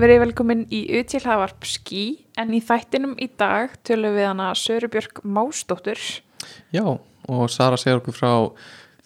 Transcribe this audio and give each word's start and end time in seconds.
Verið 0.00 0.22
velkomin 0.22 0.62
í 0.72 0.78
UTL 0.96 1.26
Havarp 1.28 1.66
Ski 1.68 2.22
en 2.40 2.54
í 2.56 2.60
þættinum 2.64 3.18
í 3.20 3.26
dag 3.36 3.74
tölum 3.84 4.14
við 4.14 4.30
hana 4.30 4.46
Sörubjörg 4.56 5.18
Másdóttur. 5.28 6.00
Já, 6.72 6.86
og 7.28 7.42
Sara 7.52 7.76
segir 7.76 7.98
okkur 7.98 8.16
frá 8.16 8.30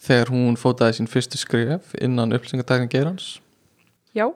þegar 0.05 0.29
hún 0.31 0.55
fótaði 0.55 0.95
sín 0.95 1.09
fyrstu 1.11 1.41
skrif 1.41 1.89
innan 1.99 2.31
upplýsingatækning 2.37 2.93
geirans. 2.93 3.25
Já, 4.15 4.29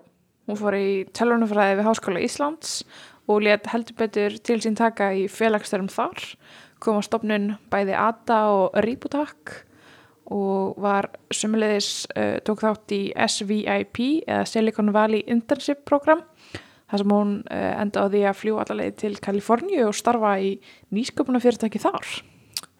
hún 0.51 0.59
fór 0.59 0.75
í 0.75 0.89
tölvunafræði 1.15 1.77
við 1.79 1.87
Háskóla 1.87 2.23
Íslands 2.25 2.73
og 3.31 3.45
let 3.45 3.69
heldur 3.71 3.95
betur 4.01 4.35
til 4.43 4.57
sín 4.59 4.75
taka 4.75 5.13
í 5.15 5.29
félagstörum 5.31 5.87
þar, 5.93 6.19
kom 6.83 6.99
á 6.99 7.01
stopnun 7.07 7.53
bæði 7.71 7.95
ATA 7.95 8.41
og 8.51 8.75
Ributak 8.83 9.61
og 10.27 10.75
var 10.83 11.07
sumulegis 11.31 12.03
uh, 12.19 12.35
tók 12.43 12.65
þátt 12.67 12.97
í 12.97 12.99
SVIP 13.15 14.03
eða 14.27 14.43
Silicon 14.43 14.91
Valley 14.91 15.23
Internship 15.23 15.87
program 15.87 16.25
þar 16.89 17.03
sem 17.03 17.13
hún 17.13 17.35
uh, 17.45 17.81
enda 17.83 18.03
á 18.03 18.11
því 18.11 18.23
að 18.29 18.39
fljú 18.39 18.59
allavegi 18.61 18.95
til 19.03 19.13
Kaliforníu 19.21 19.85
og 19.87 19.97
starfa 19.97 20.35
í 20.41 20.55
nýsköpunafyrirtæki 20.95 21.81
þar. 21.83 22.07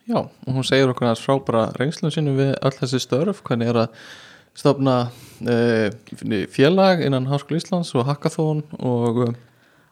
Já, 0.09 0.19
og 0.25 0.49
hún 0.49 0.65
segir 0.65 0.89
okkur 0.89 1.11
að 1.11 1.21
frábara 1.21 1.67
reynslun 1.77 2.13
sinu 2.13 2.33
við 2.37 2.55
öll 2.57 2.73
þessi 2.79 3.03
störf, 3.03 3.43
hvernig 3.45 3.69
er 3.69 3.83
að 3.85 4.01
stofna 4.57 4.95
uh, 5.45 5.89
félag 6.49 7.05
innan 7.05 7.29
Háskóla 7.29 7.61
Íslands 7.61 7.93
og 7.95 8.09
hackathon 8.09 8.65
og 8.79 9.29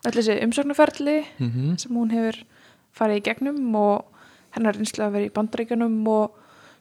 Öll 0.06 0.14
þessi 0.14 0.38
umsögnuferli 0.46 1.26
mm 1.38 1.50
-hmm. 1.52 1.78
sem 1.78 1.96
hún 1.96 2.12
hefur 2.12 2.46
farið 2.94 3.18
í 3.18 3.24
gegnum 3.24 3.76
og 3.76 4.06
hennar 4.56 4.76
reynslu 4.76 5.04
að 5.04 5.12
vera 5.12 5.26
í 5.26 5.34
bandaríkjunum 5.34 6.08
og 6.08 6.32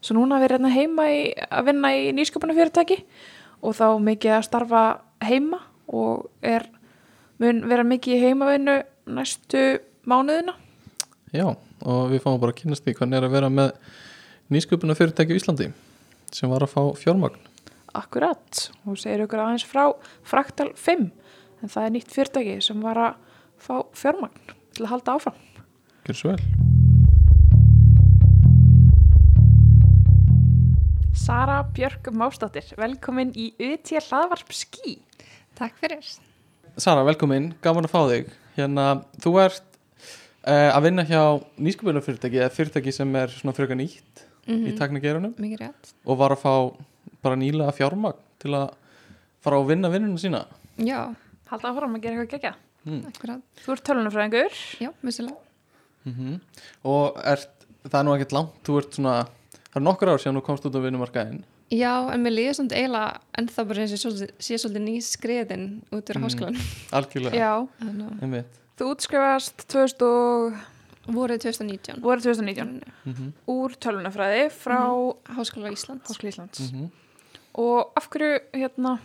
svo 0.00 0.14
núna 0.14 0.40
verið 0.40 0.60
hérna 0.60 0.68
heima 0.68 1.08
í, 1.10 1.32
að 1.50 1.64
vinna 1.64 1.92
í 1.96 2.12
nýsköpunafyrirtæki 2.12 3.04
og 3.62 3.74
þá 3.74 3.98
mikið 3.98 4.32
að 4.36 4.46
starfa 4.46 4.82
heima 5.24 5.60
og 5.88 6.30
er, 6.42 6.68
mun 7.42 7.64
vera 7.68 7.84
mikið 7.86 8.16
í 8.16 8.22
heimavinnu 8.24 8.76
næstu 9.16 9.64
mánuðina. 10.08 10.54
Já, 11.34 11.48
og 11.52 12.02
við 12.12 12.22
fáum 12.24 12.40
bara 12.40 12.54
að 12.54 12.60
kynast 12.62 12.86
því 12.86 12.96
hvernig 13.00 13.18
er 13.18 13.26
að 13.28 13.34
vera 13.36 13.50
með 13.52 13.72
nýsköpuna 14.54 14.96
fyrirtæki 14.96 15.34
í 15.34 15.40
Íslandi 15.40 15.70
sem 16.34 16.50
var 16.50 16.64
að 16.64 16.72
fá 16.72 16.82
fjármagn. 16.98 17.38
Akkurat, 17.96 18.66
og 18.84 18.98
segir 19.00 19.24
ykkur 19.24 19.42
aðeins 19.42 19.66
frá 19.66 19.84
Fraktal 20.26 20.70
5 20.76 21.08
en 21.62 21.72
það 21.72 21.86
er 21.86 21.94
nýtt 21.94 22.14
fyrirtæki 22.14 22.56
sem 22.64 22.82
var 22.84 23.00
að 23.00 23.18
fá 23.62 23.76
fjármagn 23.96 24.54
til 24.76 24.86
að 24.86 24.92
halda 24.94 25.16
áfram. 25.16 25.42
Gjör 26.06 26.20
svo 26.20 26.34
vel. 26.34 26.40
Sara 31.16 31.64
Björk 31.74 32.12
Másdóttir, 32.14 32.68
velkomin 32.78 33.32
í 33.34 33.50
UT 33.58 33.90
hlaðvarp 33.90 34.52
skí. 34.54 35.00
Takk 35.58 35.74
fyrir. 35.80 36.04
Sara, 36.76 37.04
velkomin, 37.08 37.54
gaman 37.64 37.86
að 37.88 37.92
fá 37.94 38.00
þig. 38.10 38.26
Hérna, 38.56 38.84
þú 39.24 39.30
ert 39.40 39.62
uh, 40.44 40.70
að 40.74 40.82
vinna 40.84 41.04
hjá 41.08 41.20
nýsköpuna 41.56 42.02
fyrirtæki 42.04 42.40
eða 42.42 42.52
fyrirtæki 42.52 42.92
sem 42.92 43.14
er 43.16 43.32
svona 43.32 43.56
fröka 43.56 43.78
nýtt 43.78 44.24
Mm 44.46 44.62
í 44.70 44.72
taknigerunum 44.78 45.32
Mikið 45.42 45.58
rétt. 45.58 45.88
og 46.06 46.20
var 46.20 46.30
að 46.30 46.38
fá 46.44 46.52
bara 47.24 47.34
nýlega 47.34 47.72
fjármagn 47.74 48.20
til 48.38 48.52
að 48.54 48.76
fara 49.42 49.58
að 49.58 49.72
vinna 49.72 49.90
vinnuna 49.90 50.20
sína. 50.22 50.42
Já, 50.78 51.16
Halda 51.50 51.72
áfram 51.72 51.96
að 51.96 52.04
gera 52.04 52.20
eitthvað 52.20 52.36
gegja. 52.36 52.52
Mm. 52.86 53.40
Þú 53.64 53.74
ert 53.74 53.84
tölunafræðingur. 53.88 54.60
Já, 54.84 54.92
vissulega. 55.02 55.42
Mm 56.06 56.38
Og 56.86 57.18
ert, 57.26 57.66
það 57.88 57.98
er 57.98 58.06
nú 58.06 58.14
ekkert 58.14 58.36
langt, 58.36 58.62
þú 58.62 58.78
ert 58.78 59.00
svona, 59.00 59.16
það 59.72 59.80
er 59.80 59.86
nokkur 59.88 60.12
ár 60.12 60.22
síðan 60.22 60.38
þú 60.38 60.44
komst 60.46 60.70
út 60.70 60.78
á 60.78 60.84
vinnumarkaðin. 60.86 61.42
Já, 61.70 61.92
en 62.14 62.22
mér 62.22 62.30
líður 62.36 62.54
svona 62.60 62.76
eiginlega 62.78 63.64
bara 63.66 63.82
eins 63.82 63.92
og 63.92 63.98
svolítið- 63.98 64.32
sé 64.38 64.54
svolítið 64.54 64.84
ný 64.86 64.96
skriðin 65.02 65.64
út 65.90 66.10
úr 66.10 66.16
Mm. 66.16 66.22
háskólan. 66.22 66.56
Algjörlega. 66.92 67.34
Já. 67.34 68.44
Þú 68.78 68.84
útskrifast 68.94 69.66
2000 69.66 70.02
og, 70.02 70.52
voruð 71.08 71.40
2019. 71.40 72.00
voru 72.02 72.20
2019 72.20 72.82
Mm 73.04 73.32
úr 73.48 73.70
tölunafræði 73.78 74.50
frá 74.52 75.14
Háskóla 75.34 75.70
Íslands. 75.72 76.06
Háskóla 76.06 76.28
Íslands. 76.30 76.60
-hmm. 76.60 76.90
Og 77.54 77.92
af 77.96 78.08
hverju, 78.10 78.38
hérna, 78.54 78.98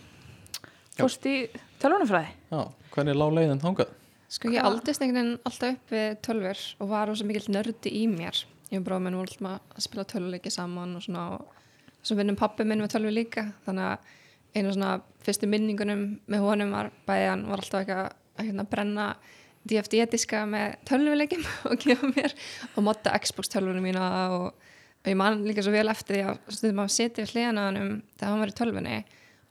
fórst 0.98 1.24
í 1.26 1.48
tölunafræði? 1.80 2.28
Já, 2.52 2.72
hvernig 2.94 3.14
lág 3.16 3.32
leiðin 3.32 3.60
þangað? 3.60 3.88
Sko 4.28 4.48
ég 4.48 4.62
aldist 4.62 5.00
einhvern 5.02 5.14
veginn 5.14 5.38
alltaf 5.44 5.72
upp 5.72 5.90
við 5.90 6.16
tölfur 6.22 6.74
og 6.80 6.88
var 6.88 7.06
rosa 7.08 7.24
mikill 7.24 7.48
nördi 7.48 7.90
í 7.90 8.06
mér. 8.08 8.44
Ég 8.70 8.82
bróðum 8.84 9.02
minn 9.02 9.14
voru 9.14 9.28
alltaf 9.28 9.60
að 9.76 9.80
spila 9.80 10.04
tölvuleiki 10.04 10.50
saman 10.50 10.96
og 10.96 11.02
svona 11.02 11.32
og 11.32 11.46
svo 12.02 12.18
vinnum 12.18 12.38
pappi 12.38 12.66
minn 12.66 12.82
með 12.82 12.96
tölvu 12.96 13.12
líka 13.14 13.46
þannig 13.66 13.92
að 13.92 14.10
einu 14.52 14.74
svona 14.74 14.96
fyrstu 15.24 15.48
minningunum 15.48 16.02
með 16.30 16.44
honum 16.44 16.74
var 16.74 16.90
bæði 17.06 17.30
hann 17.30 17.46
var 17.48 17.62
alltaf 17.62 17.80
eitthvað 17.82 18.10
að 18.12 18.48
hérna 18.48 18.66
brenna 18.68 19.06
DFD-diska 19.68 20.42
með 20.50 20.76
tölvuleikim 20.88 21.42
og 21.70 21.80
gefa 21.82 22.10
mér 22.10 22.34
og 22.74 22.86
modda 22.88 23.14
Xbox 23.22 23.52
tölvunum 23.52 23.84
mína 23.86 24.06
og, 24.34 24.46
og 25.02 25.10
ég 25.10 25.18
man 25.18 25.42
líka 25.46 25.64
svo 25.64 25.74
vel 25.74 25.88
eftir 25.92 26.18
því 26.18 26.22
að 26.30 26.40
stundum 26.56 26.84
að 26.84 26.94
setja 26.96 27.24
við 27.24 27.36
hliðana 27.36 27.66
á 27.66 27.66
hann 27.68 27.92
þegar 28.16 28.32
hann 28.32 28.42
var 28.42 28.54
í 28.54 28.56
tölvunni 28.60 28.96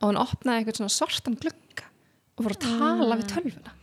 og 0.01 0.09
hann 0.09 0.21
opnaði 0.21 0.61
eitthvað 0.61 0.81
svona 0.81 0.95
sortan 0.97 1.37
glugga 1.39 1.87
og 2.35 2.47
fór 2.47 2.57
að 2.57 2.65
tala 2.65 3.19
við 3.19 3.29
tölvuna. 3.31 3.77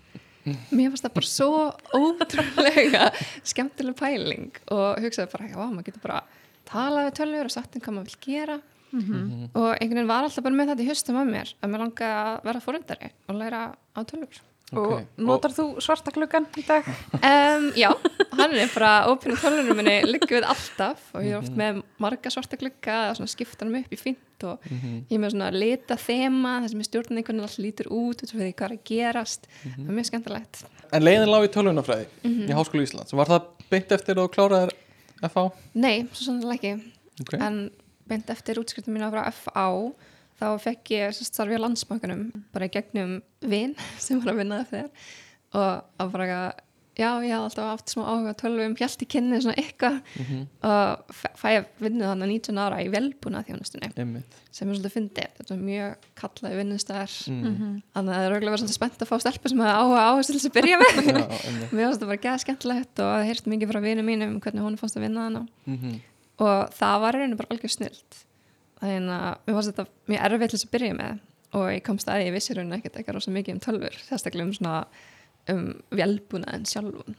Mér 0.73 0.93
fannst 0.93 1.05
það 1.05 1.15
bara 1.19 1.29
svo 1.29 1.65
ótrúlega 1.93 3.09
skemmtileg 3.50 3.97
pæling 3.99 4.61
og 4.73 5.00
hugsaði 5.05 5.33
bara, 5.35 5.49
já, 5.53 5.59
maður 5.61 5.89
getur 5.89 6.05
bara 6.05 6.23
talað 6.69 7.09
við 7.09 7.17
tölvur 7.21 7.49
og 7.49 7.55
sagt 7.56 7.77
um 7.79 7.81
hvað 7.87 7.97
maður 7.99 8.11
vil 8.12 8.21
gera 8.33 8.59
Mhm. 8.89 9.51
og 9.55 9.75
einhvern 9.77 9.99
veginn 9.99 10.06
var 10.09 10.25
alltaf 10.25 10.43
bara 10.47 10.55
með 10.56 10.71
þetta 10.71 10.84
í 10.84 10.89
höstum 10.89 11.17
að 11.21 11.27
mér 11.34 11.51
að 11.62 11.69
mér 11.75 11.83
langaði 11.83 12.12
að 12.25 12.45
vera 12.49 12.61
fórundari 12.65 13.11
og 13.29 13.34
læra 13.37 13.75
á 13.97 14.01
tölvur 14.09 14.39
Og 14.71 15.01
notar 15.17 15.49
þú 15.53 15.81
svarta 15.81 16.11
klukkan 16.12 16.45
í 16.61 16.62
dag? 16.67 16.84
um, 17.12 17.71
Já, 17.77 17.89
hann 18.37 18.53
er 18.53 18.69
bara 18.75 19.06
ópinn 19.09 19.33
í 19.33 19.37
tölvunum 19.41 19.77
minni 19.77 20.03
liggur 20.09 20.41
við 20.41 20.49
alltaf 20.49 20.99
og 21.15 21.23
ég 21.25 21.33
er 21.33 21.39
oft 21.39 21.53
með 21.56 21.83
marga 22.01 22.29
svarta 22.33 22.56
glugga 22.61 22.97
og 23.11 23.17
svona 23.17 23.29
skipta 23.33 23.65
hann 23.65 23.77
upp 23.77 23.93
í 23.93 23.99
fint 23.99 24.45
og 24.45 24.59
Mhm. 24.71 25.05
ég 25.11 25.17
er 25.17 25.23
með 25.25 25.33
svona 25.37 25.53
lita 25.53 25.97
þema 25.97 26.61
þar 26.65 26.69
sem 26.71 26.81
ég 26.81 26.89
stjórna 26.89 27.17
einhvern 27.17 27.41
veginn 27.41 27.49
allt 27.49 27.59
lítur 27.65 27.87
út 27.93 28.23
út 28.25 28.33
frá 28.33 28.41
því 28.41 28.55
hvað 28.55 28.71
er 28.71 28.77
að 28.77 28.85
gerast 28.85 29.47
það 29.65 29.89
er 29.89 29.97
mjög 29.97 30.11
skemmtilegt 30.11 30.65
En 30.93 31.03
leiðin 31.03 31.29
lág 31.29 31.45
í 31.45 31.53
tölvunafræði 31.53 32.06
Mhm. 32.25 32.49
í 32.49 32.53
Háskóla 32.56 32.83
Íslands. 32.89 33.12
Var 33.12 33.27
það 33.27 33.43
beint 33.71 33.89
eftir 33.93 34.15
að 34.17 34.25
þú 34.25 34.33
kláraðir 34.33 34.71
FH? 35.23 35.49
Nei, 35.75 36.06
svo 36.12 36.29
sannlega 36.31 36.55
ekki 36.59 36.95
Okay. 37.19 37.41
en 37.43 37.56
beint 38.06 38.29
eftir 38.31 38.61
útskriftum 38.61 38.95
mína 38.95 39.09
frá 39.11 39.25
FA 39.34 39.65
þá 40.39 40.47
fekk 40.62 40.93
ég 40.95 41.17
sérst 41.17 41.34
starfi 41.34 41.59
á 41.59 41.65
landsbankanum 41.65 42.29
bara 42.55 42.69
gegnum 42.71 43.17
vin 43.43 43.75
sem 44.05 44.21
var 44.23 44.37
að 44.37 44.39
vinna 44.45 44.61
eftir 44.62 44.87
og 45.59 45.83
að 45.99 46.12
bara 46.15 46.39
já, 46.98 47.09
ég 47.22 47.31
hafði 47.31 47.44
alltaf 47.47 47.69
haft 47.70 47.92
smá 47.92 48.03
áhuga 48.10 48.32
tölvum, 48.34 48.75
hjælt 48.76 49.03
í 49.04 49.06
kynni 49.06 49.38
svona 49.41 49.54
eitthvað. 49.62 50.00
Mhm. 50.19 50.41
og 50.66 51.12
f- 51.14 51.36
fæ 51.38 51.47
ég 51.54 51.66
vinnu 51.81 52.04
þannig 52.04 52.28
19 52.42 52.59
ára 52.59 52.81
í 52.82 52.88
velbúna 52.91 53.44
þjónustunni 53.47 53.92
sem 54.50 54.69
er 54.69 54.75
svolítið 54.75 54.94
fyndið, 54.97 55.28
þetta 55.38 55.54
er 55.54 55.62
mjög 55.62 55.94
kallaði 56.19 56.56
vinnustæðar 56.58 57.12
Mm. 57.31 57.82
þannig 57.94 58.12
að 58.12 58.19
það 58.19 58.25
er 58.26 58.32
auðvitað 58.32 58.53
verið 58.53 58.62
svolítið 58.64 58.78
spennt 58.78 58.98
að 58.98 59.08
fá 59.08 59.16
stelpu 59.22 59.48
sem 59.48 59.58
hefði 59.58 59.76
áhuga 59.78 60.03
á 60.03 60.10
þessu 60.19 60.26
til 60.32 60.38
þess 60.38 60.48
að 60.50 60.56
byrja 60.58 60.76
með. 60.82 60.94
Mér 61.70 61.84
fannst 61.87 62.00
þetta 62.00 62.10
bara 62.10 62.25
geða 62.26 62.42
skemmtilegt 62.42 62.94
og 62.98 63.06
það 63.14 63.26
heyrst 63.28 63.47
mikið 63.47 63.69
frá 63.70 63.81
vinum 63.87 64.06
mínum 64.06 64.28
um 64.34 64.41
hvernig 64.41 64.62
hún 64.66 64.76
fannst 64.78 64.96
að 64.99 65.05
vinna 65.06 65.20
hana 65.28 65.46
Mhm. 65.67 66.00
og 66.40 66.70
það 66.75 67.00
var 67.00 67.12
reynu 67.14 67.37
bara 67.37 67.49
algjör 67.55 67.70
snilt 67.70 68.25
þannig 68.82 69.11
að 69.11 69.38
mér 70.08 70.19
um 75.53 75.65
velbúnaðin 75.95 76.67
sjálfun 76.69 77.17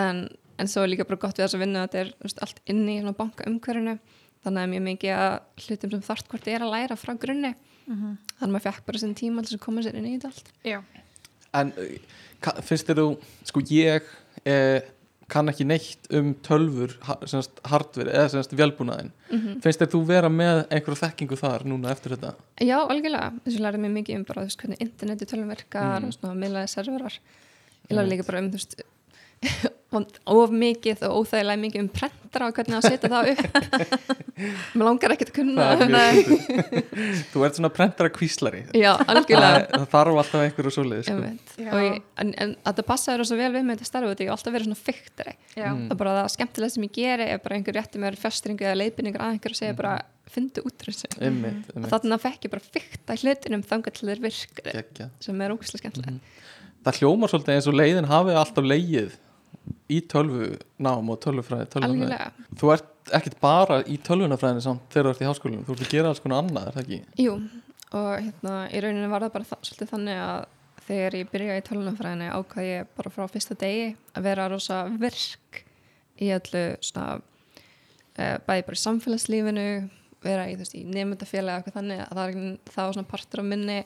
en, 0.00 0.20
en 0.60 0.68
svo 0.70 0.82
er 0.84 0.92
líka 0.92 1.06
bara 1.08 1.20
gott 1.22 1.38
við 1.38 1.46
þess 1.46 1.56
að 1.58 1.62
vinna 1.64 1.82
að 1.82 1.88
þetta 1.88 2.00
er 2.04 2.10
veist, 2.24 2.40
allt 2.44 2.60
inni 2.70 2.96
í 2.98 3.00
svona 3.02 3.16
banka 3.18 3.46
umhverfinu 3.50 3.96
þannig 4.44 4.62
að 4.62 4.70
mjög 4.74 4.84
mikið 4.88 5.14
að 5.16 5.34
hlutum 5.66 5.90
sem 5.94 6.04
þart 6.06 6.30
hvort 6.32 6.46
er 6.48 6.62
að 6.64 6.70
læra 6.72 6.96
frá 6.96 7.12
grunni. 7.20 7.50
Þannig 7.90 8.44
að 8.46 8.52
maður 8.54 8.64
fekk 8.68 8.84
bara 8.86 9.00
sinn 9.02 9.14
tíma 9.18 9.42
til 9.44 9.56
að 9.58 9.62
koma 9.66 9.82
sér 9.84 9.98
inn 9.98 10.06
í 10.08 10.12
þetta 10.14 10.30
allt. 10.30 10.50
Já. 10.64 10.78
En 11.58 11.72
ka- 12.40 12.54
finnst 12.64 12.88
þér 12.88 13.00
þú, 13.02 13.06
sko 13.50 13.62
ég 13.68 14.08
eh, 14.48 14.80
kann 15.32 15.48
ekki 15.52 15.64
neitt 15.66 16.08
um 16.18 16.32
tölfur, 16.46 16.92
ha- 17.06 17.18
semast 17.30 17.60
hardware 17.70 18.12
eða 18.12 18.42
velbúnaðin. 18.60 19.10
mm 19.30 19.60
Finnst 19.64 19.80
þér 19.82 19.90
þú 19.94 20.00
vera 20.10 20.28
með 20.32 20.62
einhverju 20.68 21.00
þekkingu 21.04 21.38
þar 21.40 21.64
núna 21.70 21.90
eftir 21.94 22.16
þetta? 22.16 22.34
Já, 22.60 22.76
algjörlega, 22.84 23.32
þessu 23.46 23.62
lærið 23.64 23.84
mér 23.86 23.94
mikið 23.98 24.16
um 24.20 24.24
bara 24.28 24.44
veist, 24.46 24.60
hvernig 24.62 24.80
interneti 24.86 25.26
tölum 25.30 25.48
verkar 25.54 26.00
Mm. 26.00 26.08
og 26.08 26.16
svona 26.18 26.34
miðlaði 26.44 26.68
serverar 26.74 27.18
ég 27.90 27.96
lærið 27.96 28.10
líka 28.14 28.26
bara 28.26 28.38
um 28.44 28.50
þú 28.50 28.58
veist 28.60 28.82
of 29.90 30.52
mikið 30.54 31.00
og 31.08 31.16
óþægilega 31.24 31.60
mikið 31.64 31.80
um 31.82 31.88
prentara 31.90 32.46
og 32.46 32.54
hvernig 32.54 32.76
að 32.78 32.84
setja 32.86 33.08
það 33.10 33.30
upp. 33.32 33.56
Mér 34.78 34.84
langar 34.86 35.12
ekkert 35.16 35.32
að 35.32 35.36
kunna 35.40 35.64
Það 35.80 35.96
er. 35.98 36.20
Þú 37.32 37.42
ert 37.46 37.58
svona 37.58 37.70
prentara 37.74 38.12
kvíslari 38.14 38.60
já, 38.76 38.92
það, 39.00 39.10
algjörlega 39.16 39.64
það 39.74 39.88
þarf 39.94 40.20
alltaf 40.22 40.44
einhverju 40.44 40.72
svoleið 40.76 41.02
sko. 41.08 41.32
Ég, 41.60 41.98
en, 42.22 42.30
en 42.44 42.54
að 42.62 42.78
það 42.78 42.86
passaði 42.92 43.20
rosa 43.22 43.38
vel 43.40 43.50
við 43.56 43.66
mig 43.66 43.76
þetta 43.80 43.90
starfið, 43.90 44.22
ég 44.24 44.30
hef 44.30 44.36
alltaf 44.38 44.54
verið 44.56 44.68
svona 44.70 44.80
fyrktari 44.86 45.34
Já, 45.58 45.66
Mm. 45.70 45.82
það 45.90 45.92
er 45.94 45.98
bara 46.00 46.12
það 46.20 46.30
skemmtilega 46.36 46.72
sem 46.76 46.84
ég 46.86 46.92
geri 46.96 47.26
er 47.34 47.40
bara 47.44 47.56
einhver 47.58 47.76
rétti 47.76 48.00
með 48.00 48.16
festringu 48.22 48.64
eða 48.64 48.78
leiðbynningar 48.80 49.22
að 49.26 49.34
einhver 49.34 49.52
og 49.54 49.58
segja 49.58 49.76
bara, 49.78 49.92
fyndu 50.30 50.62
út 50.66 50.84
úr 50.86 50.90
þessu. 50.94 51.10
Einmitt, 51.26 51.68
og 51.74 51.88
þannig 51.90 52.14
að 52.16 52.22
fekk 52.24 52.46
ég 52.46 52.52
bara 52.54 52.64
fyrkta 52.76 53.16
hlutinum 53.20 53.64
þangar 53.66 53.94
til 53.98 54.08
þeir 54.08 54.22
virkuði 54.24 54.74
Geggjað. 54.78 55.10
sem 55.26 55.42
er 55.44 55.54
ógæslega 55.54 55.82
skemmtilega 55.82 56.16
það 56.86 57.00
hljómar 57.02 57.32
svolítið 57.34 57.56
eins 57.58 57.68
og 57.70 57.76
leiðin 57.76 58.08
hafi 58.10 58.36
alltaf 58.40 58.64
leið 58.70 59.16
í 59.90 59.98
tölvu 60.10 60.52
nám 60.82 61.10
og 61.12 61.18
tölvufræði, 61.24 61.66
tölvufræði. 61.72 62.46
þú 62.60 62.72
ert 62.74 63.14
ekkert 63.16 63.40
bara 63.42 63.80
í 63.90 63.98
tölvunafræðinu 64.06 64.62
samt 64.64 64.86
þegar 64.92 65.08
þú 65.08 65.14
ert 65.14 65.22
í 65.22 65.28
háskólinum, 65.30 65.66
þú 65.66 65.74
ert 65.74 65.84
að 65.86 65.92
gera 65.94 66.12
alls 66.12 66.22
konar 66.22 66.44
annað 66.44 66.68
er 66.70 66.76
það 66.76 66.84
ekki? 66.84 67.00
jú 67.24 67.36
og 67.90 68.10
hérna, 68.22 68.54
í 68.70 68.82
rauninni 68.84 69.10
var 69.10 69.26
það 69.26 69.32
bara 69.34 69.48
það, 69.48 69.62
svolítið 69.66 69.92
þannig 69.94 70.20
að 70.24 70.44
þegar 70.90 71.16
ég 71.18 71.32
byrjaði 71.32 71.62
í 71.62 71.64
tölunafræðinni 71.68 72.28
ákvað 72.34 72.68
ég 72.68 72.92
bara 72.98 73.12
frá 73.14 73.24
fyrsta 73.30 73.56
degi 73.58 73.88
að 74.14 74.28
vera 74.28 74.46
rosa 74.50 74.82
virk 75.00 75.64
í 76.20 76.30
öllu 76.36 76.64
svona 76.84 77.18
uh, 77.18 78.36
bæði 78.46 78.66
bara 78.68 78.78
í 78.78 78.84
samfélagslífinu 78.84 79.66
vera 80.24 80.46
í, 80.50 80.54
í 80.76 80.84
nefndafélagi 80.86 81.60
eitthvað 81.60 81.78
þannig 81.80 82.04
að 82.04 82.20
það, 82.20 82.30
er, 82.30 82.56
var 82.76 82.96
svona 82.96 83.10
partur 83.10 83.42
af 83.42 83.50
minni 83.50 83.80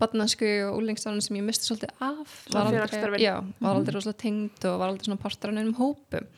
barnasku 0.00 0.50
og 0.66 0.80
úlingstafnum 0.80 1.22
sem 1.24 1.38
ég 1.38 1.46
misti 1.46 1.68
svolítið 1.68 1.94
af 2.08 2.34
var 2.54 2.70
aldrei, 2.72 3.22
já, 3.22 3.34
var 3.60 3.78
aldrei 3.80 3.96
rosalega 3.96 4.22
tengd 4.24 4.68
og 4.70 4.78
var 4.82 4.92
aldrei 4.92 5.08
svona 5.10 5.22
partur 5.22 5.52
af 5.52 5.58
nefnum 5.58 5.78
hópum. 5.80 6.28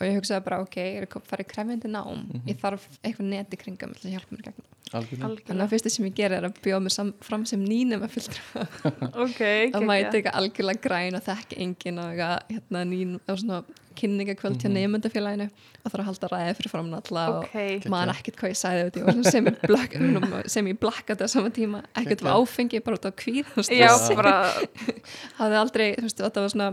Og 0.00 0.06
ég 0.08 0.18
hugsaði 0.18 0.46
bara 0.48 0.62
ok, 0.64 0.78
ég 0.82 1.00
er 1.02 1.08
að 1.08 1.28
fara 1.30 1.44
í 1.44 1.50
krefjandi 1.52 1.92
nám? 1.92 2.26
Ég 2.48 2.60
þarf 2.62 2.88
eitthvað 3.02 3.32
neti 3.34 3.60
kringum 3.60 3.96
til 3.98 4.08
að 4.08 4.16
hjálpa 4.16 4.36
mér 4.38 4.48
gegn 4.48 4.62
Algjörlega. 4.62 4.71
Þannig 4.92 5.62
að 5.62 5.70
fyrsta 5.72 5.90
sem 5.94 6.04
ég 6.08 6.16
gera 6.18 6.36
er 6.40 6.44
að 6.50 6.56
bjóða 6.64 6.82
mig 6.84 6.92
sam, 6.92 7.12
fram 7.24 7.46
sem 7.48 7.62
nýnum 7.64 8.02
að 8.04 8.10
fylgja 8.16 8.64
Ok, 9.24 9.38
að 9.72 9.86
mæti 9.88 10.02
geggjað. 10.02 10.16
eitthvað 10.18 10.40
algjörlega 10.40 10.82
græn 10.84 11.16
og 11.16 11.22
þekki 11.28 11.60
engin 11.64 12.00
og 12.02 12.10
eitthvað 12.10 12.50
hérna, 12.52 12.82
nýn 12.90 13.14
og 13.22 13.38
svona 13.40 13.62
kynningakvöld 13.92 14.56
hjá 14.60 14.68
Mhm. 14.68 14.76
nefndafélaginu 14.76 15.46
og 15.52 15.88
þarf 15.92 16.00
að 16.02 16.06
halda 16.08 16.28
ræði 16.32 16.52
fyrir 16.58 16.70
framann 16.72 16.94
alla 16.98 17.24
Ok, 17.38 17.56
og 17.84 17.88
maður 17.92 18.12
ekkert 18.14 18.36
hvað 18.40 18.52
ég 18.52 18.60
sagði 18.60 19.02
út 19.04 19.26
sem 19.32 19.48
ég 19.50 19.58
blakka 19.68 20.42
sem 20.54 20.68
ég 20.70 20.78
blakkaði 20.80 21.24
á 21.24 21.28
sama 21.28 21.50
tíma. 21.52 21.82
Ekkert 22.00 22.24
var 22.24 22.38
áfengi 22.40 22.80
bara 22.84 22.96
út 22.96 23.04
á 23.08 23.12
kvíð 23.12 23.50
hafði 25.40 25.56
aldrei, 25.60 25.86
þú 25.98 26.06
veist, 26.08 26.20
þetta 26.24 26.44
var 26.44 26.52
svona 26.52 26.68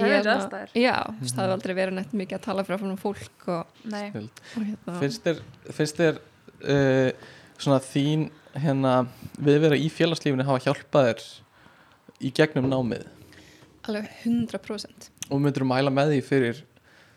ég 0.00 0.26
já, 0.86 0.94
það 1.22 1.40
hafði 1.42 1.54
aldrei 1.56 1.74
verið 1.78 1.98
neitt 2.00 2.14
mikið 2.18 2.38
að 2.38 2.44
tala 2.46 2.64
fyrir 2.66 2.98
fólk 3.00 3.48
og, 3.52 3.66
og 3.86 4.66
hérna 4.66 4.98
finnst 5.00 5.26
þér, 5.26 5.42
finnst 5.76 6.00
þér 6.02 6.18
uh, 6.18 7.10
svona 7.62 7.80
þín 7.82 8.28
hérna, 8.56 8.94
viðvera 9.38 9.76
í 9.78 9.88
félagslífinu 9.92 10.46
hafa 10.46 10.64
hjálpað 10.66 11.10
þér 11.10 11.26
í 12.26 12.30
gegnum 12.36 12.68
námið? 12.72 13.04
Alveg 13.86 14.08
100% 14.24 15.10
og 15.30 15.42
myndur 15.42 15.66
mæla 15.66 15.90
með 15.94 16.14
því 16.14 16.22
fyrir 16.26 16.62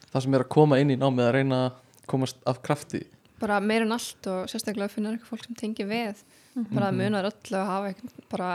það 0.10 0.24
sem 0.26 0.36
er 0.38 0.44
að 0.46 0.52
koma 0.56 0.80
inn 0.82 0.92
í 0.94 0.98
námið 1.00 1.28
að 1.28 1.34
reyna 1.38 1.62
að 1.68 1.80
komast 2.10 2.40
af 2.50 2.60
krafti? 2.66 3.04
Bara 3.40 3.60
meira 3.64 3.86
en 3.88 3.96
allt 3.96 4.28
og 4.28 4.50
sérstaklega 4.52 4.90
að 4.90 4.96
finna 4.98 5.14
eitthvað 5.14 5.32
fólk 5.32 5.46
sem 5.48 5.56
tengi 5.56 5.86
við. 5.88 6.24
Bara 6.74 6.90
að 6.90 6.98
munar 7.00 7.28
öllu 7.30 7.56
að 7.56 7.70
hafa 7.70 7.92
eitthvað 7.94 8.26
bara 8.34 8.50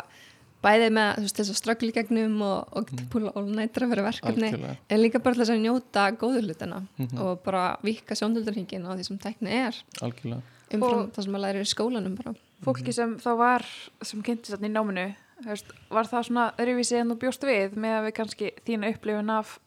bæði 0.64 0.88
með 0.96 1.10
þú 1.16 1.24
veist, 1.24 1.38
þess 1.38 1.52
að 1.52 1.58
ströggli 1.60 1.92
gegnum 1.94 2.34
og, 2.44 2.74
og 2.76 2.90
mm. 2.92 3.06
púla 3.12 3.32
og 3.36 3.48
nætra 3.52 3.88
fyrir 3.90 4.06
verkefni 4.06 4.48
algjörlega. 4.48 4.76
en 4.88 5.00
líka 5.02 5.20
bara 5.24 5.38
þess 5.40 5.52
að 5.54 5.62
njóta 5.64 6.04
góðu 6.20 6.42
hlutina 6.46 6.78
Mhm. 6.98 7.18
og 7.20 7.42
bara 7.44 7.64
vika 7.84 8.16
sjóndöldurhingin 8.16 8.84
á 8.88 8.92
því 8.96 9.04
sem 9.04 9.18
tekni 9.18 9.50
er. 9.52 9.76
Algjörlega 10.00 10.42
umfram 10.78 11.10
það 11.14 11.24
sem 11.24 11.32
maður 11.32 11.44
lærir 11.46 11.66
í 11.66 11.70
skólanum 11.74 12.16
bara. 12.18 12.34
Fólki 12.64 12.92
sem 12.96 13.16
þá 13.20 13.30
var 13.38 13.64
sem 14.02 14.22
kynnti 14.22 14.52
þarna 14.54 14.66
í 14.70 14.72
náminu 14.74 15.06
veist, 15.44 15.66
var 15.90 16.06
það 16.08 16.26
svona 16.28 16.46
öðruvísi 16.58 16.96
en 17.00 17.10
þú 17.12 17.18
bjóst 17.24 17.42
við 17.44 17.74
með 17.76 17.98
að 17.98 18.04
við 18.08 18.14
kannski 18.20 18.50
þína 18.64 18.90
upplifun 18.94 19.30
af 19.34 19.58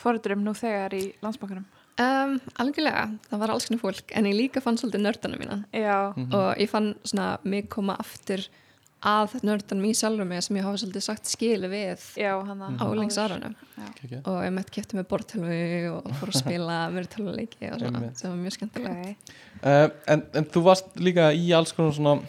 forðurum 0.00 0.44
nú 0.46 0.54
þegar 0.56 0.94
í 0.96 1.02
landsbankanum? 1.20 1.66
Um, 2.00 2.38
algjörlega, 2.62 3.02
það 3.28 3.40
var 3.42 3.50
alls 3.52 3.66
konar 3.68 3.80
fólk 3.82 4.12
en 4.16 4.24
ég 4.30 4.36
líka 4.38 4.62
fann 4.64 4.78
svolítið 4.80 5.02
nördana 5.04 5.36
mína. 5.36 5.56
Já, 5.74 6.14
Mhm. 6.16 6.32
og 6.32 6.56
ég 6.56 6.68
fann 6.70 6.94
svona 7.04 7.38
mig 7.44 7.68
koma 7.68 7.96
aftur 8.00 8.46
að 9.02 9.34
nördanum 9.48 9.84
í 9.88 9.94
sjálfur 9.96 10.26
mig 10.28 10.42
sem 10.44 10.56
ég 10.58 10.64
hafa 10.66 10.76
svolítið 10.82 11.02
sagt 11.06 11.24
skili 11.30 11.68
við 11.72 12.02
já, 12.20 12.34
Mhm. 12.44 12.76
á 12.76 12.84
lengsárunum 13.00 13.54
Geggjað. 14.00 14.26
og 14.28 14.42
ég 14.44 14.52
mætti 14.52 14.70
kæfti 14.76 14.98
með 14.98 15.06
bortölvu 15.08 15.96
og 15.96 16.04
fór 16.20 16.28
að 16.28 16.40
spila 16.44 16.76
mér 16.92 17.06
töluleiki 17.08 17.72
og 17.72 17.80
svona, 17.80 18.10
sem 18.16 18.30
var 18.30 18.38
mjög 18.44 18.56
skemmtilega 18.58 19.00
Ok, 19.10 19.16
Uh, 19.60 19.90
en, 20.08 20.22
en 20.34 20.44
þú 20.44 20.62
varst 20.64 20.86
líka 20.96 21.26
í 21.36 21.50
alls 21.52 21.72
konar 21.72 21.92
svona 21.92 22.22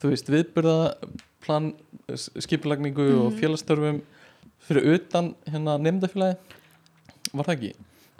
þú 0.00 0.10
veist, 0.10 0.26
viðbyrðaplan 0.28 1.70
skipulagningu 2.16 3.06
og 3.26 3.32
Mhm. 3.32 3.38
félagstörfum 3.40 4.02
fyrir 4.60 4.94
utan 4.94 5.34
hérna 5.48 5.78
nefndafélagi 5.80 6.36
var 7.32 7.44
það 7.44 7.56
ekki? 7.56 7.72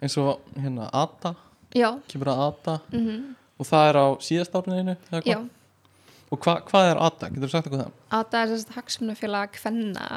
eins 0.03 0.17
og 0.19 0.41
hérna 0.57 0.89
ATA 0.93 1.35
já, 1.75 2.01
kemur 2.09 2.27
að 2.33 2.39
ATA 2.49 2.81
mm 2.93 3.37
og 3.61 3.67
það 3.67 3.89
er 3.89 3.95
á 3.95 4.07
síðast 4.19 4.53
árinu 4.53 4.97
já 5.25 5.39
og 6.35 6.47
hva, 6.47 6.57
hvað 6.69 6.91
er 6.91 7.01
ATA? 7.09 7.31
Getur 7.35 7.49
þú 7.49 7.53
sagt 7.55 7.69
eitthvað 7.69 7.85
það? 7.85 8.01
ATA 8.19 8.41
er 8.43 8.51
þess 8.53 8.67
að 8.69 8.79
hagsmunafélag 8.79 9.55
kvenna 9.59 10.09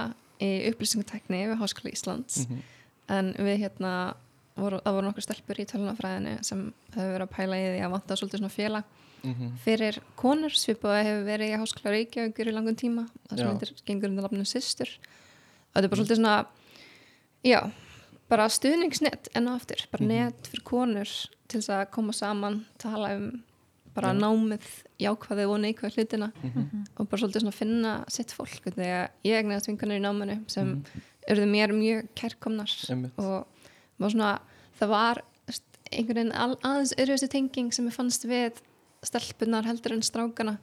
í 0.43 0.49
upplýsingatekni 0.71 1.43
við 1.49 1.61
Háskóla 1.61 1.93
Íslands 1.93 2.43
Mm 2.47 2.65
en 3.07 3.33
við 3.39 3.61
hérna 3.61 3.91
voru, 4.57 4.79
það 4.83 4.95
voru 4.97 5.07
nokkur 5.07 5.25
stelpur 5.25 5.59
í 5.61 5.65
tölunafræðinu 5.69 6.37
sem 6.45 6.63
hefur 6.95 7.13
verið 7.13 7.27
að 7.27 7.35
pæla 7.37 7.59
í 7.59 7.67
því 7.69 7.83
að 7.85 7.93
vanta 7.93 8.17
svolítið 8.19 8.41
svona 8.41 8.55
félag 8.55 8.83
-hmm. 9.23 9.51
fyrir 9.63 9.99
konur 10.15 10.51
svipaði 10.51 11.05
hefur 11.07 11.25
verið 11.25 11.53
í 11.53 11.59
Háskóla 11.61 11.93
Reykjavíkur 11.95 12.47
í 12.47 12.53
langan 12.53 12.75
tíma 12.75 13.07
það 13.29 13.37
sem 13.37 13.47
heitir 13.47 13.73
gengur 13.85 14.09
undir 14.09 14.23
lafnum 14.23 14.41
og 14.41 14.47
þetta 15.73 15.83
er 15.83 15.89
bara 15.89 16.01
svolítið 16.01 16.15
svona 16.15 16.45
já, 17.43 17.59
bara 18.29 18.49
stuðningsnet 18.49 19.27
enn 19.35 19.47
og 19.47 19.55
aftur, 19.55 19.87
bara 19.91 20.03
Mhm. 20.03 20.07
net 20.07 20.47
fyrir 20.47 20.63
konur 20.63 21.09
til 21.47 21.61
þess 21.61 21.69
að 21.69 21.91
koma 21.91 22.13
saman 22.13 22.65
tala 22.77 23.15
um 23.15 23.43
bara 23.97 24.11
Já. 24.13 24.19
námið 24.21 24.65
jákvæði 25.01 25.45
og 25.49 25.59
neikvæði 25.63 25.95
hlutina 25.97 26.27
Mhm. 26.43 26.83
og 26.97 27.09
bara 27.09 27.21
svolítið 27.21 27.41
svona 27.45 27.53
finna 27.57 27.93
sitt 28.07 28.33
fólk 28.37 28.61
þegar 28.69 29.09
ég 29.25 29.39
egnaðist 29.41 29.67
vinkanir 29.71 29.97
í 29.99 30.05
náminu 30.05 30.37
sem 30.49 30.67
Mhm. 30.67 31.01
urðu 31.31 31.47
mér 31.49 31.73
mjög 31.73 32.07
kærkomnar 32.15 32.69
og 33.17 33.47
var 33.99 34.09
svona, 34.09 34.39
það 34.79 34.87
var 34.89 35.21
einhvern 35.91 36.15
veginn 36.15 36.31
al- 36.35 36.57
aðeins 36.63 36.93
öðruvísi 36.99 37.29
tenging 37.29 37.71
sem 37.73 37.87
ég 37.87 37.93
fannst 37.93 38.25
við 38.27 38.53
stelpunar 39.03 39.63
heldur 39.65 39.93
en 39.93 40.01
strákana 40.01 40.57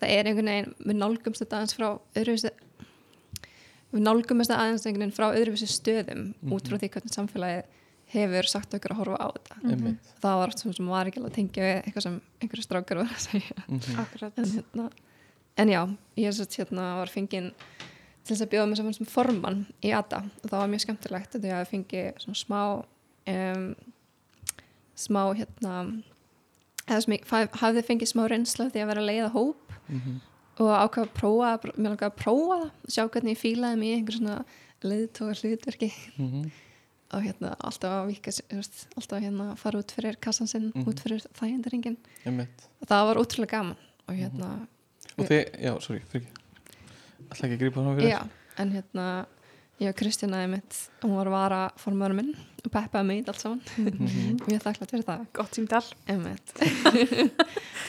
það 0.00 0.08
er 0.08 0.24
einhvern 0.24 0.48
veginn, 0.50 0.74
við 0.84 0.96
nálgumst 0.98 1.40
þetta 1.44 1.56
aðeins 1.60 1.74
frá 1.76 1.98
öðruvísi 2.16 2.50
við 3.94 4.02
nálgumst 4.02 4.50
þetta 4.50 4.58
aðeins 4.64 4.86
einhvern 4.86 5.04
veginn 5.04 5.16
frá 5.18 5.28
öðruvísi 5.38 5.68
stöðum 5.70 6.34
út 6.50 6.66
frá 6.68 6.78
því 6.80 6.88
hvernig 6.90 7.14
samfélagið 7.14 7.64
hefur 8.14 8.48
sagt 8.50 8.74
okkur 8.78 8.94
að 8.94 9.00
horfa 9.02 9.18
á 9.20 9.28
þetta 9.34 9.56
Einmitt. 9.70 10.12
það 10.22 10.38
var 10.40 10.48
oft 10.52 10.58
sem 10.62 10.72
sem 10.72 10.86
var 10.88 11.06
ekki 11.10 11.18
alveg 11.20 11.32
að 11.32 11.38
tengja 11.38 11.62
við 11.64 11.76
eitthvað 11.84 12.02
sem 12.06 12.20
einhverju 12.40 12.64
strákar 12.66 12.96
var 13.02 13.10
að 13.14 13.24
segja 13.28 13.56
Mhm. 13.68 13.98
akkurat 14.04 14.38
en, 14.38 14.44
hérna, 14.54 14.90
en 15.56 15.68
já, 15.68 15.82
ég 16.16 16.26
er 16.26 16.32
satt 16.32 16.56
hérna 16.58 16.96
var 17.00 17.06
fenginn 17.12 17.52
til 18.24 18.34
þess 18.36 18.42
að 18.46 18.52
bjóða 18.54 18.68
mig 18.68 18.76
saman 18.78 18.94
sem 18.94 19.06
formann 19.06 19.66
í 19.82 19.92
ATA 19.92 20.22
og 20.42 20.48
það 20.50 20.58
var 20.58 20.68
mjög 20.72 20.84
skemmtilegt 20.86 21.32
því 21.36 21.50
að 21.52 21.60
ég 21.64 21.72
fengi 21.72 22.04
svona 22.18 22.40
smá 22.40 22.60
um, 23.26 23.74
smá 24.96 25.22
hérna 25.34 26.02
hafði 26.88 27.82
fengið 27.86 28.10
smá 28.12 28.26
reynsla 28.28 28.66
af 28.68 28.72
því 28.74 28.82
að 28.84 28.88
vera 28.92 29.00
að 29.04 29.08
leiða 29.10 29.30
hóp 29.34 29.56
Mhm. 29.88 30.20
og 30.60 30.68
ákveða 30.70 31.04
að 31.04 31.14
prófa, 31.18 31.48
mér 31.76 31.90
langaði 31.92 32.10
að 32.10 32.16
prófa 32.16 32.56
það 32.62 32.70
sjá 32.94 33.08
hvernig 33.10 33.34
ég 33.34 33.40
fílaði 33.42 33.78
mig 33.78 33.88
í 33.88 33.96
einhver 33.98 34.18
svona 34.18 34.44
leiðtóka 34.84 35.34
hlutverki 35.40 35.92
Mhm. 36.18 36.50
Og 37.12 37.22
hérna 37.22 37.54
alltaf 37.60 37.90
að 37.90 38.06
vika 38.10 38.32
alltaf 38.96 39.18
að 39.18 39.24
hérna 39.26 39.56
fara 39.60 39.78
út 39.78 39.92
fyrir 39.94 40.16
kassan 40.20 40.46
sinn, 40.50 40.72
Mhm. 40.74 40.88
út 40.88 41.00
fyrir 41.04 41.20
þægindaringin 41.38 41.96
það 42.88 43.06
var 43.10 43.16
ótrúlega 43.16 43.50
gaman 43.50 43.76
og 44.08 44.14
hérna, 44.14 44.66
og 45.18 45.26
þið, 45.28 45.44
já, 45.62 45.80
sorry, 45.82 46.00
fyrir 46.10 46.26
ætla 47.30 47.48
ekki 47.48 47.56
að 47.56 47.62
grípa 47.62 47.80
það 47.84 47.96
fyrir 48.00 48.10
já, 48.10 48.28
en 48.58 48.70
hérna 48.72 49.26
ég 49.80 49.88
og 49.90 49.96
Kristjana 49.98 50.46
mitt, 50.48 50.88
hún 51.02 51.16
var 51.16 51.26
að 51.26 51.34
vara 51.34 51.60
formöður 51.76 52.14
minn 52.14 52.34
og 52.64 52.70
peppaði 52.72 53.06
mig 53.06 53.24
í 53.24 53.28
allt 53.28 53.40
saman. 53.42 53.60
Mhm. 53.76 54.40
og 54.40 54.48
ég 54.48 54.62
þakklátt 54.62 54.90
fyrir 54.94 55.04
það. 55.04 55.26
Gott 55.34 55.58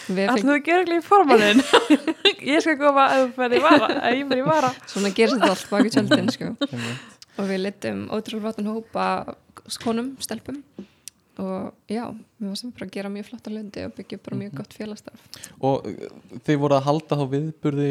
Ætlaðu 0.05 0.41
fengum, 0.41 0.50
þú 0.50 0.55
að 0.55 0.63
gera 0.65 0.81
ekki 0.84 0.98
í 0.98 1.03
formannin? 1.05 1.62
ég 2.53 2.62
skal 2.62 2.75
koma 2.77 3.05
að 3.10 3.22
þú 3.38 3.62
vara 3.63 3.88
að 4.01 4.17
ég 4.19 4.27
fer 4.29 4.41
í 4.41 4.45
vara. 4.45 4.72
Svona 4.91 5.12
gerist 5.15 5.38
þetta 5.39 5.51
allt 5.53 5.69
baki 5.72 5.93
tjöldin 5.95 6.31
sko. 6.36 6.50
Og 7.38 7.48
við 7.50 7.60
litum 7.65 8.06
ótrúlega 8.10 8.42
flottan 8.46 8.70
hópa 8.72 9.36
konum, 9.84 10.15
stelpum 10.20 10.62
og 11.38 11.74
já, 11.92 12.06
við 12.39 12.48
varum 12.48 12.72
bara 12.72 12.86
að 12.88 12.92
gera 12.96 13.10
mjög 13.12 13.25
flotta 13.27 13.51
lundi 13.51 13.82
og 13.84 13.92
byggja 13.98 14.20
bara 14.24 14.36
Mhm. 14.38 14.44
mjög 14.46 14.54
gott 14.56 14.74
félagsstarf 14.77 15.20
og 15.60 15.86
uh, 15.86 16.38
þið 16.48 16.60
voru 16.62 16.75
að 16.77 16.86
halda 16.86 17.15
þá 17.20 17.25
viðburði 17.34 17.89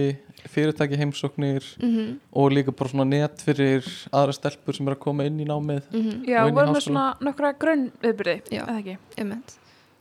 fyrirtæki 0.49 0.97
heimsóknir 0.97 1.65
mm 1.83 1.91
-hmm. 1.97 2.15
og 2.33 2.53
líka 2.53 2.73
bara 2.73 2.89
svona 2.91 3.05
net 3.05 3.43
fyrir 3.45 3.85
aðra 4.13 4.33
stelpur 4.33 4.75
sem 4.75 4.89
er 4.89 4.95
að 4.95 4.99
koma 5.05 5.25
inn 5.27 5.41
í 5.41 5.45
námið 5.45 5.83
Já, 5.93 6.47
inn 6.47 6.53
í 6.53 6.55
vorum 6.55 6.55
við 6.55 6.81
háskóla. 6.81 6.81
svona 6.81 7.17
nokkra 7.21 7.53
grunn 7.59 7.91
viðbyrði, 8.03 8.41
Já. 8.51 8.63
eða 8.67 8.79
ekki, 8.81 8.97
Emmett 9.19 9.59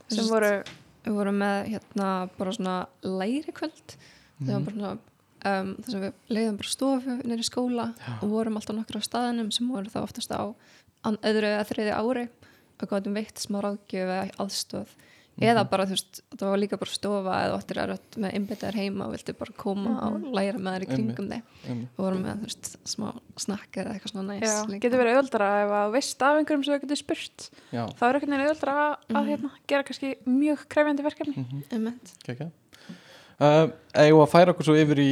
sem 0.08 0.26
voru, 0.26 0.64
við 1.06 1.14
vorum 1.14 1.38
með 1.38 1.68
hérna 1.68 2.30
bara 2.38 2.52
svona 2.52 2.88
læri 3.04 3.52
kvöld 3.52 3.98
Mhm. 4.40 4.48
það 4.48 4.54
var 4.54 4.62
bara 4.62 4.76
svona 4.76 4.98
um, 5.46 5.74
þess 5.84 5.98
að 5.98 6.06
við 6.06 6.36
leiðum 6.38 6.60
bara 6.62 6.74
stofu 6.74 7.18
nýri 7.24 7.48
skóla 7.48 7.88
og 8.20 8.28
vorum 8.32 8.60
alltaf 8.60 8.78
nokkra 8.78 9.04
á 9.04 9.08
staðinum 9.10 9.52
sem 9.56 9.70
voru 9.70 9.92
þá 9.94 10.02
oftast 10.04 10.34
á 10.34 10.44
öðru 11.14 11.54
eða 11.54 11.68
þriði 11.70 11.96
ári 12.00 12.28
og 12.84 12.92
gátum 12.92 13.18
veitt 13.18 13.42
smá 13.42 13.62
ráðgjöf 13.64 14.14
eða 14.14 14.28
aðstóð 14.44 14.94
eða 15.42 15.64
bara 15.70 15.86
þú 15.90 15.96
veist, 15.96 16.20
það 16.36 16.52
var 16.52 16.60
líka 16.62 16.78
bara 16.78 16.94
stofa 16.94 17.38
eða 17.48 17.56
óttir 17.58 17.80
að 17.82 17.88
rött 17.90 18.18
með 18.22 18.36
einbyttaðar 18.38 18.78
heima 18.78 19.08
og 19.08 19.14
viltu 19.16 19.34
bara 19.40 19.56
koma 19.58 19.94
og 20.10 20.28
læra 20.36 20.60
með 20.62 20.76
þær 20.76 20.86
í 20.86 20.90
kringum 20.92 21.30
þig. 21.32 21.48
og 21.74 22.02
vorum 22.04 22.22
með 22.22 22.44
þú 22.44 22.50
veist, 22.50 22.70
smá 22.92 23.08
snakk 23.42 23.80
eða 23.82 23.96
eitthvað 23.96 24.14
svona 24.14 24.26
næs 24.30 24.46
já, 24.46 24.54
líka. 24.70 24.82
getur 24.86 25.02
verið 25.02 25.18
auðvöldara 25.18 25.50
ef 25.64 25.74
að 25.80 25.96
veist 25.96 26.26
af 26.28 26.40
einhverjum 26.40 26.66
sem 26.68 26.76
þú 26.76 26.82
getur 26.86 27.02
spurt, 27.02 27.48
Já, 27.74 27.84
þá 27.98 28.04
er 28.06 28.20
einhvern 28.20 28.36
veginn 28.36 28.46
auðvöldara 28.46 28.76
að, 28.84 28.96
að 29.10 29.32
hérna, 29.34 29.54
gera 29.74 29.88
kannski 29.90 30.14
mjög 30.30 30.66
krefjandi 30.76 31.08
verkefni. 31.08 31.46
Emmett 31.74 32.14
kekja 32.28 32.52
uh, 33.42 33.66
Eða 33.90 34.22
að 34.22 34.34
færa 34.36 34.54
okkur 34.54 34.70
svo 34.70 34.78
yfir 34.78 35.02
í 35.02 35.12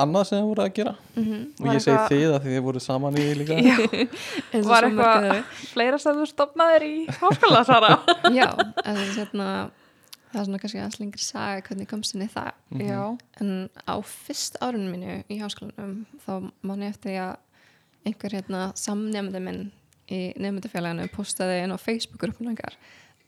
annað 0.00 0.24
sem 0.26 0.38
þið 0.40 0.46
voru 0.50 0.62
að 0.64 0.72
gera. 0.78 0.94
Mm 1.16 1.40
og 1.60 1.66
Var 1.66 1.74
ég 1.76 1.82
segi 1.84 1.96
eitthvað- 1.96 2.14
þið 2.14 2.30
að 2.36 2.46
þið 2.46 2.62
voru 2.66 2.80
saman 2.80 3.18
í 3.20 3.26
því 3.26 3.34
líka. 3.40 3.58
Og 4.60 4.64
var 4.70 4.86
eitthvað 4.88 5.26
fleira 5.72 5.98
sem 6.00 6.16
þú 6.20 6.26
stopnaðir 6.30 6.86
í 6.86 6.94
háskóla, 7.20 7.64
Sara? 7.68 7.92
Já, 8.38 8.48
en 8.56 8.96
það 8.96 9.04
er 9.04 9.12
hérna 9.18 9.48
það 10.30 10.40
er 10.40 10.46
svona 10.46 10.60
kannski 10.62 10.78
aðeins 10.80 11.00
lengri 11.00 11.24
saga 11.26 11.62
hvernig 11.66 11.88
komst 11.90 12.14
í 12.14 12.28
það. 12.30 12.52
Mhm. 12.70 12.86
Já, 12.86 13.02
en 13.40 13.52
á 13.86 13.94
fyrst 14.06 14.56
árunum 14.62 14.94
mínu 14.94 15.18
í 15.28 15.40
háskólanum 15.42 16.06
þá 16.24 16.50
man 16.62 16.82
ég 16.86 16.94
eftir 16.94 17.18
að 17.18 17.36
einhver 18.06 18.32
hérna 18.38 18.64
samnefndi 18.78 19.42
minn 19.44 19.62
í 20.10 20.32
nefndafélaginu 20.40 21.10
postaði 21.14 21.60
inn 21.64 21.74
á 21.74 21.78
Facebook-gruppun 21.78 22.52
okkar 22.54 22.74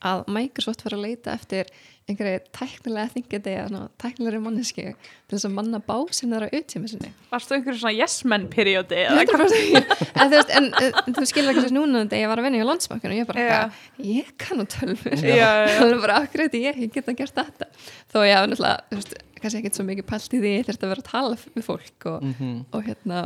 að 0.03 0.23
Microsoft 0.35 0.85
var 0.87 0.97
að 0.97 1.05
leita 1.07 1.35
eftir 1.39 1.69
einhverju 2.11 2.41
tæknilega 2.51 3.13
þingandi 3.15 3.53
eða 3.63 3.81
tæknilegri 4.03 4.39
manneski 4.43 4.85
til 4.91 5.37
þess 5.37 5.47
að 5.47 5.53
manna 5.55 5.79
básinn 5.87 6.33
þeirra 6.35 6.49
auðtíma 6.51 6.89
sinni 6.91 7.11
varstu 7.31 7.55
einhverju 7.55 7.79
svona 7.79 7.93
yes 7.95 8.17
men 8.27 8.49
periodi 8.51 8.99
eða 9.05 9.23
en, 9.23 10.33
þú 10.33 10.41
en, 10.59 10.67
en 10.75 11.15
þú 11.15 11.27
skilur 11.31 11.53
ekki 11.53 11.63
þessi 11.63 11.77
núna 11.77 12.03
þegar 12.09 12.25
ég 12.25 12.33
var 12.33 12.43
að 12.43 12.49
vinna 12.49 12.59
í 12.59 12.67
landsbankinu 12.67 13.15
og 13.15 13.21
ég 13.21 13.29
bara, 13.31 13.45
yeah. 13.47 13.77
ég 14.03 14.33
kann 14.43 14.63
á 14.63 14.67
tölfur 14.75 15.15
já, 15.23 15.37
já. 15.39 15.77
alveg 15.85 16.03
bara 16.03 16.17
akkurat 16.25 16.57
ég, 16.59 16.81
ég 16.89 16.97
geta 16.97 17.15
gert 17.23 17.39
þetta 17.39 17.71
þó 18.11 18.19
ég 18.27 18.35
hafa 18.35 18.51
náttúrulega, 18.51 18.83
þú 18.91 19.23
kannski 19.43 19.61
ekkert 19.63 19.79
svo 19.79 19.87
mikið 19.87 20.09
pælt 20.11 20.35
í 20.35 20.43
því, 20.43 20.51
ég 20.59 20.67
þurfti 20.69 20.87
að 20.89 20.93
vera 20.97 21.05
að 21.07 21.13
tala 21.13 21.39
við 21.45 21.65
fólk 21.67 22.09
og, 22.11 22.27
Mhm. 22.33 22.51
og 22.75 22.85
hérna 22.91 23.23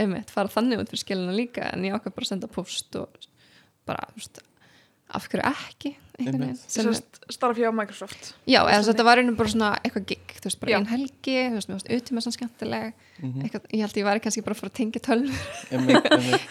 einmitt, 0.00 0.30
fara 0.30 0.50
þannig 0.50 0.80
út 0.84 0.90
fyrir 0.94 1.02
skilina 1.04 1.34
líka 1.34 1.66
en 1.74 1.84
ég 1.86 1.94
ákvað 1.98 2.14
bara 2.16 2.26
að 2.26 2.30
senda 2.32 2.48
post 2.50 2.96
og 2.98 3.18
bara, 3.86 4.06
þú 4.14 4.22
veist, 4.22 4.40
af 5.16 5.26
hverju 5.30 5.42
ekki 5.50 5.92
veginn 6.20 6.56
starf 7.32 7.56
hjá 7.56 7.70
Microsoft. 7.72 8.34
já, 8.46 8.60
eða 8.68 8.82
þetta 8.90 9.04
var 9.06 9.16
einhvern 9.22 9.36
bara 9.38 9.48
svona 9.48 9.70
eitthvað 9.80 10.04
gig, 10.10 10.34
þú 10.36 10.44
veist, 10.50 10.60
bara 10.60 10.72
Já. 10.72 10.76
ein 10.80 10.86
helgi 10.90 11.36
þú 11.48 11.54
veist, 11.56 11.68
mér 11.70 11.76
varst 11.78 11.88
auðvitað 11.90 12.24
svona 12.26 12.36
skemmtileg 12.36 12.92
Mhm. 13.20 13.42
eitthvað, 13.44 13.64
ég 13.72 13.80
held 13.84 13.96
ég 14.00 14.04
væri 14.08 14.20
kannski 14.24 14.42
bara 14.44 14.54
að 14.54 14.60
fara 14.60 14.70
að 14.70 14.78
tengja 14.80 15.00
einmitt. 15.72 16.10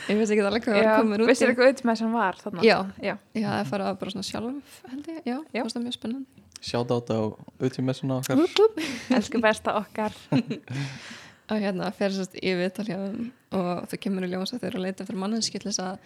ég 0.10 0.18
veist 0.18 0.32
ekki 0.34 0.46
alveg 0.46 0.64
hvað 0.66 0.74
var 0.80 0.84
Já, 0.84 0.98
komin 1.00 1.20
út 1.22 1.26
í. 1.26 1.30
vissir 1.30 1.50
eitthvað 1.52 1.70
auðvitað 1.70 1.98
sem 2.02 2.12
var 2.14 2.36
þarna? 2.42 2.64
Já. 2.66 2.78
Já. 3.02 3.16
Já, 3.36 3.48
það 3.50 3.60
er 3.62 3.70
fara 3.70 3.94
bara 4.02 4.12
svona 4.12 4.30
sjálf 4.32 4.82
held 4.90 5.06
ég, 5.14 5.22
já, 5.26 5.38
Já. 5.54 5.64
það 5.64 5.74
var 5.76 5.84
mjög 5.86 5.98
spennandi 6.00 6.46
Sjátt 6.60 6.90
á 6.92 6.96
auðvitað 7.00 7.86
messuna 7.88 8.18
okkar 8.20 8.38
Elsku 9.20 9.40
besta 9.42 9.76
okkar. 9.80 10.12
og 11.50 11.58
hérna 11.58 11.92
fer 11.96 12.10
sérst 12.14 12.36
í 12.38 12.52
viðtal 12.58 12.86
hjá 12.90 12.98
þeim 13.06 13.30
og 13.58 13.86
þau 13.90 13.98
kemur 14.04 14.26
í 14.28 14.30
ljós 14.34 14.52
að 14.54 14.60
þau 14.62 14.68
eru 14.70 14.80
að 14.82 14.86
leita 14.86 15.06
fyrir 15.08 15.22
þess 15.66 15.80
að 15.82 15.98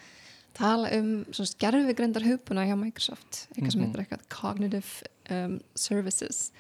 tala 0.54 0.90
um 1.00 1.12
svona 1.34 1.50
skerfigreindar 1.52 2.26
hupuna 2.28 2.66
hjá 2.68 2.76
Microsoft 2.78 3.48
eitthvað 3.56 3.72
sem 3.72 3.82
Mhm. 3.82 3.88
heitir 3.90 4.04
eitthvað 4.06 4.26
Cognitive 4.30 4.92
um, 5.32 5.60
Services 5.76 6.52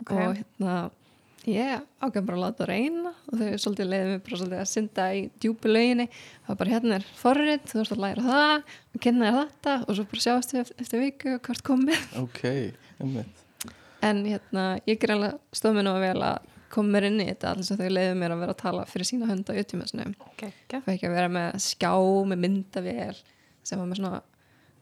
Ok. 0.00 0.12
og 0.12 0.36
hérna 0.36 0.90
ég 1.48 1.80
ákveð 2.02 2.26
bara 2.26 2.36
að 2.36 2.42
láta 2.44 2.64
það 2.64 2.68
reyna 2.68 3.12
og 3.32 3.38
þau 3.38 3.48
svolítið 3.62 3.88
leiðum 3.88 4.10
við 4.12 4.22
bara 4.26 4.36
svolítið 4.40 4.60
að 4.60 4.68
synda 4.72 5.04
í 5.16 5.22
djúpu 5.40 5.70
lauginni 5.72 6.06
það 6.10 6.48
var 6.48 6.56
bara 6.60 6.70
hérna 6.74 6.94
er 6.98 7.06
forrið, 7.22 7.62
þú 7.70 7.80
ert 7.80 7.92
að 7.96 8.02
læra 8.04 8.22
það 8.28 8.54
og 8.94 9.00
kynna 9.06 9.30
þér 9.32 9.38
þetta 9.48 9.74
og 9.88 9.96
svo 9.96 10.04
bara 10.12 10.24
sjáast 10.26 10.52
við 10.52 10.72
eftir 10.84 11.00
viku 11.06 11.38
hvort 11.38 11.62
komið 11.64 12.18
Ok, 12.20 12.42
einmitt 13.00 13.44
en 14.02 14.20
hérna, 14.28 14.66
ég 14.86 14.98
greinlega 15.02 15.38
stóð 15.56 15.74
mér 15.78 15.88
nú 15.88 15.94
að 15.96 16.04
vel 16.04 16.22
að 16.22 16.38
koma 16.70 16.92
mér 16.98 17.06
inn 17.08 17.20
í 17.24 17.26
þetta 17.32 17.54
alls 17.54 17.70
að 17.72 17.80
þau 17.80 17.88
leiðu 17.96 18.14
mér 18.20 18.34
að 18.36 18.40
vera 18.44 18.52
að 18.52 18.60
tala 18.60 18.84
fyrir 18.86 19.08
sína 19.08 19.26
hönda 19.30 19.50
á 19.50 19.58
YouTube-messunum 19.58 20.14
Gekka. 20.36 20.82
það 20.84 20.92
ekki 20.94 21.08
að 21.08 21.16
vera 21.16 21.28
með 21.32 21.56
skjá 21.64 21.92
með 22.28 22.42
myndavél 22.44 23.16
sem 23.68 23.80
var 23.80 23.90
með 23.90 24.00
svona 24.00 24.22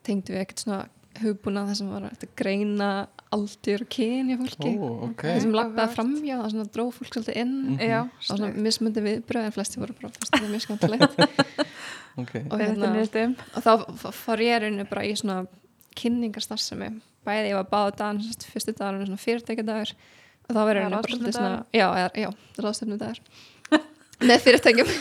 tengdu 0.07 0.35
við 0.35 0.43
ekkert 0.43 0.63
svona 0.63 0.81
hugbúna 1.21 1.65
þar 1.67 1.79
sem 1.79 1.89
var 1.91 2.07
að 2.07 2.25
greina 2.37 2.89
aldur 3.33 3.83
og 3.83 3.89
kynja 3.91 4.37
fólki. 4.39 4.73
Ó, 4.77 4.87
ok. 5.09 5.23
Það 5.25 5.39
sem 5.43 5.55
lappaði 5.55 5.73
áhugavert. 5.73 5.95
framjá 5.97 6.35
það 6.37 6.51
svona 6.53 6.67
dróð 6.75 6.91
fólk 6.95 7.09
svolítið 7.11 7.39
inn. 7.41 7.55
Mhm. 7.73 7.79
Já, 7.81 7.99
og 8.05 8.27
svona 8.29 8.49
mismundi 8.67 9.03
viðbröð 9.07 9.47
en 9.47 9.55
flesti 9.55 9.81
voru 9.81 9.95
bara 9.97 10.13
fyrst 10.15 10.35
það 10.37 10.51
mjög 10.53 10.65
skemmtilegt. 10.67 11.17
Ok, 12.17 12.31
og, 12.49 12.57
hérna, 12.57 12.87
og 13.53 13.61
þá 13.61 14.09
fór 14.09 14.41
ég 14.41 14.63
rauninu 14.63 14.87
bara 14.89 15.03
í 15.05 15.11
svona 15.13 15.43
kynningarstarfsemi. 15.99 16.87
Bæði 17.27 17.51
ég 17.51 17.59
var 17.59 17.67
báða 17.69 17.91
dagann 17.99 18.23
fyrstu 18.41 18.73
dagar 18.73 18.97
svona 19.03 19.19
fyrirtækjadagur. 19.21 19.91
Og 20.47 20.55
þá 20.55 20.59
verður 20.63 20.79
rauninu 20.79 20.95
bara 20.97 21.11
svolítið 21.11 21.37
svona 21.37 21.59
já, 21.77 22.09
já, 22.17 22.29
ráðstefnudagur 22.57 23.21
með 24.23 24.43
fyrirtækjum. 24.47 24.91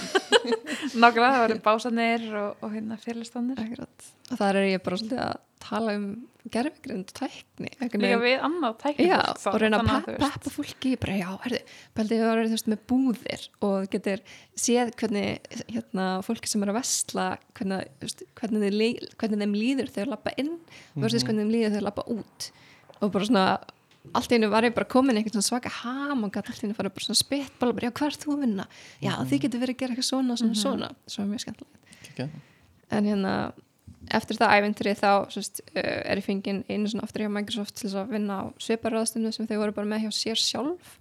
Nákvæmlega, 1.03 1.33
það 1.33 1.43
voru 1.43 1.59
básanir 1.65 2.25
og, 2.39 2.63
og 2.65 2.73
hérna 2.77 2.97
fyrirlistanir. 3.01 3.59
Akkurat. 3.61 4.09
og 4.31 4.41
þar 4.41 4.59
er 4.61 4.67
ég 4.75 4.83
bara 4.85 4.99
svolítið 5.01 5.21
að 5.27 5.37
tala 5.67 5.95
um 5.99 6.07
gerfigrind 6.53 7.09
og 7.11 7.15
tækni 7.17 7.71
Líka 7.81 8.19
við 8.23 8.43
annað 8.47 8.75
tækni 8.85 9.07
Já, 9.09 9.17
fólk 9.43 9.57
og 9.57 9.63
reyna 9.65 9.81
að 9.83 10.05
peppa, 10.07 10.51
fólki 10.55 10.93
bara, 11.03 11.17
já, 11.19 11.31
herðu, 11.43 11.61
pældi 11.99 12.19
ég 12.19 12.23
að 12.23 12.31
vera 12.31 12.45
þú 12.47 12.55
veist 12.55 12.69
með 12.71 12.83
búðir 12.93 13.47
og 13.67 13.89
getur 13.91 14.23
séð 14.63 14.93
hvernig 15.01 15.57
hérna, 15.75 16.07
fólki 16.27 16.53
sem 16.53 16.63
er 16.63 16.71
að 16.71 16.79
vesla 16.79 17.27
hvernig, 17.59 17.91
veist, 18.05 18.23
hvernig, 18.39 18.63
þeir, 18.67 18.77
lí- 18.79 19.11
hvernig 19.19 19.43
þeim 19.43 19.57
líður 19.59 19.91
þegar 19.91 20.05
þeir 20.05 20.13
lappa 20.15 20.37
inn 20.45 20.53
versus 21.03 21.27
hvernig 21.27 21.43
þeim 21.49 21.55
líður 21.57 21.67
þegar 21.73 21.79
þeir 21.81 21.89
lappa 21.89 22.07
út. 22.15 22.49
Og 23.01 23.11
bara 23.17 23.27
svona, 23.29 23.47
allt 24.15 24.33
í 24.33 24.39
einu 24.39 24.51
var 24.53 24.67
ég 24.67 24.75
bara 24.77 24.89
komin 24.89 25.19
svona 25.27 25.45
svaka 25.45 25.73
ham 25.83 26.25
og 26.27 26.35
gæti 26.35 26.53
allt 26.53 26.63
í 26.63 26.69
einu 26.69 26.77
fara 26.79 26.93
bara 26.93 27.07
svona 27.07 27.19
spett, 27.19 27.55
bara, 27.61 27.73
já, 27.83 27.91
hvað 27.91 28.11
er 28.13 28.19
þú 28.23 28.35
að 28.37 28.45
vinna? 28.45 28.69
Já, 29.03 29.15
þið 29.27 29.43
getur 29.47 29.63
verið 29.65 29.77
að 29.77 29.81
gera 29.83 29.97
eitthvað 29.97 30.11
svona, 30.11 30.37
svona, 30.41 30.61
svona. 30.61 30.91
Svo 31.11 31.27
mjög 31.27 31.45
skemmtilegt. 31.47 31.97
Ekki 32.11 32.29
en 32.91 33.09
hérna 33.09 33.33
eftir 34.15 34.39
það 34.39 34.55
ævintri 34.61 34.95
þá 34.95 35.11
sérst, 35.35 35.63
uh, 35.73 35.83
er 35.83 36.21
ég 36.21 36.27
fenginn 36.27 36.63
einu 36.71 36.91
svona 36.91 37.07
aftur 37.07 37.25
hjá 37.25 37.33
Microsoft 37.33 37.75
til 37.75 37.89
þess 37.89 37.99
að 38.05 38.15
vinna 38.15 38.39
á 38.39 38.45
sviparraðstundu 38.63 39.33
sem 39.35 39.49
þau 39.51 39.59
voru 39.65 39.75
bara 39.77 39.91
með 39.91 40.07
hjá 40.07 40.13
sér 40.15 40.41
sjálf. 40.41 40.97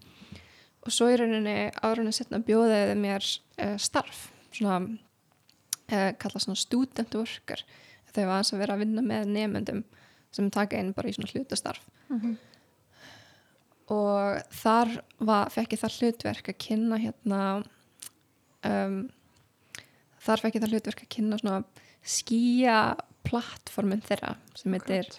Og 0.86 0.94
svo 0.94 1.10
í 1.10 1.18
rauninni 1.18 1.72
árunni 1.86 2.14
setna 2.14 2.42
bjóðiði 2.46 2.98
mér 3.00 3.26
uh, 3.26 3.76
starf. 3.82 4.28
Svona 4.56 4.80
uh, 4.86 6.12
kalla 6.22 6.42
svona 6.42 6.58
student 6.60 7.18
worker 7.18 7.62
þau 8.16 8.24
var 8.24 8.36
aðeins 8.38 8.54
að 8.56 8.62
vera 8.64 8.76
að 8.76 8.84
vinna 8.86 9.04
með 9.06 9.32
nefnendum 9.36 9.86
sem 10.36 10.52
taka 10.52 10.80
inn 10.80 10.94
bara 10.96 11.10
í 11.12 11.16
svona 11.16 11.32
hlutastarf. 11.32 11.84
Mhm. 12.10 12.36
Og 13.94 14.40
þar 14.56 14.96
var, 15.20 15.52
fekk 15.54 15.76
ég 15.76 15.82
þar 15.84 15.98
hlutverk 16.00 16.50
að 16.50 16.58
kynna 16.66 17.00
hérna 17.02 17.42
um, 18.66 18.98
þar 20.26 20.42
fekk 20.42 20.58
ég 20.58 20.66
það 20.66 20.74
hlutverk 20.74 21.04
að 21.06 21.12
kynna 21.18 21.40
svona 21.42 21.60
skýja 22.06 22.80
plattformin 23.26 24.04
þeirra 24.06 24.36
sem 24.58 24.74
heitir 24.78 25.12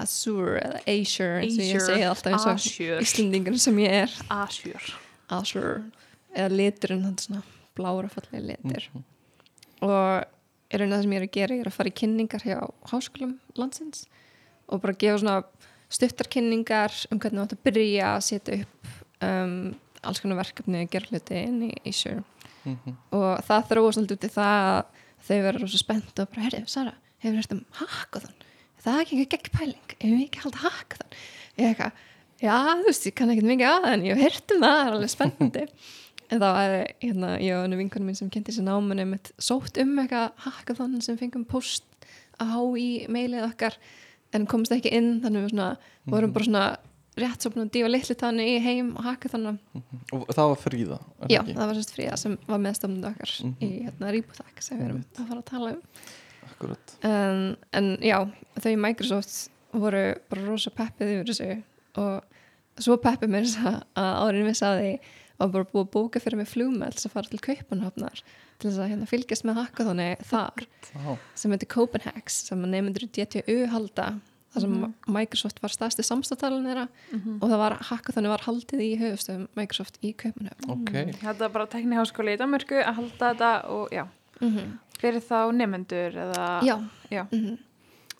Azure 0.00 0.58
eða 0.62 0.82
Azure 0.90 1.38
eins 1.42 1.56
og 1.58 1.64
ég 1.64 1.76
Azure, 1.76 1.86
segi 1.86 2.08
alltaf 2.08 2.32
eins 2.32 2.46
og 2.46 2.52
Azure. 2.54 2.98
Íslendingur 3.04 3.58
sem 3.60 3.80
ég 3.82 3.96
er 4.04 4.18
Asjur. 4.32 4.90
Azure 5.30 5.78
eða 6.34 6.50
liturinn 6.54 7.06
hann 7.06 7.18
svona 7.20 7.42
blára 7.78 8.10
fallið 8.12 8.52
litur 8.52 8.86
og 9.80 10.26
er 10.70 10.84
einu 10.84 10.94
það 10.94 11.04
sem 11.04 11.14
ég 11.14 11.20
er 11.20 11.26
að 11.26 11.36
gera 11.36 11.56
ég 11.56 11.64
er 11.64 11.70
að 11.70 11.76
fara 11.76 11.90
í 11.90 11.98
kynningar 12.00 12.44
hjá 12.46 12.58
háskólum 12.90 13.36
landsins 13.58 14.04
og 14.70 14.82
bara 14.84 14.98
gefa 14.98 15.22
svona 15.22 15.38
stuttar 15.90 16.28
kynningar 16.30 16.94
um 17.10 17.18
hvernig 17.20 17.40
þú 17.40 17.46
átt 17.48 17.56
að 17.56 17.64
byrja 17.68 18.10
að 18.16 18.24
setja 18.28 18.58
upp 18.62 18.90
um, 19.26 19.54
alls 20.06 20.20
konar 20.22 20.38
verkefni 20.40 20.84
og 20.86 20.92
gera 20.94 21.10
hluti 21.10 21.40
inn 21.46 21.62
í 21.70 21.72
Azure 21.90 22.22
Mhm. 22.60 22.92
og 23.16 23.38
það 23.46 23.62
þróa 23.70 23.90
svolítið 23.96 24.16
út 24.18 24.24
í 24.26 24.28
það 24.34 24.66
að 24.68 24.80
þau 25.24 25.36
verður 25.46 25.62
rosa 25.64 25.78
spennt 25.80 26.18
og 26.20 26.26
bara, 26.28 26.42
herri, 26.44 26.58
Sara, 26.68 26.90
hefur 27.24 27.38
hægt 27.40 27.52
um 27.54 27.62
hackathon? 27.78 28.34
Það 28.84 28.92
er 28.98 29.00
ekki 29.06 29.20
ekki 29.22 29.30
gegn 29.38 29.54
pæling 29.54 29.94
hefur 29.94 30.12
við 30.18 30.24
ekki 30.26 30.42
haldið 30.42 30.64
hackathon? 30.66 31.14
Ég 31.56 31.64
er 31.64 31.70
eitthvað, 31.70 32.02
já, 32.44 32.52
þú 32.82 32.84
veist, 32.90 33.06
ég 33.08 33.14
kann 33.16 33.32
ekkert 33.32 33.48
mikið 33.48 33.70
að 33.70 33.88
en 33.94 34.04
ég 34.04 34.12
hef 34.12 34.20
heyrt 34.26 34.52
um 34.52 34.60
það, 34.60 34.76
það 34.76 34.84
er 34.90 34.92
alveg 34.98 35.12
spennandi. 35.14 35.64
En 36.30 36.38
þá 36.38 36.46
er 36.60 36.74
hérna, 37.02 37.28
ég 37.42 37.56
og 37.58 37.72
vinkunum 37.80 38.06
mín 38.06 38.14
sem 38.20 38.28
kynnti 38.30 38.52
sér 38.54 38.62
námanum 38.68 39.16
sótt 39.42 39.80
um 39.82 39.96
eitthvað 39.98 40.28
hackathon 40.44 41.00
sem 41.02 41.16
fengum 41.18 41.42
post 41.48 41.82
há 42.38 42.60
í 42.78 43.08
meilið 43.10 43.48
okkar 43.48 43.74
en 44.36 44.46
komst 44.46 44.72
ekki 44.72 44.92
inn 44.94 45.20
þannig 45.24 45.44
við 45.46 45.52
svona, 45.54 45.68
vorum 46.06 46.32
bara 46.36 46.44
svona 46.48 46.64
rétt 47.20 47.42
svo 47.42 47.50
búin 47.52 47.66
að 47.66 47.72
dífa 47.74 47.88
litli 47.90 48.14
tannu 48.16 48.44
í 48.46 48.58
heim 48.62 48.92
og 48.96 49.02
haka 49.04 49.28
þannig 49.28 49.58
og 50.14 50.28
það 50.30 50.50
var 50.52 50.60
fríða 50.62 50.98
Já, 51.28 51.40
ekki? 51.42 51.54
það 51.58 51.66
var 51.66 51.74
sérst 51.80 51.94
fríða 51.96 52.16
sem 52.22 52.36
var 52.48 52.62
meðstofnandi 52.64 53.10
okkar 53.10 53.32
Mhm. 53.44 53.54
í 53.60 53.70
hérna 53.84 54.12
Reboot 54.14 54.62
sem 54.62 54.78
við 54.78 54.84
erum 54.86 55.04
að 55.18 55.28
fara 55.28 55.40
að 55.40 55.48
tala 55.50 55.72
um. 55.74 55.82
En, 57.02 57.56
en 57.72 57.86
já, 58.04 58.18
þau 58.60 58.70
í 58.72 58.76
Microsoft 58.80 59.50
voru 59.72 60.02
bara 60.30 60.44
rosa 60.46 60.70
peppið 60.74 61.12
yfir 61.14 61.30
þessu 61.30 61.62
og 62.00 62.22
svo 62.80 62.96
peppið 63.00 63.32
mér 63.32 63.46
að 63.48 63.78
að 63.96 64.10
árin 64.24 64.46
vissi 64.48 64.66
var 65.40 65.52
bara 65.54 65.68
búið 65.70 65.84
að 65.86 65.92
bóka 65.96 66.22
fyrir 66.22 66.40
mig 66.40 66.50
til 66.50 67.06
að 67.08 67.14
fara 67.14 67.30
til 67.30 67.42
Kaupanhafnar 67.44 68.22
til 68.60 68.68
þess 68.68 68.80
að 68.80 68.90
hérna, 68.92 69.08
fylgjast 69.08 69.46
með 69.48 69.60
hackathoni 69.62 70.08
þar 70.28 70.66
Já. 70.92 71.14
sem 71.34 71.54
heitir 71.54 71.70
Copenhags 71.72 72.42
sem 72.48 72.66
nefndur 72.74 73.06
í 73.06 73.10
DTU 73.16 73.56
halda 73.72 74.10
þar 74.50 74.64
sem 74.66 74.76
Microsoft 75.14 75.62
var 75.62 75.72
stærsti 75.72 76.04
samstáttalinn 76.04 76.66
þeirra 76.66 76.86
og 77.38 77.46
það 77.46 77.62
var 77.62 77.78
hackathoni 77.88 78.32
var 78.32 78.44
haldið 78.44 78.84
í 78.84 78.92
höfustöðum 79.00 79.48
Microsoft 79.56 80.00
í 80.04 80.12
Kaupanhafn 80.18 80.70
ok, 80.74 80.92
Þetta 81.22 81.40
var 81.46 81.56
bara 81.56 81.70
tekniháskóli 81.72 82.36
í 82.36 82.40
Danmörku 82.40 82.80
að 82.82 82.96
halda 83.00 83.32
þetta 83.32 83.52
og 83.72 83.94
já, 83.94 84.06
mm 84.42 84.78
fyrir 85.00 85.24
þá 85.24 85.38
nefendur 85.56 86.16
eða 86.26 86.46
Já, 86.66 86.76
Já. 87.08 87.24
mhm. 87.32 87.58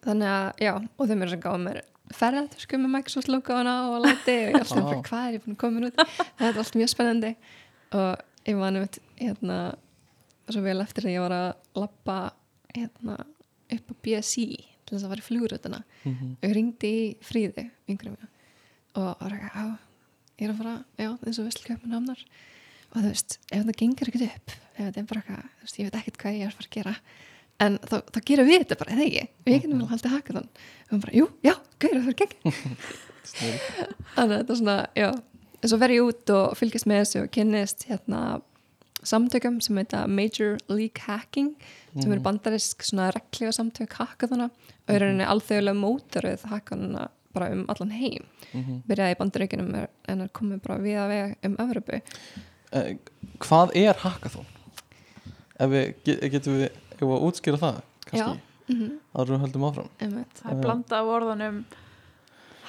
þannig 0.05 0.33
að, 0.33 0.47
já, 0.65 0.73
og 0.97 1.11
þeim 1.11 1.25
er 1.25 1.33
sem 1.35 1.43
gáða 1.43 1.63
mér 1.67 1.81
ferðartösku 2.17 2.79
með 2.81 2.93
Microsoft 2.97 3.29
logoðana 3.31 3.75
og 3.91 4.03
læti 4.05 4.35
og 4.47 4.51
ég 4.51 4.59
alltaf 4.61 4.83
bara 4.87 5.03
hvað 5.07 5.27
er 5.29 5.37
ég 5.37 5.45
búin 5.45 5.55
að 5.57 5.61
koma 5.63 5.85
út? 5.87 6.01
Þetta 6.17 6.49
er 6.51 6.59
allt 6.63 6.79
mjög 6.81 6.91
spennandi. 6.95 7.31
Og 7.93 8.25
ég 8.51 8.57
man 8.61 8.77
um 8.81 8.89
hérna 9.21 9.59
svo 10.51 10.63
vel 10.65 10.81
eftir 10.83 11.07
að 11.07 11.15
ég 11.15 11.23
var 11.23 11.35
að 11.37 11.81
lappa 11.85 12.19
hérna 12.75 13.17
upp 13.71 13.91
á 13.91 13.95
BSI 14.03 14.47
til 14.59 14.97
þess 14.97 15.05
að 15.07 15.13
fara 15.13 15.23
í 15.23 15.29
flugurötuna 15.29 15.83
Mhm. 16.05 16.31
og 16.41 16.49
ég 16.49 16.55
ringdi 16.57 16.91
í 16.91 17.17
fríði 17.23 17.71
yngri 17.89 18.11
mér 18.11 18.29
og 18.97 19.21
var 19.21 19.31
ekki, 19.37 19.51
já, 19.55 19.67
ég 20.41 20.49
er 20.49 20.53
að 20.55 20.59
fara 20.59 20.85
já, 20.99 21.11
eins 21.27 21.39
og 21.39 21.47
vissl 21.47 21.67
köpun 21.69 21.93
hamnar. 21.95 22.19
Og 22.91 22.97
þú 23.05 23.07
veist, 23.13 23.39
ef 23.53 23.63
það 23.69 23.77
gengur 23.79 24.09
ekkert 24.11 24.25
upp 24.35 24.51
ef 24.51 24.81
þetta 24.81 24.99
er 24.99 25.07
bara 25.07 25.21
eitthvað, 25.23 25.79
ég 25.79 25.85
veit 25.87 25.99
ekkert 26.01 26.19
hvað 26.19 26.35
ég 26.35 26.43
er 26.43 26.51
að 26.51 26.57
fara 26.59 26.67
að 26.67 26.75
gera 26.75 26.95
en 27.61 27.79
þá, 27.85 27.97
þá 28.15 28.19
gerum 28.31 28.49
við 28.49 28.63
þetta 28.65 28.79
bara, 28.81 28.95
eða 28.97 29.07
ekki? 29.07 29.25
Við 29.47 29.57
getum 29.65 29.81
vel 29.83 29.91
haldið 29.91 30.15
haka 30.17 30.37
þann 30.37 30.49
og 30.51 30.93
hún 30.95 31.03
bara, 31.05 31.17
jú, 31.17 31.27
já, 31.47 31.55
gauður 31.83 31.99
það 32.01 32.07
fyrir 32.09 32.21
gegn 32.21 32.37
þannig 33.31 34.35
að 34.35 34.37
þetta 34.39 34.55
er 34.55 34.61
svona, 34.61 34.77
já 34.99 35.09
en 35.61 35.69
svo 35.73 35.79
fer 35.83 35.93
ég 35.95 36.07
út 36.09 36.33
og 36.35 36.57
fylgjast 36.59 36.89
með 36.89 37.03
þessu 37.05 37.23
og 37.25 37.31
kynnist 37.37 37.87
hérna 37.91 38.21
samtökum 39.07 39.61
sem 39.65 39.79
heita 39.81 40.03
Major 40.09 40.59
League 40.69 41.05
Hacking 41.07 41.55
sem 41.95 42.13
eru 42.13 42.21
bandarisk 42.25 42.85
svona 42.85 43.11
reglífa 43.15 43.53
samtök 43.57 43.97
hackathona 44.01 44.51
og 44.51 44.93
eru 44.95 45.09
henni 45.09 45.25
alþjóðlega 45.29 45.79
mótaröð 45.81 46.45
hackathona 46.51 47.09
bara 47.31 47.53
um 47.55 47.63
allan 47.71 47.93
heim. 47.95 48.25
Mhm. 48.51 48.81
byrjaði 48.91 49.15
í 49.15 49.19
bandaríkinum 49.21 49.69
en 50.09 50.21
er 50.25 50.31
komið 50.35 50.63
bara 50.65 50.81
við 50.83 50.97
að 50.99 51.13
vega 51.13 51.35
um 51.47 51.57
Evropu 51.63 52.01
Eh, 52.73 52.97
hvað 53.43 53.73
er 53.75 53.95
hackathon? 53.99 54.47
ef 55.59 55.71
við, 55.71 55.95
get, 56.07 56.21
getum 56.31 56.59
við 56.61 56.69
við 57.09 57.17
að 57.17 57.27
útskýra 57.29 57.59
það, 57.59 57.83
kannski 58.07 58.41
mm 58.69 58.77
-hmm. 58.81 58.99
en 59.15 59.27
við 59.27 59.41
höldum 59.41 59.65
áfram 59.69 59.89
einmitt. 60.01 60.35
það 60.43 60.51
er 60.51 60.57
Já. 60.57 60.61
blanda 60.63 60.97
af 61.01 61.07
orðunum 61.07 61.65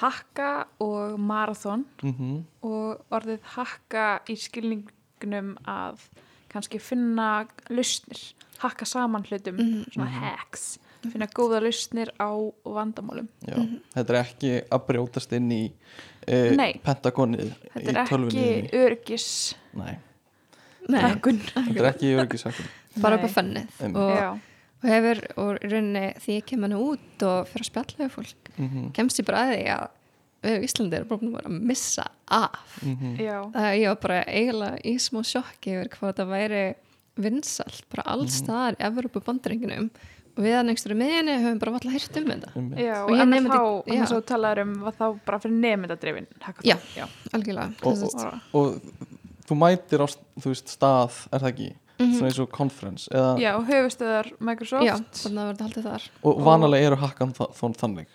hakka 0.02 0.66
og 0.82 1.18
marathon 1.20 1.84
mm 2.02 2.44
og 2.62 3.00
orðið 3.10 3.40
hakka 3.56 4.20
í 4.30 4.36
skilningnum 4.36 5.56
að 5.68 5.98
kannski 6.52 6.78
finna 6.80 7.46
lausnir, 7.70 8.34
hakka 8.58 8.84
saman 8.84 9.22
hlutum, 9.22 9.56
Mhm. 9.56 9.84
svona 9.94 10.10
hacks, 10.10 10.78
finna 11.02 11.26
góða 11.26 11.60
lausnir 11.62 12.08
á 12.20 12.30
vandamálum. 12.64 13.28
Já, 13.46 13.56
Mhm. 13.56 13.80
þetta 13.94 14.10
er 14.10 14.24
ekki 14.24 14.68
að 14.70 14.86
brjótast 14.86 15.32
inn 15.32 15.50
í 15.50 15.72
e, 16.26 16.50
Nei. 16.56 16.80
pentagonið 16.84 17.52
Þetta 17.74 17.88
er 17.90 18.06
ekki 18.06 18.70
öryggis 18.72 19.54
Nei, 19.74 19.96
Nei, 20.88 21.00
þetta 21.02 21.78
er 21.78 21.92
ekki 21.94 22.16
örgisakun 22.16 22.66
bara 23.00 23.16
upp 23.18 23.26
á 23.26 23.30
fennið 23.38 23.80
Einmitt. 23.80 23.96
og, 23.96 24.38
og 24.82 24.88
hefur 24.90 25.20
og 25.38 25.50
í 25.62 25.72
rauninni 25.72 26.06
því 26.20 26.36
ég 26.40 26.46
kem 26.46 26.62
hann 26.66 26.76
út 26.78 27.26
og 27.28 27.50
fyrir 27.50 27.64
að 27.66 27.70
spjalla 27.70 28.04
við 28.04 28.14
fólk 28.18 28.54
mm 28.58 28.86
kemst 28.92 29.20
ég 29.22 29.26
bara 29.26 29.44
að 29.46 29.52
því 29.56 29.66
að 29.78 29.88
við 30.42 30.56
á 30.58 30.64
Íslandi 30.66 30.96
erum 30.98 31.08
bara 31.08 31.20
búin 31.22 31.36
að 31.46 31.60
missa 31.70 32.04
af. 32.26 32.78
-hmm. 32.82 33.16
já, 33.18 33.36
það 33.52 33.66
er 33.68 33.76
ég 33.78 33.88
var 33.88 34.00
bara 34.02 34.24
eiginlega 34.26 34.78
í 34.84 34.94
smá 34.98 35.22
sjokki 35.22 35.70
yfir 35.76 35.88
hvað 35.88 36.08
þetta 36.12 36.26
væri 36.26 36.64
vinsalt 37.16 37.84
bara 37.92 38.02
alls 38.06 38.40
staðar 38.40 38.74
í 38.74 38.84
Evropu 38.88 39.20
bandarenginum 39.20 39.90
og 40.32 40.44
við 40.46 40.54
að 40.56 40.66
nengstur 40.66 40.94
í 40.94 40.96
miðinni 40.96 41.34
höfum 41.44 41.58
bara 41.60 41.72
alltaf 41.76 41.92
heyrt 41.92 42.16
um 42.16 42.28
þetta. 42.30 42.52
Já, 42.80 42.94
Og 43.04 43.10
og 43.12 43.88
eins 43.92 44.12
og 44.12 44.22
þú 44.22 44.26
talaður 44.32 44.62
um, 44.62 44.72
var 44.86 44.94
þá 44.96 45.06
bara 45.26 45.38
fyrir 45.38 45.58
nefndadrifin. 45.60 46.26
Já. 46.64 46.76
já. 46.96 47.06
algjörlega. 47.32 47.72
Og- 47.82 48.14
Bara- 48.16 48.40
og 48.52 48.80
þú 49.46 49.58
mætir 49.60 50.00
á 50.00 50.06
þú 50.40 50.48
veist, 50.48 50.72
stað, 50.72 51.28
er 51.32 51.38
það 51.44 51.50
ekki 51.52 51.68
svona 52.16 52.28
eins 52.30 52.40
og 52.42 52.50
conference 52.54 53.08
eða, 53.12 53.30
Já, 53.40 53.52
höfustöðar 53.68 54.30
Microsoft. 54.40 54.84
já, 54.86 54.94
þannig 55.22 55.42
að 55.42 55.50
verða 55.52 55.66
haldið 55.68 55.86
þar. 55.90 56.08
Og 56.24 56.42
vanalega 56.46 56.86
eru 56.90 56.96
hackathon 57.02 57.74
þannig. 57.80 58.06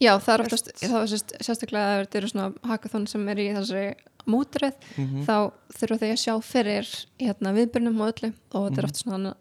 Já, 0.00 0.14
það 0.18 0.32
er 0.34 0.42
oftast, 0.46 0.70
það 0.80 1.00
er 1.02 1.10
sérst, 1.12 1.32
sérstaklega 1.44 1.88
ef 2.00 2.06
þetta 2.06 2.18
eru 2.22 2.28
svona 2.32 2.70
hackathon 2.70 3.06
sem 3.06 3.28
er 3.28 3.36
í 3.42 3.48
þessari 3.52 3.94
mótrið, 4.30 4.74
mm 4.96 5.26
þá 5.26 5.34
þurfa 5.76 5.98
þau 6.00 6.10
að 6.10 6.22
sjá 6.24 6.34
fyrir 6.44 6.88
hérna, 7.20 7.52
viðbyrnum 7.56 8.00
og 8.00 8.12
öllu. 8.14 8.32
Og 8.54 8.68
þetta 8.70 8.80
er 8.80 8.88
oft 8.88 9.02
svona 9.02 9.34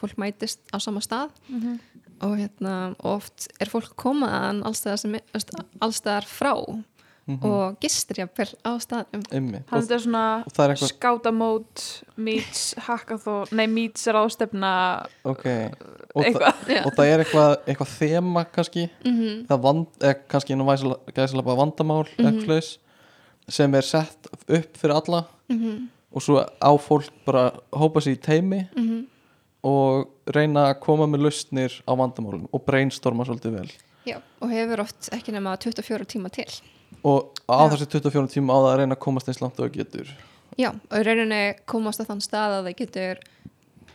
fólk 0.00 0.16
mætist 0.20 0.60
á 0.72 0.76
sama 0.80 1.00
stað. 1.04 1.30
Mhm. 1.48 1.80
og 2.24 2.38
hérna 2.38 2.94
og 3.02 3.16
oft 3.18 3.48
er 3.60 3.66
fólk 3.68 3.96
komaðan 4.00 4.62
allstæðar, 4.64 4.98
sem, 4.98 5.16
allstæðar 5.82 6.24
frá 6.24 6.52
og 7.24 7.78
gistir 7.80 8.20
jafnvel 8.20 8.50
á 8.68 8.72
staðnum 8.84 9.22
Einmi. 9.32 9.60
Þannig 9.64 9.72
að 9.72 9.84
þetta 9.86 9.96
er 9.96 10.02
svona 10.04 10.24
og 10.44 10.52
það 10.52 10.64
er 10.64 10.74
eitthvað 10.74 10.92
skátamót 10.92 11.84
meets 12.16 12.64
hackathon, 12.84 13.54
nei 13.56 13.66
meets 13.72 14.06
ráðstefna 14.12 14.72
ok 15.24 15.46
og, 15.46 16.20
það, 16.20 16.28
eitthvað. 16.28 16.68
Já. 16.68 16.82
og 16.84 16.92
það 16.98 17.12
er 17.12 17.24
eitthvað, 17.24 17.56
eitthvað 17.64 17.94
þema 17.94 18.44
kannski 18.52 18.84
mm 18.90 19.16
-hmm. 19.16 19.40
eða, 19.48 19.60
vand, 19.64 19.86
eða 20.00 20.14
kannski 20.28 20.52
inn 20.52 20.60
á 20.60 20.66
gæðslega 21.16 21.56
vandamál 21.62 22.04
mm 22.04 22.26
Mhm. 22.26 22.38
-hmm. 22.44 22.78
sem 23.48 23.74
er 23.74 23.82
sett 23.82 24.26
upp 24.48 24.76
fyrir 24.76 24.94
alla 24.94 25.24
Mm 25.48 25.88
og 26.14 26.22
svo 26.22 26.38
á 26.38 26.70
fólk 26.78 27.10
bara 27.26 27.52
hópa 27.72 28.00
sér 28.00 28.14
í 28.14 28.20
teimi 28.20 28.68
-hmm. 28.74 29.06
og 29.62 30.08
reyna 30.26 30.70
að 30.70 30.80
koma 30.80 31.06
með 31.06 31.22
lausnir 31.22 31.82
á 31.88 31.92
vandamálum 31.96 32.48
og 32.52 32.64
brainstorma 32.64 33.24
svolítið 33.24 33.50
vel 33.50 33.70
Já, 34.06 34.20
og 34.40 34.50
hefur 34.50 34.80
oft 34.80 35.08
ekki 35.12 35.32
nema 35.32 35.56
24 35.56 36.04
tíma 36.04 36.28
til 36.28 36.50
og 37.02 37.32
á 37.48 37.56
Já. 37.64 37.70
þessi 37.74 37.88
24 37.98 38.28
tíma 38.34 38.54
á 38.54 38.58
það 38.62 38.70
að 38.72 38.78
reyna 38.78 38.94
að 38.96 39.04
komast 39.04 39.28
eins 39.28 39.40
langt 39.42 39.58
og 39.60 39.66
það 39.68 39.76
getur. 39.80 40.14
Já, 40.56 40.70
og 40.70 40.98
í 41.00 41.04
rauninni 41.04 41.42
komast 41.66 42.00
að 42.00 42.06
þann 42.12 42.20
stað 42.22 42.52
að 42.58 42.68
það 42.68 42.76
getur 42.78 43.18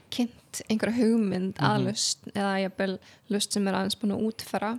kynnt 0.09 0.61
einhverja 0.69 0.97
hugmynd 0.97 1.55
Mhm. 1.59 1.65
að 1.69 1.83
lust 1.85 2.19
eða 2.33 2.53
jafnvel 2.63 2.99
lust 3.29 3.53
sem 3.53 3.67
er 3.67 3.73
aðeins 3.77 3.95
búin 4.01 4.13
að 4.15 4.23
útfæra. 4.27 4.71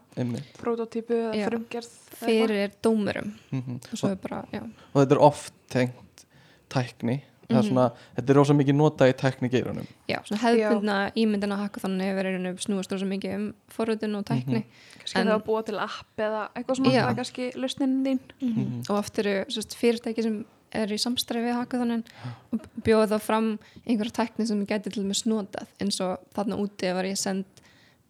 Prototípu 0.59 1.15
eða 1.33 1.49
frumgerð 1.49 1.91
fyrir 2.21 2.73
dómurum. 2.83 3.33
Mm 3.53 3.81
og 3.93 3.97
svo 3.99 4.11
er 4.11 4.17
bara, 4.17 4.45
já, 4.53 4.63
og 4.95 5.07
þetta 5.07 5.13
er 5.13 5.23
oft 5.23 5.53
tengt 5.71 6.25
tækni 6.69 7.23
það 7.51 7.59
er 7.59 7.63
Mhm. 7.63 7.69
svona, 7.71 7.93
þetta 8.17 8.31
er 8.31 8.35
rosa 8.41 8.55
mikið 8.55 8.77
notað 8.81 9.11
í 9.11 9.17
tækni 9.21 9.51
geirunum. 9.51 9.87
Já 10.09 10.19
svona 10.25 10.41
hefðbundna 10.45 10.97
ímyndina 11.17 11.57
hakka 11.59 11.81
þannig 11.81 12.07
hefur 12.11 12.25
í 12.25 12.33
rauninni 12.35 12.59
snúast 12.65 12.93
rosa 12.93 13.05
mikið 13.11 13.35
um 13.35 13.55
forröðun 13.75 14.17
og 14.19 14.25
tækni. 14.25 14.65
Kannski 14.99 15.17
En- 15.19 15.27
það 15.27 15.35
að 15.41 15.45
búa 15.45 15.65
til 15.67 15.79
app 15.79 16.17
eða 16.19 16.49
eitthvað 16.55 16.93
Já. 16.93 17.03
það 17.05 17.11
er 17.11 17.15
kannski 17.21 17.53
lausnin 17.57 18.05
þín. 18.05 18.21
-hmm. 18.41 18.91
og 18.91 18.97
oft 18.99 19.19
eru 19.19 19.45
sérst, 19.51 19.75
fyrirtæki 19.77 20.23
sem 20.23 20.45
er 20.73 20.87
í 20.87 20.99
samstræði 20.99 21.51
við 21.51 21.55
hackathon 21.59 22.05
og 22.53 22.61
bjóða 22.85 23.09
þá 23.11 23.21
fram 23.21 23.59
einhverja 23.87 24.13
tækni 24.13 24.47
sem 24.47 24.65
gæti 24.67 24.91
til 24.93 25.03
með 25.05 25.19
snotað 25.25 25.67
eins 25.81 26.01
og 26.01 26.19
þarna 26.35 26.57
úti 26.57 26.95
var 26.95 27.05
ég 27.05 27.17
send 27.19 27.45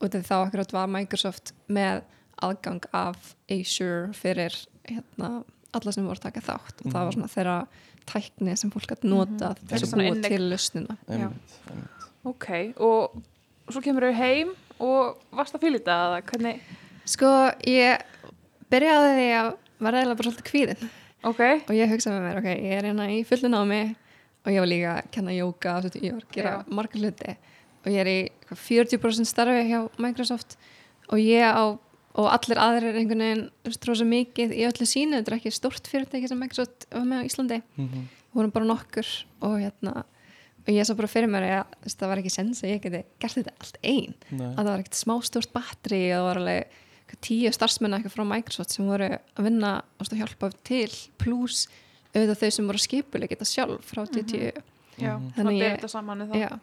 út 0.03 0.14
af 0.14 0.22
þá 0.29 0.46
akkurat 0.46 0.72
var 0.72 0.87
Microsoft 0.87 1.53
með 1.68 2.03
aðgang 2.42 2.83
af 2.92 3.35
Azure 3.50 4.12
fyrir 4.12 4.66
hérna, 4.88 5.44
alla 5.74 5.92
sem 5.92 6.05
voru 6.07 6.16
að 6.18 6.20
taka 6.20 6.40
þátt. 6.40 6.85
Og 6.87 6.92
það 6.92 7.05
var 7.05 7.12
svona 7.12 7.29
þeirra 7.29 7.66
tækni 8.09 8.57
sem 8.59 8.73
fólk 8.73 8.89
gæti 8.93 9.11
notað 9.11 9.59
til 9.59 9.67
Eitthvað 9.67 9.83
þess 9.85 9.93
svona 9.93 10.07
að 10.07 10.15
búa 10.15 10.31
til 10.31 10.49
lausnina. 10.51 10.97
Ok, 12.31 12.49
og 12.77 13.21
svo 13.73 13.83
kemur 13.85 14.09
þau 14.09 14.19
heim 14.21 14.55
og 14.81 15.21
varst 15.37 15.57
að 15.57 15.67
fylgja 15.67 15.83
þetta 15.83 15.99
eða 16.07 16.23
hvernig, 16.31 16.65
sko 17.09 17.35
ég 17.69 18.07
byrjaði 18.73 19.13
því 19.19 19.29
að 19.41 19.53
var 19.81 19.97
reyðilega 19.97 20.19
bara 20.21 20.31
svolítið 20.31 20.51
kvíðin 20.51 20.91
ok. 21.27 21.43
Og 21.69 21.77
ég 21.77 21.91
hugsaði 21.91 22.17
með 22.17 22.27
mér, 22.27 22.41
ok, 22.41 22.49
ég 22.51 22.75
er 22.79 22.89
hérna 22.89 23.07
í 23.13 23.21
fullu 23.29 23.51
námi 23.53 23.81
og 24.41 24.53
ég 24.55 24.63
var 24.63 24.71
líka 24.71 24.97
að 24.97 25.11
kenna 25.17 25.37
jóka 25.37 25.77
og 25.77 25.97
ég 26.01 26.17
var 26.17 26.25
að 26.25 26.35
gera 26.37 26.53
Já. 26.57 26.61
marga 26.79 27.01
hluti. 27.01 27.37
Og 27.81 27.89
ég 27.93 28.03
er 28.03 28.11
í 28.11 28.19
eitthvað 28.25 28.63
40% 28.67 29.29
starfi 29.29 29.65
hjá 29.69 29.81
Microsoft. 30.01 30.57
Og 31.11 31.21
ég 31.21 31.45
á 31.45 31.65
og 32.18 32.27
allir 32.33 32.59
aðrir 32.59 32.96
einhvern 32.99 33.23
veginn 33.23 33.51
veist, 33.64 33.85
rosa 33.87 34.05
mikið 34.05 34.55
í 34.57 34.64
öllu 34.66 34.87
sínu, 34.88 35.20
þetta 35.20 35.31
er 35.33 35.37
ekki 35.38 35.53
stórt 35.55 35.87
fyrirtæki 35.90 36.29
sem 36.29 36.38
Microsoft 36.40 36.87
var 36.90 37.05
með 37.07 37.23
á 37.23 37.29
Íslandi 37.29 37.62
Mhm. 37.77 38.09
vorum 38.35 38.51
bara 38.53 38.64
nokkur 38.66 39.07
og 39.42 39.59
hérna 39.61 40.05
og 40.61 40.66
ég 40.75 40.85
sá 40.87 40.94
bara 40.96 41.09
fyrir 41.09 41.29
mér 41.31 41.64
að 41.64 41.94
það 41.94 42.09
var 42.09 42.18
ekki 42.18 42.31
sens 42.31 42.62
að 42.62 42.70
ég 42.75 42.83
geti 42.83 43.05
gert 43.20 43.35
þetta 43.35 43.55
allt 43.61 43.79
einn 43.83 44.14
Nei. 44.31 44.46
að 44.46 44.57
það 44.57 44.64
var 44.70 44.79
ekkert 44.83 44.99
smá 45.05 45.14
stort 45.25 45.53
batteri 45.53 46.03
og 46.12 46.18
það 46.20 46.27
var 46.29 46.37
alveg 46.37 46.64
tíu 47.20 47.51
starfsmenn 47.53 47.94
eitthvað 47.96 48.14
frá 48.14 48.25
Microsoft 48.27 48.70
sem 48.70 48.87
voru 48.87 49.09
að 49.18 49.42
vinna 49.44 49.83
og 49.99 50.07
hjálpa 50.07 50.53
til 50.62 50.90
pluss 51.18 51.66
auðvitað 52.14 52.38
þau 52.42 52.51
sem 52.53 52.66
voru 52.66 52.79
skipuleg 52.79 53.29
geta 53.31 53.44
sjálf 53.44 53.83
frá 53.87 54.05
TTU 54.07 54.53
Já, 55.01 55.16
Mhm. 55.16 55.33
þannig 55.33 55.35
Þannig 55.35 55.46
að 55.46 55.57
ég- 55.57 55.61
bera 55.61 55.77
þetta 55.79 55.88
saman 55.90 56.18
í 56.20 56.27
það. 56.29 56.37
Já, 56.40 56.61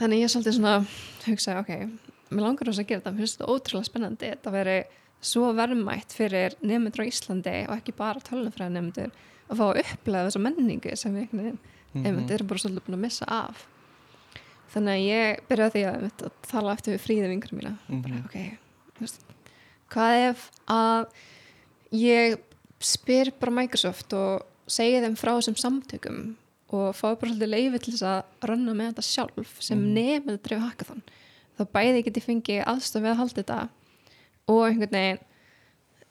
þannig 0.00 0.20
ég 0.20 0.30
svolítið 0.32 0.54
svona 0.58 0.86
hugsaði, 1.24 1.58
ok, 1.60 1.90
mér 2.30 2.46
langar 2.46 2.70
þess 2.70 2.82
að 2.82 2.86
gera 2.90 3.00
þetta 3.00 3.12
mér 3.14 3.24
finnst 3.24 3.38
þetta 3.38 3.52
ótrúlega 3.54 3.88
spennandi 3.90 4.30
þetta 4.34 4.52
veri 4.54 4.78
svo 5.20 5.50
verðmætt 5.56 6.14
fyrir 6.16 6.54
nefndur 6.62 7.02
á 7.04 7.10
Íslandi 7.10 7.56
og 7.68 7.74
ekki 7.76 7.96
bara 7.96 8.22
tölunfræði 8.24 8.72
nefndur 8.76 9.10
að 9.50 9.58
fá 9.60 9.64
að 9.66 9.82
upplega 9.82 10.28
þessa 10.28 10.42
menningu 10.46 10.96
sem 10.96 11.14
við 11.18 11.58
Mhm. 11.90 12.06
einmitt 12.06 12.30
erum 12.30 12.46
bara 12.46 12.62
svolítið 12.62 12.84
búin 12.86 12.94
að 12.94 13.04
missa 13.04 13.26
af 13.26 13.66
þannig 14.70 14.94
að 14.94 15.06
ég 15.08 15.40
byrjaði 15.48 15.72
því 15.74 15.82
að, 15.90 16.04
að 16.22 16.30
tala 16.46 16.74
eftir 16.76 16.94
við 16.94 17.02
fríði 17.02 17.30
vingur 17.32 17.54
mína 17.58 17.72
bara, 17.88 18.14
Mhm. 18.14 18.24
ok, 18.24 18.58
þú 18.94 19.00
veist, 19.00 19.20
hvað 19.90 20.30
ef 20.30 20.50
að 20.68 21.06
ég 21.92 22.38
spyr 22.80 23.32
bara 23.40 23.50
Microsoft 23.50 24.12
og 24.14 24.46
segi 24.70 25.00
þeim 25.02 25.16
frá 25.18 25.34
þessum 25.34 25.58
samtökum 25.58 26.36
og 26.70 26.94
fái 26.94 27.18
bara 27.18 27.32
svolítið 27.32 27.50
leiði 27.50 27.80
til 27.82 27.94
þess 27.94 28.06
að 28.06 28.48
ranna 28.48 28.72
með 28.78 28.92
þetta 28.94 29.06
sjálf 29.10 29.56
sem 29.60 29.78
mm. 29.78 29.94
nefnir 29.98 30.38
dreif 30.44 30.62
hackathon 30.62 31.02
þá 31.60 31.64
bæði 31.76 32.04
geti 32.08 32.24
fengið 32.24 32.62
aðstof 32.66 33.04
við 33.04 33.12
að 33.14 33.20
halda 33.22 33.42
þetta 33.42 33.60
og 34.50 34.62
einhvern 34.66 34.96
veginn 34.98 35.24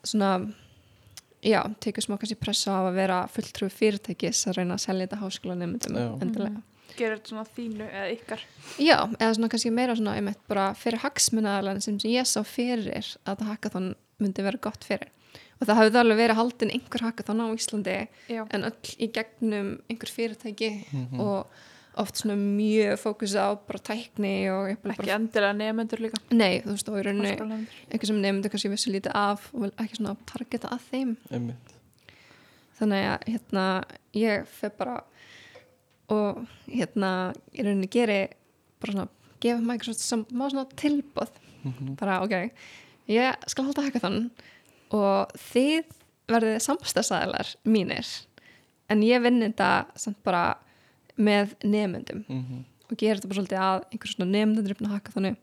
svona 0.07 0.31
já, 1.43 1.61
tekur 1.83 2.03
smá 2.05 2.17
kannski 2.19 2.37
pressa 2.39 2.71
á 2.75 2.81
að 2.87 2.97
vera 2.99 3.19
fulltrú 3.31 3.69
fyrirtækis 3.73 4.45
að 4.49 4.59
reyna 4.61 4.77
að 4.77 4.83
selja 4.85 5.07
þetta 5.07 5.21
háskóla 5.23 5.55
nefndum 5.59 5.97
Já. 5.99 6.09
endilega 6.23 6.65
Gerir 6.99 7.19
þetta 7.19 7.29
svona 7.31 7.45
þínu 7.55 7.85
eða 7.85 8.07
ykkar. 8.11 8.41
Já, 8.81 8.95
eða 9.21 9.35
svona 9.37 9.47
kannski 9.53 9.69
meira 9.71 9.93
svona 9.95 10.15
einmitt 10.19 10.39
bara 10.49 10.65
fyrir 10.75 10.99
hagsmunaðalan 11.03 11.79
sem 11.85 11.99
ég 12.09 12.25
sá 12.27 12.41
fyrir 12.43 12.89
að 13.23 13.29
þetta 13.29 13.47
hackathon 13.53 13.91
myndi 14.19 14.43
vera 14.43 14.59
gott 14.59 14.83
fyrir 14.83 15.07
og 15.61 15.67
það 15.69 15.77
hafði 15.79 15.99
alveg 16.01 16.19
verið 16.19 16.39
haldin 16.39 16.73
einhver 16.75 17.03
hackathon 17.05 17.43
á 17.45 17.47
Íslandi 17.55 17.95
Já. 18.33 18.41
en 18.49 18.65
öll 18.67 18.91
í 18.99 19.07
gegnum 19.15 19.69
einhver 19.87 20.11
fyrirtæki 20.11 20.71
Mhm. 20.91 21.19
og 21.23 21.47
oft 21.97 22.15
svona 22.21 22.35
mjög 22.37 22.99
fókus 23.01 23.33
á 23.35 23.55
bara 23.67 23.79
tækni 23.79 24.49
og 24.53 24.69
Ekki 24.93 25.09
endilega 25.11 25.53
nefnendur 25.57 25.99
líka. 25.99 26.19
nei, 26.31 26.61
þú 26.61 26.71
veist, 26.75 26.89
og 26.89 26.99
í 26.99 27.03
rauninni 27.03 27.65
eitthvað 27.89 28.07
sem 28.07 28.21
nefndu 28.21 28.49
kannski 28.49 28.69
vissu 28.71 28.91
lítið 28.93 29.11
af 29.15 29.49
og 29.53 29.71
ekki 29.77 29.97
svona 29.97 30.15
targeta 30.25 30.69
að 30.71 30.85
þeim 30.91 31.15
Einmitt. 31.31 31.73
þannig 32.79 33.05
að 33.09 33.27
hérna 33.33 33.65
ég 34.15 34.45
fer 34.47 34.69
bara 34.77 35.03
og 36.09 36.45
hérna 36.67 37.33
í 37.53 37.65
rauninni 37.65 37.89
geri 37.91 38.27
bara 38.79 38.93
svona 38.93 39.07
gefa 39.43 39.61
Microsoft 39.61 39.99
sem 40.05 40.25
má 40.31 40.49
svona 40.51 40.67
tilbúð 40.75 41.29
Mhm. 41.63 41.95
bara 41.99 42.21
ok, 42.23 42.51
ég 43.09 43.35
skal 43.47 43.65
halda 43.65 43.81
hackathon 43.83 44.31
og 44.91 45.27
þið 45.35 45.83
verðið 46.29 46.61
samstæðsæðilar 46.63 47.55
mínir 47.65 48.07
en 48.89 49.01
ég 49.03 49.21
vinn 49.21 49.41
þetta 49.41 49.85
samt 49.97 50.23
bara 50.23 50.55
með 51.19 51.53
nefnendum 51.63 52.23
Mhm. 52.29 52.63
og 52.89 52.97
gera 52.97 53.15
þetta 53.19 53.29
bara 53.29 53.39
svolítið 53.41 53.63
að 53.65 53.83
einhver 53.93 54.13
svona 54.13 54.31
nefndendrifna 54.33 54.89
hackathonu 54.93 55.35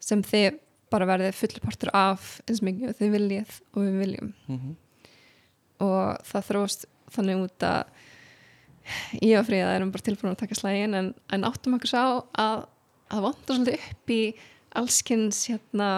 sem 0.00 0.22
þið 0.22 0.58
bara 0.90 1.06
verðið 1.06 1.34
fullpartur 1.38 1.90
af 1.94 2.40
eins 2.48 2.62
mikið 2.66 2.88
og 2.88 2.96
þið 2.98 3.10
viljið 3.16 3.56
og 3.74 3.82
við 3.84 3.98
viljum 4.04 4.32
Mhm. 4.48 4.76
og 5.80 6.22
það 6.30 6.46
þróst 6.50 6.84
þannig 7.10 7.42
út 7.44 7.58
að 7.66 7.84
ég 9.22 9.38
og 9.38 9.46
Fríða 9.46 9.74
erum 9.76 9.90
bara 9.92 10.02
tilbúin 10.06 10.32
að 10.34 10.38
taka 10.42 10.54
slægin 10.58 10.94
en, 10.98 11.14
en 11.30 11.44
áttum 11.44 11.74
okkur 11.76 11.90
sá 11.92 12.02
að 12.38 12.64
það 13.10 13.22
vantar 13.26 13.56
svolítið 13.56 13.90
upp 13.90 14.14
í 14.14 14.20
allskins 14.80 15.38
hérna 15.50 15.90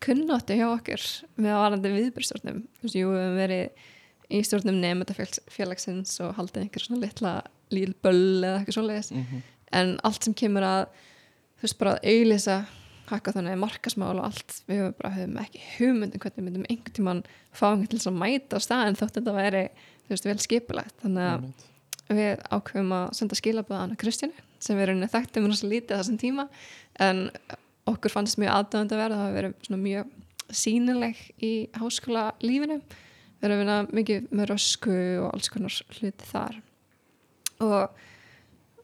kunnáttu 0.00 0.54
hjá 0.54 0.66
okkur 0.70 1.04
með 1.42 1.56
varandi 1.58 1.90
viðbyrstjórnum 1.94 2.58
þú 2.78 2.82
veist, 2.86 2.94
jú, 2.98 3.08
við 3.10 3.22
höfum 3.22 3.38
verið 3.42 3.70
í 4.30 4.42
stjórnum 4.46 4.78
nefndafélagsins 4.82 6.20
og 6.24 6.34
haldið 6.38 6.62
einhver 6.66 6.84
svona 6.84 7.00
litla 7.02 7.32
lílböll 7.74 8.44
eða 8.44 8.58
eitthvað 8.62 8.76
svoleiðis 8.78 9.10
Mhm. 9.12 9.42
en 9.72 9.98
allt 10.04 10.24
sem 10.24 10.34
kemur 10.34 10.62
að 10.62 10.86
þú 11.58 11.62
veist 11.66 11.78
bara 11.78 11.94
að 11.96 12.04
auðlýsa 12.12 12.58
hakka 13.08 13.32
þannig 13.32 13.58
markasmál 13.58 14.18
og 14.18 14.24
allt 14.28 14.62
við 14.68 14.94
bara 14.98 15.14
höfum 15.16 15.38
ekki 15.40 15.60
hugmyndum 15.78 16.20
hvernig 16.20 16.44
myndum 16.44 16.66
einhvern 16.68 16.94
tímann 16.98 17.22
fá 17.56 17.66
einhvern 17.72 17.88
til 17.88 17.98
þess 17.98 18.10
að 18.12 18.18
mæta 18.20 18.56
á 18.56 18.60
staðin 18.60 18.96
þótt 19.00 19.16
þetta 19.16 19.34
væri 19.38 19.62
þú 20.04 20.12
veist 20.12 20.24
vel 20.28 20.38
skipulegt 20.38 20.94
þannig 21.02 21.24
að 21.24 21.38
Einmitt. 21.38 21.64
við 22.08 22.42
ákveðum 22.52 22.92
að 22.98 23.14
senda 23.14 23.34
skilaböðan 23.40 23.92
að 23.94 24.00
Kristjánu 24.02 24.32
sem 24.60 24.76
við 24.76 24.82
erum 24.88 25.02
þekktum 25.08 25.46
rosa 25.48 25.66
lítið 25.68 25.96
á 25.96 26.00
þessum 26.02 26.18
tíma 26.20 26.48
en 27.00 27.30
okkur 27.88 28.10
fannst 28.12 28.38
mjög 28.38 28.52
aðdöðandi 28.58 28.92
að 28.96 29.02
vera 29.02 29.18
það 29.22 29.36
verið 29.38 29.54
svona 29.66 29.82
mjög 29.82 30.06
sínileg 30.52 31.16
í 31.44 31.52
háskóla 31.76 32.24
lífinu 32.44 32.78
við 32.80 33.44
erum 33.48 33.58
að 33.58 33.62
vinna 33.64 33.76
mikið 33.92 34.28
með 34.32 34.48
rösku 34.52 34.94
og 35.24 35.32
alls 35.34 35.48
konar 35.52 35.76
hluti 35.98 36.28
þar 36.32 36.60
og, 37.64 37.94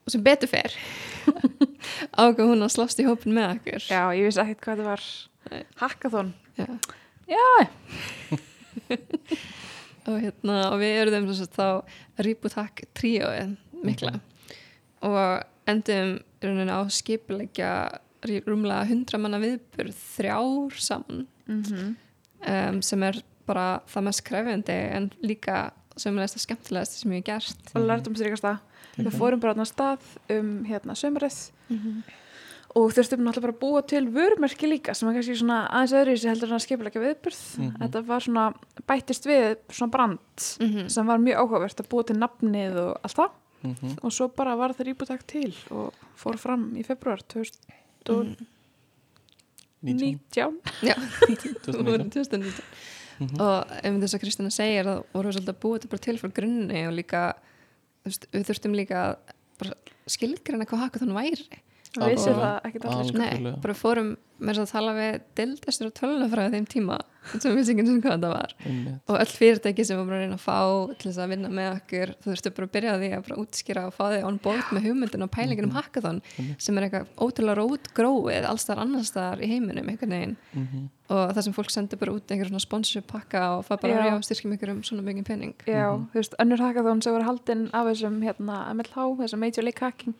og 0.01 0.13
sem 0.13 0.23
betur 0.25 0.51
fer 0.51 0.75
ákveð 2.21 2.51
hún 2.51 2.65
að 2.65 2.73
slást 2.75 3.01
í 3.01 3.07
hópin 3.07 3.35
með 3.35 3.55
okkur 3.55 3.87
Já, 3.89 4.01
ég 4.17 4.27
vissi 4.27 4.41
ekkert 4.43 4.63
hvað 4.65 4.81
þetta 4.81 4.89
var. 4.89 5.05
Hackathon. 5.81 6.31
Já. 6.59 6.69
Já. 7.29 7.45
og 10.05 10.21
hérna 10.21 10.61
og 10.69 10.79
við 10.81 10.95
erum 11.01 11.27
þess 11.31 11.47
að 11.47 11.57
þá 11.57 12.23
Reboot 12.25 12.57
tríóið 12.97 13.55
mikla 13.85 14.15
og 15.05 15.45
endum 15.69 16.19
á 16.69 16.79
skipulegja 16.93 17.71
rúmlega 18.45 18.85
hundra 18.89 19.19
manna 19.21 19.41
viðburð 19.41 19.97
þrjár 20.15 20.81
saman 20.81 21.27
Mm 21.45 21.95
um, 22.45 22.81
sem 22.81 23.03
er 23.05 23.19
bara 23.45 23.81
það 23.89 24.07
mest 24.07 24.23
krefjandi 24.25 24.77
en 24.97 25.09
líka 25.21 25.57
er 25.95 26.27
það 26.27 26.43
skemmtilegast 26.43 26.99
sem 26.99 27.11
ég 27.11 27.23
hef 27.23 27.25
gert 27.25 27.75
Og 27.75 27.87
lærtum 27.87 28.15
strykast 28.15 28.43
það. 28.43 28.57
Við 28.97 29.15
fórum 29.19 29.39
bara 29.43 29.53
á 29.55 29.65
stað 29.67 29.99
um 30.29 30.63
hérna 30.67 30.95
sömurið 30.95 31.51
og 32.75 32.91
þurftum 32.91 33.21
náttúrulega 33.23 33.41
bara 33.45 33.53
að 33.55 33.59
búa 33.61 33.81
til 33.87 34.01
vörumerki 34.11 34.67
líka 34.67 34.93
sem 34.93 35.07
er 35.07 35.13
kannski 35.15 35.35
svona 35.39 35.61
aðeins 35.71 35.93
öðru 35.95 36.17
sem 36.19 36.29
heldur 36.33 36.49
en 36.51 36.55
að 36.57 36.63
skipulega 36.65 36.99
viðburð. 36.99 37.39
Mhm. 37.57 37.77
Þetta 37.79 38.01
var 38.05 38.19
svona 38.19 38.53
bættist 38.87 39.25
við 39.25 39.55
svona 39.71 39.91
brand 39.91 40.19
Mhm. 40.59 40.89
sem 40.91 41.05
var 41.07 41.17
mjög 41.17 41.37
áhugavert 41.39 41.79
að 41.79 41.87
búa 41.87 42.03
til 42.05 42.15
nafnið 42.17 42.75
og 42.75 42.99
allt 43.03 43.15
það 43.15 43.31
Mhm. 43.63 43.97
og 44.03 44.11
svo 44.11 44.27
bara 44.35 44.55
var 44.57 44.73
það 44.73 44.87
rýbútak 44.93 45.23
til 45.25 45.53
og 45.71 45.93
fór 46.17 46.37
fram 46.37 46.75
í 46.75 46.83
februar 46.85 47.19
2019 47.27 48.35
Mhm. 48.35 48.45
19. 49.81 50.59
Já, 50.81 50.95
2019. 51.63 52.53
2019 53.19 53.35
Mhm. 53.35 53.41
og 53.41 53.71
ef 53.83 53.93
þess 54.01 54.15
að 54.15 54.21
Kristina 54.21 54.49
segir 54.51 54.85
að 54.85 55.03
voru 55.13 55.29
við 55.29 55.35
svolítið 55.37 55.53
að 55.55 55.61
búa 55.63 55.77
þetta 55.79 55.89
bara 55.89 56.05
til 56.05 56.17
frá 56.19 56.31
grunni 56.33 56.87
og 56.87 56.93
líka 56.93 57.21
þú 58.03 58.09
veist, 58.09 58.27
við 58.31 58.45
þurftum 58.49 58.75
líka 58.75 59.17
skilgreina 60.07 60.65
hvað 60.67 60.83
haka 60.83 60.99
þannig 60.99 61.19
væri 61.21 61.61
vissi 62.03 62.29
Alveg. 62.29 62.43
það 62.43 62.61
ekkert 62.69 62.85
allir 62.85 63.05
sko. 63.07 63.17
Nei, 63.17 63.55
bara 63.61 63.73
fórum 63.73 64.17
með 64.35 64.57
þess 64.57 64.63
að 64.65 64.71
tala 64.75 64.93
við 64.97 65.21
dildastur 65.39 65.87
og 65.87 65.93
tölunafræði 65.95 66.51
þeim 66.51 66.65
tíma 66.67 66.97
sem 67.39 67.51
við 67.51 67.55
vissi 67.55 67.71
ekki 67.71 67.79
eins 67.85 67.89
og 67.95 68.01
hvað 68.03 68.15
þetta 68.17 68.31
var 68.33 68.51
Einmitt. 68.67 68.97
og 69.07 69.15
öll 69.21 69.31
fyrirtæki 69.31 69.85
sem 69.87 69.97
var 69.97 70.05
bara 70.09 70.17
að 70.17 70.23
reyna 70.25 70.35
að 70.35 70.43
fá 70.43 70.59
til 70.99 71.07
þess 71.11 71.21
að 71.23 71.29
vinna 71.31 71.49
með 71.55 71.69
okkur 71.79 72.11
þú 72.19 72.27
þurftu 72.33 72.51
bara 72.57 72.67
að 72.67 72.73
byrja 72.75 72.95
því 72.99 73.09
að 73.15 73.23
bara 73.29 73.39
útskýra 73.45 73.85
og 73.87 73.93
fá 73.95 74.03
þig 74.11 74.25
on 74.27 74.37
board 74.43 74.65
með 74.75 74.83
hugmyndin 74.89 75.23
og 75.23 75.31
pælingin 75.31 75.63
um 75.69 75.71
hackathon 75.77 76.19
Einmitt. 76.37 76.61
sem 76.61 76.77
er 76.77 76.83
eitthvað 76.89 77.07
ótrúlega 77.25 77.55
rótgróið 77.63 78.49
alls 78.51 78.67
þar 78.67 78.83
annars 78.83 79.11
þar 79.15 79.39
í 79.41 79.47
heiminum 79.53 79.87
veginn 79.95 80.35
Mhm. 80.53 80.89
og 81.09 81.31
það 81.33 81.41
sem 81.43 81.53
fólk 81.53 81.71
sendur 81.71 81.97
bara 81.99 82.11
út 82.11 82.27
einhver 82.27 82.49
svona 82.51 82.59
sponsorship 82.61 83.07
pakka 83.07 83.57
og 83.57 83.65
það 83.69 83.81
bara 83.81 83.93
Já. 83.93 84.11
já, 84.11 84.19
styrkjum 84.21 84.53
ykkur 84.57 84.69
um 84.75 84.81
svona 84.83 85.01
mikið 85.01 85.25
pening 85.25 85.53
Já, 85.65 85.95
Mhm. 85.95 86.09
þú 86.11 86.19
veist, 86.19 86.33
önnur 86.39 86.59
hackathon 86.59 87.01
sem 87.01 87.13
voru 87.13 87.23
haldin 87.23 87.69
af 87.73 87.87
þessum 87.87 88.21
hérna 88.21 88.67
MLH, 88.75 89.17
þessum 89.23 89.39
Major 89.39 89.63
League 89.63 89.79
Hacking 89.79 90.13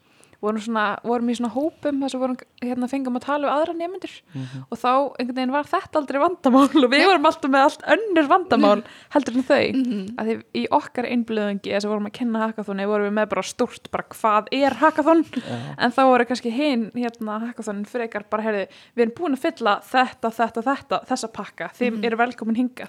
vorum, 0.46 0.62
svona, 0.62 0.84
vorum 1.04 1.30
í 1.30 1.36
svona 1.38 1.52
hópum 1.56 2.00
þess 2.04 2.16
að 2.18 2.22
vorum 2.24 2.38
hérna 2.64 2.90
fengum 2.92 3.18
að 3.20 3.26
tala 3.26 3.48
við 3.50 3.54
aðra 3.56 3.76
nefndir 3.80 4.14
Mhm. 4.36 4.64
og 4.72 4.78
þá 4.78 4.90
einhvern 5.20 5.36
veginn 5.40 5.52
var 5.56 5.70
þetta 5.72 6.00
aldrei 6.02 6.20
vandamál 6.22 6.84
og 6.86 6.92
við 6.94 7.06
vorum 7.10 7.26
alltaf 7.30 7.52
með 7.52 7.66
allt 7.66 7.86
önnur 7.96 8.28
vandamál 8.32 8.84
heldur 9.16 9.36
en 9.36 9.44
þau. 9.44 9.66
Mhm. 9.76 10.16
að 10.16 10.26
því 10.30 10.36
í 10.56 10.64
okkar 10.72 11.06
einblöðingi 11.12 11.72
þess 11.74 11.86
að 11.86 11.92
vorum 11.96 12.08
að 12.10 12.14
kenna 12.20 12.44
hackathoni 12.46 12.86
vorum 12.88 13.08
við 13.10 13.16
með 13.20 13.30
bara 13.30 13.42
stúrt 13.44 13.92
bara 13.92 14.04
hvað 14.16 14.48
er 14.52 14.74
hackathon? 14.82 15.24
Já. 15.36 15.76
en 15.78 15.92
þá 15.92 16.02
voru 16.06 16.26
kannski 16.26 16.52
hinn 16.52 16.92
hérna 16.96 17.40
hackathonin 17.46 17.86
frekar 17.86 18.24
bara 18.30 18.44
heyrði 18.44 18.68
við 18.96 19.02
erum 19.06 19.16
búin 19.18 19.36
að 19.38 19.44
fylla 19.46 19.82
þetta, 19.82 20.32
þetta, 20.32 20.62
þetta 20.64 21.06
þessa 21.06 21.32
pakka, 21.34 21.70
þið 21.74 21.92
Mhm. 21.98 22.04
eru 22.06 22.18
velkomin 22.18 22.56
hinga 22.56 22.86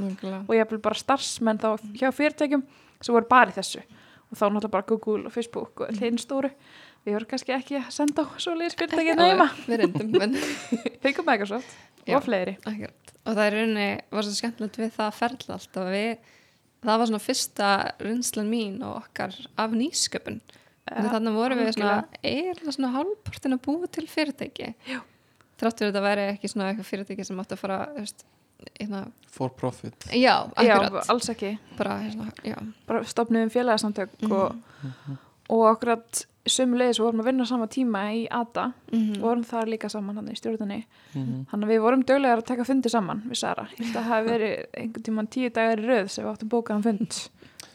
og 0.48 0.54
ég 0.54 0.58
hef 0.68 0.82
bara 0.82 0.94
starfsmenn 0.94 1.58
þá 1.58 1.78
hjá 1.96 2.10
fyrirtækjum 2.12 2.62
sem 3.00 3.14
voru 3.14 3.28
bara 3.28 3.50
í 3.50 3.54
þessu. 3.54 3.82
Og 4.32 4.36
þá 4.38 4.50
náttúrulega 4.50 4.70
bara 4.70 4.82
Google 4.88 5.26
og 5.26 5.32
Facebook 5.32 5.80
og 5.80 5.88
hinn 6.00 6.16
stóru 6.18 6.50
við 7.06 7.14
vorum 7.16 7.30
kannski 7.30 7.54
ekki 7.56 7.78
að 7.80 7.90
senda 7.94 8.24
á 8.26 8.26
svo 8.42 8.54
leiðis 8.58 8.76
fyrirtæki 8.78 9.14
næma, 9.18 9.46
við 9.68 9.82
reyndum 9.84 10.22
en 10.26 10.34
fengum 11.04 11.28
Microsoft 11.30 11.76
Já. 12.06 12.16
og 12.18 12.24
fleiri. 12.26 12.56
Akkurat. 12.66 13.12
og 13.26 13.34
það 13.34 13.42
er 13.46 13.56
í 13.56 13.60
rauninni 13.62 13.88
var 14.14 14.26
svo 14.26 14.34
skemmtilegt 14.36 14.78
við 14.82 14.92
það 14.98 15.16
ferla 15.20 15.56
allt 15.56 15.80
og 15.82 15.88
við, 15.94 16.12
það 16.86 17.00
var 17.02 17.10
svona 17.10 17.22
fyrsta 17.24 17.70
reynslan 18.02 18.50
mín 18.52 18.76
og 18.86 19.00
okkar 19.04 19.34
af 19.58 19.74
nýsköpun. 19.74 20.40
En 20.86 21.08
þannig 21.10 21.34
vorum 21.34 21.58
við 21.58 21.72
svona 21.74 21.94
eiginlega 22.22 22.74
svona 22.76 22.92
hálfpartin 22.94 23.56
að 23.56 23.62
búa 23.64 23.88
til 23.90 24.04
fyrirtæki. 24.06 24.68
Já. 24.86 25.00
þrátt 25.58 25.80
fyrir 25.80 25.90
þetta 25.90 26.02
væri 26.04 26.26
ekki 26.34 26.50
svona 26.52 26.68
eitthvað 26.70 26.90
fyrirtæki 26.92 27.24
sem 27.26 27.38
átti 27.42 27.56
að 27.56 27.62
fara 27.64 27.78
þú 27.96 28.02
veist, 28.04 28.22
hérna, 28.78 29.00
for 29.32 29.50
profit. 29.56 30.06
Já, 30.14 30.34
Já, 30.62 30.76
alls 31.10 31.28
ekki. 31.32 31.50
Bara, 31.78 31.96
hérna, 32.04 32.28
bara 32.86 33.02
stopnum 33.08 33.50
félagsamtök 33.50 34.14
Mhm. 34.22 34.32
og, 34.32 35.18
og 35.50 35.64
akkurat 35.72 36.22
sömulegis 36.52 36.98
vorum 37.02 37.20
að 37.22 37.28
vinna 37.30 37.46
sama 37.46 37.66
tíma 37.66 38.02
í 38.14 38.26
ADA. 38.30 38.72
Mhm. 38.92 39.20
vorum 39.20 39.44
þar 39.44 39.66
líka 39.72 39.88
saman 39.90 40.16
hann 40.16 40.28
í 40.28 40.36
stjórnunni 40.38 40.84
Mhm. 41.14 41.46
þannig 41.50 41.64
að 41.66 41.72
við 41.72 41.80
vorum 41.82 42.04
döglegar 42.04 42.38
að 42.42 42.46
taka 42.46 42.64
fundi 42.64 42.88
saman 42.90 43.22
við 43.28 43.36
Sara, 43.36 43.68
ég 43.78 43.84
held 43.86 43.96
að 43.96 44.02
það 44.02 44.10
hafi 44.12 44.28
verið 44.30 44.64
einhvern 44.76 45.02
tíman 45.02 45.28
tíu 45.28 45.50
dagar 45.52 45.78
í 45.78 45.86
röð 45.86 46.08
sem 46.10 46.24
við 46.24 46.32
áttum 46.36 46.48
bókaðan 46.48 46.82
fund 46.82 47.28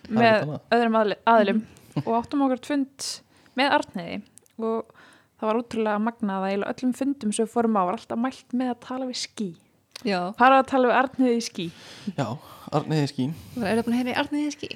með 0.09 0.59
öðrum 0.71 1.15
aðlum 1.25 1.61
og 2.05 2.13
áttum 2.23 2.41
okkur 2.47 2.65
fund 2.65 3.21
með 3.57 3.71
Arneiði. 3.77 4.21
Og 4.59 4.85
það 5.39 5.47
var 5.49 5.59
útrúlega 5.61 6.01
magnað 6.01 6.45
að 6.45 6.65
öllum 6.71 6.93
fundum 6.95 7.33
sem 7.33 7.45
við 7.45 7.51
fórum 7.53 7.77
á 7.77 7.83
var 7.85 7.97
alltaf 7.97 8.17
mælt 8.17 8.53
með 8.53 8.69
að 8.75 8.79
tala 8.79 9.05
við 9.05 9.17
skí 9.25 9.55
já, 10.07 10.19
fara 10.37 10.59
að 10.61 10.67
tala 10.71 10.87
við 10.91 10.97
Arneiði 11.01 11.37
í 11.37 11.45
skí 11.45 11.67
Já, 12.17 12.27
Arniði 12.71 13.07
skín 13.11 13.33
það 13.55 13.67
er 13.71 13.81
búin 13.83 13.95
að 13.95 14.01
heyra 14.01 14.13
í 14.13 14.19
Arniði 14.23 14.53
skí 14.55 14.69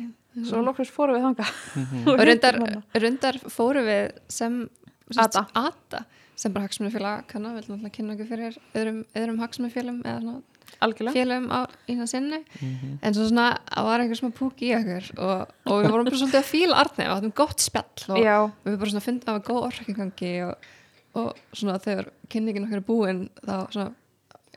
svo 0.49 0.61
loksins 0.65 0.91
fórum 0.91 1.15
við 1.15 1.23
þanga 1.29 1.45
Mhm. 1.75 2.07
og 2.11 2.19
reyndar, 2.27 2.57
reyndar 2.99 3.37
fórum 3.49 3.85
við 3.87 4.11
sem 4.29 4.65
Ada. 5.15 5.45
Ada 5.53 6.05
sem 6.35 6.51
bara 6.51 6.65
hagsmunafélag 6.67 7.27
kannar, 7.29 7.53
við 7.55 7.61
ætlum 7.63 7.75
alltaf 7.77 7.91
að 7.91 7.95
kynna 7.95 8.13
okkur 8.15 8.27
fyrir 8.27 8.55
öðrum, 8.75 8.97
öðrum 9.15 9.37
hagsmunafélagum 9.39 10.01
eða 10.03 10.21
svona 10.21 10.41
algjörlega. 10.83 11.13
félagum 11.15 11.45
á 11.53 11.59
eina 11.87 12.07
sinni. 12.09 12.39
Mhm. 12.59 12.97
en 13.01 13.13
svo 13.13 13.27
svona, 13.29 13.45
það 13.71 13.85
var 13.85 13.99
einhver 14.03 14.19
smá 14.19 14.31
púk 14.33 14.59
í 14.65 14.73
okkur 14.75 15.11
og, 15.19 15.53
og 15.69 15.83
við 15.85 15.91
vorum 15.93 16.05
bara 16.09 16.17
svolítið 16.19 16.41
að 16.41 16.49
fíla 16.51 16.75
Arni 16.81 17.05
og 17.07 17.13
áttum 17.15 17.33
gott 17.37 17.59
spjall 17.63 18.09
og 18.09 18.17
Já, 18.19 18.37
við 18.65 18.77
bara 18.81 18.91
svona 18.91 19.05
fundum 19.05 19.23
að 19.23 19.29
það 19.29 19.37
var 19.37 19.47
góð 19.47 19.67
orðingangi 19.69 20.33
og, 20.49 20.55
og 21.15 21.35
svona 21.53 21.77
þegar 21.85 22.09
kynningin 22.27 22.65
okkar 22.67 22.81
er 22.81 22.87
búin 22.89 23.21
þá 23.45 23.55
svona, 23.71 23.91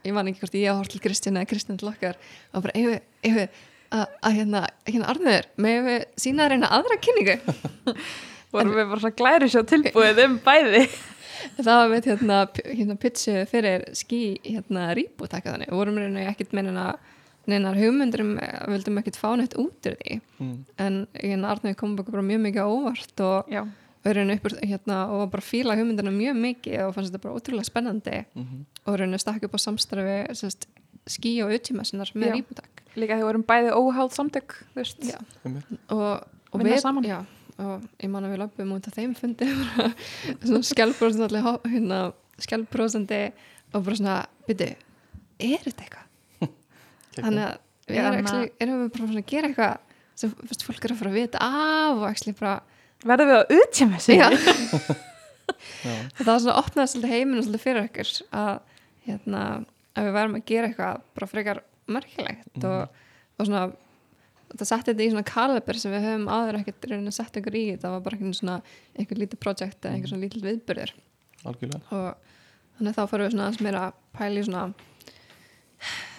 ég 0.05 0.15
man 0.17 0.31
ekki 0.31 0.45
hvort 0.45 0.57
ég 0.59 0.79
hort 0.79 0.93
til 0.93 1.03
Kristján 1.03 1.41
eða 1.41 1.51
Kristján 1.51 1.81
til 1.81 1.91
okkar 1.91 2.17
og 2.53 2.65
bara, 2.65 2.75
eigum 2.77 2.95
við, 3.39 3.61
að, 3.91 4.07
að 4.23 4.39
hérna, 4.39 4.65
hérna 4.89 5.11
Arniður, 5.13 5.51
meðum 5.67 5.91
við 5.91 6.09
sína 6.25 6.47
að 6.47 6.55
reyna 6.55 6.73
aðra 6.79 6.99
kynningu? 7.05 7.39
Vorum 8.55 8.75
við 8.79 8.91
bara 8.95 9.03
svona 9.03 9.19
glæri 9.19 9.51
svo 9.53 9.63
tilbúið 9.69 10.25
um 10.25 10.39
bæði? 10.45 10.87
Það 11.59 11.75
var 11.75 11.93
með 11.93 12.09
hérna, 12.11 12.39
hérna 12.67 12.97
pitchu 12.99 13.35
fyrir 13.51 13.85
skí 13.97 14.23
hérna 14.47 14.89
rýbútaka 14.97 15.53
þannig, 15.53 15.71
við 15.71 15.81
vorum 15.81 16.01
reyna 16.01 16.27
ekkert 16.33 16.57
með 16.57 16.71
neina 16.71 16.89
neinar 17.49 17.79
hugmyndur 17.81 18.25
um, 18.25 18.33
við 18.37 18.73
vildum 18.75 19.01
ekkert 19.01 19.19
fá 19.21 19.29
neitt 19.39 19.57
út 19.59 19.89
úr 19.89 19.97
því. 19.99 20.21
Mhm. 20.39 20.57
en 20.85 20.97
hérna 21.17 21.53
Arniður 21.55 21.79
kom 21.81 21.95
bara 21.97 22.25
mjög 22.25 22.43
mikið 22.45 22.65
á 22.65 22.69
óvart 22.69 23.23
og 23.25 23.53
Já, 23.53 23.63
verið 24.09 24.33
uppur 24.37 24.55
hérna 24.63 24.99
og 25.13 25.19
var 25.23 25.31
bara 25.35 25.43
að 25.45 25.51
fíla 25.53 25.77
hugmyndina 25.79 26.13
mjög 26.15 26.37
mikið 26.43 26.77
og 26.87 26.95
fannst 26.97 27.13
þetta 27.13 27.23
bara 27.25 27.37
ótrúlega 27.39 27.69
spennandi 27.69 28.25
Mhm. 28.35 28.65
og 28.87 28.95
verið 28.97 29.19
stakk 29.23 29.45
upp 29.49 29.55
á 29.55 29.61
samstarfi 29.67 30.19
sérst, 30.39 30.67
skí 31.09 31.33
og 31.45 31.53
utímassinnar 31.57 32.11
með 32.15 32.29
Já. 32.29 32.35
rýbútak 32.37 32.83
líka 32.97 33.15
þegar 33.15 33.23
við 33.23 33.29
vorum 33.31 33.45
bæði 33.49 33.71
óháð 33.79 34.13
samtök 34.17 34.55
þú 34.75 34.81
veist, 34.81 35.01
Já. 35.07 35.19
Einmitt. 35.45 35.65
og, 35.91 36.25
og 36.53 36.61
við 36.61 36.81
saman. 36.81 37.05
já, 37.05 37.25
og 37.59 37.83
ég 38.03 38.11
man 38.11 38.25
að 38.25 38.33
við 38.35 38.43
löpum 38.43 38.73
út 38.77 38.87
af 38.89 38.95
þeim 38.95 39.15
fundi 39.17 39.47
bara 41.01 41.13
svona 41.13 41.43
hop- 41.43 41.67
hérna, 41.67 42.13
skjálprósandi 42.39 43.33
og 43.75 43.85
bara 43.85 43.97
svona, 43.97 44.17
byrju, 44.49 44.75
er 45.41 45.59
þetta 45.65 45.85
eitthvað? 45.85 46.07
þannig 47.19 47.45
að 47.45 47.59
við 47.89 47.99
erum, 47.99 48.51
erum 48.61 48.83
við 48.85 48.91
bara 48.93 49.07
svona 49.09 49.23
að 49.23 49.31
gera 49.33 49.49
eitthvað 49.49 49.79
sem 50.19 50.33
fyrst, 50.49 50.65
fólk 50.67 50.85
er 50.85 50.93
að 50.95 50.99
fara 51.01 51.11
að 51.13 51.19
vita 51.21 51.39
af 51.41 51.97
og 51.97 52.05
actually 52.09 52.35
bara 52.39 52.57
verðum 53.07 53.33
við 53.33 53.39
að 53.39 53.57
utja 53.59 53.89
með 53.91 54.05
sig 54.05 54.23
það 56.19 56.31
var 56.31 56.41
svona 56.43 56.55
að 56.55 56.63
opnaði 56.63 56.93
svolítið 56.93 57.15
heiminu 57.15 57.43
svolítið 57.45 57.65
fyrir 57.65 57.83
okkur 57.87 58.15
að, 58.41 58.55
hérna, 59.07 59.43
að 59.95 60.09
við 60.09 60.17
værum 60.19 60.39
að 60.39 60.47
gera 60.51 60.71
eitthvað 60.71 61.05
bara 61.19 61.31
frekar 61.31 61.63
merkilegt 61.89 62.67
og, 62.69 63.05
og 63.39 63.49
svona 63.49 63.67
það 64.55 64.71
setti 64.71 64.93
þetta 64.93 65.05
í 65.05 65.11
svona 65.13 65.29
kaliber 65.29 65.79
sem 65.81 65.93
við 65.93 66.07
höfum 66.09 66.29
áður 66.33 66.59
ekkert 66.63 66.89
raunin 66.89 67.11
að 67.11 67.17
setja 67.19 67.43
ykkur 67.43 67.57
í. 67.59 67.65
Það 67.81 67.95
var 67.95 68.05
bara 68.07 68.17
einhvern 68.17 68.37
svona 68.39 68.57
einhver 68.97 69.21
lítið 69.21 69.41
projekt 69.45 69.85
eða 69.85 69.93
einhver 69.93 70.13
svona 70.13 70.25
lítið 70.25 70.47
viðbyrður 70.47 70.95
Algjörlega. 71.47 71.81
Og 71.95 72.79
þannig 72.79 72.97
þá 72.97 73.03
fórum 73.11 73.27
við 73.27 73.35
svona 73.35 73.47
aðeins 73.47 73.65
meira 73.67 73.83
að 73.87 73.99
pæla 74.19 74.41
í 74.41 74.47
svona 74.49 74.63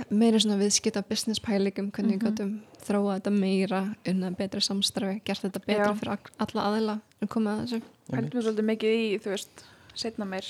meira 0.09 0.39
svona 0.39 0.57
viðskipta 0.61 1.03
business 1.09 1.41
pælingum 1.43 1.89
hvernig 1.91 2.19
við 2.19 2.29
gætum 2.29 2.53
þróa 2.85 3.17
þetta 3.19 3.33
meira 3.35 3.81
unna 4.07 4.29
betri 4.37 4.61
samstarfi, 4.63 5.19
gert 5.27 5.43
þetta 5.43 5.61
betra 5.65 5.89
Já. 5.91 5.97
fyrir 5.99 6.13
all- 6.15 6.31
alla 6.45 6.63
aðila 6.69 6.95
sem 7.19 7.27
komið 7.27 7.51
að 7.51 7.59
þessu. 7.65 7.81
Heldum 8.15 8.39
við 8.39 8.45
svolítið 8.47 8.67
mikið 8.69 8.95
í, 8.95 9.19
þú 9.19 9.33
veist 9.35 9.63
setna 9.99 10.25
meir. 10.25 10.47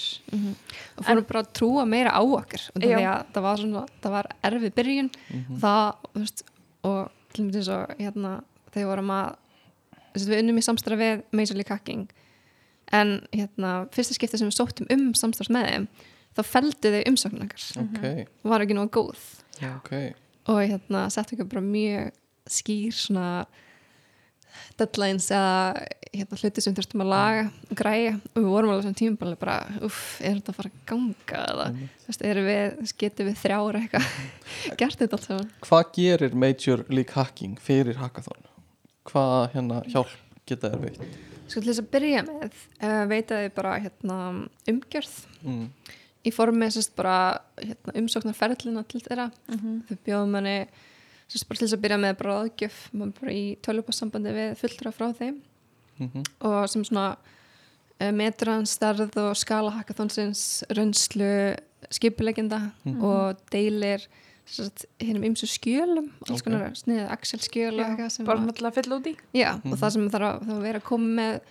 Og 0.97 1.05
fórum 1.05 1.25
bara 1.27 1.41
að 1.43 1.53
trúa 1.57 1.85
meira 1.89 2.11
á 2.13 2.21
okkur 2.21 2.67
og 2.75 2.81
að 2.83 3.25
það 3.33 3.41
var 3.47 3.57
svona 3.57 3.85
það 4.03 4.11
var 4.11 4.27
erfið 4.43 4.73
byrjun. 4.77 5.09
Mhm. 5.33 5.59
það, 5.59 5.95
þú 6.13 6.19
veist, 6.23 6.43
og 6.83 7.11
til 7.33 7.45
og 7.45 7.49
með 7.49 7.55
eins 7.59 7.69
og 7.69 7.97
hérna, 7.99 8.43
þegar 8.71 8.85
við 8.85 8.89
vorum 8.91 9.09
að 9.15 9.35
þú 9.89 10.13
veist, 10.13 10.29
við 10.29 10.39
unnum 10.43 10.57
í 10.61 10.65
samstarfi 10.67 10.97
við 11.01 11.23
Major 11.31 11.55
League 11.55 11.73
Hacking. 11.75 12.07
En 12.91 13.27
hérna, 13.33 13.87
fyrsta 13.93 14.13
skipti 14.13 14.37
sem 14.37 14.49
við 14.49 14.57
sóttum 14.57 14.87
um 14.89 15.13
samstarfs 15.13 15.49
með 15.53 15.67
þeim 15.69 15.87
þá 16.37 16.43
feldu 16.47 16.93
þau 16.95 17.01
umsóknum 17.11 17.47
okkar. 17.47 17.65
Ok, 17.83 18.03
og 18.43 18.53
var 18.53 18.65
ekki 18.65 18.77
nóg 18.77 18.91
góð. 18.95 19.23
Ok. 19.75 19.93
Og 20.49 20.61
hérna, 20.63 21.07
settu 21.13 21.35
okkur 21.37 21.49
bara 21.55 21.65
mjög 21.65 22.13
skýr 22.49 22.95
svona 22.95 23.29
deadlines 24.79 25.27
eða 25.33 25.85
hérna, 26.13 26.39
hluti 26.41 26.63
sem 26.63 26.75
þurftum 26.77 27.03
að 27.03 27.11
laga 27.11 27.43
og 27.69 27.79
græja. 27.79 28.13
Og 28.33 28.39
við 28.39 28.49
vorum 28.49 28.73
alveg 28.73 28.85
svona 28.87 28.99
tímabali 29.01 29.39
bara 29.39 29.57
uff, 29.85 30.03
er 30.21 30.39
þetta 30.39 30.53
að 30.53 30.59
fara 30.59 30.71
að 30.71 30.79
ganga 30.91 31.41
eða 31.53 31.67
þú 31.75 32.09
veist, 32.09 32.25
við, 32.49 32.93
getum 33.03 33.29
við 33.29 33.41
þrjára 33.43 33.83
eitthvað? 33.83 34.13
Gert 34.81 35.03
þetta 35.03 35.19
allt 35.19 35.27
saman. 35.27 35.51
Hvað 35.67 35.91
gerir 35.99 36.37
Major 36.45 36.85
League 36.89 37.15
Hacking 37.15 37.59
fyrir 37.63 37.99
hackathon? 38.01 38.49
Hvað 39.09 39.37
hérna 39.55 39.83
hjálp 39.89 40.15
geta 40.49 40.73
þér 40.73 40.85
veitt? 40.87 41.19
Sko 41.49 41.63
til 41.63 41.71
þess 41.71 41.81
að 41.81 41.93
byrja 41.95 42.25
með 42.27 42.43
uh, 42.53 43.03
veitaði 43.09 43.53
bara 43.55 43.77
hérna, 43.81 44.17
umgjörð. 44.69 45.15
Mm. 45.41 45.63
Í 46.29 46.33
formi 46.35 46.69
sérst 46.71 46.93
bara 46.97 47.15
hérna, 47.59 47.95
umsóknarferðlina 48.03 48.85
til 48.89 49.01
þeirra. 49.05 49.27
Þau 49.89 49.97
bjóðum 50.05 50.31
manni 50.37 50.55
sérst 51.29 51.47
bara 51.49 51.59
til 51.59 51.67
þess 51.67 51.77
að 51.77 51.83
byrja 51.87 51.99
með 52.05 52.15
bara 52.21 52.37
aðgjöf 52.43 52.79
bara 53.19 53.33
í 53.35 53.43
tölvupássambandi 53.65 54.33
við 54.37 54.55
fulltra 54.63 54.93
frá 54.95 55.09
þeim. 55.19 55.41
Mhm. 55.99 56.21
og 56.47 56.69
sem 56.71 56.83
svona 56.87 57.17
metur 58.15 58.47
hann 58.53 58.63
stærð 58.65 59.17
og 59.19 59.33
skala 59.35 59.73
hackathonsins 59.75 60.63
rönslu 60.71 61.57
skipulegjenda 61.91 62.71
og 63.03 63.35
deilir 63.51 64.05
hinnum 65.03 65.25
ymsu 65.27 65.45
skjölum 65.51 66.07
alls 66.29 66.41
konar 66.41 66.71
sniðið 66.79 67.11
Excel 67.17 67.39
skjöl 67.43 67.73
og 67.73 67.81
Já, 67.81 67.85
eitthvað 67.89 68.09
sem 68.15 68.25
bara 68.25 68.39
að- 68.39 68.47
náttúrulega 68.47 68.73
fyll 68.79 68.93
út 68.95 69.09
í. 69.11 69.15
Já, 69.35 69.51
og 69.59 69.75
það 69.77 69.91
sem 69.97 70.07
þarf 70.09 70.29
að, 70.29 70.39
þarf 70.47 70.55
að 70.55 70.63
vera 70.69 70.79
að 70.79 70.87
koma 70.87 71.09
með 71.19 71.41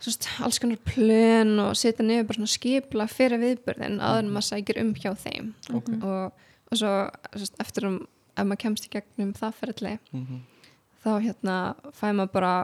svist, 0.00 0.28
alls 0.44 0.58
konar 0.58 0.76
plön 0.84 1.58
og 1.62 1.74
setja 1.76 2.04
niður 2.04 2.26
bara 2.28 2.38
svona 2.40 2.54
skipla 2.54 3.06
fyrir 3.08 3.38
viðbörðin 3.40 4.00
áður 4.00 4.18
en 4.24 4.32
maður 4.34 4.48
sækir 4.50 4.80
um 4.82 4.94
hjá 4.94 5.12
þeim 5.16 5.52
Ok. 5.72 5.88
og, 6.02 6.32
og 6.70 6.76
svo 6.80 6.94
svist, 7.36 7.54
eftir 7.60 7.86
um 7.88 8.00
ef 8.36 8.44
maður 8.44 8.62
kemst 8.66 8.88
í 8.88 8.94
gegnum 8.96 9.32
það 9.38 9.54
ferðli 9.60 9.98
Mhm. 10.12 10.40
þá 11.04 11.10
hérna 11.22 11.58
fæ 11.92 12.06
maður 12.12 12.32
bara 12.32 12.54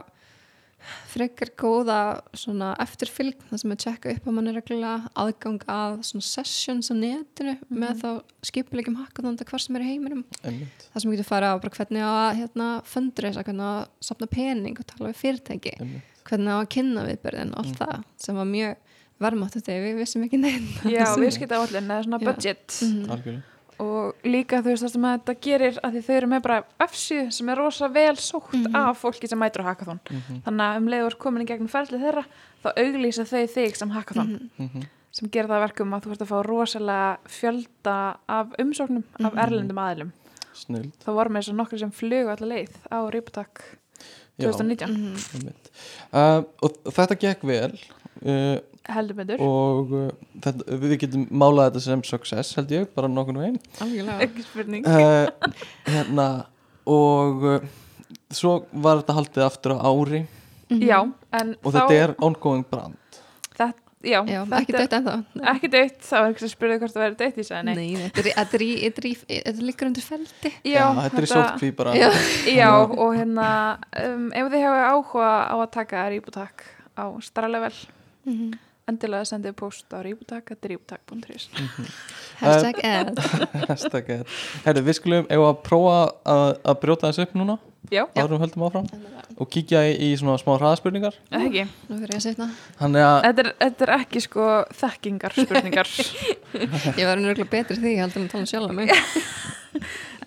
frekar 1.11 1.51
góða 1.61 1.97
svona 2.33 2.71
eftirfylg 2.81 3.37
það 3.51 3.59
sem 3.61 3.71
er 3.73 3.79
tjekka 3.83 4.13
upp 4.15 4.25
á 4.25 4.31
manni 4.33 4.53
reglulega 4.55 5.09
aðgang 5.21 5.59
að 5.69 5.99
svona 6.07 6.25
sessions 6.25 6.89
á 6.89 6.95
netinu 6.97 7.53
með 7.69 7.99
þá 8.01 8.09
skipulegjum 8.49 8.97
hackathonda 8.97 9.45
hvar 9.45 9.61
sem 9.61 9.77
er 9.77 9.85
í 9.85 9.89
heiminum 9.91 10.23
Einmitt. 10.41 10.87
það 10.89 11.03
sem 11.03 11.11
getur 11.13 11.29
fara 11.29 11.51
á 11.53 11.61
bara 11.61 11.75
hvernig 11.77 12.01
að 12.07 12.39
hérna, 12.41 12.69
fundraisa, 12.89 13.43
hvernig 13.45 13.67
að 13.69 13.83
sapna 14.09 14.27
pening 14.33 14.79
og 14.81 14.87
tala 14.89 15.11
við 15.11 15.21
fyrirtæki, 15.21 15.75
Einmitt. 15.79 16.10
Hvernig 16.29 16.53
á 16.53 16.57
að 16.61 16.69
kynna 16.75 17.05
viðbörðin, 17.09 17.53
allt 17.57 17.77
það 17.79 18.03
sem 18.17 18.35
var 18.41 18.45
mjög 18.45 18.75
verðmáttu 19.21 19.61
þegar 19.61 19.83
við 19.85 19.97
vissum 20.01 20.23
ekki 20.25 20.39
neina 20.41 20.91
já, 20.91 21.05
viðskipta 21.21 21.59
áallin 21.61 21.89
eða 21.93 22.03
svona 22.07 22.19
budget. 22.25 22.77
Mhm. 22.81 23.09
Algjörlega. 23.15 23.47
Og 23.81 24.13
líka 24.29 24.59
þú 24.61 24.69
veist 24.69 24.83
það 24.85 24.91
sem 24.93 25.05
að 25.09 25.13
þetta 25.17 25.33
gerir 25.41 25.77
að 25.81 25.93
því 25.95 26.01
þau 26.05 26.15
eru 26.19 26.27
með 26.29 26.41
bara 26.45 26.57
F7 26.85 27.31
sem 27.33 27.49
er 27.49 27.57
rosa 27.57 27.87
vel 27.89 28.15
sótt 28.21 28.53
Mhm. 28.53 28.75
af 28.77 29.01
fólki 29.01 29.27
sem 29.27 29.39
mætur 29.41 29.63
á 29.65 29.69
hackathon. 29.73 29.99
Þannig 30.45 30.65
að 30.67 30.77
um 30.77 30.87
leiður 30.87 31.15
komin 31.17 31.41
í 31.41 31.47
gegnum 31.49 31.67
ferlið 31.71 32.03
þeirra 32.05 32.25
þá 32.63 32.69
auglýsa 32.77 33.25
þau 33.25 33.47
þig 33.49 33.75
sem 33.75 33.89
hackathon. 33.89 34.49
Mhm. 34.59 34.85
sem 35.11 35.27
gerir 35.29 35.47
það 35.49 35.57
að 35.59 35.65
verkum 35.67 35.91
að 35.93 36.03
þú 36.05 36.11
ert 36.11 36.21
að 36.21 36.29
fá 36.31 36.37
rosalega 36.45 37.17
fjölda 37.27 38.17
af 38.29 38.47
umsóknum 38.59 39.03
af 39.25 39.33
erlendum 39.33 39.75
aðilum. 39.77 40.11
Snill 40.53 40.91
þá 41.03 41.09
vorum 41.11 41.33
við 41.35 41.43
svo 41.49 41.53
nokkur 41.57 41.79
sem 41.79 41.91
flugu 41.91 42.29
allar 42.31 42.47
leið 42.47 42.69
á 42.91 42.97
Riputak 43.11 43.59
2019 44.41 44.91
Mhm. 44.91 45.15
Einmitt. 45.37 45.71
Uh, 46.11 46.43
og 46.65 46.77
þetta 46.97 47.17
gekk 47.21 47.43
vel 47.47 47.71
uh, 48.25 48.57
heldur 48.91 49.15
betur. 49.21 49.39
og 49.45 49.91
uh, 49.95 50.07
þetta, 50.43 50.77
við 50.83 50.95
getum 51.05 51.27
málað 51.31 51.69
þetta 51.71 51.83
sem 51.85 52.03
success 52.03 52.55
held 52.57 52.71
ég, 52.75 52.87
bara 52.95 53.07
nokkurnu 53.11 53.45
algjörlega. 53.79 54.19
Ekki 54.27 54.43
spurning. 54.47 54.85
Uh, 54.85 55.29
hérna 55.87 56.27
og 56.89 57.43
uh, 57.45 57.59
svo 58.33 58.65
var 58.73 59.01
þetta 59.03 59.17
haldið 59.19 59.45
aftur 59.47 59.75
á 59.77 59.85
ári. 59.87 60.25
Já, 60.71 61.01
en 61.35 61.55
og 61.63 61.73
þá 61.73 61.77
þetta 61.77 61.95
er 61.99 62.13
ongoing 62.23 62.63
brand 62.71 62.95
já, 64.03 64.19
Já, 64.27 64.41
ekki 64.57 64.73
dött 64.75 64.93
ennþá. 64.97 65.15
ekki 65.53 65.69
deitt, 65.73 65.99
það 66.07 66.23
var 66.23 66.31
ekki 66.33 66.43
sem 66.45 66.51
spurði 66.53 66.77
hvort 66.81 66.95
það 66.95 67.03
væri 67.05 67.17
deitt 67.21 67.37
í 67.37 67.45
sagði 67.47 67.63
nei, 67.67 67.75
Nei, 67.75 68.09
þetta 68.09 68.23
er- 68.23 68.39
er 68.39 69.51
er 69.51 69.61
liggur 69.61 69.87
undir 69.91 70.05
feldi. 70.05 70.51
Já, 70.67 70.85
þetta 71.03 71.21
er 71.21 71.27
í 71.27 71.31
sótkví 71.31 71.71
bara. 71.77 71.93
Já. 71.97 72.09
Já, 72.51 72.69
og 72.81 73.15
hérna 73.19 73.47
um, 74.07 74.27
ef 74.33 74.51
þið 74.53 74.65
hefur 74.65 74.83
áhuga 74.91 75.29
á 75.51 75.55
að 75.61 75.71
taka 75.77 76.03
rýbutak 76.13 76.65
á 76.97 77.05
starralevel 77.21 77.73
Mhm. 78.25 78.51
endilega 78.91 79.25
sendið 79.25 79.55
post 79.57 79.85
á 79.93 79.97
rýbutak.rýbutak.is 80.05 81.49
Hashtag 82.41 82.79
ad. 82.85 83.17
Hashtag 83.69 84.09
er- 84.09 84.25
Herru, 84.65 84.81
við 84.85 84.97
skulum 84.99 85.25
ef 85.29 85.41
að 85.47 85.59
prófa 85.65 85.97
að, 86.25 86.49
að 86.65 86.79
brjóta 86.83 87.09
þessu 87.11 87.25
upp 87.27 87.35
núna 87.37 87.57
Já, 87.89 88.03
áður 88.13 88.35
um 88.37 88.41
höldum 88.43 88.63
áfram 88.67 88.87
og 89.41 89.47
kíkja 89.49 89.81
í, 89.89 89.93
í 90.05 90.09
svona 90.19 90.37
smá 90.37 90.53
hraðaspurningar. 90.53 91.15
Ekki? 91.33 91.63
Ég 91.65 91.71
Þetta 93.25 93.43
er, 93.43 93.49
þetta 93.63 93.85
er 93.87 93.91
ekki 93.95 94.21
sko 94.21 94.49
þekkingar 94.77 95.33
spurningar 95.33 95.89
Ég 96.99 97.07
var 97.09 97.17
nörgulega 97.17 97.49
betri 97.49 97.79
því 97.79 97.95
heldur 97.97 98.21
en 98.21 98.27
að 98.27 98.35
tala 98.35 98.45
um 98.45 98.51
sjálf 98.51 98.75
mig. 98.77 98.93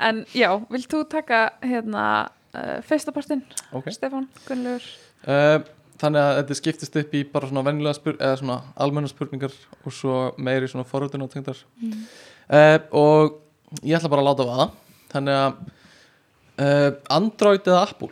En 0.04 0.24
já, 0.34 0.48
vilt 0.72 0.90
þú 0.90 1.04
taka 1.06 1.38
hérna 1.62 2.04
uh, 2.26 2.80
fyrsta 2.84 3.12
partinn, 3.14 3.44
ok. 3.70 3.86
Stefán 3.94 4.26
Gunnlaugur? 4.42 4.88
Uh, 5.22 5.62
þannig 6.02 6.18
að 6.20 6.38
þetta 6.40 6.56
skiptist 6.58 6.98
upp 6.98 7.14
í 7.14 7.20
bara 7.30 7.48
svona 7.48 7.62
venjulega 7.68 7.94
spur, 7.96 8.18
eða 8.18 8.40
svona 8.40 8.56
almenna 8.74 9.08
spurningar 9.08 9.54
og 9.84 9.94
svo 9.94 10.16
meiri 10.34 10.66
svona 10.68 10.88
forröðun 10.88 11.24
og 11.28 11.30
tengdar 11.32 11.62
uh, 11.62 12.78
og 12.90 13.38
ég 13.86 13.94
ætla 13.94 14.10
bara 14.10 14.26
að 14.26 14.30
láta 14.32 14.48
vaða. 14.50 14.68
Þannig 15.14 15.40
að 15.44 15.62
uh, 16.58 16.90
Android 17.12 17.64
eða 17.66 17.82
Apple? 17.88 18.10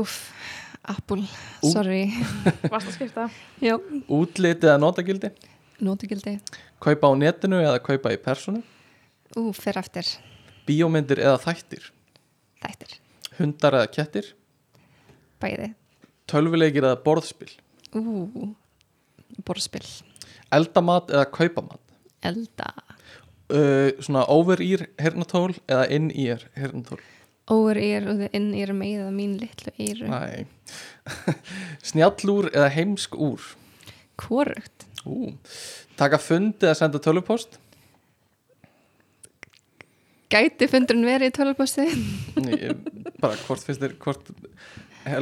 Úff, 0.00 0.32
Apple, 0.82 1.24
Ú. 1.62 1.70
sorry. 1.72 2.06
Varst 2.72 2.90
að 2.90 2.94
skipta? 2.96 3.26
Já, 3.62 3.76
útlit 4.08 4.64
eða 4.64 4.78
notagildi? 4.82 5.30
Nótugildi 5.84 6.38
kaupa 6.84 7.08
á 7.10 7.12
netinu 7.18 7.58
eða 7.64 7.80
kaupa 7.82 8.12
í 8.14 8.18
personu 8.20 8.60
Ú, 9.34 9.48
fyrir 9.56 9.80
eftir. 9.80 10.06
Bíómyndir 10.68 11.18
eða 11.18 11.40
þættir? 11.42 11.88
Þættir, 12.62 12.92
hundar 13.40 13.74
eða 13.80 13.88
kettir? 13.90 14.28
Bæði. 15.42 15.72
Tölvuleikir 16.30 16.86
eða 16.86 17.00
borðspil? 17.02 17.50
Ú, 17.98 18.52
borðspil. 19.44 19.82
Eldamat 20.54 21.10
eða 21.10 21.26
kaupamat? 21.34 21.82
Elda. 22.24 22.70
Uh, 23.50 23.90
svona 24.00 24.22
over-ear 24.32 24.86
hernatól 25.02 25.50
eða 25.66 25.88
in-ear 25.92 26.46
hernatól 26.56 27.02
Óver 27.52 27.76
er 27.82 28.06
og 28.08 28.22
þið 28.22 28.36
inn 28.38 28.46
er 28.56 28.70
með 28.76 29.02
mín 29.12 29.34
litlu 29.42 29.72
eyru. 29.76 30.08
Snjallúr 31.90 32.48
eða 32.54 32.70
heimsk 32.72 33.18
úr? 33.20 33.42
Hvorugt. 34.22 34.86
Ú. 35.04 35.34
Taka 36.00 36.16
fund 36.22 36.62
eða 36.64 36.74
senda 36.78 36.98
tölvupost 37.04 37.58
Gæti 40.32 40.66
fundurinn 40.72 41.04
verið 41.06 41.28
í 41.28 41.34
tölvuposti 41.36 41.84
Ég- 42.40 42.80
Bara 43.20 43.36
hvort 43.44 43.62
finnst 43.66 43.82
þér 43.84 43.92
hvort 44.02 44.30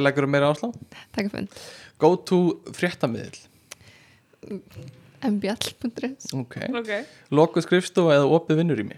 leggur 0.01 0.25
meira 0.31 0.53
áslá 0.53 0.71
Takk 1.13 1.27
fund. 1.33 1.51
Go 2.01 2.13
to 2.15 2.39
fréttamiðl 2.73 3.35
mbl.is 5.23 6.31
Ok. 6.35 6.57
Ok. 6.79 6.89
Lokuð 7.35 7.63
skrifstofa 7.67 8.15
eða 8.17 8.31
opið 8.39 8.57
vinnurými? 8.63 8.97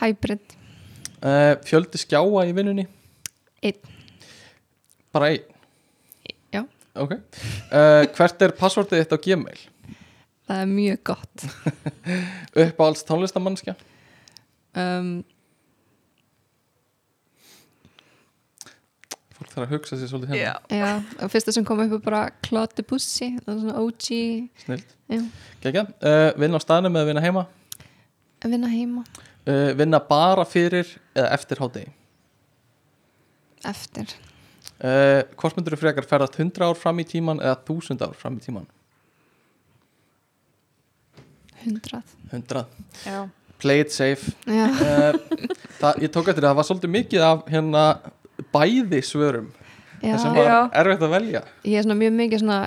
Hybrid 0.00 0.56
uh, 1.22 1.54
Fjöldi 1.66 2.00
skjáa 2.02 2.46
í 2.48 2.54
vinnunni? 2.56 2.86
Einn. 3.64 3.94
Bara 5.14 5.32
einn? 5.32 5.46
Já. 6.52 6.62
Ok. 6.94 7.16
Uh, 7.16 8.04
Hvert 8.16 8.42
er 8.44 8.56
passvortið 8.58 9.04
þitt 9.04 9.16
á 9.16 9.18
Gmail? 9.28 9.62
Það 10.46 10.60
er 10.62 10.68
mjög 10.70 11.00
gott. 11.10 11.46
Uppáhalds 12.66 13.02
tónlistamannskja 13.08 13.74
um, 14.78 15.08
Fólk 19.36 19.50
þarf 19.52 19.64
að 19.66 19.72
hugsa 19.74 19.98
sér 20.00 20.08
svolítið 20.08 20.32
hérna. 20.32 20.52
Já, 20.70 20.78
Já, 20.80 20.92
og 21.24 21.32
fyrsta 21.32 21.52
sem 21.52 21.64
kom 21.68 21.82
upp 21.84 21.92
er 21.98 22.04
bara 22.06 22.20
Claude 22.46 22.78
Debussy, 22.78 23.34
það 23.42 23.50
er 23.52 23.58
svona 23.64 23.82
OG 23.82 24.06
Snilt. 24.62 24.94
Já. 25.12 25.20
Gekja 25.64 25.82
uh, 25.84 26.28
Vinna 26.40 26.56
á 26.56 26.64
staðnum 26.64 26.96
eða 26.96 27.10
vinna 27.10 27.24
heima? 27.24 27.42
Vinna 28.46 28.70
heima 28.70 29.02
uh, 29.46 29.72
Vinna 29.78 30.00
bara 30.00 30.44
fyrir 30.48 30.88
eða 31.14 31.30
eftir 31.36 31.60
hádegi? 31.62 31.90
Eftir. 33.66 34.12
Uh, 34.76 35.22
Hvort 35.40 35.56
myndur 35.56 35.74
þú 35.76 35.80
frekar 35.86 36.06
ferðast 36.06 36.36
100 36.38 36.66
ár 36.66 36.76
fram 36.76 36.98
í 37.00 37.06
tíman 37.08 37.40
eða 37.40 37.56
1000 37.64 38.02
ár 38.04 38.12
fram 38.18 38.36
í 38.36 38.44
tíman 38.44 38.66
100 41.64 42.02
100 42.30 42.64
já, 43.06 43.28
Play 43.58 43.80
it 43.80 43.90
safe. 43.94 44.34
Uh, 44.46 45.16
það, 45.80 46.02
Ég 46.04 46.10
tók 46.12 46.28
eftir 46.28 46.44
það, 46.44 46.50
það 46.50 46.58
var 46.58 46.66
svolítið 46.68 46.92
mikið 46.92 47.22
af 47.24 47.46
hérna 47.48 47.84
bæði 48.52 49.00
svörum. 49.08 49.46
Já. 50.04 50.18
sem 50.20 50.34
var 50.36 50.44
Já. 50.50 50.58
erfitt 50.76 51.04
að 51.06 51.14
velja. 51.16 51.40
Ég 51.64 51.78
er 51.80 51.86
svona 51.86 51.96
mjög 52.02 52.12
mikið 52.18 52.42
svona 52.42 52.58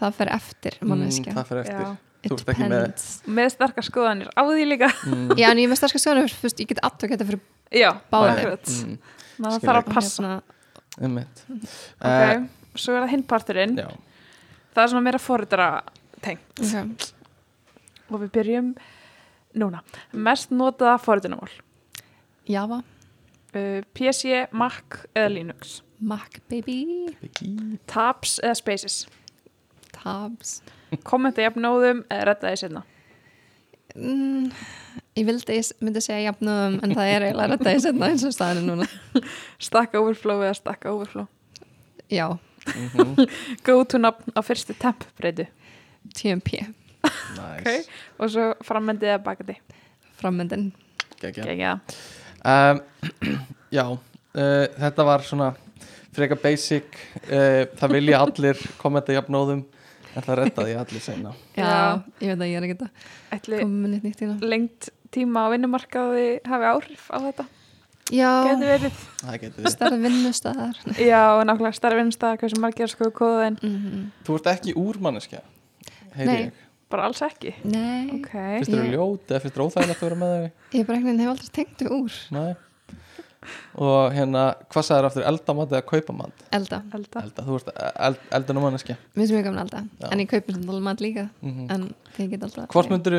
það 0.00 0.16
fer 0.16 0.30
eftir 0.38 0.78
manneskja. 0.80 1.28
mm, 1.34 1.36
Það 1.36 1.50
fyrir 1.50 1.66
eftir. 1.66 1.84
Já 1.84 2.13
þú 2.30 2.38
ert 2.38 2.48
ekki 2.54 2.62
með- 2.68 2.74
depends. 2.84 3.06
Með 3.26 3.50
starka 3.54 3.82
skoðanir. 3.84 4.28
Á 4.34 4.42
því 4.48 4.64
líka. 4.70 4.88
Mm, 5.04 5.34
Já, 5.38 5.46
en 5.50 5.58
ég 5.62 5.64
er 5.68 5.72
með 5.72 5.80
starka 5.82 5.98
skoðanir 6.02 6.34
fyrst, 6.34 6.60
ég 6.62 6.68
get 6.68 6.80
aftur 6.82 7.08
geta 7.12 7.24
fyrir 7.28 7.40
akkurat. 8.38 8.64
mm, 8.74 8.98
Maður 9.44 9.64
þarf 9.66 9.80
að 9.84 9.92
passa. 9.94 10.42
Einmitt. 11.02 11.44
Ok, 11.50 12.06
uh, 12.06 12.44
svo 12.78 12.94
er 12.94 13.02
það 13.02 13.10
hinparturinn 13.16 13.76
Já, 13.80 13.88
Það 14.74 14.82
er 14.84 14.88
svona 14.92 15.02
meira 15.06 15.18
forritara 15.18 15.68
tengt. 16.22 16.60
Okay. 16.60 17.12
Og 18.10 18.20
við 18.20 18.30
byrjum 18.34 18.72
núna. 19.56 19.80
Mest 20.12 20.50
notaða 20.50 20.96
forritunamál 21.02 21.50
Java, 22.46 22.82
uh, 23.54 23.80
PC, 23.94 24.46
Mac 24.52 25.06
eða 25.14 25.30
Linux? 25.32 25.80
Mac 26.00 26.40
baby. 26.50 27.08
Tabs 27.86 28.38
eða 28.42 28.56
Spaces? 28.58 29.06
Tabs 29.94 30.60
Kommenta 31.02 31.44
jafnóðum 31.44 32.04
eða 32.08 32.28
redda 32.30 32.52
því 32.52 32.60
setna 32.62 32.84
mm, 33.94 34.50
Ég 35.14 35.28
vildi 35.28 35.58
myndi 35.84 36.02
segja 36.02 36.30
jafnum 36.30 36.78
en 36.82 36.94
það 36.94 37.10
er 37.10 37.26
eiginlega 37.28 37.56
þetta 37.56 37.74
ég 37.74 37.82
setna 37.84 38.10
eins 38.10 38.24
og 38.26 38.34
staðinu 38.34 38.74
núna. 38.74 38.88
Stack 39.62 39.94
Overflow 39.98 40.42
eða 40.42 40.56
Stack 40.58 40.88
Overflow? 40.90 41.28
Já, 42.12 42.28
mm 42.70 43.26
Go 43.66 43.82
to 43.84 44.00
nafn 44.00 44.34
á 44.34 44.40
fyrstu 44.42 44.74
temp 44.78 45.06
breytu 45.18 45.46
TMP 46.14 46.64
Nice. 47.36 47.84
Og 48.18 48.30
svo 48.32 48.48
frammendið 48.64 49.12
eða 49.12 49.22
bakandi. 49.26 49.58
Gekja 51.20 51.74
um, 52.44 52.80
Já, 53.72 53.84
uh, 53.92 54.64
þetta 54.78 55.06
var 55.06 55.24
svona 55.26 55.50
freka 56.14 56.38
basic 56.38 56.96
uh, 57.28 57.64
það 57.76 57.96
vilja 57.98 58.20
allir 58.24 58.60
kommenta 58.80 59.16
jafnóðum 59.16 59.64
en 60.14 60.22
það 60.26 60.38
reddaði 60.40 60.76
allir 60.80 61.02
seinna. 61.04 61.32
Já, 61.56 62.02
ég 62.22 62.30
veit 62.32 62.40
að 62.44 62.50
ég 62.50 62.56
er 62.58 62.66
ekki 62.68 62.76
að 62.78 62.90
Ætli 63.36 63.60
koma 63.60 63.90
nýtt 63.92 64.06
nýtt 64.08 64.22
í 64.24 64.28
það 64.30 64.48
lengt 64.54 64.88
tíma 65.14 65.44
á 65.46 65.52
vinnumarkaði 65.54 66.26
hafi 66.48 66.70
áhrif 66.70 67.06
á 67.10 67.18
þetta? 67.28 67.46
Já, 68.12 68.30
Gæti 68.44 68.68
verið. 68.68 68.98
Það 69.22 69.38
getur 69.40 69.64
við 69.64 69.72
starra 69.72 69.96
vinnustæðar 70.02 70.80
Já, 71.12 71.22
nákvæmlega 71.48 71.78
starfi 71.78 72.00
vinnstað 72.02 72.36
hversu 72.42 72.60
margir 72.60 72.92
sko 72.92 73.08
kóða 73.16 73.46
en 73.48 73.56
mm 73.62 73.78
-hmm. 73.80 74.04
Þú 74.26 74.36
ert 74.38 74.50
ekki 74.52 74.74
úrmanneskja 74.76 75.40
heyri 76.14 76.28
Nei. 76.28 76.42
ég. 76.44 76.52
Bara 76.90 77.06
alls 77.08 77.22
ekki? 77.22 77.54
Nei, 77.64 78.10
Ok. 78.20 78.30
Fyrst 78.32 78.74
eru 78.76 78.84
Ég- 78.84 78.92
ljót 78.92 79.30
eða 79.30 79.40
fyrst 79.40 79.56
eru 79.56 79.66
óþægilegt 79.66 80.02
að 80.02 80.08
vera 80.08 80.20
með 80.20 80.30
þau 80.34 80.50
ég 80.74 80.80
er 80.80 80.86
bara 80.86 80.98
veginn 80.98 81.20
hef 81.20 81.28
aldrei 81.32 81.50
tengt 81.52 81.78
þau 81.78 81.90
úr. 82.02 82.12
Nei 82.30 82.54
Og 83.78 84.12
hérna, 84.14 84.44
hvað 84.72 84.86
sagður 84.88 85.08
aftur 85.10 85.26
eldamat 85.30 85.74
eða 85.74 85.86
kaupamat? 85.88 86.44
Elda, 86.58 86.82
Elda. 86.98 87.24
Elda, 87.24 87.46
þú 87.46 87.56
ert 87.60 87.72
eld, 88.08 88.20
eldun 88.38 88.60
og 88.60 88.66
manneskja. 88.68 88.98
Mér 89.14 89.30
sem 89.30 89.40
ég 89.40 89.48
gaman 89.48 89.62
að 89.62 89.66
elda 89.66 89.82
Já. 90.04 90.10
En 90.10 90.22
ég 90.24 90.30
kaupi 90.30 90.54
svona 90.54 90.74
alveg 90.74 90.86
mat 90.90 91.02
líka 91.04 91.26
mm 91.42 91.66
En 91.74 91.88
ég 92.20 92.30
get 92.34 92.46
alltaf 92.46 92.70
Hvort 92.74 92.92
myndir 92.92 93.18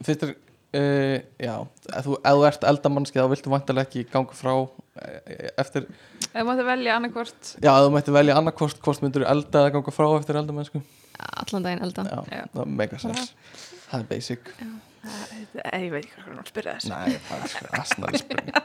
þú 0.00 0.14
er 0.16 0.36
uh, 0.76 1.16
já, 1.40 1.54
ef 1.96 2.06
þú, 2.06 2.18
ef 2.20 2.38
þú 2.38 2.46
ert 2.50 2.68
eldamannski 2.70 3.20
þá 3.20 3.28
viltu 3.32 3.52
vantilega 3.52 3.88
ekki 3.88 4.06
ganga 4.12 4.36
frá 4.38 4.54
eh, 5.02 5.48
eftir, 5.60 5.88
Ef 6.30 6.46
maður 6.46 6.68
velja 6.68 6.94
annarkvort. 6.94 7.56
Já, 7.58 7.72
ef 7.72 7.86
þú 7.88 7.90
mætti 7.96 8.14
velja 8.14 8.36
annarkvort 8.38 8.84
hvort 8.84 9.02
myndir 9.02 9.24
þú 9.24 9.30
elda 9.32 9.64
eða 9.64 9.74
ganga 9.74 9.94
frá 9.96 10.06
eftir 10.14 10.38
eldamennsku? 10.38 10.82
Allan 11.20 11.66
daginn 11.66 11.82
elda. 11.84 12.06
Já, 12.06 12.20
Já. 12.38 12.44
það 12.54 12.76
make 12.78 13.02
sense 13.02 13.32
það 13.90 14.04
er 14.04 14.08
basic 14.14 14.54
Ég 15.00 15.90
veit 15.94 16.04
ekki 16.04 16.12
hvað 16.20 16.34
hún 16.36 16.46
spyrja 16.50 16.74
þess 16.76 16.90
Nei, 16.90 17.14
það 17.28 17.44
er 17.60 17.78
asnari 17.80 18.20
spurning. 18.20 18.58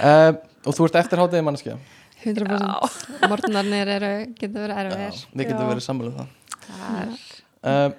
Uh, 0.00 0.32
og 0.68 0.76
þú 0.76 0.86
ert 0.88 0.98
eftirháttið 1.00 1.44
manneskja? 1.46 1.76
100% 2.20 3.28
Morgunarnir 3.30 3.88
eru, 3.96 4.10
getur 4.36 4.66
verið 4.66 4.76
já, 4.76 4.82
erfið 4.84 5.22
við 5.40 5.46
getum 5.48 5.62
Já. 5.64 5.70
verið 5.70 5.84
sammáluð 5.86 6.18
það. 6.18 6.34
Það 6.66 7.14
uh, 7.70 7.94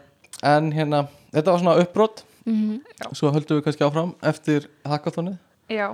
en 0.52 0.70
hérna, 0.76 1.00
þetta 1.34 1.56
var 1.56 1.64
svona 1.64 1.78
uppbrott 1.82 2.24
mm 2.46 2.78
svo 3.18 3.32
höldum 3.34 3.58
við 3.60 3.66
kannski 3.66 3.84
áfram 3.86 4.12
eftir 4.30 4.68
hackathonið. 4.88 5.36
Já, 5.74 5.88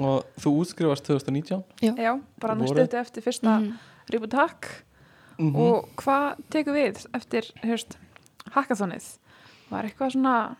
og 0.00 0.24
þú 0.40 0.50
útskrifast 0.62 1.04
2019 1.06 1.60
já, 2.00 2.12
bara 2.40 2.56
Vorið. 2.56 2.80
næstu 2.88 2.98
eftir 3.02 3.24
fyrsta 3.24 3.58
Mhm. 3.60 3.76
Ributak 4.12 4.68
Mhm. 5.38 5.56
og 5.56 5.88
hvað 6.00 6.36
tekur 6.50 6.72
við 6.76 7.04
eftir 7.14 7.48
hefst, 7.62 7.96
hackathonið? 8.54 9.04
Var 9.70 9.82
eitthvað 9.88 10.12
svona 10.16 10.56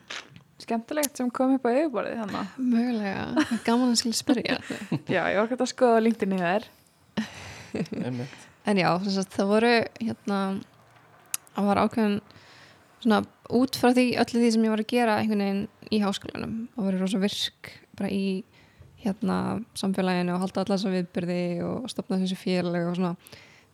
skemmtilegt 0.64 1.20
sem 1.20 1.30
kom 1.34 1.54
upp 1.56 1.68
á 1.68 1.70
yfirborðið 1.72 2.22
þannig 2.22 2.56
Mögulega, 2.74 3.26
gaman 3.66 3.92
að 3.92 4.00
skilja 4.00 4.20
spyrja. 4.20 4.58
Já, 5.06 5.20
ég 5.30 5.38
var 5.38 5.46
ekki 5.46 5.60
að 5.60 5.70
skoða 5.70 6.00
á 6.00 6.04
LinkedIn 6.04 6.36
í 6.36 6.42
þær 6.42 6.68
Einmitt. 8.04 8.40
En 8.64 8.78
já, 8.80 8.88
sem 9.02 9.12
sagt, 9.18 9.34
það 9.34 9.50
voru 9.50 9.72
hérna 10.00 10.38
það 11.54 11.68
var 11.68 11.80
ákveðin 11.84 12.18
svona 13.04 13.20
út 13.54 13.78
frá 13.78 13.92
því 13.92 14.06
öllu 14.22 14.40
því 14.40 14.50
sem 14.54 14.66
ég 14.66 14.72
var 14.72 14.82
að 14.82 14.92
gera 14.94 15.16
einhvern 15.20 15.44
veginn 15.44 15.64
í 15.92 16.00
háskólanum. 16.02 16.54
Og 16.74 16.88
verið 16.88 17.04
rosa 17.04 17.20
virk 17.22 17.72
bara 17.98 18.10
í 18.10 18.26
hérna 19.04 19.38
samfélaginu 19.76 20.34
og 20.34 20.44
halda 20.46 20.62
allar 20.62 20.78
þessa 20.78 20.94
viðbyrði 20.94 21.42
og 21.66 21.90
stopna 21.92 22.20
þessu 22.22 22.38
félag 22.40 22.88
og 22.88 22.96
svona. 22.98 23.16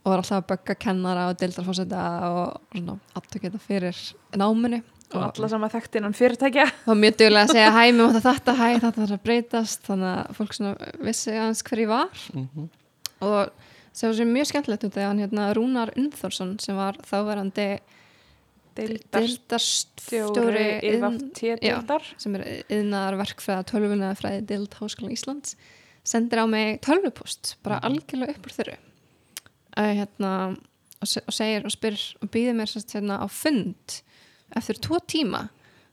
Og 0.01 0.11
var 0.11 0.23
alltaf 0.23 0.41
að 0.41 0.49
bögga 0.51 0.77
kennara 0.81 1.29
og 1.31 1.39
deildarfósetta 1.39 2.05
og 2.33 2.75
svona 2.75 2.97
aftökja 3.21 3.51
þetta 3.51 3.63
fyrir 3.63 4.03
náminu 4.41 4.81
og 5.11 5.25
alla 5.27 5.49
sem 5.51 5.65
að 5.67 5.75
þekkti 5.77 6.01
innan 6.01 6.17
fyrirtækja. 6.17 6.67
Og 6.87 6.99
mjög 6.99 7.17
duglega 7.23 7.47
að 7.47 7.55
segja 7.55 7.71
hæ, 7.75 7.81
mér 7.91 8.05
mátta 8.05 8.23
þetta, 8.27 8.55
hæ, 8.59 8.67
þetta 8.77 8.93
þarf 9.01 9.17
að 9.17 9.25
breytast 9.27 9.89
þannig 9.89 10.13
að 10.13 10.37
fólk 10.39 10.57
svona 10.57 10.91
vissi 11.09 11.35
aðeins 11.35 11.65
hver 11.67 11.83
ég 11.85 11.91
var. 11.91 12.27
Mhm. 12.35 12.69
og 13.21 13.51
sem 13.93 14.09
var 14.09 14.17
sem 14.17 14.31
mjög 14.33 14.47
skemmtilegt 14.49 14.85
út 14.87 14.95
þegar 14.95 15.11
hann 15.11 15.23
hérna 15.25 15.49
Rúnar 15.57 15.91
Undþórsson 15.99 16.55
sem 16.63 16.77
var 16.79 16.97
þáverandi 17.05 17.81
já. 21.59 21.75
deildar 21.75 22.07
sem 22.17 22.37
er 22.39 22.45
yðnaðar 22.71 23.19
verkfræða 23.21 23.67
tölvuna 23.69 24.13
fræði 24.19 24.47
dild 24.47 24.77
Háskóla 24.79 25.13
Íslands 25.13 25.57
sendir 26.07 26.41
á 26.41 26.47
mig 26.49 26.81
tölvupost 26.87 27.57
bara 27.65 27.81
algjörlega 27.85 28.37
upp 28.37 28.47
úr 28.47 28.55
þurru. 28.57 28.77
Að 29.77 29.91
hérna 30.01 30.33
og, 31.01 31.09
se 31.09 31.23
og 31.27 31.35
segir 31.35 31.67
og 31.67 31.75
spyr 31.75 31.99
og 32.23 32.31
býðir 32.33 32.57
mér 32.57 32.71
sérst 32.71 32.95
hérna 32.97 33.21
á 33.21 33.27
fund 33.29 34.01
eftir 34.57 34.81
tvo 34.83 35.01
tíma. 35.03 35.47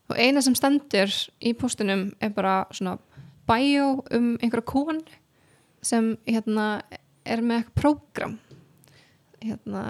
Og 0.08 0.20
eina 0.20 0.42
sem 0.44 0.56
stendur 0.56 1.12
í 1.44 1.54
postunum 1.58 2.10
er 2.24 2.32
bara 2.36 2.62
svona 2.72 2.96
bæjó 3.48 3.90
um 4.16 4.36
einhverja 4.42 4.68
konu 4.68 5.04
sem 5.84 6.16
hérna 6.28 6.82
er 7.28 7.44
með 7.44 7.62
eitthvað 7.62 7.82
prógram. 7.82 8.38
Hérna, 9.38 9.82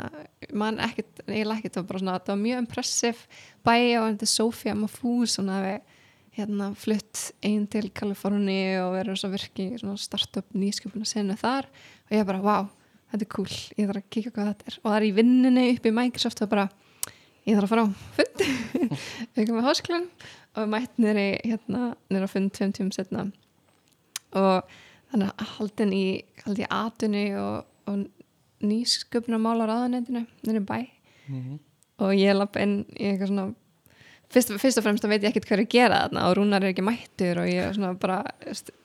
mann 0.51 0.81
ekkert 0.83 1.21
ekkert, 1.23 1.77
það 1.77 1.83
var 1.83 1.89
bara 1.91 2.01
svona, 2.01 2.17
það 2.19 2.33
var 2.33 2.41
mjög 2.41 2.63
impressiv 2.63 3.21
bæjó, 3.63 4.01
þetta 4.09 4.25
er 4.25 4.31
Sofía 4.33 4.73
Mafús 4.75 5.37
hún 5.39 5.53
hafi 5.53 5.77
hérna 6.37 6.71
flutt 6.77 7.21
einn 7.45 7.63
til 7.71 7.87
Kaliforni 7.95 8.77
og 8.81 8.97
verið 8.97 9.21
svo 9.21 9.31
virki 9.33 9.71
í 9.71 9.79
svona 9.79 9.97
startup 10.01 10.51
nýsköpuna 10.53 11.07
senu 11.07 11.37
þar. 11.39 11.69
Og 12.07 12.17
ég 12.17 12.27
bara, 12.27 12.43
wow, 12.43 12.67
þetta 13.11 13.25
er 13.25 13.31
cool. 13.33 13.55
Ég 13.77 13.87
þarf 13.89 14.03
að 14.03 14.11
kíka 14.13 14.33
hvað 14.35 14.51
þetta 14.51 14.69
er. 14.69 14.77
Og 14.83 14.89
það 14.89 14.97
er 14.99 15.07
í 15.07 15.15
vinnunni 15.17 15.65
upp 15.73 15.87
í 15.87 15.95
Microsoft 15.97 16.43
og 16.45 16.51
bara 16.51 16.67
ég 17.47 17.55
þarf 17.57 17.67
að 17.67 17.71
fara 17.73 17.85
á 17.85 17.89
fund. 18.17 18.43
Auðvitað 19.37 19.55
með 19.55 19.67
hásklan 19.69 20.07
og 20.57 20.69
mætt 20.73 20.97
nýri 21.01 21.27
hérna, 21.45 21.93
nýri 22.11 22.27
á 22.27 22.31
fund 22.31 22.51
tveim 22.55 22.73
tímum 22.75 22.93
setna 22.95 23.27
og 24.37 24.75
þannig 25.11 25.29
að 25.31 25.53
haldin 25.55 25.93
í 25.95 26.05
haldin 26.43 26.65
í 26.65 26.71
atunni 26.77 27.25
og, 27.39 27.67
og 27.87 28.65
nýsköpuna 28.67 29.39
málar 29.41 29.71
aðanendinu 29.71 30.25
nýri 30.43 30.63
bæ. 30.65 30.79
Mhm. 31.27 31.57
og 31.99 32.13
ég 32.15 32.35
lapp 32.37 32.55
inn 32.61 32.85
í 32.95 33.09
eitthvað 33.09 33.31
svona 33.31 33.47
fyrst, 34.31 34.51
fyrst 34.61 34.79
og 34.79 34.85
fremst 34.85 35.03
þá 35.03 35.09
veit 35.11 35.23
ég 35.25 35.31
ekkert 35.31 35.47
hvað 35.49 35.57
er 35.57 35.63
að 35.63 35.73
gera 35.73 35.97
þarna 36.03 36.27
og 36.29 36.35
Rúnar 36.37 36.63
er 36.63 36.71
ekki 36.71 36.85
mættur 36.85 37.41
og 37.41 37.49
ég 37.49 37.63
er 37.65 37.73
svona 37.75 37.93
bara 37.99 38.19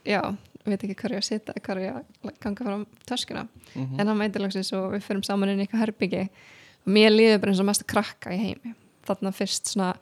já, 0.08 0.20
veit 0.64 0.82
ekki 0.82 0.96
hvað 0.96 1.12
er 1.12 1.20
að 1.20 1.28
sita 1.28 1.54
hvað 1.58 1.82
er 1.82 2.00
að 2.00 2.32
ganga 2.42 2.66
fram 2.66 2.86
töskuna. 3.06 3.44
Mhm. 3.74 4.00
en 4.00 4.06
hann 4.08 4.18
mætir 4.18 4.42
langsins 4.42 4.72
og 4.72 4.92
við 4.94 5.06
förum 5.06 5.24
saman 5.24 5.52
inn 5.52 5.60
í 5.60 5.66
eitthvað 5.66 5.84
herbyggi 5.86 6.24
og 6.82 6.92
mér 6.96 7.12
líður 7.14 7.40
bara 7.42 7.52
eins 7.54 7.60
og 7.62 7.68
mest 7.70 7.86
krakka 7.90 8.32
í 8.34 8.40
heimi 8.42 8.74
þarna 9.06 9.32
fyrst 9.34 9.72
svona 9.74 9.92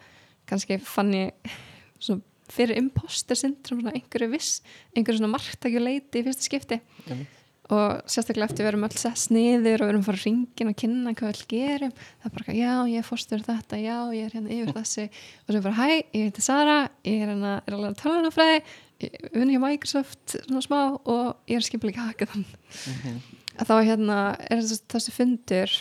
kannski 0.51 0.79
fann 0.83 1.13
ég 1.15 1.53
svona 2.01 2.23
fyrir 2.51 2.81
imposter 2.81 3.39
syndrom 3.39 3.81
svona 3.85 3.93
einhverju 3.95 4.31
viss 4.33 4.63
einhverju 4.97 5.21
svona 5.21 5.35
margtækjuleiti 5.37 6.19
í 6.21 6.25
fyrsta 6.27 6.43
skipti 6.49 6.81
Einmitt. 7.07 7.37
og 7.71 8.01
sérstaklega 8.11 8.49
eftir 8.51 8.65
við 8.67 8.71
erum 8.73 8.87
öll 8.89 8.97
sett 8.99 9.21
sniður 9.23 9.85
og 9.85 9.87
við 9.87 9.93
erum 9.93 10.03
að 10.03 10.09
fara 10.09 10.19
að 10.19 10.25
ringin 10.27 10.73
og 10.73 10.79
kynna 10.83 11.13
hvað 11.15 11.29
við 11.29 11.37
öll 11.37 11.47
gerum 11.53 11.93
það 12.01 12.27
er 12.27 12.35
bara, 12.35 12.57
já, 12.59 12.73
ég 12.91 12.99
er 12.99 13.07
fórstur 13.07 13.45
þetta, 13.47 13.79
já, 13.79 13.97
ég 14.19 14.25
er 14.27 14.35
hérna 14.35 14.55
yfir 14.57 14.75
þessi 14.81 15.05
og 15.47 15.53
svo 15.55 15.63
bara, 15.69 15.77
hæ, 15.79 15.89
ég 16.17 16.25
heiti 16.27 16.43
Sara 16.43 16.79
ég 17.07 17.21
er 17.23 17.31
hérna, 17.31 17.53
er 17.63 17.77
alveg 17.79 17.93
að 17.95 18.01
tala 18.03 18.33
fræði 18.35 18.59
ég 19.07 19.15
vinn 19.39 19.53
hjá 19.55 19.61
Microsoft 19.63 20.35
svona 20.49 20.65
smá 20.67 20.81
og 20.99 21.47
ég 21.47 21.61
er 21.61 21.69
skipilega 21.69 22.09
hackathon 22.11 22.43
Mhm. 22.91 23.21
að 23.61 23.71
þá 23.71 23.77
hérna 23.87 24.19
er 24.51 24.67
þessi 24.67 25.15
fundur 25.15 25.79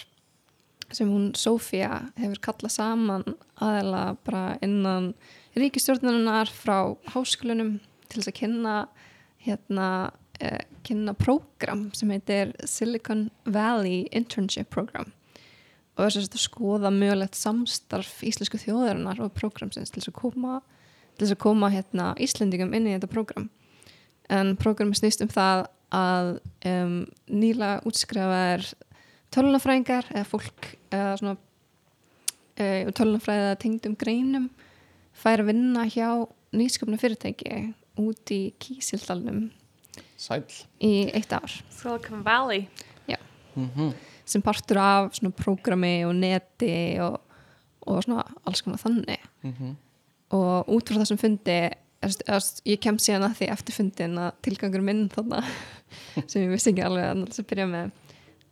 sem 0.95 1.09
hún 1.09 1.31
Sofía 1.37 2.09
hefur 2.19 2.39
kallað 2.47 2.75
saman 2.75 3.25
aðeila 3.61 4.03
bara 4.25 4.57
innan 4.65 5.13
ríkistjórnunar 5.57 6.49
frá 6.53 6.95
háskólunum 7.13 7.77
til 8.09 8.21
þess 8.21 8.31
að 8.31 8.39
kynna 8.39 8.75
hérna 9.45 9.89
eh, 10.39 10.65
kynna 10.87 11.13
prógram 11.17 11.89
sem 11.95 12.11
heitir 12.13 12.55
Silicon 12.65 13.29
Valley 13.45 14.07
Internship 14.11 14.71
Program. 14.73 15.13
Og 15.97 16.07
þess 16.07 16.31
að 16.31 16.41
skoða 16.41 16.91
mögulegt 16.95 17.37
samstarf 17.37 18.21
íslensku 18.23 18.59
þjóðarinnar 18.61 19.19
og 19.23 19.33
prógramsins 19.35 19.91
til 19.91 20.01
þess 20.01 20.13
að 20.13 20.21
koma 20.21 20.59
þess 21.19 21.35
að 21.35 21.41
koma 21.43 21.69
hérna 21.73 22.13
Íslendingum 22.21 22.71
inn 22.75 22.87
í 22.87 22.93
þetta 22.95 23.11
prógram 23.11 23.49
en 24.31 24.53
prógrami 24.59 24.97
snýst 24.97 25.23
um 25.25 25.31
það 25.31 25.65
að 25.95 26.29
um, 26.69 26.95
nýla 27.31 27.79
útskrifaðar 27.87 28.65
tölunafræðingar 29.35 30.09
eða 30.13 30.25
fólk 30.27 30.73
eða 30.89 31.13
svona 31.19 31.35
e, 32.57 32.89
tölunafræða 32.97 33.55
tengdum 33.61 33.95
greinum 33.99 34.49
fær 35.19 35.43
að 35.43 35.51
vinna 35.51 35.85
hjá 35.89 36.09
nýsköpna 36.55 36.99
fyrirtæki 37.01 37.73
út 37.99 38.31
í 38.33 38.41
Kísildalnum 38.61 39.49
Sæll. 40.19 40.45
í 40.81 41.09
eitt 41.15 41.33
ár. 41.35 41.51
Silicon 41.73 42.23
Valley. 42.25 42.67
Mhm. 43.55 43.93
sem 44.25 44.41
partur 44.45 44.77
af 44.77 45.13
svona 45.17 45.33
prógrami 45.33 46.05
og 46.05 46.13
neti 46.15 46.99
og, 47.01 47.17
og 47.81 48.03
svona 48.03 48.23
alls 48.45 48.61
konar 48.61 48.77
þannig. 48.77 49.19
Mhm. 49.43 49.75
og 50.31 50.67
út 50.69 50.85
frá 50.85 51.01
þessum 51.01 51.17
fundi 51.17 51.71
eðst, 52.03 52.21
eðst, 52.27 52.61
ég 52.65 52.79
kem 52.79 52.97
síðan 53.01 53.25
að 53.25 53.39
því 53.39 53.47
eftir 53.49 53.73
fundin 53.73 54.19
að 54.21 54.35
tilgangur 54.45 54.83
minn 54.85 55.09
þarna 55.09 55.41
sem 56.29 56.43
ég 56.43 56.53
vissi 56.53 56.69
ekki 56.71 56.85
alveg 56.85 57.09
að 57.09 57.47
byrja 57.49 57.65
með 57.71 57.91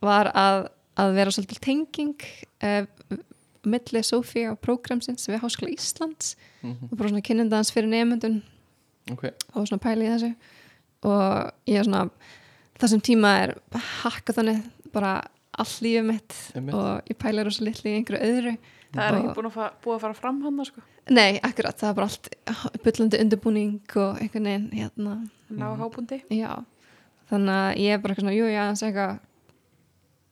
var 0.04 0.30
að, 0.34 0.68
að 0.98 1.14
vera 1.16 1.34
svolítið 1.34 1.62
tenging 1.64 2.28
uh, 2.64 3.18
milli 3.68 4.02
Sofía 4.06 4.52
og 4.52 4.60
prógramsins 4.64 5.28
við 5.28 5.42
Háskóla 5.42 5.72
Íslands. 5.74 6.36
Mhm. 6.62 6.90
og 6.90 6.96
bara 6.98 7.08
svona 7.12 7.22
kynnindans 7.22 7.70
fyrir 7.70 7.90
nefndun 7.90 8.40
Ok, 9.12 9.24
og 9.54 9.68
svona 9.68 9.80
pæli 9.80 10.04
í 10.04 10.10
þessu. 10.12 10.34
Og 11.08 11.52
ég 11.70 11.80
er 11.80 11.86
svona 11.86 12.08
þessum 12.78 13.02
tíma 13.04 13.30
er 13.44 13.54
hakka 14.02 14.34
þannig 14.36 14.62
bara 14.92 15.12
all 15.58 15.70
lífið 15.84 16.04
mitt. 16.06 16.34
Einmitt. 16.54 16.74
og 16.74 17.08
ég 17.08 17.18
pæli 17.18 17.44
rosa 17.46 17.64
litli 17.64 17.94
í 17.94 17.98
einhverju 17.98 18.28
öðru. 18.28 18.56
Það 18.88 19.04
er 19.04 19.16
ekki 19.18 19.34
búin 19.36 19.48
að, 19.48 19.54
fa 19.54 19.66
búið 19.84 19.94
að 19.96 20.02
fara 20.04 20.16
fram 20.16 20.42
hann 20.44 20.64
sko. 20.64 20.82
Nei, 21.08 21.40
akkurat, 21.44 21.76
það 21.76 21.88
er 21.90 21.96
bara 21.96 22.08
allt 22.08 22.82
bullandi 22.84 23.20
undirbúning 23.22 23.96
og 23.96 24.20
einhvern 24.20 24.48
veginn 24.48 24.68
hérna, 24.76 25.14
ná 25.48 25.66
hábundi 25.80 26.20
já. 26.32 26.52
Þannig 27.28 27.54
að 27.54 27.80
ég 27.84 27.92
er 27.92 28.00
bara 28.02 28.14
eitthvað 28.14 28.24
svona, 28.24 28.36
jú, 28.36 28.48
já, 28.48 28.62
þess 28.72 28.86
eitthvað 28.88 29.18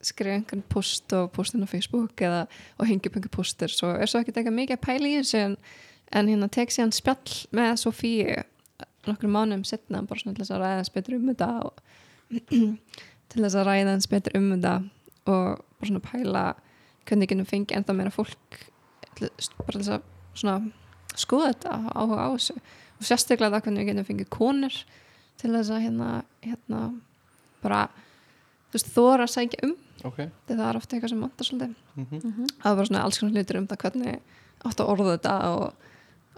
skrifa 0.07 0.39
einhvern 0.39 0.65
post 0.71 1.13
og 1.17 1.31
postin 1.35 1.65
á 1.65 1.69
Facebook 1.71 2.23
eða 2.23 2.45
og 2.79 2.89
hengi 2.89 3.11
upp 3.11 3.19
einhver 3.19 3.35
postur, 3.35 3.73
svo 3.73 3.93
er 3.95 4.11
svo 4.11 4.23
ekkert 4.23 4.41
eitthvað 4.41 4.59
mikið 4.61 4.79
að 4.79 4.85
pæla 4.87 5.11
í 5.11 5.17
þessu 5.21 5.41
en, 5.43 5.57
en 6.17 6.31
hérna 6.31 6.51
tek 6.53 6.75
síðan 6.75 6.95
spjall 6.95 7.41
með 7.57 7.73
Sofíu 7.83 8.37
nokkur 9.07 9.31
mánum 9.31 9.65
setna 9.67 10.03
bara 10.07 10.21
svona 10.21 10.37
til 10.37 10.45
þess 10.45 10.55
að 10.55 10.63
ræða 10.63 10.81
eins 10.81 10.93
betur 10.95 11.19
um 11.19 11.29
þetta 11.31 11.51
og 11.67 11.83
til 13.31 13.43
þess 13.43 13.59
að 13.59 13.69
ræða 13.69 13.95
eins 13.95 14.11
betur 14.11 14.39
um 14.39 14.49
þetta 14.55 14.75
og 15.27 15.63
bara 15.79 15.91
svona 15.91 16.07
pæla 16.07 16.45
hvernig 17.07 17.31
getum 17.31 17.49
fengið 17.49 17.79
enda 17.79 17.97
meira 17.97 18.15
fólk 18.15 18.61
bara 19.17 19.79
til 19.79 19.85
þess 19.87 20.47
að 20.47 20.71
skoða 21.17 21.53
þetta 21.53 21.77
áhuga 21.95 22.27
á 22.27 22.31
þessu. 22.35 22.57
Og 22.97 23.07
sérstaklega 23.09 23.55
það 23.55 23.67
hvernig 23.67 23.83
við 23.83 23.91
getum 23.91 24.09
fengið 24.11 24.31
konur 24.33 24.79
til 25.41 25.53
þess 25.53 25.73
að 25.73 25.83
hérna, 25.87 26.11
hérna 26.45 26.81
bara 27.63 27.83
þú 28.69 28.79
veist, 28.79 28.93
þóra 28.93 29.27
að 29.27 29.35
sækja 29.35 29.63
um 29.69 29.75
ok 30.05 30.17
þegar 30.17 30.59
það 30.61 30.69
er 30.71 30.77
ofta 30.77 30.97
eitthvað 30.97 31.09
sem 31.15 31.21
vantar 31.21 31.47
svolítið 31.47 31.75
Mhm. 31.97 32.47
það 32.61 32.71
er 32.73 32.77
bara 32.77 32.87
svona 32.87 33.03
alls 33.05 33.19
konar 33.19 33.33
hlutur 33.35 33.57
um 33.59 33.67
það 33.67 33.79
hvernig 33.85 34.21
átt 34.65 34.81
að 34.81 34.89
orða 34.93 35.17
þetta 35.17 35.35
og, 35.55 35.75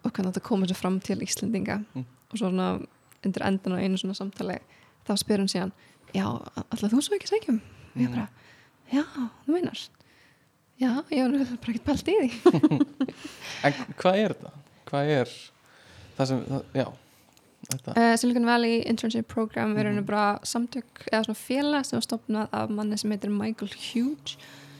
og 0.04 0.12
hvernig 0.12 0.28
átt 0.32 0.40
að 0.42 0.48
koma 0.48 0.66
sér 0.66 0.76
fram 0.76 1.00
til 1.00 1.18
Íslendinga 1.20 1.84
Mm. 1.94 2.04
og 2.32 2.38
svona 2.38 2.86
undir 3.24 3.42
endan 3.42 3.72
á 3.74 3.82
einu 3.82 3.96
svona 3.98 4.14
samtali 4.14 4.58
þá 5.06 5.12
spyr 5.18 5.38
hún 5.42 5.48
síðan 5.50 5.72
já, 6.14 6.24
alltaf 6.70 6.90
þú 6.92 7.02
svo 7.02 7.16
ekki 7.16 7.28
sækjum 7.28 7.60
og 7.60 8.00
ég 8.02 8.08
Mm. 8.08 8.14
bara, 8.14 8.28
já, 8.92 9.02
þú 9.46 9.52
meinar 9.52 9.78
já, 10.80 11.02
ég 11.10 11.22
var 11.24 11.56
bara 11.58 11.72
ekkert 11.72 11.84
pælt 11.84 12.08
í 12.08 12.14
því 12.20 12.28
En 13.64 13.72
hvað 13.98 14.14
er 14.16 14.34
þetta? 14.34 14.52
Hvað 14.86 15.04
er 15.20 15.28
það 16.18 16.26
sem, 16.26 16.44
það, 16.44 16.62
já 16.74 16.86
Uh, 17.68 18.16
Silicon 18.16 18.46
Valley 18.48 18.78
Internship 18.88 19.28
Program 19.28 19.74
við 19.76 19.82
erum 19.84 20.04
bara 20.08 20.38
samtök 20.46 21.02
eða 21.10 21.26
svona 21.26 21.36
félag 21.36 21.84
sem 21.84 21.98
var 21.98 22.06
stopnað 22.06 22.54
af 22.56 22.70
manni 22.72 22.96
sem 22.96 23.12
heitir 23.12 23.28
Michael 23.34 23.68
Hughes 23.76 24.38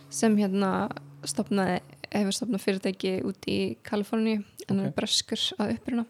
sem 0.09 0.33
hérna 0.41 0.89
stopnaði, 1.29 1.83
hefur 2.15 2.33
stopnað 2.33 2.63
fyrirtæki 2.65 3.13
út 3.29 3.45
í 3.51 3.59
Kaliforníu 3.85 4.39
en 4.69 4.81
Ok. 4.81 4.87
er 4.87 4.95
breskur 4.97 5.43
að 5.61 5.75
uppruna. 5.75 6.07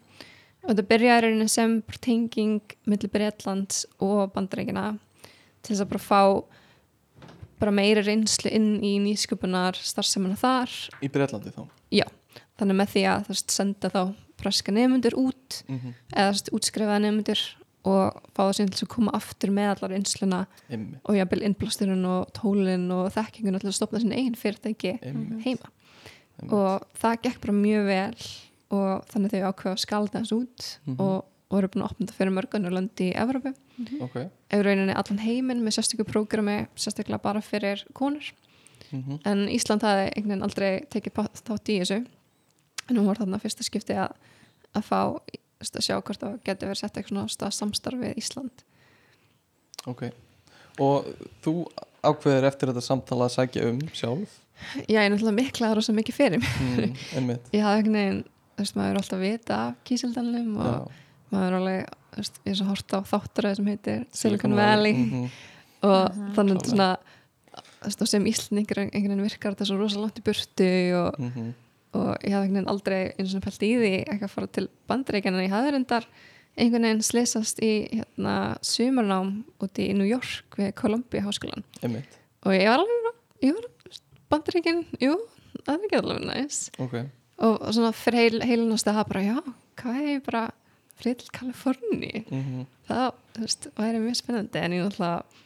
Og 0.63 0.71
þetta 0.71 0.87
byrjaði 0.87 1.49
sem 1.51 1.81
tenging 1.99 2.61
millir 2.87 3.11
Breitlands 3.11 3.85
og 3.99 4.31
bandarækina 4.31 4.97
til 5.61 5.75
þess 5.75 5.83
að 5.83 5.91
bara 5.91 5.99
fá 5.99 6.21
bara 7.59 7.75
meiri 7.75 8.05
reynslu 8.07 8.51
inn 8.55 8.79
í 8.79 8.95
nýsköpunar 9.03 9.75
starfsemina 9.75 10.39
þar. 10.39 10.71
Í 11.03 11.11
Breitlandi 11.11 11.51
þá? 11.51 11.67
Já, 11.91 12.05
þannig 12.55 12.79
með 12.79 12.93
því 12.95 13.03
að 13.11 13.31
veist, 13.33 13.51
senda 13.51 13.91
þá 13.91 14.15
breska 14.43 14.71
nefnundur 14.75 15.15
út 15.19 15.63
mm 15.67 15.93
eða 16.13 16.29
þú 16.29 16.35
veist, 16.35 16.51
útskrifaða 16.57 16.99
nefndur 17.05 17.41
og 17.89 18.17
fá 18.35 18.41
það 18.43 18.53
síðan 18.57 18.71
til 18.75 18.85
að 18.85 18.91
koma 18.93 19.11
aftur 19.15 19.51
með 19.55 19.69
allar 19.73 19.93
einsluna 19.95 20.39
Einmitt, 20.69 20.99
og 21.07 21.15
jafnvel 21.15 21.45
innblásturinn 21.47 22.05
og 22.09 22.33
tólinn 22.35 22.89
og 22.91 23.07
þekkingun 23.15 23.59
til 23.61 23.69
að 23.71 23.77
stopna 23.77 24.01
sín 24.03 24.11
eigin 24.13 24.35
fyrirtæki 24.35 24.97
einmitt, 24.99 25.43
heima. 25.45 25.69
Einmitt. 26.39 26.53
og 26.53 26.83
það 26.99 27.21
gekk 27.23 27.39
bara 27.45 27.53
mjög 27.55 27.85
vel 27.87 28.27
og 28.75 29.05
þannig 29.09 29.31
þau 29.31 29.41
ákveða 29.49 29.73
að 29.77 29.83
skalda 29.85 30.19
þessu 30.21 30.41
út 30.43 30.67
Mhm. 30.85 30.99
og, 30.99 31.25
og 31.49 31.57
eru 31.57 31.67
búin 31.71 31.83
að 31.85 31.91
opna 31.91 32.05
það 32.11 32.17
fyrir 32.19 32.35
mörgunur 32.35 32.75
löndi 32.75 33.07
í 33.09 33.15
Evropu 33.15 33.53
Ok. 34.03 34.15
Ef 34.51 34.61
rauninni 34.65 34.93
allan 34.93 35.19
heiminn 35.23 35.63
með 35.63 35.77
sérstöku 35.79 36.03
prógrami 36.03 36.67
sérstaklega 36.75 37.21
bara 37.23 37.39
fyrir 37.41 37.85
konur. 37.93 38.33
Mhm, 38.91 39.19
en 39.25 39.47
Ísland 39.47 39.81
hafði 39.81 40.09
einhvern 40.17 40.27
veginn 40.33 40.43
aldrei 40.43 40.85
tekið 40.91 41.13
þátt 41.47 41.69
í 41.71 41.79
þessu 41.79 42.05
en 42.89 42.97
hún 42.97 43.07
var 43.09 43.19
þarna 43.21 43.39
fyrsta 43.41 43.63
skipti 43.67 43.93
að, 43.93 44.13
að 44.75 44.83
fá 44.89 44.99
að 45.59 45.83
sjá 45.83 45.95
hvort 45.99 46.19
það 46.23 46.37
geti 46.47 46.65
verið 46.69 46.79
sett 46.81 46.97
eitthvað 46.97 47.09
svona 47.13 47.23
af 47.27 47.33
stað 47.35 47.55
samstarf 47.57 47.99
við 47.99 48.17
Ísland. 48.21 48.63
Ok. 49.89 50.05
Og 50.79 51.07
þú 51.43 51.53
ákveður 52.07 52.47
eftir 52.47 52.71
þetta 52.71 52.83
samtala 52.85 53.27
að 53.27 53.33
sækja 53.35 53.65
um 53.69 53.79
sjálf? 53.93 54.37
Já, 54.87 54.99
ég 54.99 55.05
er 55.05 55.11
náttúrulega 55.13 55.37
miklaður 55.39 55.79
rosa 55.79 55.93
mikið 55.95 56.15
fyrir 56.17 56.41
mig 56.43 56.95
mm, 57.15 57.29
ég 57.55 57.61
hafði 57.63 57.77
einhvern 57.79 57.95
veginn, 57.95 58.17
þú 58.55 58.63
veist, 58.63 58.75
maður 58.75 58.89
er 58.91 58.97
alltaf 58.99 59.15
að 59.17 59.23
vita 59.23 59.59
af 59.69 59.77
kísildalum 59.87 60.49
og 60.59 60.67
Já, 60.67 60.97
maður 61.31 61.47
er 61.47 61.57
alveg, 61.59 61.93
þú 62.09 62.19
veist, 62.23 62.39
ég 62.43 62.51
er 62.51 62.57
svo 62.59 62.67
hort 62.73 62.95
á 62.95 62.99
þáttaröð 63.11 63.55
sem 63.59 63.69
heitir 63.71 64.01
Silicon 64.19 64.55
Valley. 64.59 64.93
Mhm, 64.97 65.29
og 65.87 66.01
Mhm. 66.09 66.33
þannig 66.35 66.59
Klálega. 66.59 66.69
svona 66.73 66.89
þú 67.79 67.87
veist, 67.87 68.07
sem 68.11 68.25
Íslandingur 68.33 68.81
einhvern 68.83 68.99
veginn 69.15 69.23
virkar 69.29 69.55
þetta 69.55 69.67
svo 69.69 69.77
rosa 69.79 69.99
langt 70.03 70.19
í 70.19 70.25
burtu 70.27 70.69
og, 70.99 71.19
mhm, 71.19 71.53
og 71.97 72.09
ég 72.21 72.33
hafði 72.35 72.49
einhvern 72.49 72.57
veginn 72.59 72.71
aldrei 72.73 72.99
eins 73.17 73.35
og 73.37 73.45
fælt 73.45 73.65
í 73.65 73.71
því 73.79 73.93
ekki 74.13 74.27
að 74.27 74.33
fara 74.33 74.51
til 74.57 74.67
bandaríkjan 74.89 75.37
en 75.37 75.45
ég 75.45 75.53
hafði 75.53 75.73
reyndar 75.75 76.07
einhvern 76.59 76.87
veginn 76.87 77.05
slesast 77.05 77.61
í 77.65 77.71
hérna, 77.91 78.35
sumarnám 78.65 79.33
úti 79.63 79.89
í 79.89 79.95
New 79.97 80.07
York 80.07 80.59
við 80.59 80.73
Columbia 80.79 81.25
háskólan 81.25 81.65
Einmitt. 81.81 82.19
Og 82.45 82.55
ég 82.55 82.69
var 82.69 82.83
alveg, 82.83 83.65
bandaríkjan, 84.31 84.85
jú, 85.01 85.17
það 85.65 85.73
er 85.73 85.87
ekki 85.87 85.99
alveg 85.99 86.21
næs. 86.29 86.61
Ok. 86.79 86.95
Og, 87.39 87.55
og 87.55 87.73
svona 87.75 87.91
fyrir 87.95 88.19
heil, 88.19 88.41
heilunast 88.45 88.87
að 88.87 88.99
það 88.99 89.11
bara, 89.11 89.25
já, 89.25 89.37
hvað 89.79 89.99
er 89.99 90.09
ég 90.13 90.25
bara 90.25 90.45
frið 90.99 91.21
til 91.21 91.29
Kaliforni 91.35 92.11
mhm, 92.25 92.65
það, 92.89 93.05
þú 93.35 93.45
veist, 93.45 93.69
væri 93.77 94.01
mjög 94.03 94.19
spennandi 94.19 94.61
en 94.61 94.75
ég 94.75 94.83
náttúrulega 94.83 95.45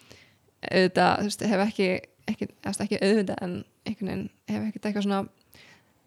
auðvitað, 0.64 1.14
þú 1.20 1.30
veist, 1.30 1.46
hef 1.52 1.64
ekki 1.68 1.88
ekki, 2.32 2.50
ekki 2.72 3.00
auðvitað 3.00 3.42
en 3.44 3.56
einhvern 3.88 4.10
veginn 4.10 4.28
hef 4.50 4.68
ekkert 4.68 4.88
eitthvað 4.88 5.08
svona 5.08 5.22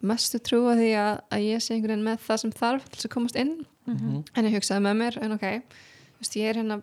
mestu 0.01 0.39
trú 0.39 0.59
að 0.69 0.77
því 0.83 0.89
að, 1.01 1.13
að 1.31 1.41
ég 1.47 1.61
sé 1.63 1.73
einhvern 1.73 1.93
veginn 1.95 2.03
með 2.05 2.19
það 2.27 2.37
sem 2.43 2.51
þarf 2.51 2.83
til 2.89 2.97
þess 2.99 3.05
að 3.09 3.13
komast 3.15 3.35
inn. 3.41 3.65
Mhm, 3.87 4.23
en 4.35 4.45
ég 4.45 4.53
hugsaði 4.57 4.83
með 4.83 4.97
mér, 5.01 5.17
en 5.23 5.31
ok 5.31 5.45
veist, 6.19 6.35
ég 6.35 6.49
er 6.51 6.55
hérna 6.61 6.81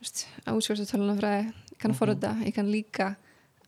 veist, 0.00 0.26
á 0.44 0.50
útskjörstu 0.52 0.86
tölunafræði, 0.90 1.46
ég 1.72 1.78
kann 1.78 1.90
að 1.90 1.94
Mhm. 1.94 2.00
forröða 2.00 2.44
ég 2.46 2.54
kann 2.54 2.70
líka 2.72 3.16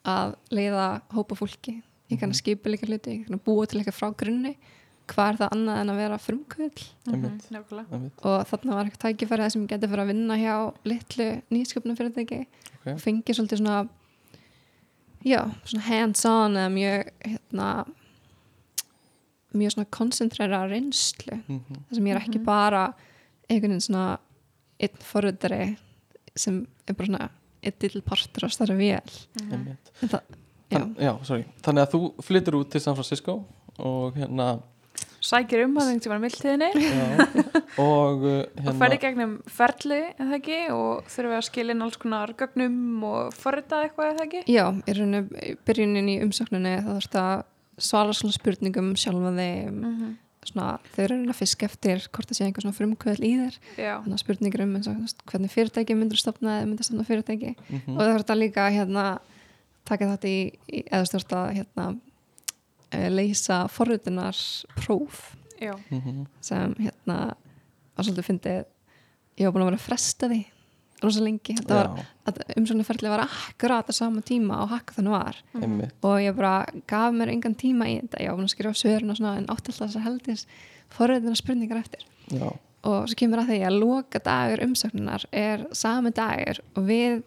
að 0.05 0.35
leiða 0.51 1.03
hópa 1.15 1.37
fólki, 1.37 1.83
ég 2.11 2.19
kann 2.21 2.31
að 2.33 2.41
skipa 2.43 2.69
líka 2.69 2.87
hluti 2.87 3.19
ég 3.21 3.27
kann 3.27 3.39
að 3.39 3.45
búa 3.45 3.67
til 3.69 3.81
eitthvað 3.81 3.95
frá 4.01 4.17
grunni. 4.17 4.57
Hvað 5.09 5.33
er 5.33 5.37
það 5.37 5.53
annað 5.53 5.81
en 5.81 5.89
að 5.91 5.97
vera 5.97 6.19
frumkvöld. 6.19 6.83
Mhm, 7.07 7.41
nákvæmlega. 7.51 7.93
einmitt. 7.93 8.13
Og 8.25 8.47
þarna 8.47 8.75
var 8.75 8.85
eitthvað 8.85 9.17
tækifæri 9.17 9.51
sem 9.51 9.63
ég 9.67 9.69
geti 9.69 9.89
fyrir 9.89 10.03
að 10.03 10.07
vinna 10.13 10.37
hjá 10.37 10.75
litlu 10.85 11.43
nýsköpnum 11.51 11.97
fyrirtæki 11.99 12.47
Ok. 12.47 12.87
og 12.95 13.01
fengi 13.01 13.35
svolítið 13.35 13.59
svona 13.59 13.89
já, 15.25 15.41
svona 15.65 15.83
hands-on 15.87 16.55
eða 16.57 16.73
mjög 16.73 17.11
hérna 17.25 17.87
mjög 19.55 19.75
svona 19.77 19.89
koncentrera 19.91 20.63
reynslu. 20.71 21.39
Mhm, 21.47 21.79
þar 21.89 21.95
sem 21.99 22.05
ég 22.11 22.15
er 22.17 22.21
ekki 22.23 22.39
Mhm. 22.41 22.45
bara 22.45 22.95
einhvern 23.51 23.73
veginn 23.77 23.81
svona 23.87 24.19
einn 24.81 24.99
forröðari 25.01 25.77
sem 26.37 26.67
er 26.89 26.95
bara 26.95 27.07
svona 27.09 27.31
einn 27.63 27.79
dill 27.79 28.01
partur 28.03 28.47
á 28.47 28.51
starra 28.51 28.75
vél. 28.75 29.01
Einmitt. 29.51 29.91
En 30.03 30.09
það, 30.09 30.21
já, 30.71 30.79
Þann, 30.79 30.95
já, 30.97 31.13
sorry. 31.25 31.45
Þannig 31.63 31.87
að 31.87 31.91
þú 31.93 32.23
flyttur 32.23 32.55
út 32.61 32.71
til 32.71 32.81
San 32.81 32.95
Francisco 32.95 33.45
og 33.79 34.15
hérna 34.17 34.63
Sækir 35.23 35.65
um 35.65 35.77
að 35.79 35.87
þengt 35.93 36.03
sem 36.03 36.11
var 36.11 36.19
mildtíðinni 36.19 36.69
já, 36.75 37.05
og 37.79 38.25
uh, 38.27 38.43
og 38.43 38.57
hérna 38.59 38.73
ferði 38.81 38.99
gegnum 39.05 39.37
ferli 39.47 40.01
eða 40.19 40.35
ekki? 40.41 40.57
Og 40.75 41.05
þurfum 41.07 41.31
við 41.31 41.37
að 41.39 41.47
skilja 41.47 41.71
inn 41.77 41.83
alls 41.87 41.97
konar 42.03 42.33
gögnum 42.35 43.05
og 43.07 43.33
forrita 43.39 43.85
eitthvað 43.87 44.11
eða 44.17 44.27
ekki? 44.27 44.43
Já, 44.51 44.65
í 44.83 44.97
rauninu 44.99 45.23
byrjunin 45.65 46.11
í 46.11 46.17
umsókninni 46.27 46.75
þá 46.83 46.91
þarf 46.99 47.11
það 47.15 47.45
svara 47.81 48.15
svona 48.17 48.35
spurningum 48.37 48.93
sjálfa 48.97 49.33
þeim. 49.37 49.81
-hmm. 49.83 50.15
svona, 50.49 50.79
þau 50.95 51.03
eru 51.05 51.17
að 51.17 51.33
að 51.33 51.41
fiska 51.41 51.67
eftir 51.67 52.07
hvort 52.13 52.29
það 52.29 52.37
sé 52.37 52.45
einhver 52.47 52.63
svona 52.63 52.79
frumkvöðl 52.79 53.25
í 53.25 53.33
þér. 53.41 53.59
Já, 53.77 53.95
þannig 54.03 54.17
að 54.17 54.25
spurningur 54.25 54.65
um 54.65 54.77
eins 54.77 54.89
og, 54.89 54.97
hvernig 55.31 55.51
fyrirtæki 55.51 55.95
myndur 55.95 56.19
stopna 56.19 56.59
eða 56.61 56.67
myndur 56.71 56.85
stopna 56.85 57.05
fyrirtæki. 57.05 57.55
Mhm, 57.69 57.97
og 57.97 58.01
það 58.01 58.13
þarf 58.13 58.27
það 58.27 58.43
líka 58.43 58.71
hérna 58.71 59.05
taka 59.85 60.11
þetta 60.17 60.29
í, 60.29 60.41
í 60.69 60.85
eða 60.91 61.05
að 61.39 61.55
hérna 61.59 61.87
eh, 62.91 63.11
leysa 63.11 63.69
forritunar 63.69 64.37
próf. 64.77 65.37
Já, 65.61 65.77
mhm, 65.91 66.27
sem 66.41 66.75
hérna 66.75 67.35
var 67.97 68.05
svolítið 68.05 68.27
fyndið. 68.27 68.65
Ég 69.39 69.47
var 69.47 69.53
búin 69.53 69.63
að 69.63 69.71
vera 69.71 69.81
að 69.81 69.87
fresta 69.87 70.29
því 70.29 70.45
rosa 71.03 71.23
lengi, 71.25 71.57
að 71.69 72.43
umsóknarferðli 72.57 73.13
var 73.13 73.25
akkurat 73.27 73.89
á 73.91 73.93
sama 73.97 74.23
tíma 74.27 74.63
og 74.65 74.73
hakka 74.73 74.99
þannig 74.99 75.17
var 75.17 75.41
einmitt. 75.59 75.95
Og 76.07 76.19
ég 76.23 76.37
bara 76.39 76.67
gaf 76.91 77.15
mér 77.17 77.33
engan 77.35 77.57
tíma 77.59 77.91
í 77.91 77.97
þetta. 78.01 78.23
Ég 78.23 78.35
var 78.35 78.45
að 78.47 78.53
skrifa 78.55 78.75
svörun 78.79 79.15
og 79.15 79.19
svona 79.19 79.39
en 79.41 79.49
áttallast 79.51 79.85
þessar 79.85 80.07
heldins 80.07 80.47
forritunar 80.93 81.41
spurningar 81.41 81.83
eftir. 81.83 82.07
Já, 82.33 82.53
og 82.89 83.09
svo 83.11 83.19
kemur 83.19 83.43
að 83.43 83.53
því 83.53 83.59
að 83.67 83.79
loka 83.79 84.21
dagur 84.23 84.63
umsöknunar 84.65 85.25
er 85.31 85.67
sami 85.77 86.11
dagur 86.15 86.59
og 86.75 86.87
við 86.89 87.21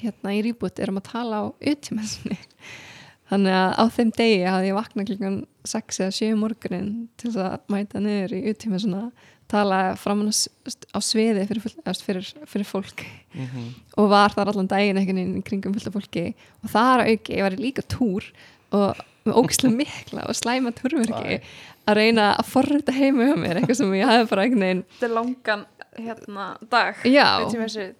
hérna 0.00 0.34
í 0.36 0.42
rýbút 0.44 0.80
erum 0.82 1.00
að 1.00 1.08
tala 1.08 1.40
á 1.40 1.44
utímensinni 1.72 2.36
þannig 3.30 3.56
að 3.56 3.70
á 3.80 3.84
þeim 3.96 4.10
degi 4.18 4.42
hafði 4.44 4.70
ég 4.70 4.78
vaknað 4.78 5.08
klukkan 5.10 5.38
6 5.64 6.02
eða 6.04 6.16
7 6.18 6.40
morgunin 6.42 6.90
til 7.16 7.30
þess 7.32 7.44
að 7.46 7.72
mæta 7.72 8.02
niður 8.04 8.36
í 8.36 8.42
utímensina 8.52 9.06
tala 9.50 9.80
framan 10.00 10.30
á 10.30 10.98
sviði 11.04 11.46
fyrir, 11.48 11.64
fyrir, 12.04 12.28
fyrir 12.50 12.68
fólk. 12.68 13.04
Mhm, 13.34 13.66
og 14.00 14.10
var 14.12 14.34
þar 14.34 14.52
allan 14.52 14.70
daginn 14.70 15.00
einhvern 15.00 15.20
veginn 15.20 15.40
í 15.40 15.44
kringum 15.46 15.74
fullt 15.76 15.90
af 15.90 15.96
fólki. 15.98 16.26
Og 16.62 16.72
þar 16.72 17.04
auki, 17.08 17.36
ég 17.36 17.46
var 17.46 17.56
í 17.56 17.62
líka 17.62 17.84
túr 17.86 18.30
og 18.74 19.04
með 19.24 19.38
ógislega 19.40 19.78
mikla 19.82 20.26
og 20.28 20.38
slæma 20.38 20.74
túrverki 20.76 21.40
að 21.84 21.98
reyna 21.98 22.30
að 22.38 22.48
forrita 22.48 22.94
heima 22.96 23.28
hjá 23.28 23.36
mér, 23.36 23.60
eitthvað 23.60 23.80
sem 23.80 23.94
ég 23.98 24.08
hafði 24.08 24.28
bara 24.30 24.44
einhvern 24.46 24.64
veginn 24.64 24.84
þetta 24.94 25.08
er 25.08 25.14
langan 25.18 25.64
hérna, 25.94 26.46
dag. 26.70 27.02
Já, 27.06 27.26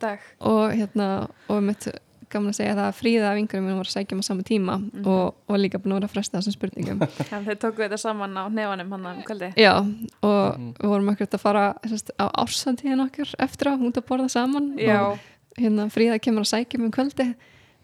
dag. 0.01 0.23
Og 0.41 0.73
hérna 0.75 1.09
og 1.49 1.63
mitt 1.63 1.87
gaman 2.35 2.51
að 2.53 2.57
segja 2.59 2.74
það 2.76 2.89
að 2.91 2.99
fríða 2.99 3.28
af 3.30 3.37
vingurum 3.39 3.64
minn 3.68 3.78
var 3.78 3.89
að 3.89 3.95
sækja 3.95 4.18
mig 4.18 4.24
á 4.26 4.28
sama 4.28 4.43
tíma 4.49 4.74
Mhm. 4.82 5.07
og, 5.07 5.35
og 5.49 5.59
líka 5.62 5.78
búin 5.80 5.95
að 5.95 6.01
vera 6.01 6.09
að 6.11 6.14
fresta 6.14 6.39
þessum 6.39 6.57
spurningum. 6.59 6.99
Þannig 7.30 7.49
þeir 7.49 7.61
tóku 7.64 7.82
þetta 7.85 7.99
saman 8.05 8.37
á 8.37 8.45
nefanum 8.51 8.91
hann 8.97 9.07
um 9.12 9.22
kvöldi 9.26 9.53
Já, 9.57 9.72
og 9.78 10.59
Mhm. 10.59 10.74
við 10.80 10.89
vorum 10.93 11.11
ekkert 11.14 11.35
að 11.39 11.41
fara 11.47 11.64
sérst, 11.87 12.11
á 12.20 12.26
ársantíðin 12.45 13.05
okkar 13.07 13.35
eftir 13.39 13.72
að 13.72 13.87
út 13.89 13.97
að 14.03 14.07
borða 14.11 14.28
saman. 14.30 14.74
Já, 14.78 15.01
og 15.12 15.18
hérna 15.59 15.89
fríða 15.91 16.20
kemur 16.20 16.43
að 16.45 16.53
sækja 16.53 16.78
mig 16.78 16.87
um 16.91 16.93
kvöldi 16.99 17.35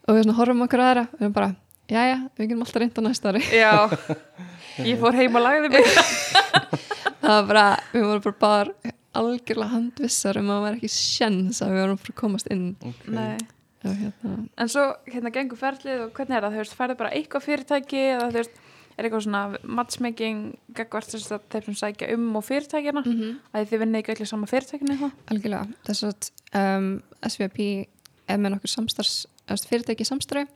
og 0.09 0.15
við 0.17 0.25
svona 0.25 0.37
horfum 0.39 0.63
okkur 0.67 0.81
aðra 0.85 1.07
og 1.13 1.19
við 1.19 1.27
erum 1.29 1.33
bara, 1.37 1.51
jæja, 1.91 2.17
við 2.39 2.49
getum 2.49 2.63
alltaf 2.65 2.81
reynda 2.83 3.03
næsta 3.09 3.33
ári. 3.33 3.43
Já. 3.55 3.89
Ég 4.91 4.99
fór 4.99 5.13
heim 5.15 5.35
og 5.37 5.43
lagði 5.45 5.69
mig. 5.71 5.85
Það 7.21 7.35
var 7.37 7.47
bara, 7.51 7.65
við 7.93 8.05
vorum 8.09 8.35
bara 8.41 8.95
algjörlega 9.21 9.71
handvissar 9.75 10.39
um 10.41 10.49
að 10.51 10.55
það 10.57 10.63
var 10.65 10.77
ekki 10.79 10.91
sjens 10.95 11.59
að 11.63 11.73
við 11.75 11.81
vorum 11.83 11.99
fyrir 12.01 12.15
að 12.15 12.21
komast 12.21 12.51
inn. 12.55 12.65
Ok 12.81 13.51
Og 13.81 13.95
hérna, 13.97 14.35
En 14.61 14.69
svo 14.69 14.83
hérna 15.09 15.33
gengur 15.33 15.57
ferlið 15.57 16.03
og 16.05 16.11
hvernig 16.17 16.37
er 16.37 16.45
það, 16.45 16.57
þú 16.57 16.65
veist, 16.65 16.77
færðu 16.77 16.97
bara 17.01 17.13
eitthvað 17.17 17.47
fyrirtæki 17.47 18.03
eða 18.11 18.27
þú 18.27 18.41
veist, 18.41 18.59
er 18.97 19.07
eitthvað 19.07 19.23
svona 19.25 19.61
matchmaking 19.79 20.43
gagvart 20.77 21.15
þess 21.15 21.33
að 21.33 21.47
þeir 21.55 21.69
sem 21.69 21.79
sækja 21.81 22.11
um 22.17 22.27
og 22.37 22.45
fyrirtækjana, 22.45 23.03
mm 23.07 23.15
-hmm. 23.21 23.39
að 23.55 23.71
þið 23.71 23.83
vinna 23.85 23.99
ekki 23.99 24.13
öllu 24.15 24.27
sama 24.27 24.47
fyrirtækinu 24.51 24.93
eitthvað? 24.93 25.13
algjörlega 25.33 25.67
þess 25.87 26.05
að 26.05 26.31
um, 26.61 26.91
SVP 27.29 27.87
er 28.29 28.39
með 28.39 28.53
nokkur 28.55 28.69
samstarfs 28.75 29.67
fyrirtæki 29.71 30.05
samstarfi 30.05 30.47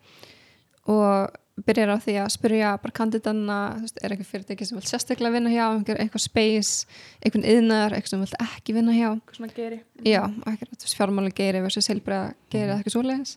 og 0.86 1.30
byrjar 1.62 1.92
á 1.94 1.98
því 2.02 2.14
að 2.18 2.30
spyrja 2.34 2.70
bara 2.82 2.94
kandidanna, 2.96 3.58
er 4.02 4.12
eitthvað 4.14 4.30
fyrirtæki 4.32 4.66
sem 4.66 4.78
vil 4.78 4.88
sérstaklega 4.88 5.36
vinna 5.36 5.52
hjá, 5.52 5.66
eitthvað 5.94 6.24
space 6.24 6.88
einhvern 7.22 7.46
yðnar, 7.46 7.94
eitthvað 7.94 8.14
sem 8.14 8.24
vil 8.24 8.40
ekki 8.42 8.74
vinna 8.74 8.94
hjá. 8.96 9.10
Svona 9.36 9.54
geri. 9.54 9.80
Já, 10.02 10.22
ekkert 10.50 10.86
fjármáli 10.98 11.30
geiri 11.36 11.62
versus 11.62 11.90
heilbreða 11.92 12.32
geiri 12.50 12.72
eða 12.72 12.80
eitthvað 12.80 12.96
svoleiðis. 12.96 13.36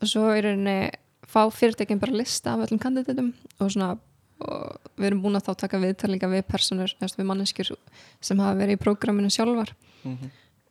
Og 0.00 0.08
svo 0.08 0.24
er 0.32 0.48
rauninni 0.48 0.78
fá 1.30 1.42
fyrirtækin 1.52 2.00
bara 2.00 2.16
lista 2.16 2.54
af 2.54 2.64
öllum 2.64 2.80
kandidatum 2.80 3.34
og 3.58 3.68
svona 3.68 3.92
og 4.40 4.92
við 4.96 5.10
erum 5.10 5.20
búin 5.20 5.36
að 5.36 5.50
þá 5.50 5.64
taka 5.66 5.80
viðtalinga 5.82 6.30
við 6.32 6.46
personur, 6.48 6.94
eða 6.96 7.18
við 7.18 7.26
manneskjur 7.28 7.74
sem 8.24 8.40
hafa 8.40 8.56
verið 8.56 8.78
í 8.78 8.80
prógraminu 8.80 9.32
sjálfar. 9.32 9.74
Mhm. 10.00 10.30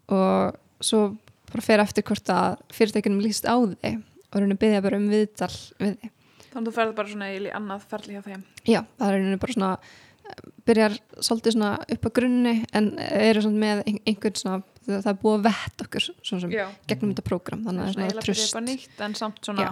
og 0.09 0.55
svo 0.81 1.17
bara 1.51 1.61
fer 1.61 1.81
eftir 1.83 2.01
hvort 2.01 2.29
að 2.33 2.57
fyrirtækinum 2.73 3.21
líst 3.21 3.45
á 3.45 3.53
þig 3.61 3.99
og 4.01 4.39
rauninni 4.39 4.57
byggja 4.57 4.81
bara 4.81 4.97
um 4.97 5.05
viðtal 5.11 5.53
við 5.77 5.99
þig 6.01 6.09
þannig 6.53 6.61
að 6.61 6.69
þú 6.71 6.75
ferð 6.79 6.95
bara 6.99 7.13
svona 7.13 7.31
í 7.33 7.49
annað 7.59 7.87
ferli 7.91 8.15
hjá 8.17 8.21
þeim. 8.27 8.43
Já, 8.67 8.81
það 8.99 9.17
er 9.19 9.41
bara 9.45 9.55
svona 9.57 9.71
eh, 9.79 10.41
byrjar 10.69 10.97
svolítið 11.19 11.55
svona 11.57 11.71
upp 11.95 12.07
á 12.07 12.09
grunni 12.19 12.55
en 12.73 12.89
eru 12.99 13.41
svona 13.45 13.63
með 13.65 13.83
ein- 13.87 14.01
einhvern 14.05 14.39
svona 14.43 14.63
það 14.89 15.11
er 15.13 15.19
búið 15.21 15.37
að 15.39 15.45
vett 15.51 15.85
okkur 15.85 16.07
svona 16.25 16.71
gegnum 16.89 17.11
þetta 17.13 17.27
prógram 17.29 17.61
þannig 17.67 17.83
að 17.83 17.93
það 17.93 18.07
er 18.07 18.09
svona 18.09 18.25
tröst 18.25 18.59
nýtt 18.65 19.05
en 19.05 19.15
samt 19.19 19.39
svona 19.45 19.67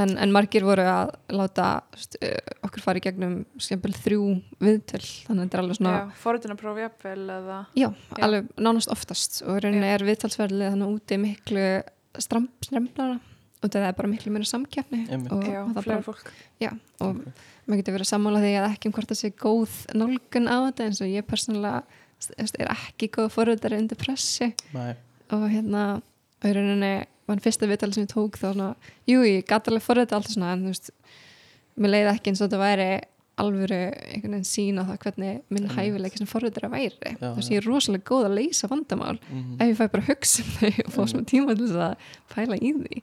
en, 0.00 0.10
en 0.18 0.32
margir 0.34 0.64
voru 0.66 0.82
að 0.90 1.10
láta 1.36 1.66
st, 1.96 2.18
okkur 2.66 2.82
fara 2.82 2.98
í 2.98 3.04
gegnum 3.04 3.34
skemmil 3.62 3.92
þrjú 3.94 4.24
viðtöl 4.64 5.00
þannig 5.04 5.38
að 5.38 5.44
þetta 5.44 5.56
er 5.58 5.62
alveg 5.62 5.78
svona 5.78 5.92
já, 5.94 6.04
forritunarpróf 6.24 6.80
jafnvel 6.82 7.22
eða 7.38 7.58
já, 7.78 7.88
Já. 7.88 8.22
alveg 8.26 8.48
nánast 8.66 8.90
oftast 8.92 9.40
og 9.46 9.60
rauninni 9.64 9.92
er 9.94 10.04
viðtalsverðið 10.08 10.72
þannig 10.74 10.94
úti 10.98 11.20
miklu 11.24 11.66
stram, 12.24 12.48
stremplara 12.64 13.20
og 13.64 13.72
það 13.72 13.88
er 13.88 13.96
bara 13.98 14.10
miklu 14.12 14.32
meira 14.34 14.48
samkeppni 14.48 15.02
Einmitt. 15.08 15.32
og, 15.32 15.44
já, 15.48 15.60
og 15.64 15.74
bara, 15.78 16.00
fólk 16.04 16.30
já, 16.62 16.70
og 17.00 17.16
Ok. 17.16 17.44
maður 17.66 17.80
getur 17.80 17.96
verið 17.96 18.06
að 18.06 18.12
sammála 18.12 18.42
því 18.44 18.52
að 18.60 18.68
ekki 18.70 18.90
um 18.90 18.96
hvort 18.96 19.12
það 19.12 19.20
sé 19.20 19.30
góð 19.40 19.76
nálgun 19.94 20.50
á 20.52 20.56
þetta 20.68 20.88
eins 20.88 21.00
og 21.00 21.12
ég 21.12 21.28
persónulega 21.28 21.82
er 22.38 22.70
ekki 22.74 23.10
góð 23.12 23.32
forröðari 23.34 23.80
undir 23.80 24.00
pressi 24.00 24.52
Nei, 24.74 24.94
og 25.32 25.48
hérna 25.50 26.02
rauninni 26.44 26.94
var 27.26 27.40
fyrsta 27.40 27.68
viðtal 27.68 27.92
sem 27.94 28.04
ég 28.04 28.12
tók 28.12 28.36
þá 28.36 28.52
svona, 28.52 28.74
jú, 29.08 29.24
ég 29.24 29.46
gæti 29.48 29.72
alveg 29.72 29.84
forröða 29.84 30.18
allt 30.18 30.30
svona, 30.32 30.52
en 30.52 30.66
þú 30.66 30.72
veist 30.74 30.90
mér 31.80 31.94
leiði 31.94 32.12
ekki 32.12 32.32
eins 32.32 32.42
og 32.42 32.50
þetta 32.50 32.62
væri 32.62 32.88
alvöru 33.40 33.78
einhvern 33.90 34.36
veginn 34.36 34.46
sína 34.46 34.84
það 34.86 34.98
hvernig 35.02 35.38
minn 35.50 35.70
hæfileiki 35.74 36.20
sem 36.20 36.28
forröðara 36.30 36.70
væri 36.70 36.92
Já, 36.94 37.32
veist, 37.34 37.48
já. 37.48 37.54
ég 37.56 37.60
er 37.60 37.66
rosalega 37.66 38.06
góð 38.06 38.28
að 38.28 38.36
leysa 38.38 38.70
vandamál 38.70 39.16
mhm. 39.18 39.56
ef 39.58 39.72
ég 39.72 39.78
fæ 39.80 39.86
bara 39.90 40.04
að 40.04 40.10
hugsa 40.12 40.44
um 40.44 40.52
þau 40.60 40.84
og 40.84 40.92
fá 40.94 41.00
svona 41.10 41.30
tíma 41.32 41.56
til 41.56 41.66
þess 41.66 41.80
að 41.88 42.12
pæla 42.34 42.60
í 42.60 42.72
því 42.78 43.02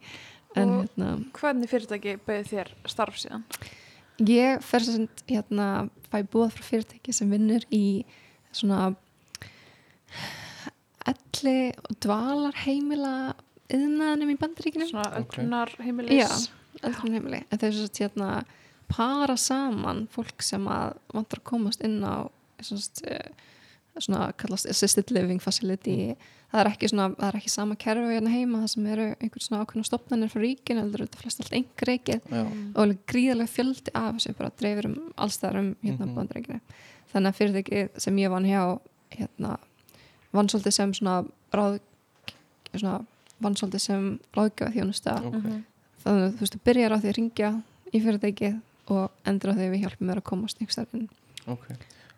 en 0.56 0.70
Og- 0.70 0.82
hérna 0.86 1.12
hvernig 1.38 1.70
fyrirtæki 1.72 2.18
bauði 2.26 2.47
þér 2.52 2.72
starf 2.91 3.18
síðan? 3.22 3.43
Ég 4.22 4.62
fer 4.62 4.84
sem 4.86 5.08
hérna, 5.28 5.89
fæ 6.12 6.22
búið 6.30 6.52
frá 6.58 6.64
fyrirtæki 6.68 7.14
sem 7.14 7.30
vinnur 7.32 7.64
í 7.72 8.04
svona 8.54 8.91
elli 11.08 11.72
og 11.89 11.95
dvalar 12.04 12.58
heimila 12.66 13.14
yðnaðanum 13.72 14.34
í 14.34 14.38
bandaríkinu 14.41 14.88
svona 14.89 15.08
öllnar 15.22 15.72
heimilis 15.82 16.20
Já, 16.20 16.28
eldrun 16.84 17.16
heimili 17.16 17.39
en 17.47 17.62
þau 17.62 17.70
sem 17.72 17.86
sagt, 17.88 18.02
hérna, 18.04 18.30
para 18.91 19.38
saman 19.39 20.04
fólk 20.12 20.43
sem 20.43 20.68
að 20.70 20.97
vantar 21.16 21.39
að 21.41 21.47
komast 21.54 21.82
inn 21.88 22.02
á 22.04 22.28
svona, 22.62 23.18
svona 24.00 24.32
kallast 24.38 24.70
assisted 24.70 25.12
living 25.12 25.42
facility. 25.42 26.16
Það 26.52 26.62
er 26.62 26.70
ekki, 26.72 26.89
svona, 26.92 27.08
það 27.16 27.28
er 27.28 27.38
ekki 27.39 27.52
sama 27.52 27.76
kerfi 27.80 28.16
hérna 28.16 28.32
heima 28.34 28.62
það 28.64 28.72
sem 28.74 28.88
eru 28.92 29.08
einhvern 29.14 29.46
svona 29.46 29.62
ákveðna 29.64 29.88
stopnarnir 29.88 30.32
frá 30.32 30.42
ríkinu 30.44 30.84
heldur 30.84 31.06
þetta 31.06 31.22
flest 31.22 31.44
allt 31.44 31.54
engur 31.56 31.88
reikið 31.88 32.34
og 32.76 32.96
gríðarlega 33.08 33.54
fjöldi 33.54 33.94
af 33.96 34.18
þessu 34.18 34.36
bara 34.38 34.52
dreifir 34.60 34.89
um 34.89 34.98
allstæðar 35.16 35.60
um 35.62 35.70
hérna 35.84 36.06
mm 36.06 36.18
-hmm. 36.18 36.60
þannig 37.14 37.30
að 37.30 37.38
fyrirtæki 37.39 37.88
sem 37.98 38.18
ég 38.18 38.30
vann 38.30 38.46
hjá 38.46 38.80
hérna, 39.12 39.58
vann 40.32 40.50
svolítið 40.50 40.72
sem 40.72 40.94
svona, 40.94 41.24
ráð, 41.54 41.80
svona 42.76 43.06
vann 43.39 43.56
svolítið 43.56 43.80
sem 43.80 44.20
ráðgjöfa 44.34 44.74
þjónusta 44.76 45.16
ok. 45.26 45.34
Mhm. 45.34 45.64
þannig 46.04 46.24
að 46.28 46.34
þú 46.34 46.39
veist, 46.39 46.56
þú 46.56 46.60
byrjar 46.66 46.94
á 46.94 46.98
því 47.02 47.10
að 47.10 47.18
ringja 47.18 47.64
í 47.94 48.00
fyrirtæki 48.02 48.52
og 48.92 49.12
endur 49.26 49.52
á 49.52 49.58
því 49.58 49.66
að 49.66 49.74
við 49.74 49.84
hjálpum 49.86 50.08
mér 50.08 50.22
að 50.22 50.30
komast 50.30 50.60
einhverstaðar 50.60 51.00
inn. 51.00 51.10
Ok, 51.48 51.66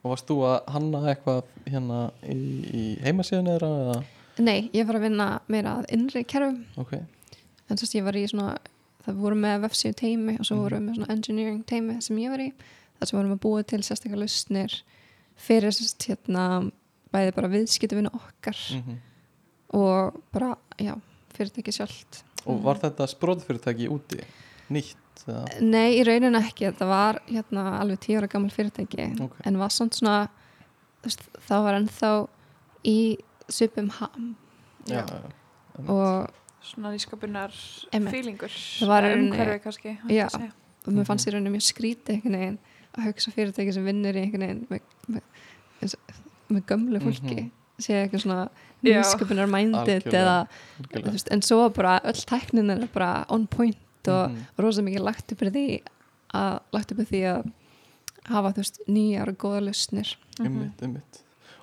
og 0.03 0.11
varst 0.11 0.27
þú 0.27 0.37
að 0.49 0.69
hanna 0.75 1.01
eitthvað 1.13 1.43
hérna 1.71 1.99
í, 2.27 2.37
í 2.73 2.83
heimasíðan 3.05 3.47
eða? 3.55 4.03
Nei, 4.43 4.69
ég 4.73 4.87
var 4.89 4.97
að 4.99 5.05
vinna 5.07 5.27
meira 5.47 5.77
að 5.79 5.89
innri 5.95 6.23
kerfum 6.27 6.63
Ok, 6.81 6.93
en 7.69 7.77
að 7.77 7.95
ég 7.95 8.03
var 8.07 8.17
í 8.19 8.25
svona 8.27 8.57
það 9.05 9.19
voru 9.19 9.35
með 9.35 9.61
vefsíu 9.67 9.93
teimi 9.99 10.37
og 10.39 10.45
svo 10.47 10.55
Mhm. 10.57 10.63
voru 10.63 10.79
með 10.83 10.95
svona 10.99 11.11
engineering 11.11 11.63
teimi 11.65 12.01
sem 12.01 12.17
ég 12.17 12.29
var 12.33 12.39
í 12.39 12.51
þar 12.99 13.07
sem 13.09 13.19
vorum 13.19 13.33
að 13.37 13.41
búa 13.45 13.63
til 13.67 13.79
sérstaklega 13.83 14.19
lausnir 14.23 14.75
fyrir 15.35 15.71
sérst 15.75 16.07
hérna 16.07 16.71
bæði 17.13 17.33
bara 17.35 17.47
viðskiptuvinu 17.51 18.13
okkar 18.13 18.57
mhm 18.77 19.01
og 19.73 20.19
bara, 20.31 20.51
já, 20.77 20.93
fyrirtæki 21.33 21.71
sjálft 21.73 22.19
Og 22.45 22.59
var 22.61 22.75
þetta 22.77 23.07
spróðfyrirtæki 23.09 23.87
úti? 23.89 24.19
Nýtt? 24.69 24.95
Eða? 25.23 25.43
Nei, 25.61 25.99
í 25.99 26.03
rauninu 26.03 26.39
ekki, 26.41 26.65
þetta 26.71 26.87
var 26.89 27.19
hérna 27.29 27.79
alveg 27.79 27.99
tíu 28.03 28.17
ára 28.19 28.27
gammal 28.27 28.51
fyrirtæki 28.51 29.05
Ok. 29.23 29.35
en 29.45 29.57
var 29.61 29.69
svona 29.69 29.91
svona 29.95 30.29
það 31.47 31.63
var 31.67 31.77
ennþá 31.79 32.09
í 32.87 32.97
svipum 33.51 33.89
ham 33.99 34.35
Já, 34.87 35.03
Já. 35.07 35.19
og, 35.87 36.29
svona 36.63 36.91
nýsköpunar 36.95 37.51
Einmitt. 37.93 38.13
fílingur 38.13 38.51
Það 38.51 38.87
var 38.87 39.03
í 39.03 39.13
rauninni- 39.13 39.31
umhverfi 39.31 39.63
kannski 39.63 39.97
Já. 40.09 40.25
að 40.27 40.31
segja. 40.37 40.51
og 40.87 40.93
mér 40.93 41.05
fannst 41.07 41.27
í 41.27 41.31
rauninu 41.31 41.51
mjög 41.55 41.65
veginn 42.39 42.59
að 42.97 43.03
hugsa 43.07 43.31
fyrirtæki 43.31 43.73
sem 43.73 43.85
vinnur 43.85 44.13
í 44.15 44.25
með, 44.69 44.81
með, 45.09 45.21
með 46.51 46.65
gömlu 46.65 46.99
fólki 47.01 47.35
Mhm. 47.43 47.51
sé 47.79 47.93
eitthvað 48.03 48.21
svona 48.23 48.49
Já. 48.83 48.99
nýsköpunar 49.01 49.47
minded 49.49 50.03
eða 50.11 50.47
en 51.31 51.41
svo 51.41 51.69
bara 51.73 51.99
öll 52.03 52.25
tæknin 52.27 52.69
er 52.71 52.87
bara 52.93 53.25
on 53.29 53.47
point 53.47 53.77
og 54.07 54.29
Mhm. 54.31 54.45
rosa 54.57 54.81
mikið 54.81 55.03
lagt 55.03 55.31
upp 55.31 55.39
því 55.39 55.81
að 56.33 56.59
lagt 56.73 56.91
upp 56.91 56.99
því 57.09 57.21
að 57.33 57.51
hafa 58.25 58.51
þú 58.53 58.55
veist 58.63 58.79
nýjar 58.87 59.27
og 59.29 59.37
góða 59.37 59.61
lausnir 59.67 60.15
Mhm. 60.39 60.45
Einmitt, 60.47 60.81
einmitt 60.81 61.19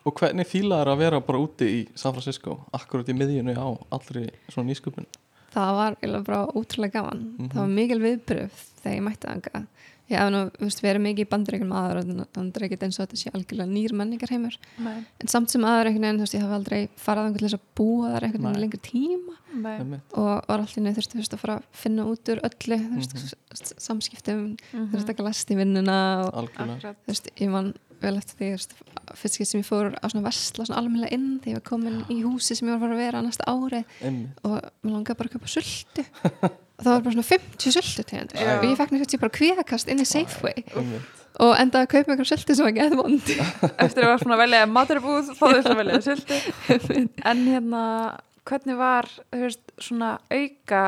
Og 0.07 0.15
hvernig 0.15 0.47
fílaður 0.47 0.87
að 0.95 0.99
vera 0.99 1.21
bara 1.21 1.39
úti 1.39 1.67
í 1.85 1.89
San 1.95 2.13
Francisco 2.15 2.65
akkurat 2.73 3.07
í 3.09 3.13
miðjunni 3.13 3.55
á 3.57 3.69
allri 3.93 4.31
svona 4.49 4.71
nýsköpun 4.73 5.05
það 5.53 5.75
var 5.77 5.97
eiginlega 5.97 6.25
bara 6.25 6.47
útrúlega 6.47 6.93
gaman 6.93 7.37
Mhm. 7.39 7.49
það 7.51 7.55
var 7.55 7.69
mikil 7.69 7.99
viðbröf 8.01 8.51
þegar 8.83 8.97
ég 8.97 9.03
mætti 9.03 9.27
þanga 9.29 9.67
ég 10.11 10.19
hef 10.19 10.31
nú, 10.35 10.41
þú 10.59 10.67
veist, 10.67 10.81
erum 10.91 11.05
mikið 11.07 11.25
í 11.25 11.31
bandaríkjum 11.31 11.75
aður 11.81 12.01
þannig 12.03 12.17
er 12.61 12.65
ekkert 12.67 12.83
eins 12.87 12.99
og 12.99 13.07
þetta 13.07 13.21
sé 13.21 13.31
algjörlega 13.35 13.71
nýr 13.71 13.95
menningarheimur. 14.01 14.57
Nei, 14.85 14.97
en 15.21 15.29
samt 15.31 15.51
sem 15.55 15.63
aður 15.65 15.91
einhvern 15.91 16.07
veginn, 16.09 16.21
þú 16.21 16.27
veist, 16.27 16.35
ég 16.39 16.45
hef 16.45 16.57
aldrei 16.59 16.81
farað 16.99 17.29
einhvern 17.31 17.39
til 17.39 17.49
þess 17.49 17.59
að 17.61 17.67
búa 17.81 18.11
þar 18.15 18.27
einhvern 18.29 18.49
veginn 18.49 18.65
lengur 18.65 18.83
tíma. 18.87 19.37
Nei. 19.51 20.01
Og 20.15 20.33
var 20.47 20.59
alltaf 20.63 20.75
þurfti 20.79 21.15
þú 21.17 21.23
veist, 21.23 21.35
að 21.35 21.43
fara 21.45 21.57
að 21.59 21.65
finna 21.73 22.05
út 22.07 22.29
úr 22.31 22.41
öllu 22.47 22.77
þú 22.81 22.97
veist, 22.99 23.15
Mhm. 23.15 23.79
samskiptum 23.83 24.43
Mhm. 24.73 24.89
þú 24.91 24.95
veist, 24.95 25.09
ekki 25.11 25.23
að 25.25 25.29
lesta 25.31 25.55
í 25.55 25.57
vinnuna 25.57 25.97
og 26.27 26.35
algjörlega. 26.35 26.77
Akkurat. 26.77 26.97
þú 27.07 27.11
veist, 27.15 27.29
ég 27.37 27.51
man 27.51 27.75
vel 28.01 28.17
eftir 28.17 28.37
því 28.39 28.47
þú 28.47 28.57
veist, 28.57 28.73
fyrst 29.15 29.35
skil 29.35 29.47
sem 29.47 29.61
ég 29.61 29.67
fór 29.67 29.93
á 29.99 30.07
svona 30.09 30.23
versla 30.25 30.65
svona 30.65 30.79
almennilega 30.81 31.13
inn 31.13 31.41
þegar 31.41 31.51
ég 31.51 31.59
var 31.59 31.67
komin 31.69 32.05
í 32.09 32.23
húsi 32.23 32.57
sem 32.57 32.69
ég 32.69 32.81
var 32.81 32.91
að 32.91 32.97
vera 32.97 33.21
næsta 33.21 33.45
ári. 33.51 33.85
Einmitt, 34.01 34.39
og 34.45 34.63
mér 34.85 34.93
langaði 34.95 35.17
bara 35.19 35.29
að 35.29 35.33
kaupa 35.35 35.49
sultu. 35.51 36.05
og 36.43 36.51
það 36.83 36.93
var 36.95 37.03
bara 37.07 37.15
svona 37.17 37.29
50 37.31 37.75
sultu 37.77 38.05
tegundir 38.09 38.41
Já. 38.41 38.53
og 38.59 38.65
ég 38.69 38.77
fekk 38.81 38.93
mér 38.95 39.05
bara 39.25 39.37
kvíðakast 39.39 39.89
inn 39.93 40.01
í 40.03 40.07
Safeway. 40.09 40.65
Einmitt. 40.75 41.17
Og 41.41 41.53
endaði 41.57 41.87
að 41.87 41.93
kaupa 41.95 42.13
eitthvað 42.13 42.31
sultu 42.33 42.55
sem 42.59 42.67
var 42.67 42.75
geð 42.77 42.97
vond 42.99 43.31
eftir 43.87 44.03
að 44.05 44.11
var 44.11 44.25
svona 44.25 44.41
velja 44.41 44.65
maturubúð 44.67 45.31
þá 45.39 45.45
ætla 45.55 45.71
að 45.77 45.81
velja 45.85 46.01
sultu. 46.09 46.41
En 47.31 47.45
hérna 47.47 47.85
hvernig 48.51 48.77
var 48.81 49.07
veist, 49.31 49.61
svona 49.79 50.15
auka 50.33 50.81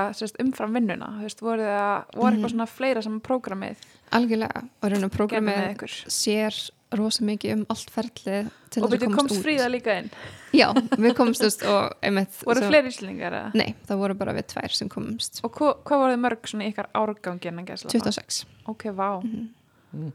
umfram 0.42 0.72
vinnuna? 0.74 1.12
Voru, 1.40 1.62
það, 1.62 2.04
voru 2.16 2.32
eitthvað 2.32 2.38
Mhm. 2.42 2.54
svona 2.56 2.66
fleira 2.66 3.02
sem 3.04 3.20
prógramið 3.20 3.76
algjörlega. 4.12 4.64
Og 4.82 4.90
raun 4.90 5.04
og 5.06 5.12
gerði 5.12 5.44
með 5.46 5.60
prógramið 5.60 5.70
sér 6.10 6.58
rosa 7.00 7.24
mikið 7.26 7.54
um 7.56 7.64
allt 7.72 7.92
ferlið 7.94 8.48
til 8.72 8.82
og 8.82 8.90
þess 8.92 8.96
að 8.96 9.04
komast 9.04 9.18
komst 9.20 9.36
út. 9.36 9.44
Fríða 9.46 9.68
líka 9.72 9.96
inn? 10.00 10.10
Já, 10.52 10.66
við 11.00 11.14
veist, 11.32 11.62
og 11.68 11.94
einmitt, 12.04 12.40
voru 12.44 12.60
svo- 12.62 12.70
fleiri 12.72 12.92
eða? 13.28 13.44
nei, 13.56 13.74
það 13.88 14.02
voru 14.02 14.16
bara 14.20 14.34
við 14.36 14.48
tvær 14.52 14.76
sem 14.76 14.90
komumst. 14.92 15.40
Og 15.46 15.54
hva, 15.56 15.74
hvað 15.84 16.02
voru 16.02 16.16
þið 16.16 16.24
mörg 16.26 16.50
svona 16.50 16.66
í 16.66 16.72
ykkar 16.72 16.90
árgangi 16.98 17.52
en 17.52 17.64
gæsla 17.68 17.92
26 17.94 18.42
ok, 18.72 18.84
vá. 18.96 19.08
Mm. 19.22 20.12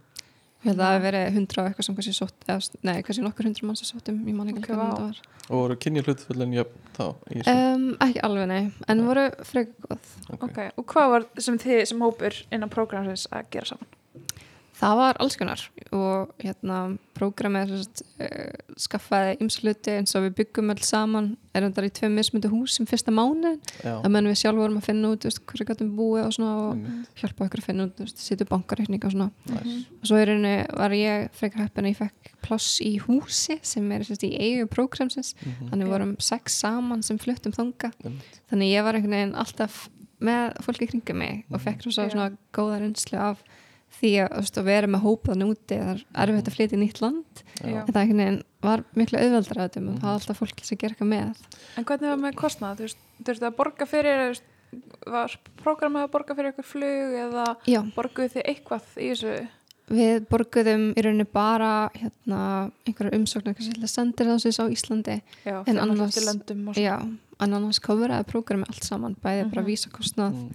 ég 0.64 0.72
held 0.72 0.80
að 0.80 0.84
það 0.84 0.94
hafi 0.94 1.04
verið 1.06 1.28
100 1.32 1.60
og 1.62 1.68
eitthvað 1.70 1.88
sem 1.88 1.98
kannski 1.98 2.16
sótt 2.18 2.48
eða, 2.48 2.80
nei, 2.88 2.96
kannski 3.06 3.26
nokkur 3.26 3.50
100 3.50 3.68
mann 3.68 3.78
sem 3.80 3.90
sóttum 3.92 4.22
ég 4.26 4.38
man 4.38 4.50
ekki 4.52 4.64
Ok, 4.64 4.70
okay, 4.70 4.78
vá. 4.78 4.88
hvað 4.88 4.98
það 4.98 5.06
var. 5.06 5.20
Og 5.48 5.62
voru 5.62 5.78
kynja 5.84 6.04
hlutföllin 6.08 6.56
jöfn 6.58 6.88
þá 6.98 7.04
um, 7.54 7.86
ekki 8.08 8.24
alveg 8.26 8.50
nei, 8.52 8.64
en 8.90 9.04
voru 9.08 9.28
frekar 9.48 9.86
góð. 9.86 10.10
Ok. 10.34 10.48
ok, 10.50 10.60
og 10.76 10.88
hvað 10.94 11.14
var 11.14 11.28
sem 11.46 11.60
þið 11.62 11.84
sem 11.92 12.04
hópur 12.04 12.42
innan 12.52 12.74
prógramsins 12.74 13.28
að 13.32 13.52
gera 13.54 13.72
saman 13.74 13.94
Það 14.78 14.96
var 15.00 15.18
alls 15.24 15.36
konar. 15.40 15.62
Og 15.96 16.34
hérna 16.44 16.78
prógramið 17.18 17.72
uh, 17.74 18.28
skaffaði 18.78 19.38
ymsluti 19.42 19.96
eins 19.98 20.14
og 20.18 20.28
við 20.28 20.36
byggum 20.42 20.70
öll 20.74 20.84
saman. 20.86 21.32
Erum 21.58 21.74
þar 21.74 21.88
í 21.88 21.92
tvei 21.98 22.12
mismundu 22.14 22.52
hús 22.52 22.76
sem 22.78 22.86
fyrsta 22.90 23.10
mánu 23.16 23.56
já, 23.82 23.96
að 23.96 24.10
menn 24.14 24.30
við 24.30 24.38
sjálf 24.44 24.62
vorum 24.62 24.78
að 24.78 24.86
finna 24.92 25.10
út 25.16 25.26
veist, 25.26 25.42
hverju 25.50 25.66
gætum 25.72 25.90
búið 25.98 26.28
og 26.28 26.36
svona 26.36 26.52
og 26.68 27.18
hjálpa 27.18 27.48
okkur 27.48 27.64
að 27.64 27.70
finna 27.72 27.88
út, 27.88 27.96
þú 27.98 28.06
veist, 28.06 28.22
sitja 28.22 28.50
bankareikninga 28.52 29.10
og 29.10 29.16
svona. 29.16 29.30
Næs 29.50 29.74
og 29.98 30.12
svo 30.12 30.22
í 30.22 30.30
rauninni 30.30 30.56
var 30.78 30.98
ég 31.00 31.28
frekar 31.40 31.66
heppin 31.66 31.90
að 31.90 31.96
ég 31.96 32.02
fekk 32.04 32.32
pláss 32.46 32.78
í 32.86 32.94
húsi 33.02 33.58
sem 33.66 33.92
er 33.98 34.06
sérst, 34.06 34.28
í 34.30 34.38
eigu 34.38 34.70
prógramsins. 34.70 35.34
Mhm, 35.42 35.72
þannig 35.72 35.90
Já. 35.90 35.94
vorum 35.96 36.16
sex 36.22 36.62
saman 36.62 37.02
sem 37.02 37.18
fluttum 37.18 37.56
þanga 37.56 37.90
einmitt. 38.06 38.42
þannig 38.52 38.76
ég 38.76 38.86
var 38.86 38.94
einhvern 39.00 39.18
veginn 39.18 39.38
alltaf 39.42 39.88
með 40.22 40.54
fólki 40.66 40.88
kringum 40.90 41.18
mig 41.18 41.46
og 41.50 41.62
fekk 41.66 41.88
svo 41.88 42.06
Já. 42.06 42.12
svona 42.14 42.30
góða 42.54 42.84
reynslu 42.86 43.18
af 43.18 43.42
því 44.02 44.12
að, 44.24 44.30
þú 44.34 44.42
veist, 44.44 44.58
að 44.62 44.68
vera 44.68 44.88
með 44.88 45.02
hópaðan 45.08 45.48
úti 45.48 45.78
er 45.78 46.04
erfitt 46.14 46.48
að 46.52 46.56
flytja 46.58 46.78
í 46.78 46.82
nýtt 46.84 47.02
land 47.02 47.44
Já. 47.64 47.82
en 47.82 47.94
það 47.94 48.44
var 48.62 48.84
miklu 48.96 49.20
auðveldra 49.22 49.66
að 49.68 49.72
Mhm. 49.82 50.00
það 50.00 50.04
var 50.04 50.14
alltaf 50.20 50.38
fólk 50.42 50.64
sem 50.64 50.78
gera 50.78 50.94
eitthvað 50.94 51.14
með 51.14 51.36
En 51.78 51.86
hvernig 51.86 52.10
var 52.10 52.18
með 52.18 52.36
kostnað? 52.36 52.78
Þú 52.78 52.86
veist, 52.88 52.98
þurftu 53.24 53.48
að 53.48 53.56
borga 53.58 53.86
fyrir, 53.88 54.18
þú 54.24 54.28
veist, 54.28 54.44
var 55.08 55.38
prógramið 55.64 56.04
að 56.04 56.12
borga 56.12 56.36
fyrir 56.36 56.52
eitthvað 56.52 56.72
flug 56.74 57.14
eða 57.24 57.46
Já, 57.68 57.82
borguðu 57.96 58.30
þið 58.36 58.44
eitthvað 58.52 58.82
í 58.98 59.10
þessu? 59.14 59.48
við 59.88 60.26
borguðum 60.28 60.94
í 60.98 61.02
rauninni 61.06 61.26
bara 61.32 61.90
hérna, 61.96 62.72
einhverjar 62.86 63.16
umsóknar 63.16 63.56
kannski 63.56 63.88
sendir 63.88 64.28
þess 64.28 64.60
á 64.60 64.66
Íslandi 64.68 65.22
Já, 65.46 65.64
En 65.66 65.78
annars- 65.78 66.18
annars 66.18 66.18
annars 67.40 67.80
kofraði 67.80 68.26
prógrami 68.28 68.66
allt 68.68 68.84
saman, 68.84 69.16
bæði 69.24 69.50
bara 69.50 69.62
Mhm. 69.62 69.68
vísakostnað 69.72 70.34
Mm, 70.34 70.52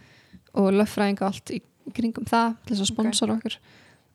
og 0.54 0.72
löffræðing 0.74 1.22
og 1.22 1.32
allt 1.32 1.50
í 1.50 1.62
kringum 1.94 2.24
það 2.28 2.56
til 2.66 2.76
þess 2.76 2.84
að 2.86 2.92
sponsora 2.94 3.36
okkur. 3.38 3.56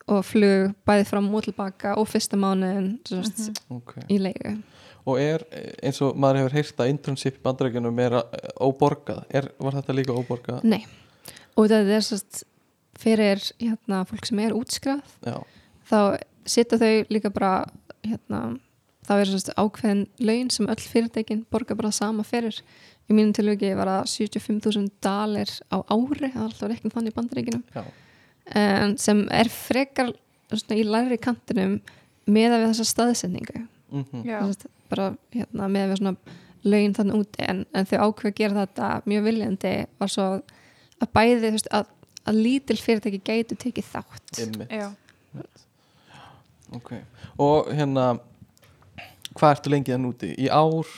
Og 0.08 0.22
flug 0.24 0.74
bæði 0.88 1.04
fram 1.10 1.26
og 1.34 1.42
tilbaka 1.44 1.94
og 2.00 2.08
fyrsta 2.08 2.36
mánuðin 2.40 2.94
mm 3.10 3.22
Mhm. 3.22 3.54
ok. 3.76 3.94
í 4.08 4.18
leigu 4.18 4.56
og 5.08 5.16
er 5.20 5.40
eins 5.82 6.02
og 6.04 6.16
maður 6.20 6.42
hefur 6.42 6.52
heyrt 6.58 6.80
að 6.84 6.88
internship 6.92 7.36
í 7.38 7.42
bandarækjunum 7.42 7.98
er 8.04 8.12
eh, 8.18 8.48
óborgað. 8.60 9.22
Er, 9.30 9.46
var 9.58 9.72
þetta 9.78 9.94
líka 9.96 10.12
óborgað? 10.12 10.64
Nei, 10.64 10.84
og 11.56 11.68
þetta 11.70 11.94
er 11.96 12.04
sérst 12.04 12.42
fyrir 12.98 13.40
hérna, 13.58 14.02
fólk 14.04 14.26
sem 14.28 14.38
er 14.44 14.52
útskrað 14.52 15.00
já, 15.24 15.38
þá 15.88 16.18
sitja 16.44 16.78
þau 16.78 17.06
líka 17.08 17.30
bara 17.32 17.52
hérna, 18.04 18.58
þá 19.06 19.12
er 19.20 19.30
sérst 19.32 19.52
ákveðin 19.56 20.06
laun 20.20 20.50
sem 20.50 20.66
öll 20.68 20.76
fyrirtækin 20.92 21.46
borga 21.50 21.74
bara 21.78 21.90
sama 21.94 22.22
fyrir 22.26 22.60
í 23.08 23.16
mínum 23.16 23.32
tilviki 23.36 23.72
var 23.78 23.92
það 23.92 24.10
75.000 24.14 24.90
dalir 25.04 25.52
á 25.72 25.76
ári 25.80 26.32
það 26.32 26.42
er 26.42 26.48
alltaf 26.48 26.72
reiknum 26.72 26.94
þannig 26.94 27.14
í 27.14 27.16
bandaríkinum 27.16 27.62
já, 27.74 27.84
en 28.62 28.98
sem 29.00 29.24
er 29.32 29.52
frekar 29.52 30.12
svona, 30.52 30.76
í 30.76 30.84
læri 30.84 31.20
kantinum 31.20 31.78
með 32.28 32.52
að 32.52 32.60
við 32.60 32.68
þessa 32.72 32.90
staðsendingu 32.92 33.62
mm 33.62 34.04
að 34.38 34.68
bara 34.88 35.10
hérna, 35.34 35.68
með 35.68 35.90
við 35.90 35.98
svona 36.00 36.36
laun 36.66 36.94
þannig 36.96 37.20
úti. 37.22 37.44
En, 37.46 37.64
en 37.76 37.88
þau 37.88 37.98
ákveð 38.06 38.30
að 38.30 38.38
gera 38.40 38.62
þetta 38.62 38.88
mjög 39.08 39.26
viljandi 39.28 39.74
var 40.00 40.12
svo 40.12 40.28
að 40.98 41.12
bæði 41.14 41.36
þú 41.42 41.52
veist, 41.56 41.68
að, 41.78 41.92
að 42.24 42.40
lítil 42.46 42.78
fyrirtæki 42.80 43.20
gætu 43.24 43.58
tekið 43.58 43.92
þátt. 43.92 44.42
Ok, 46.76 46.90
og 47.40 47.70
hérna 47.72 48.10
hvað 49.38 49.54
ertu 49.54 49.72
lengið 49.72 49.96
hann 49.96 50.08
úti? 50.10 50.34
í 50.36 50.48
ár 50.52 50.90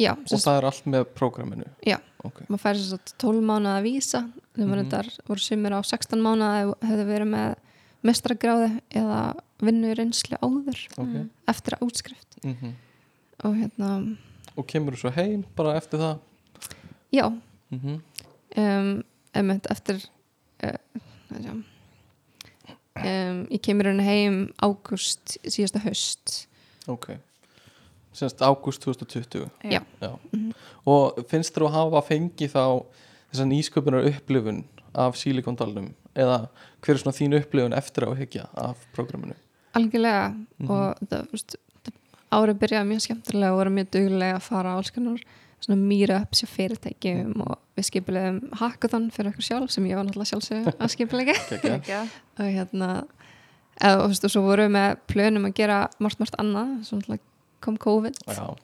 já, 0.00 0.12
og 0.12 0.28
sagt, 0.28 0.44
það 0.44 0.58
er 0.60 0.66
allt 0.70 0.86
með 0.92 1.04
prógraminu? 1.16 1.66
Já. 1.86 1.98
ok, 2.24 2.40
maður 2.48 2.62
færi 2.64 2.82
svo 2.84 2.98
12 3.22 3.42
mánuða 3.48 3.82
vísa. 3.84 4.20
Þegar 4.56 4.68
maður 4.70 4.82
Mhm. 4.82 4.90
þetta 4.90 5.28
voru 5.28 5.40
sumir 5.44 5.72
á 5.76 5.80
16 5.84 6.22
mánuða 6.24 6.74
hefðu 6.82 7.06
verið 7.06 7.30
með 7.32 7.54
mestragráði 8.06 8.70
eða 8.90 9.20
vinnu 9.62 9.90
í 9.90 9.94
reynslu 9.98 10.36
áður 10.42 10.80
ok. 10.98 11.06
Mm. 11.06 11.30
eftir 11.48 11.76
að 11.78 11.86
útskrift. 11.88 12.36
Mm 12.44 12.74
og 13.44 13.52
hérna, 13.54 14.16
og 14.56 14.66
kemur 14.66 14.94
þú 14.96 14.98
svo 15.02 15.10
heim 15.12 15.42
bara 15.54 15.74
eftir 15.76 15.98
það? 16.00 16.18
Já. 17.12 17.26
Mm 17.70 18.00
um, 18.56 19.04
einmitt 19.34 19.66
eftir 19.70 19.98
uh, 20.64 20.78
um, 21.44 21.64
ég 23.52 23.60
kemur 23.60 23.90
henni 23.90 24.06
heim 24.06 24.38
ágúst 24.64 25.36
síðasta 25.44 25.82
haust. 25.84 26.46
Ok 26.88 27.16
semst 28.16 28.40
ágúst 28.42 28.80
2020 28.84 29.46
Já. 29.70 29.82
Mhm. 30.32 30.52
og 30.86 31.20
finnst 31.30 31.54
þér 31.56 31.66
að 31.68 31.76
hafa 31.76 32.02
fengið 32.08 32.52
þá 32.54 32.64
þessa 33.32 33.46
nýsköpunar 33.50 34.06
upplifun 34.10 34.64
af 34.96 35.16
sílikondalnum 35.20 35.90
eða 36.16 36.38
hver 36.80 36.94
er 36.96 37.02
svona 37.02 37.16
þín 37.18 37.36
upplifun 37.40 37.74
eftir 37.76 38.06
að 38.08 38.16
hyggja 38.22 38.46
af 38.56 38.86
prógraminu? 38.96 39.34
Algjörlega 39.76 40.28
Mhm. 40.32 40.70
og 40.70 41.00
það, 41.10 41.26
veist, 41.32 41.56
árið 42.32 42.58
byrjaði 42.62 42.88
mjög 42.90 43.02
skemmtilega 43.04 43.52
og 43.52 43.58
voru 43.60 43.70
mjög 43.76 43.90
duglega 43.90 44.36
að 44.38 44.42
fara 44.42 44.72
á 44.72 44.76
alls 44.78 44.90
konar 44.90 45.18
svona 45.60 45.80
mýra 45.88 46.20
upp 46.22 46.32
sér 46.36 46.48
fyrirtækjum 46.52 47.40
og 47.46 47.58
við 47.76 47.84
skipulegum 47.90 48.40
hackathon 48.60 49.10
fyrir 49.10 49.30
okkur 49.32 49.42
sjálf 49.46 49.70
sem 49.70 49.84
ég 49.84 49.96
var 49.96 50.04
náttúrulega 50.04 50.32
sjálfsög 50.32 50.66
að 50.66 50.74
að- 50.80 52.08
og 52.38 52.44
hérna 52.46 52.88
eða, 53.80 54.00
og, 54.02 54.08
veist, 54.10 54.24
og 54.24 54.30
svo 54.30 54.42
vorum 54.42 54.68
við 54.70 54.74
með 54.76 54.96
plönum 55.08 55.46
að 55.48 55.54
gera 55.54 55.78
margt 56.00 56.18
margt 56.20 56.36
annað, 56.40 56.84
svo 56.84 56.98
náttúrulega 56.98 57.20
kom 57.64 57.76
COVID. 57.80 58.18
Já. 58.26 58.56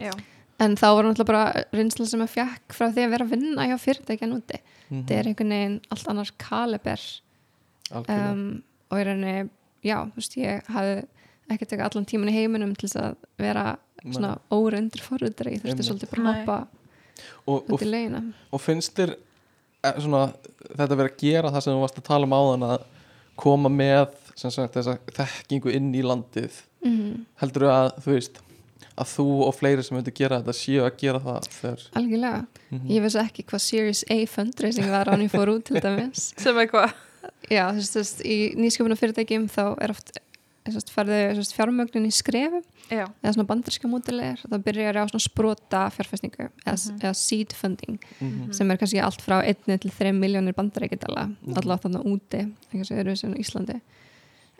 Já. 0.00 0.12
en 0.58 0.76
þá 0.76 0.86
var 0.88 1.04
náttúrulega 1.04 1.28
bara 1.28 1.64
reynsla 1.76 2.06
sem 2.08 2.22
ég 2.24 2.32
fekk 2.32 2.72
frá 2.72 2.86
því 2.88 3.02
að 3.04 3.10
vera 3.12 3.26
að 3.26 3.32
vinna 3.34 3.66
hjá 3.68 3.76
fyrirtækjan 3.82 4.36
úti. 4.38 4.60
Mhm. 4.88 5.02
þetta 5.02 5.18
er 5.18 5.28
einhvern 5.30 5.52
veginn 5.56 5.80
allt 5.90 6.08
annar 6.08 6.30
kaliber. 6.38 7.02
Um, 7.92 8.62
og 8.90 8.98
í 8.98 9.04
rauninni 9.06 9.50
já, 9.84 9.98
þú 10.10 10.16
veist, 10.16 10.36
ég 10.40 10.70
hafði 10.74 10.96
ekki 11.54 11.68
tekað 11.70 11.90
allan 11.90 12.08
tíman 12.08 12.30
í 12.30 12.34
heiminum 12.34 12.74
til 12.74 12.88
þess 12.88 13.02
að 13.02 13.16
vera 13.38 13.66
svona 14.04 14.32
órundir 14.54 15.02
forröldari 15.04 15.56
ég 15.56 15.62
þurfti 15.62 15.86
svolítið 15.86 16.12
bara 16.12 16.26
að 16.26 16.40
hoppa 16.40 16.58
og, 17.46 17.54
og, 17.54 17.72
út 17.76 17.84
í 17.86 17.88
leina 17.88 18.22
og 18.54 18.62
finnst 18.62 18.94
þér 18.98 19.14
eh, 19.16 19.98
svona, 20.02 20.22
þetta 20.72 20.98
verið 21.00 21.12
að 21.12 21.22
gera 21.22 21.52
það 21.54 21.64
sem 21.64 21.76
þú 21.76 21.82
varst 21.84 22.00
að 22.00 22.08
tala 22.10 22.28
um 22.28 22.36
áðan 22.36 22.66
að 22.68 22.86
koma 23.38 23.72
með 23.72 24.16
sem 24.36 24.52
sagt, 24.52 24.76
þessa 24.76 24.96
þekkingu 25.16 25.72
inn 25.76 25.92
í 25.96 26.04
landið 26.04 26.60
mm, 26.86 27.24
heldur 27.42 27.62
að 27.70 27.88
þú 28.04 28.12
veist 28.16 28.42
að 28.96 29.10
þú 29.12 29.24
og 29.44 29.54
fleiri 29.58 29.82
sem 29.84 29.96
myndir 29.96 30.14
gera 30.16 30.38
þetta 30.40 30.54
séu 30.56 30.84
að 30.86 30.94
gera 31.02 31.18
það 31.20 31.48
þegar 31.60 31.82
algjörlega, 32.00 32.46
Mhm. 32.70 32.86
ég 32.90 33.02
vissi 33.04 33.18
ekki 33.20 33.44
hvað 33.44 33.60
Series 33.60 34.04
A 34.10 34.26
fundraising 34.26 34.88
var 34.90 35.06
án 35.12 35.20
ég 35.22 35.30
fór 35.30 35.48
út 35.52 35.64
til 35.64 35.80
dæmis 35.80 36.32
Sem 36.42 36.56
eitthvað. 36.56 36.92
já, 37.50 37.68
þú 37.70 37.82
veist, 37.82 37.94
veist, 38.00 38.22
í 38.24 38.54
nýsköpuna 38.56 38.96
fyrirtækjum 38.96 39.48
þá 39.52 39.76
er 39.82 39.90
oft 39.90 40.16
veist, 40.66 40.90
þú 40.90 41.04
veist, 41.36 41.54
fjármögnin 41.54 42.08
í 42.08 42.12
skrefum 42.12 42.62
Já. 42.90 43.04
eða 43.22 43.34
svona 43.36 43.46
bandarska 43.46 43.86
mótilegir 43.90 44.40
þá 44.48 44.56
byrjar 44.64 44.96
á 44.98 45.04
svona 45.06 45.22
sprota 45.22 45.82
fjárfæstingu 45.94 46.48
eða, 46.66 46.74
Mhm. 46.90 46.98
eða 47.04 47.14
seed 47.14 47.52
funding 47.52 47.98
Mhm. 48.20 48.52
sem 48.54 48.70
er 48.70 48.76
kannski 48.78 49.02
allt 49.02 49.20
frá 49.22 49.44
1 49.46 49.78
til 49.78 49.90
3 49.90 50.10
miljónir 50.12 50.54
bandarækjadala 50.54 51.26
Mhm. 51.44 51.54
allavega 51.54 51.82
þarna 51.84 52.02
úti, 52.04 52.52
sem 52.84 52.98
eru 52.98 53.14
sem 53.16 53.34
Íslandi 53.34 53.80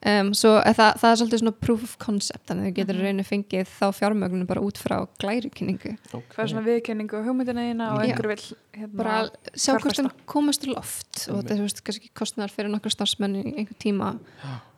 um, 0.04 0.32
svo 0.34 0.50
er 0.60 0.74
það, 0.76 0.98
það 1.00 1.10
er 1.10 1.16
svolítið 1.20 1.40
svona 1.42 1.54
proof 1.60 1.82
of 1.86 1.96
concept 1.98 2.46
þannig 2.50 2.62
að 2.66 2.70
þú 2.70 2.74
getur 2.80 2.94
Mhm. 2.96 3.06
mm 3.06 3.20
-hmm. 3.20 3.28
fengið 3.30 3.66
þá 3.80 3.86
fjármögnum 4.00 4.46
bara 4.46 4.60
út 4.60 4.78
frá 4.78 5.06
glærukynningu 5.18 5.96
Ok. 6.12 6.24
Það 6.36 6.42
er 6.44 6.48
svona 6.48 6.66
viðkenningu 6.66 7.14
og 7.18 7.24
hugmyndina 7.26 7.60
eina 7.70 7.92
og 7.94 8.00
einhver 8.02 8.28
vil 8.28 8.56
hérna, 8.74 8.96
bara 8.96 9.30
sjá 9.54 9.78
hvort 9.78 9.96
þeim 9.96 10.10
komast 10.26 10.60
til 10.62 10.74
loft 10.74 11.28
og 11.30 11.42
þetta 11.44 11.54
er 11.54 11.60
veist, 11.62 11.82
kannski 11.84 12.10
kostnar 12.14 12.48
fyrir 12.50 12.68
nokkur 12.70 12.90
starfsmenn 12.90 13.36
í 13.36 13.54
einhver 13.56 13.78
tíma 13.78 14.18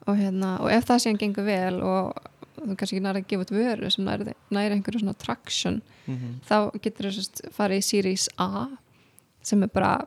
og, 0.06 0.16
hérna, 0.16 0.60
og 0.60 0.70
ef 0.70 0.84
það 0.84 0.98
síðan 1.02 1.18
gengur 1.18 1.44
vel 1.44 1.82
og 1.82 2.12
þú 2.58 2.74
kannski 2.76 3.00
næri 3.00 3.18
að 3.22 3.26
gefa 3.26 3.40
út 3.42 3.50
vöru 3.50 3.90
sem 3.90 4.04
næri, 4.04 4.32
næri 4.50 4.72
einhverju 4.74 5.00
svona 5.00 5.14
traction 5.18 5.82
Mhm. 6.08 6.40
þá 6.48 6.70
getur 6.80 7.06
þú 7.06 7.12
sérst 7.18 7.40
farið 7.52 7.76
í 7.78 7.82
Series 7.82 8.28
A 8.38 8.66
sem 9.42 9.62
er 9.62 9.68
bara 9.68 10.06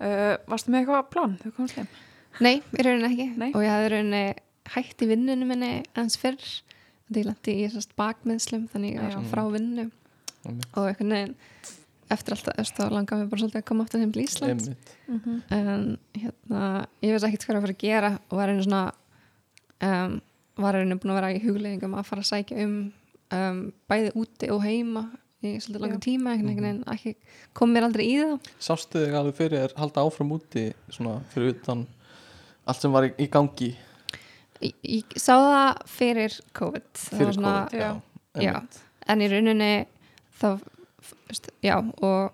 uh, 0.00 0.36
varstu 0.50 0.72
með 0.72 0.82
eitthvað 0.82 1.10
plan 1.12 1.36
þegar 1.40 1.52
þú 1.52 1.56
komst 1.58 1.80
heim? 1.80 1.90
Nei, 2.40 2.56
í 2.60 2.86
rauninni 2.86 3.10
ekki 3.10 3.28
Nei. 3.40 3.50
og 3.52 3.64
ég 3.64 3.72
hafði 3.74 3.88
í 3.88 3.92
rauninni 3.94 4.24
hætt 4.74 5.02
í 5.02 5.08
vinnunum 5.10 5.50
minni 5.50 5.70
eins 5.98 6.18
fyrr 6.20 6.40
þetta 7.10 7.20
ég 7.20 7.26
lendi 7.26 7.54
í 7.56 7.66
þessast 7.66 7.96
bakmeðslum 7.98 8.68
þannig 8.70 8.96
ég 8.96 9.16
var 9.16 9.28
frá 9.32 9.42
vinnu 9.50 9.88
Einmitt. 10.46 10.68
og 10.76 10.88
einhvern 10.88 11.14
veginn 11.16 11.34
eftir 12.10 12.34
alltaf 12.34 12.70
þá 12.74 12.84
langaði 12.90 13.24
mér 13.24 13.30
bara 13.30 13.42
svolítið 13.42 13.60
að 13.60 13.66
koma 13.70 13.84
aftur 13.86 14.02
heim 14.02 14.12
til 14.14 14.24
Ísland 14.24 14.68
Einmitt. 14.68 14.94
en 15.54 15.84
hérna 16.16 16.62
ég 17.02 17.14
veist 17.14 17.26
ekkert 17.28 17.46
hvað 17.46 17.58
að 17.58 17.66
fara 17.66 17.76
að 17.76 17.82
gera 17.84 18.12
og 18.28 18.38
var 18.40 18.52
einu 18.52 18.66
svona 18.66 18.84
um, 19.88 20.16
var 20.60 20.78
einu 20.78 20.98
búin 21.00 21.14
að 21.14 21.20
vera 21.20 21.32
í 21.34 21.42
hugleggingum 21.44 21.98
að 21.98 22.08
fara 22.08 22.24
að 22.24 22.30
sækja 22.30 22.64
um, 22.64 22.78
um 23.36 23.60
bæði 23.90 24.14
úti 24.22 24.50
og 24.54 24.64
heima 24.64 25.04
í 25.42 25.54
svolítið 25.60 25.80
langa 25.84 25.98
Já. 25.98 26.02
tíma 26.04 26.32
einhvern 26.34 26.56
Mhm. 26.56 26.64
veginn 26.64 26.84
ekki, 26.94 27.14
kom 27.54 27.72
mér 27.74 27.86
aldrei 27.88 28.06
í 28.06 28.16
það 28.20 28.50
Sástu 28.60 29.00
þig 29.06 29.14
alveg 29.20 29.34
fyrir 29.38 29.64
að 29.68 29.76
halda 29.80 30.04
áfram 30.04 30.32
úti 30.36 30.66
svona 30.90 31.20
fyrir 31.32 31.54
utan 31.54 31.86
allt 32.66 32.80
sem 32.80 32.92
var 32.92 33.08
í, 33.08 33.12
í 33.18 33.28
gangi 33.30 33.70
ég, 34.62 34.74
ég 34.84 35.04
sá 35.16 35.34
það 35.40 35.80
fyrir 35.88 36.40
COVID 36.52 36.90
fyrir 36.94 37.32
svona, 37.38 37.54
COVID, 37.70 37.80
já, 37.80 38.00
já. 38.42 38.52
einmitt. 38.54 38.78
en 39.08 39.20
í 39.24 39.28
rauninni 39.32 39.86
þá 40.40 40.60
já 41.64 41.76
og 42.02 42.32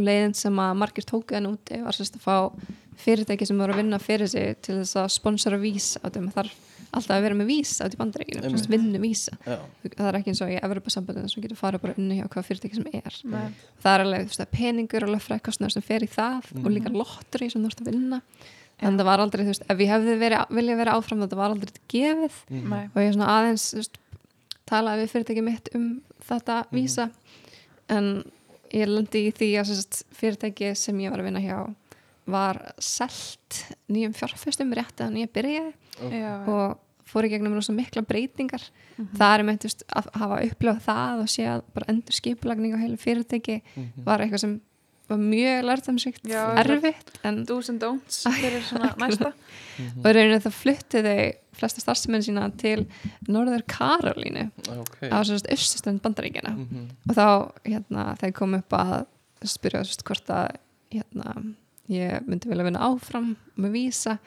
leiðin 0.00 0.34
sem 0.34 0.56
að 0.56 0.76
margir 0.80 1.04
tóku 1.04 1.34
þann 1.36 1.50
úti 1.52 1.82
var 1.84 1.92
sérst 1.92 2.16
að 2.16 2.24
fá 2.24 2.36
fyrirtæki 3.00 3.46
sem 3.46 3.58
voru 3.60 3.72
að 3.74 3.82
vinna 3.82 3.98
fyrir 4.00 4.28
sig 4.28 4.56
til 4.62 4.76
þess 4.80 4.96
að 4.96 5.08
sponsora 5.12 5.58
vís 5.60 5.96
á 6.00 6.08
þeim 6.08 6.30
þarf 6.32 6.54
alltaf 6.90 7.14
að 7.16 7.24
vera 7.26 7.36
með 7.38 7.50
vís 7.50 7.72
át 7.84 7.94
í 7.94 7.98
bandaríkinu, 8.00 8.60
vinnu 8.72 9.00
vísa. 9.02 9.36
Já, 9.46 9.58
það 9.86 10.08
er 10.08 10.18
ekki 10.18 10.32
eins 10.32 10.40
og 10.44 10.50
í 10.52 10.56
Evropasambandinu 10.60 11.30
sem 11.30 11.44
getur 11.44 11.58
farið 11.60 11.84
bara 11.84 11.94
unni 12.00 12.16
hjá 12.18 12.26
hvað 12.32 12.46
fyrirtæki 12.48 12.78
sem 12.80 12.88
er. 12.98 13.18
Nei. 13.30 13.50
það 13.84 13.92
er 13.94 14.04
alveg 14.06 14.24
þú 14.24 14.32
veist, 14.32 14.44
að 14.44 14.50
peningur 14.56 15.06
og 15.06 15.12
löffræðkostnar 15.14 15.74
sem 15.74 15.84
fer 15.86 16.06
í 16.06 16.10
það 16.10 16.50
og 16.64 16.70
líka 16.74 16.92
lottur 16.94 17.44
í 17.46 17.50
sem 17.52 17.62
þú 17.62 17.70
ert 17.70 17.84
að 17.84 17.92
vinna. 17.92 18.20
En 18.80 18.96
það 18.96 19.08
var 19.10 19.22
aldrei, 19.22 19.44
þú 19.44 19.52
veist, 19.52 19.66
ef 19.68 19.82
ég 19.84 19.92
hefði 19.92 20.18
verið, 20.24 20.54
vilja 20.56 20.76
vera 20.80 20.96
áfram 20.96 21.20
þetta 21.24 21.36
var 21.40 21.54
aldrei 21.54 21.72
gefið. 21.92 22.38
Mhm. 22.48 22.68
Nei. 22.70 22.84
og 22.94 23.00
ég 23.04 23.14
svona 23.14 23.32
aðeins 23.36 23.66
þú 23.74 23.82
veist, 23.82 23.98
talaði 24.70 25.02
við 25.04 25.12
fyrirtæki 25.14 25.44
mitt 25.44 25.68
um 25.74 25.88
þetta 26.26 26.64
vísa. 26.72 27.10
En 27.90 28.24
ég 28.72 28.86
lendi 28.86 29.26
í 29.28 29.32
því 29.34 29.50
að 29.60 29.70
sérst, 29.70 30.02
fyrirtæki 30.14 30.74
sem 30.78 30.98
ég 31.02 31.10
var 31.10 31.20
að 31.22 31.30
vinna 31.30 31.42
hjá 31.44 31.74
var 32.30 32.60
selt 32.78 33.64
nýjum 33.90 34.14
fjárfestum 34.14 34.72
rétt 34.76 35.00
að 35.02 35.16
ég 35.18 35.32
byrjaði 35.34 35.72
og 36.48 36.78
fór 37.10 37.26
í 37.26 37.30
gegnum 37.32 37.54
rosa 37.54 37.72
mikla 37.72 38.02
breytingar. 38.06 38.62
Mhm. 38.96 39.16
það 39.16 39.38
er 39.38 39.42
með 39.44 39.58
þú 39.58 39.68
veist, 39.70 39.82
að 39.96 40.10
hafa 40.20 40.36
upplöfað 40.46 40.82
það 40.86 41.20
og 41.20 41.28
sé 41.28 41.44
að 41.48 41.62
bara 41.74 41.86
endur 41.88 42.12
skipulagning 42.12 42.74
á 42.74 42.82
heilu 42.82 42.96
fyrirtæki 43.00 43.62
Mhm. 43.76 44.04
var 44.04 44.18
eitthvað 44.20 44.38
sem 44.40 44.60
var 45.08 45.18
mjög 45.18 45.64
lærtamsvíkt 45.64 46.30
erfitt 46.30 47.18
en 47.24 47.44
do's 47.46 47.68
and 47.68 47.80
don'ts 47.82 48.22
fyrir 48.30 48.62
svona 48.62 48.94
næsta. 49.00 49.32
Mhm. 49.78 49.98
og 49.98 50.04
í 50.06 50.12
rauninu 50.14 50.38
það 50.40 50.52
fluttu 50.52 51.02
þau 51.02 51.32
flesta 51.52 51.80
starfsmenn 51.80 52.22
sína 52.22 52.56
til 52.56 52.86
Norður 53.28 53.62
Karolínu 53.66 54.50
Ok. 54.78 55.00
á 55.10 55.18
sérst 55.24 55.48
austustönd 55.50 56.00
bandaríkjana 56.00 56.54
Mhm. 56.54 56.88
og 57.08 57.16
þá 57.16 57.52
hérna 57.64 58.16
þeir 58.18 58.32
kom 58.34 58.54
upp 58.54 58.68
að 58.70 59.06
spyrja 59.42 59.82
hvort 60.04 60.26
að 60.28 60.56
hérna 60.92 61.54
ég 61.88 62.22
myndi 62.28 62.46
vilja 62.48 62.64
vinna 62.64 62.78
áfram 62.78 63.36
með 63.58 63.70
vísa 63.72 64.18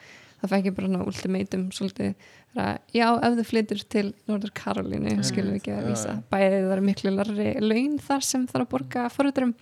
fekk 0.42 0.68
ég 0.68 0.76
bara 0.76 0.90
svona 0.90 1.06
ultimatum 1.08 1.64
svolítið 1.74 2.14
að 2.54 2.78
já, 2.94 3.06
ef 3.14 3.36
þau 3.38 3.46
flytur 3.48 3.82
til 3.90 4.04
Norður 4.30 4.52
Karolínu 4.54 5.16
skilum 5.26 5.54
við 5.54 5.60
ekki 5.60 5.74
að 5.74 5.88
vísa. 5.90 6.14
bæðið 6.30 6.56
það 6.60 6.76
eru 6.76 6.86
miklu 6.86 7.12
larri 7.14 7.50
laun 7.64 7.98
þar 7.98 8.26
sem 8.28 8.46
þarf 8.50 8.66
að 8.66 8.72
borga 8.74 9.08
forröldurum 9.14 9.54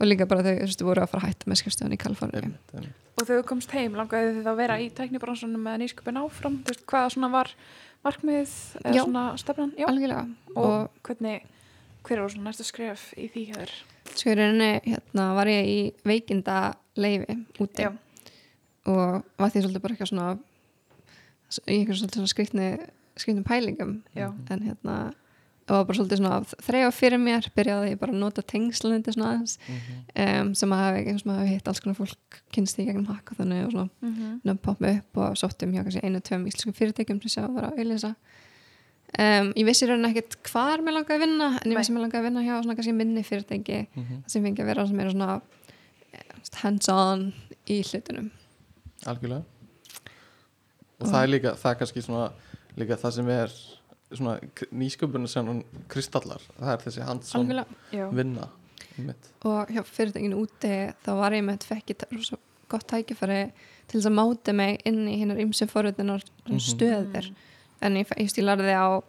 og 0.00 0.08
líka 0.08 0.26
bara 0.26 0.42
þau 0.42 0.52
þú 0.52 0.66
veist, 0.66 0.84
voru 0.88 1.04
að 1.04 1.10
fara 1.12 1.22
að 1.22 1.32
hætta 1.32 1.50
með 1.50 1.60
skrifstöðun 1.62 1.94
í 1.94 2.00
Kaliforníu. 2.02 2.52
Og 3.14 3.22
þegar 3.22 3.40
þú 3.40 3.46
komst 3.46 3.74
heim 3.76 3.94
langaði 3.94 4.32
þið 4.34 4.42
þá 4.42 4.50
að 4.50 4.60
vera 4.64 4.78
í 4.82 4.88
tæknibransunum 4.90 5.62
með 5.62 5.76
nýsköpun 5.84 6.18
áfram? 6.24 6.56
Þú 6.64 6.72
veist 6.72 6.86
hvað 6.90 7.10
svona 7.14 7.30
var 7.30 7.52
markmið 8.04 8.54
eða 8.82 8.94
Já. 8.98 9.02
svona 9.04 9.24
stefnan? 9.38 9.74
Já. 9.78 9.86
algjörlega. 9.86 10.24
Og, 10.56 10.64
og 10.64 11.06
hvernig 11.06 11.44
hver 12.04 12.24
var 12.24 12.34
svona 12.34 12.50
næstu 12.50 12.66
skref 12.66 13.12
í 13.14 13.28
því 13.30 13.44
hér 13.52 13.74
í 14.14 14.34
rauninni 14.36 14.70
hérna 14.84 15.28
var 15.36 15.50
ég 15.50 15.68
í 15.68 15.78
veikinda 16.06 16.74
leifi 17.00 17.38
úti. 17.58 17.86
Já. 17.86 17.92
Og 18.86 19.24
var 19.38 19.50
því 19.50 19.62
svolítið 19.64 19.82
bara 19.82 19.94
eitthvað 19.94 20.12
svona 20.12 20.38
í 21.68 21.76
einhver 21.78 21.94
svolítið 21.98 22.20
svona 22.20 22.32
skrifni 22.34 22.68
skrifnum 23.16 23.44
pælingum 23.46 23.92
Já. 24.16 24.32
en 24.50 24.60
hérna 24.66 24.96
það 25.64 25.76
var 25.78 25.84
bara 25.88 25.96
svolítið 25.98 26.18
svona 26.20 26.38
þrejá 26.66 26.88
fyrir 26.92 27.20
mér 27.22 27.46
byrjaði 27.56 27.90
ég 27.94 27.98
bara 28.00 28.12
að 28.12 28.18
nota 28.20 28.42
tengslindi 28.42 29.12
svona 29.14 29.30
aðeins 29.32 29.58
Mhm. 29.68 30.40
um, 30.48 30.54
sem 30.54 30.70
að 30.70 30.82
og 31.24 31.38
hafi 31.38 31.48
hitt 31.48 31.68
alls 31.68 31.80
konar 31.80 31.96
fólk 31.96 32.40
kynst 32.52 32.78
í 32.78 32.84
gegnum 32.84 33.06
hakka 33.06 33.34
þannig 33.38 33.64
og 33.66 33.72
svona 33.72 33.88
mm 34.02 34.14
-hmm. 34.14 34.40
nöfn 34.44 34.58
poppa 34.62 34.90
upp 34.98 35.16
og 35.16 35.36
sóttum 35.36 35.72
hjá 35.72 35.82
kannski 35.84 36.04
einu, 36.04 36.20
tveim 36.20 36.46
íslenskum 36.46 36.74
fyrirtækjum 36.74 37.22
sem 37.22 37.30
sjá 37.30 37.48
að 37.48 37.54
vera 37.54 37.70
að 37.70 37.78
auðlýsa 37.78 38.14
um, 39.18 39.52
ég 39.56 39.64
vissi 39.64 39.84
í 39.86 39.88
rauninni 39.88 40.10
ekkert 40.10 40.36
hvar 40.52 40.78
mér 40.82 40.92
langaði 40.98 41.14
að 41.16 41.20
vinna 41.26 41.58
en 41.64 41.70
ég 41.72 41.78
vissi 41.78 41.92
mér 41.92 42.00
langaði 42.04 42.18
að 42.20 42.24
vinna 42.28 42.42
hjá 42.42 42.62
svona 42.62 42.74
kannski 42.76 42.92
minni 42.94 43.22
fyrirtæki 43.22 43.86
Mhm. 43.96 44.22
það 44.24 44.28
sem 44.28 44.42
fengi 44.42 44.60
að 44.62 44.66
vera 44.66 44.86
sem 44.86 45.00
er 45.00 45.10
svona 45.10 45.40
eh, 46.12 46.20
hands 46.62 46.88
on 46.88 47.32
í 47.68 47.80
hlutunum 47.82 48.30
Algjörlega 49.06 49.42
Og 51.02 51.08
það 51.10 51.22
er 51.22 51.30
líka, 51.32 51.52
það 51.58 51.70
er 51.72 51.78
kannski 51.80 52.02
svona 52.04 52.26
líka 52.78 52.96
það 53.00 53.14
sem 53.18 53.28
er 53.34 53.54
svona 54.14 54.34
nýsköpunum 54.78 55.28
sem 55.30 55.48
hann 55.50 55.62
kristallar 55.90 56.42
það 56.58 56.72
er 56.76 56.82
þessi 56.84 57.02
Já. 57.92 58.04
vinna 58.14 58.48
einmitt. 58.96 59.30
og 59.44 59.68
hjá 59.74 59.82
fyrirtækinu 59.88 60.38
úti 60.44 60.72
þá 61.04 61.10
var 61.18 61.32
ég 61.34 61.44
með 61.48 61.66
fekkið 61.66 62.04
svo 62.28 62.38
gott 62.70 62.86
tækifæri 62.92 63.40
til 63.88 63.98
þess 64.00 64.06
að 64.10 64.16
máta 64.20 64.54
mig 64.54 64.80
inn 64.86 65.02
í 65.10 65.18
hinnar 65.20 65.40
ymsum 65.42 65.68
forröðunar 65.68 66.22
Mhm. 66.46 66.58
stöðir 66.62 67.32
en 67.82 67.96
ég, 67.96 68.06
ég, 68.16 68.30
lærði 68.46 68.72
á 68.78 69.02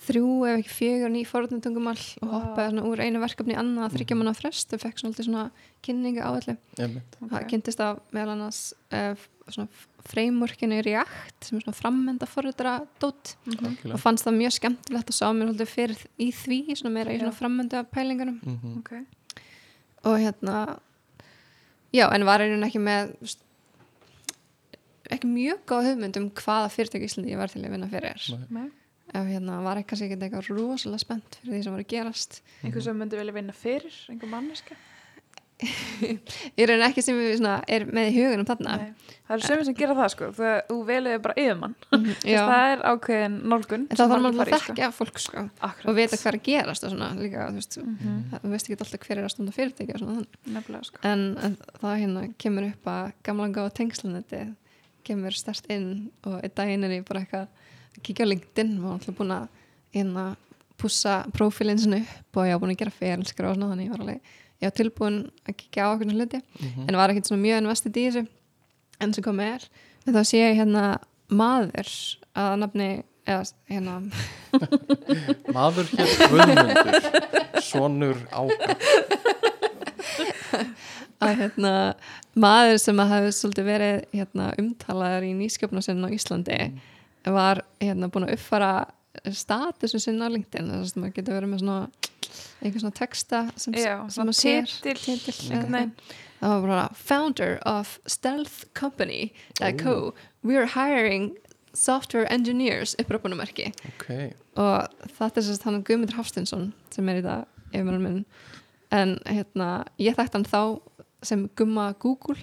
þrjú 0.00 0.28
ef 0.48 0.58
ekki 0.62 0.72
fjögur 0.72 1.10
ný 1.12 1.22
forröðnutungumál 1.28 1.98
og 2.22 2.28
Vá. 2.30 2.32
hoppaði 2.38 2.70
svona 2.72 2.84
úr 2.88 3.02
einu 3.04 3.20
verkefni 3.20 3.52
í 3.52 3.58
annað 3.60 3.92
þryggja 3.98 4.16
manna 4.16 4.32
frest 4.34 4.72
og 4.72 4.80
fekk 4.80 4.98
svona, 5.02 5.24
svona 5.26 5.42
kynningu 5.84 6.22
á 6.24 6.30
öllu 6.32 6.54
einmitt. 6.80 7.18
það 7.20 7.44
kynntist 7.52 7.80
af 7.84 7.98
meðal 8.16 8.32
annars 8.32 8.60
uh, 8.96 9.14
svona 9.50 9.68
frameworkinu 10.08 10.78
React 10.86 11.44
sem 11.44 11.58
er 11.58 11.66
svona 11.66 11.76
frammenda 11.76 12.26
forröðra 12.26 12.78
dót 13.02 13.34
Mhm. 13.44 13.58
og 13.58 13.66
Algjörlega 13.68 13.98
fannst 14.00 14.24
það 14.24 14.38
mjög 14.40 14.56
skemmtilegt 14.56 15.10
og 15.12 15.18
sá 15.20 15.26
mér 15.36 15.50
svolítið 15.50 15.68
fyrir 15.74 16.06
í 16.18 16.30
því 16.32 16.58
svona 16.80 16.94
meira 16.96 17.12
í 17.12 17.18
svona 17.20 17.36
frammenda 17.36 17.84
pælingunum 17.84 18.40
Mhm. 18.40 18.78
ok 18.78 18.92
og 20.04 20.16
hérna 20.18 20.78
já, 21.92 22.08
en 22.14 22.24
var 22.24 22.40
einhvern 22.40 22.64
ekki 22.64 22.80
með 22.80 23.36
ekki 25.10 25.26
mjög 25.28 25.58
góð 25.68 25.88
hugmynd 25.90 26.16
um 26.20 26.30
hvaða 26.30 26.70
fyrirtæki 26.72 27.04
í 27.04 27.10
Íslandi 27.10 27.32
ég 27.34 27.40
var 27.40 27.48
til 27.52 27.62
að 27.64 27.70
vinna 27.74 27.88
fyrir 27.90 28.48
Nei. 28.50 28.68
Ef 29.10 29.26
hérna 29.26 29.60
var 29.64 29.80
kannski 29.82 30.06
ekki 30.06 30.20
eitthvað 30.22 30.50
rosalega 30.54 30.98
spennt 31.02 31.40
fyrir 31.40 31.56
því 31.56 31.62
sem 31.64 31.72
var 31.74 31.82
að 31.82 31.90
gerast. 31.94 32.40
Einhver 32.62 32.82
sem 32.86 32.96
myndi 33.00 33.18
vilja 33.18 33.32
vinna 33.34 33.52
fyrir 33.52 33.96
einhver 34.08 34.30
manneska 34.30 34.76
ég 35.60 36.62
er 36.72 36.82
ekki 36.86 37.02
sem 37.04 37.16
við 37.18 37.34
svona, 37.40 37.58
er 37.68 37.84
með 37.92 38.06
í 38.08 38.14
hugunum 38.16 38.46
þarna. 38.48 38.76
Nei. 38.80 39.16
það 39.26 39.34
eru 39.36 39.44
sömur 39.46 39.66
sem 39.68 39.76
gera 39.76 39.96
það 39.98 40.08
sko 40.14 40.28
þegar 40.38 40.62
þú 40.70 40.76
veliði 40.88 41.18
bara 41.26 41.36
yfirmann. 41.42 41.74
Mhm, 41.92 42.14
það 42.50 42.64
er 42.70 42.84
ákveðin 42.90 43.36
nálgun 43.52 43.84
þá 43.90 44.00
þarf 44.00 44.14
maður 44.24 44.40
að 44.46 44.52
þekkja 44.54 44.88
fólk 44.96 45.20
sko, 45.20 45.44
Akkurat. 45.68 45.84
og 45.92 45.98
vita 45.98 46.16
hvað 46.20 46.30
er 46.32 46.38
að 46.40 46.46
gerast 46.48 46.86
og 46.88 46.94
svona 46.94 47.10
líka, 47.18 47.44
þú 47.50 47.60
veist, 47.60 47.78
Mhm. 47.82 48.16
það- 48.30 48.44
þú 48.46 48.52
veist 48.54 48.70
ekki 48.70 48.78
alltaf 48.86 49.06
hver 49.06 49.18
er 49.20 49.24
að 49.28 49.34
stunda 49.34 49.56
nefnilega 50.56 50.88
sko. 50.88 51.02
En, 51.12 51.26
en 51.44 51.56
það 51.82 52.00
hérna 52.04 52.24
kemur 52.40 52.68
upp 52.70 52.90
að 52.94 53.12
gamla 53.28 53.50
góða 53.58 53.74
tengslunetti 53.82 54.42
kemur 55.04 55.32
stert 55.36 55.68
inn 55.72 56.10
og 56.24 56.40
er 56.88 56.96
ég 57.00 57.04
bara 57.08 57.20
eitthvað 57.20 57.44
að 57.44 57.59
kíkja 58.06 58.24
á 58.26 58.30
LinkedIn 58.32 58.72
og 58.84 58.92
alltaf 58.96 59.16
búin 59.18 59.34
að 59.36 59.48
hérna 59.96 60.24
pússa 60.80 61.14
prófílinn 61.36 61.78
sinni 61.82 62.00
upp 62.06 62.36
og 62.40 62.46
ég 62.48 62.54
var 62.56 62.62
búin 62.64 62.74
að 62.74 62.80
gera 62.84 62.94
ferilskra 63.00 63.50
og 63.50 63.56
svona 63.58 63.70
þannig 63.74 63.86
ég 63.88 63.92
var 63.94 64.04
alveg 64.04 64.20
ég 64.60 64.66
var 64.68 64.76
tilbúin 64.80 65.18
að 65.48 65.56
kíkja 65.60 65.84
á 65.84 65.92
okkur 65.94 66.12
hluti 66.14 66.40
Mhm. 66.60 66.88
en 66.88 66.96
var 66.96 67.08
ekkert 67.10 67.26
svona 67.30 67.42
mjög 67.44 67.58
investið 67.64 67.96
í 67.96 68.06
þessu 68.08 68.26
enn 69.00 69.14
sem 69.14 69.24
komið 69.24 69.54
er 69.54 69.62
en 70.06 70.14
þá 70.14 70.22
sé 70.24 70.36
ég 70.40 70.56
hérna 70.60 70.84
maður 71.30 71.90
að 72.36 72.58
nafni 72.60 72.90
eða 73.26 73.52
hérna 73.70 73.94
Maður 75.54 75.86
hér 75.92 76.08
Guðmundur 76.30 76.96
Sonur 77.62 78.16
áka 78.32 78.76
að 81.20 81.34
hérna, 81.36 81.72
maður 82.40 82.78
sem 82.80 83.00
að 83.02 83.10
hafi 83.12 83.32
svolítið 83.36 83.66
verið 83.68 83.96
hérna, 84.16 84.46
umtalaður 84.60 85.26
í 85.28 85.32
nýsköpnarsinn 85.36 86.00
á 86.00 86.08
Íslandi 86.16 86.56
var 87.24 87.62
hérna, 87.80 88.08
búin 88.08 88.26
að 88.28 88.34
uppfara 88.38 88.70
statusin 89.34 90.00
sinna 90.00 90.28
á 90.30 90.32
LinkedIn 90.32 90.70
þess 90.70 90.94
að 90.94 91.02
maður 91.02 91.14
getur 91.18 91.36
verið 91.36 91.50
með 91.50 91.62
svona 91.64 91.78
einhver 92.60 92.82
svona 92.84 92.96
texta 92.96 93.40
sem, 93.56 93.74
Já, 93.74 93.96
sem 94.12 94.24
maður 94.24 94.38
sér. 94.38 94.74
einhvern 94.86 95.74
veginn. 95.74 95.92
það 96.40 96.54
var 96.54 96.66
bara 96.70 96.88
founder 96.94 97.58
of 97.66 97.98
stealth 98.06 98.64
company 98.74 99.32
uh, 99.60 99.72
co, 99.72 100.14
we're 100.42 100.66
hiring 100.76 101.32
software 101.74 102.26
engineers 102.32 102.94
uppröpunumerki 102.98 103.72
Ok, 103.92 104.32
og 104.56 104.88
þetta 105.18 105.42
er 105.42 105.46
sérst 105.46 105.66
hann 105.66 105.82
Guðmundur 105.86 106.16
Hafstinsson 106.18 106.72
sem 106.94 107.08
er 107.10 107.20
í 107.20 107.26
það 107.26 107.44
yfirmennum 107.70 108.02
minn. 108.06 108.24
En 108.90 109.18
hérna, 109.30 109.84
ég 110.02 110.16
þekkt 110.18 110.34
hann 110.34 110.46
þá 110.50 110.62
sem 111.22 111.48
Gumma 111.58 111.92
Google. 112.00 112.36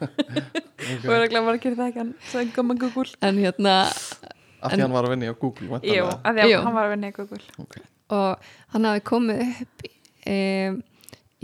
Og 0.00 1.10
er 1.10 1.24
að 1.24 1.30
gera 1.32 1.76
það 1.76 1.86
ekki 1.88 2.00
hann 2.00 2.14
sem 2.30 2.50
gumma 2.54 2.76
Google. 2.78 3.10
En 3.24 3.38
hérna, 3.40 3.74
af 3.88 4.72
En- 4.72 4.78
því 4.78 4.82
hann 4.84 4.94
var 4.96 5.04
að 5.08 5.14
vinna 5.14 5.32
á 5.32 5.36
Google 5.40 5.80
Jú, 5.82 6.06
að 6.24 6.40
því 6.40 6.56
hann 6.64 6.74
var 6.76 6.86
að 6.88 6.94
vinna 6.94 7.10
í 7.10 7.14
Google. 7.16 7.42
Ok, 7.64 7.76
og 8.14 8.50
hann 8.74 8.84
hafi 8.88 9.04
komið 9.10 9.42
upp 9.64 9.86
um, 10.30 10.78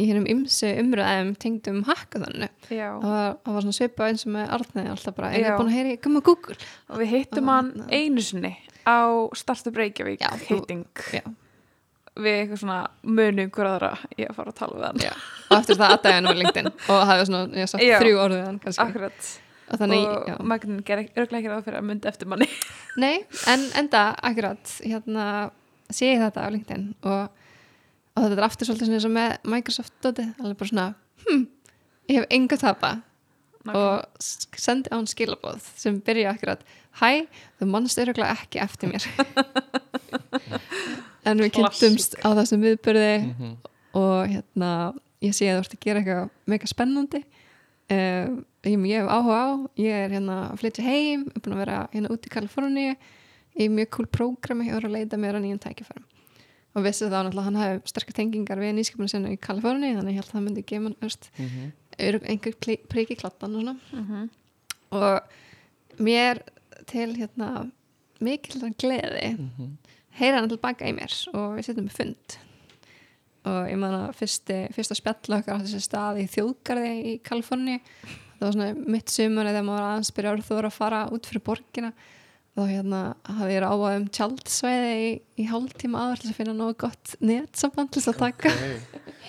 í 0.00 0.06
hennum 0.08 0.28
ymsu 0.32 0.70
umröðum 0.80 1.34
tengdum 1.42 1.82
hackathonu 1.84 2.48
Já, 2.72 2.88
það 3.02 3.52
var, 3.52 3.60
svona 3.66 3.76
svipað 3.76 4.12
eins 4.14 4.24
og 4.24 4.32
með 4.36 4.54
Arnæði 4.56 4.92
alltaf 4.94 5.16
bara, 5.18 5.32
er 5.36 5.44
ég 5.44 5.58
búin 5.58 5.68
að 5.68 5.76
heyri 5.76 5.96
gumma 6.00 6.22
Google? 6.24 6.56
Og 6.88 7.02
við 7.02 7.10
hittum 7.16 7.50
Og 7.50 7.54
hann 7.58 7.72
hérna- 7.74 8.00
einu 8.00 8.24
sinni 8.24 8.54
á 8.88 8.98
Startup 9.36 9.76
Reykjavík 9.76 10.24
hitting. 10.48 10.86
já. 11.12 11.24
Við 12.18 12.36
eitthvað 12.40 12.60
svona 12.62 12.78
munum 13.06 13.52
hver 13.54 13.68
aðra 13.70 13.90
ég 14.18 14.30
að 14.30 14.38
fara 14.38 14.52
að 14.52 14.58
tala 14.58 14.78
við 14.78 14.86
hann. 14.88 15.04
Já. 15.04 15.12
og 15.50 15.54
eftir 15.58 15.78
það 15.78 15.94
aðdæði 15.94 16.16
hann 16.16 16.30
úr 16.30 16.40
LinkedIn 16.40 16.70
og 16.70 17.04
var 17.10 17.22
svona, 17.28 17.42
ég 17.60 17.70
sagt 17.70 17.84
Já. 17.84 17.96
þrjú 18.02 18.20
orðið 18.24 18.42
hann 18.46 18.58
kannski. 18.64 18.86
Akkurat, 18.86 19.28
og 19.70 19.84
og. 19.86 20.42
Magnin 20.50 20.80
ger 20.86 21.04
örglega 21.04 21.38
ekki 21.40 21.52
ráð 21.52 21.68
fyrir 21.68 21.80
að 21.80 21.86
myndi 21.90 22.10
eftir 22.10 22.30
manni. 22.30 22.48
Nei, 23.02 23.22
en 23.52 23.68
enda 23.78 24.02
akkurat, 24.30 24.74
hérna 24.82 25.28
sé 25.90 26.10
ég 26.12 26.24
þetta 26.24 26.46
á 26.46 26.52
LinkedIn 26.54 26.88
og, 27.02 27.46
og 28.16 28.24
þetta 28.24 28.40
er 28.40 28.48
aftur 28.48 28.70
svolítið 28.70 28.98
eins 28.98 29.08
og 29.08 29.14
með 29.14 29.36
Microsoft 29.54 29.94
dotið, 30.02 30.34
alveg 30.42 30.58
bara 30.60 30.72
svona 30.72 30.88
hm, 31.26 31.46
ég 32.10 32.20
hef 32.20 32.34
enga 32.40 32.60
tapa. 32.60 32.96
Og 33.70 34.22
sendi 34.56 34.88
á 34.88 34.96
hann 34.96 35.08
skilabóð 35.10 35.60
sem 35.76 35.98
byrja 36.00 36.30
akkurat 36.32 36.62
hæ, 36.96 37.26
þú 37.60 37.68
mannst 37.68 38.00
öruglega 38.00 38.32
ekki 38.32 38.60
eftir 38.62 38.88
mér 38.88 39.04
en 41.24 41.38
við 41.38 41.52
kynntumst 41.56 42.14
á 42.24 42.28
þessum 42.38 42.62
viðbyrði 42.64 43.10
Mhm. 43.26 43.56
og 43.94 44.28
hérna 44.30 44.70
ég 45.22 45.34
sé 45.36 45.46
að 45.50 45.58
þú 45.58 45.64
ert 45.64 45.74
að 45.74 45.80
gera 45.84 46.00
eitthvað 46.00 46.30
mega 46.46 46.66
spennandi 46.66 47.20
uh, 47.90 48.28
ég, 48.64 48.76
ég 48.86 49.00
hef 49.00 49.08
áhuga 49.10 49.40
á 49.40 49.48
ég 49.76 49.92
er 50.04 50.10
hérna 50.10 50.36
að 50.52 50.58
flytja 50.62 50.84
heim 50.84 51.24
ég 51.26 51.36
er 51.36 51.40
búin 51.44 51.56
að 51.56 51.62
vera 51.64 51.88
hérna 51.92 52.10
út 52.14 52.26
í 52.26 52.32
Kaliforníu 52.32 52.94
í 53.60 53.68
mjög 53.68 53.90
cool 53.90 54.06
prógrami 54.06 54.68
ég 54.70 54.74
var 54.78 54.86
að 54.88 54.94
leita 54.96 55.16
mér 55.18 55.34
að 55.36 55.44
nýjum 55.44 55.60
tækifærum 55.60 56.06
og 56.76 56.84
vissi 56.86 57.04
þá 57.10 57.16
náttúrulega 57.26 57.44
hann 57.48 57.56
hafi 57.58 57.80
sterkar 57.90 58.14
tengingar 58.14 58.58
við 58.62 58.74
nýskipinu 58.78 59.08
sinna 59.10 59.28
í 59.34 59.36
Kaliforníu 59.42 59.96
þannig 59.98 60.14
ég 60.14 60.20
held 60.20 60.30
að 60.30 60.36
það 60.38 60.44
myndi 60.46 60.64
gefa 60.70 60.84
hann 60.84 60.96
Mhm. 61.38 61.72
einhver 62.30 62.54
prik 62.88 63.10
í 63.10 63.16
kladdan 63.18 63.56
og 63.56 63.62
svona 63.62 63.76
Mhm. 63.92 64.30
og 64.92 65.20
mér 65.98 66.40
til 66.86 67.14
hérna 67.16 67.70
mikil 68.20 68.72
gleði 68.78 69.36
Mhm. 69.36 69.76
Heyra 70.20 70.40
hann 70.40 70.50
tilbaka 70.52 70.88
í 70.90 70.94
mér 70.96 71.16
og 71.34 71.56
við 71.58 71.68
setjum 71.70 71.88
með 71.88 71.98
fund 71.98 72.38
og 73.50 73.60
ég 73.72 73.78
man 73.80 73.94
að 73.96 74.10
fyrsti, 74.20 74.56
fyrsta 74.76 74.96
spjall 74.98 75.38
okkar 75.40 75.56
átti 75.56 75.70
sér 75.72 75.84
stað 75.86 76.18
í 76.20 76.26
þjóðgarði 76.28 76.90
í 77.08 77.18
Kaliforni 77.24 77.78
það 78.04 78.46
var 78.46 78.56
svona 78.56 78.70
mitt 78.96 79.12
sumar 79.12 79.48
þegar 79.48 79.64
maður 79.66 79.80
var 79.80 79.90
aðeins 79.94 80.14
byrja 80.16 80.32
orður 80.36 80.68
að 80.68 80.76
fara 80.76 81.04
út 81.16 81.28
fyrir 81.30 81.44
borgina 81.48 81.92
þá 82.50 82.60
hérna 82.66 83.00
hafði 83.30 83.54
ég 83.54 83.62
ráðað 83.62 83.96
um 84.00 84.06
tjaldsvæði 84.16 84.94
í, 85.00 85.10
í 85.40 85.44
hálftíma 85.48 86.00
áður 86.02 86.18
til 86.20 86.26
þess 86.26 86.34
að 86.34 86.38
finna 86.40 86.54
nógu 86.58 86.76
gott 86.82 87.12
netsamband 87.24 87.92
til 87.94 88.02
þess 88.02 88.12
að 88.12 88.18
taka 88.26 88.52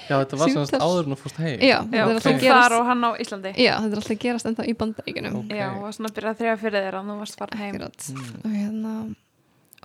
Ok. 0.02 0.08
Já, 0.10 0.16
þetta 0.18 0.38
var 0.42 0.50
Símtal. 0.50 0.80
áður 0.82 1.06
en 1.06 1.14
þú 1.14 1.18
fórst 1.22 1.38
heim 1.40 1.62
já, 1.62 1.76
Já, 1.78 1.78
þetta 1.86 2.00
er 2.02 2.08
alltaf 2.10 2.26
þú 2.26 2.32
að 2.32 2.40
þar 2.42 2.42
gerast 2.42 2.76
og 2.80 2.88
hann 2.90 3.04
á 3.06 3.12
Íslandi 3.22 3.52
já, 3.54 3.74
þetta 3.78 3.92
er 3.92 4.00
alltaf 4.02 4.16
að 4.16 4.22
gerast 4.26 4.50
ennþá 4.50 4.66
í 4.66 4.74
bandaríkunum 4.82 5.36
Ok. 5.42 5.54
Já, 5.62 5.68
og 5.78 5.94
svona 5.96 6.12
byrjað 6.16 6.32
að 6.34 6.42
þrjá 6.42 6.54
fyrir 6.64 6.86
þér 6.88 6.98
að 7.00 7.12
þú 7.12 7.18
varst 7.22 7.38
farin 7.44 7.62
heim 7.62 7.76
Akkurat. 7.78 8.08
Mm. 8.10 8.32
og 8.42 8.56
hérna 8.58 8.94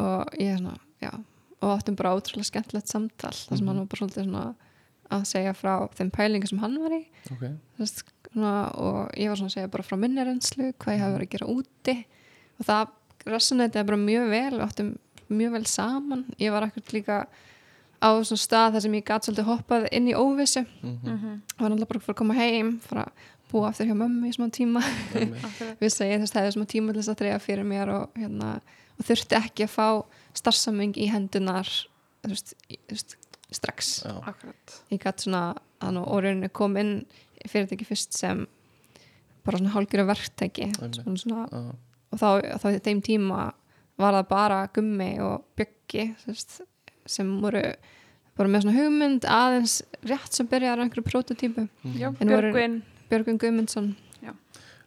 og 0.06 0.34
ég 0.40 0.56
svona, 0.56 0.74
já 1.02 1.10
og 1.62 1.78
áttum 1.78 1.96
bara 1.96 2.14
ótrúlega 2.16 2.44
skemmtilegt 2.50 2.88
samtal 2.88 3.30
þar 3.32 3.56
sem 3.56 3.64
Mhm. 3.64 3.68
hann 3.68 3.78
var 3.78 3.86
bara 3.86 4.00
svolítið 4.06 4.24
svona 4.24 4.54
að 5.10 5.22
segja 5.24 5.52
frá 5.54 5.88
þeim 5.94 6.10
pælingu 6.10 6.48
sem 6.48 6.58
hann 6.58 6.78
var 6.82 6.90
í 6.90 7.04
Ok, 7.30 7.40
þú 7.40 7.78
veist, 7.78 8.02
svona, 8.32 8.74
og 8.76 9.10
ég 9.16 9.28
var 9.28 9.36
svona 9.36 9.50
að 9.50 9.54
segja 9.54 9.70
bara 9.70 9.82
frá 9.82 9.96
minni 9.98 10.24
reynslu 10.24 10.72
hvað 10.78 10.94
ég 10.94 11.00
hafi 11.00 11.16
verið 11.16 11.28
að 11.28 11.34
gera 11.34 11.46
úti 11.46 12.04
og 12.60 12.66
það 12.66 12.88
resonætið 13.26 13.86
bara 13.86 13.96
mjög 13.96 14.30
vel 14.30 14.52
við 14.58 14.66
áttum 14.66 14.98
mjög 15.30 15.50
vel 15.52 15.64
saman 15.66 16.24
ég 16.38 16.50
var 16.52 16.62
ekkert 16.68 16.92
líka 16.92 17.26
á 18.02 18.08
svona 18.22 18.38
stað 18.44 18.72
þar 18.76 18.82
sem 18.82 18.92
ég 18.92 19.04
gat 19.04 19.22
svolítið 19.24 19.48
hoppað 19.48 19.88
inn 19.92 20.06
í 20.08 20.14
óvissu 20.14 20.66
Mhm. 20.82 20.98
Mhm, 21.06 21.40
og 21.56 21.60
var 21.60 21.70
náttúrulega 21.70 21.88
bara 21.88 22.00
fyrir 22.00 22.14
að 22.14 22.20
koma 22.20 22.34
heim 22.34 22.78
fara 22.80 23.04
að 23.06 23.12
búa 23.52 23.68
aftur 23.70 23.86
hjá 23.86 23.94
mömmu 23.96 24.26
í 24.28 24.34
smá 24.36 24.50
tíma 24.50 24.82
Einmitt. 25.14 25.42
akkurat. 25.42 25.78
vissi 25.80 26.04
að 26.04 26.20
þess 26.20 26.34
hefði 26.34 26.52
smá 26.54 26.66
tíma 26.66 26.92
til 26.92 27.00
þess 27.02 27.08
að 27.14 27.18
treyja 27.18 27.38
fyrir 27.40 27.64
mér 27.64 27.88
og, 27.94 28.10
hérna, 28.14 28.60
og 28.98 29.04
þurfti 29.06 29.36
ekki 29.38 29.64
að 29.64 29.70
fá 29.70 30.04
starfsaming 30.36 30.94
í 31.00 31.08
hendunar 31.12 31.68
þú 32.24 32.32
veist, 32.34 32.54
í- 32.70 32.78
þú 32.88 32.96
veist, 32.96 33.16
strax. 33.56 33.90
Ég 34.90 35.00
gæti 35.04 35.26
svona 35.28 35.42
að 35.80 35.92
og 36.10 36.22
rauninni 36.24 36.48
kom 36.52 36.76
inn 36.80 36.94
í 37.44 37.48
fyrirtæki 37.48 37.86
fyrst 37.86 38.16
sem 38.16 38.46
bara 39.46 39.58
svona 39.60 39.74
hálfgjörðu 39.76 40.06
verktæki. 40.08 40.70
Svona, 40.74 41.16
svona, 41.22 41.44
og 42.12 42.18
þá, 42.18 42.58
þá 42.58 42.66
í 42.74 42.80
þeim 42.82 43.02
tíma 43.06 43.52
var 44.00 44.16
það 44.18 44.28
bara 44.28 44.62
gummi 44.74 45.12
og 45.22 45.44
veist, 46.26 46.60
sem 47.06 47.30
voru 47.40 47.62
bara 48.36 48.48
með 48.52 48.66
svona 48.66 48.76
hugmynd 48.76 49.24
aðeins 49.30 49.78
rétt 50.04 50.34
sem 50.34 50.48
byrjaði 50.50 50.82
á 50.82 50.84
einhverju 50.84 51.06
prototípu 51.06 51.68
voru- 52.18 52.50
Björgvin. 52.52 52.82
Björgun 53.08 53.38
Guðmundsson. 53.38 53.94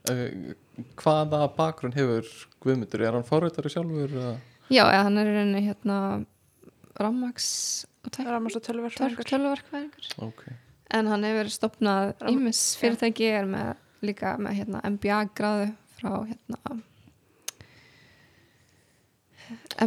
Eh, 0.10 0.54
Hvaða 0.96 1.42
bakgrunn 1.58 1.94
hefur 1.96 2.28
Guðmundur? 2.64 3.02
Er 3.04 3.12
hann 3.18 3.24
fórhættari 3.28 3.72
sjálfur? 3.72 4.12
eða? 4.16 4.36
Já, 4.70 4.84
eða 4.86 5.04
hann 5.08 5.22
er 5.22 5.30
í 5.30 5.36
rauninni 5.36 5.64
hérna 5.68 6.00
rammaks 7.00 7.50
og 8.06 8.14
tæk 8.16 8.28
Ramast 8.30 8.60
og 8.60 8.66
tölver 8.66 8.96
tölvuverkvæðingur 8.96 10.12
Ok, 10.26 10.46
en 10.96 11.10
hann 11.12 11.26
hefur 11.28 11.52
stopnað 11.54 12.14
ímis 12.32 12.62
fyrirtæki 12.80 13.32
er 13.40 13.50
með 13.50 13.74
líka 14.06 14.36
með 14.40 14.62
hérna 14.62 14.84
MBA 14.96 15.20
gráðu 15.36 15.68
frá 16.00 16.14
hérna 16.30 16.80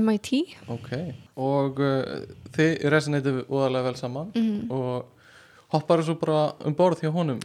MIT 0.02 0.30
ok. 0.72 0.92
Og 1.38 1.82
uh, 1.82 2.22
þið 2.54 2.86
resonatið 2.92 3.42
óðarlega 3.46 3.90
vel 3.90 3.98
saman 4.00 4.32
mm 4.36 4.72
og 4.72 5.18
hopparu 5.72 6.04
svo 6.04 6.18
bara 6.20 6.50
um 6.68 6.74
borð 6.76 7.00
hjá 7.00 7.08
honum? 7.14 7.38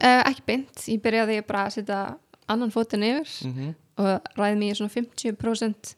Uh, 0.00 0.22
ekki 0.24 0.44
beint, 0.46 0.84
ég 0.88 1.00
byrjaði 1.04 1.42
bara 1.44 1.66
að 1.68 1.74
setja 1.78 1.98
annan 2.48 2.72
fótinn 2.74 3.04
yfir 3.06 3.32
mm 3.50 3.80
og 3.94 4.24
ræði 4.34 4.72
í 4.72 4.74
svona 4.74 4.90
50% 4.90 5.92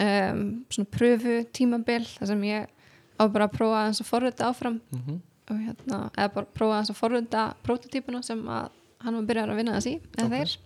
um, 0.00 0.44
svona 0.72 0.90
pröfu 0.96 1.36
tímabil 1.52 2.06
þar 2.16 2.30
sem 2.32 2.44
ég 2.48 2.68
á 3.20 3.22
bara 3.28 3.48
að 3.48 3.56
prófa 3.58 3.82
að 3.88 4.04
forrita 4.08 4.48
áfram. 4.48 4.80
-hmm. 4.92 5.20
og 5.50 5.56
hérna, 5.58 6.10
eða 6.16 6.32
bara 6.34 6.46
prófa 6.46 6.80
að 6.80 6.94
forrita 6.94 7.54
prototípuna 7.62 8.22
sem 8.22 8.40
að 8.48 8.70
hann 9.00 9.14
var 9.14 9.22
byrjað 9.28 9.50
að 9.50 9.56
vinna 9.56 9.74
þess 9.76 9.86
í, 9.86 10.00
eða 10.16 10.26
Ok. 10.26 10.32
þeir. 10.32 10.56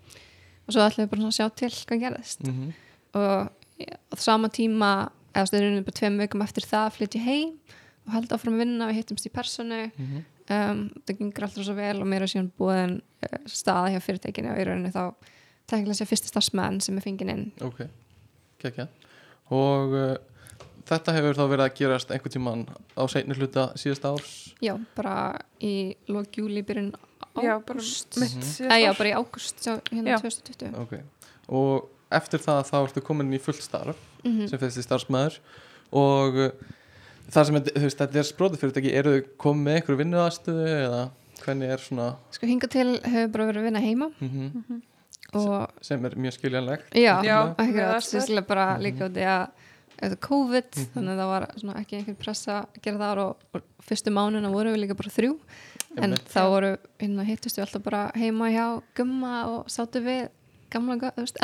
Og 0.66 0.72
svo 0.72 0.80
ætlum 0.80 1.05
við 1.05 1.11
bara 1.11 1.22
að 1.22 1.37
sjá 1.39 1.49
til 1.55 1.70
hvað 1.70 2.01
gerðist. 2.01 2.43
Mm 2.47 2.72
og 3.14 3.51
ég- 3.78 3.99
á 4.11 4.14
sama 4.18 4.49
tíma 4.49 5.11
eða 5.35 5.47
stöðurinn 5.47 5.85
bara 5.85 5.99
tveim 5.99 6.18
vikum 6.18 6.43
eftir 6.43 6.64
það 6.66 6.93
flytt 6.97 7.14
ég 7.14 7.22
heim 7.22 7.59
og 8.07 8.12
held 8.12 8.28
áfram 8.32 8.55
að 8.55 8.59
vinna 8.59 8.89
við 8.89 8.99
hittumst 8.99 9.26
í 9.26 9.32
personu. 9.32 9.91
-hmm. 9.97 10.24
um, 10.51 10.91
það 11.07 11.18
gengur 11.18 11.43
alltaf 11.43 11.64
svo 11.64 11.74
vel 11.74 12.01
og 12.03 12.07
mér 12.07 12.22
er 12.22 12.26
síðan 12.26 12.51
búin 12.59 13.01
uh, 13.22 13.39
staða 13.47 13.91
hjá 13.95 14.01
fyrirtækinu 14.01 14.51
og 14.53 14.59
í 14.59 14.64
rauninni 14.64 14.91
þá 14.93 15.14
teknilega 15.66 15.95
sé 15.95 16.05
fyrsti 16.07 16.28
starfsmenn 16.28 16.80
sem 16.80 16.97
er 16.97 17.03
fenginn 17.03 17.30
inn. 17.30 17.53
Ok, 17.61 17.89
kekja 18.59 18.89
Og 19.53 19.92
uh, 19.92 20.14
þetta 20.88 21.14
hefur 21.16 21.36
þá 21.36 21.45
verið 21.51 21.64
að 21.66 21.74
gerast 21.80 22.12
einhvern 22.14 22.32
tíman 22.36 22.62
á 22.97 23.03
seinni 23.12 23.36
hluta 23.36 23.66
síðasta 23.80 24.14
árs? 24.14 24.30
Já, 24.64 24.74
bara 24.97 25.16
í 25.61 25.95
lók 26.09 26.38
júli 26.40 26.62
byrjun 26.64 26.92
Já, 27.42 27.57
bara 27.66 27.80
Mhm. 27.80 28.78
já, 28.78 28.90
bara 28.95 29.11
í 29.11 29.14
ágúst 29.18 29.59
svo 29.64 29.80
hérna 29.90 30.14
Já. 30.14 30.18
2020 30.22 30.78
Ok, 30.78 30.92
og 31.49 31.88
eftir 32.14 32.38
það 32.38 32.61
þá 32.70 32.76
ertu 32.86 33.03
komin 33.03 33.32
í 33.34 33.40
fullt 33.42 33.62
starf 33.64 33.97
mm 34.24 34.47
sem 34.49 34.59
fyrsti 34.62 34.84
starfsmæður 34.86 35.38
og 35.92 36.38
uh, 36.38 36.51
það 37.34 37.45
sem, 37.49 37.59
þú 37.64 37.82
veist, 37.82 37.99
þetta 37.99 38.18
er 38.22 38.28
sprótið 38.28 38.62
fyrirtæki 38.62 38.92
eru 38.95 39.16
þau 39.18 39.28
komið 39.45 39.64
með 39.66 39.74
einhverju 39.80 40.01
vinnuðastöðu 40.05 40.68
eða 40.78 41.03
hvernig 41.45 41.74
er 41.74 41.82
svona 41.82 42.07
sko 42.30 42.47
hinga 42.47 42.70
til 42.70 42.86
hefur 43.03 43.32
bara 43.34 43.49
verið 43.51 43.61
að 43.61 43.66
vinna 43.68 43.82
heima. 43.84 44.11
Mm 44.20 44.64
og 44.70 44.82
sem 45.80 46.05
er 46.05 46.11
mjög 46.16 46.32
skiljanlegt 46.39 46.91
já, 46.95 47.14
aðstæður. 47.95 48.20
sérstaklega 48.20 48.47
bara 48.47 48.66
Mhm. 48.76 48.82
líka 48.82 49.05
út 49.09 49.16
í 49.16 49.24
að 49.24 49.49
þetta 50.01 50.12
er 50.12 50.16
COVID, 50.16 50.70
Mhm. 50.76 50.87
þannig 50.95 51.11
að 51.14 51.18
það 51.20 51.28
var 51.35 51.47
ekki 51.80 51.97
einhver 51.99 52.16
pressa 52.18 52.66
að 52.66 52.82
gera 52.82 52.99
það 52.99 53.18
og, 53.18 53.37
og 53.55 53.62
fyrstu 53.82 54.11
mánuna 54.11 54.51
voru 54.53 54.72
við 54.74 54.80
líka 54.85 54.97
bara 54.97 55.11
þrjú 55.11 55.39
en 55.97 56.03
Einmitt. 56.12 56.28
þá 56.28 56.41
voru, 56.51 56.76
hérna 56.99 57.24
hittust 57.24 57.57
við 57.59 57.66
alltaf 57.66 57.82
bara 57.82 58.11
heima 58.14 58.51
hjá 58.51 58.82
gumma 58.97 59.47
og 59.47 59.66
sátu 59.66 60.03
við 60.03 60.28
gamla, 60.70 60.97
þú 60.99 61.14
veist, 61.22 61.37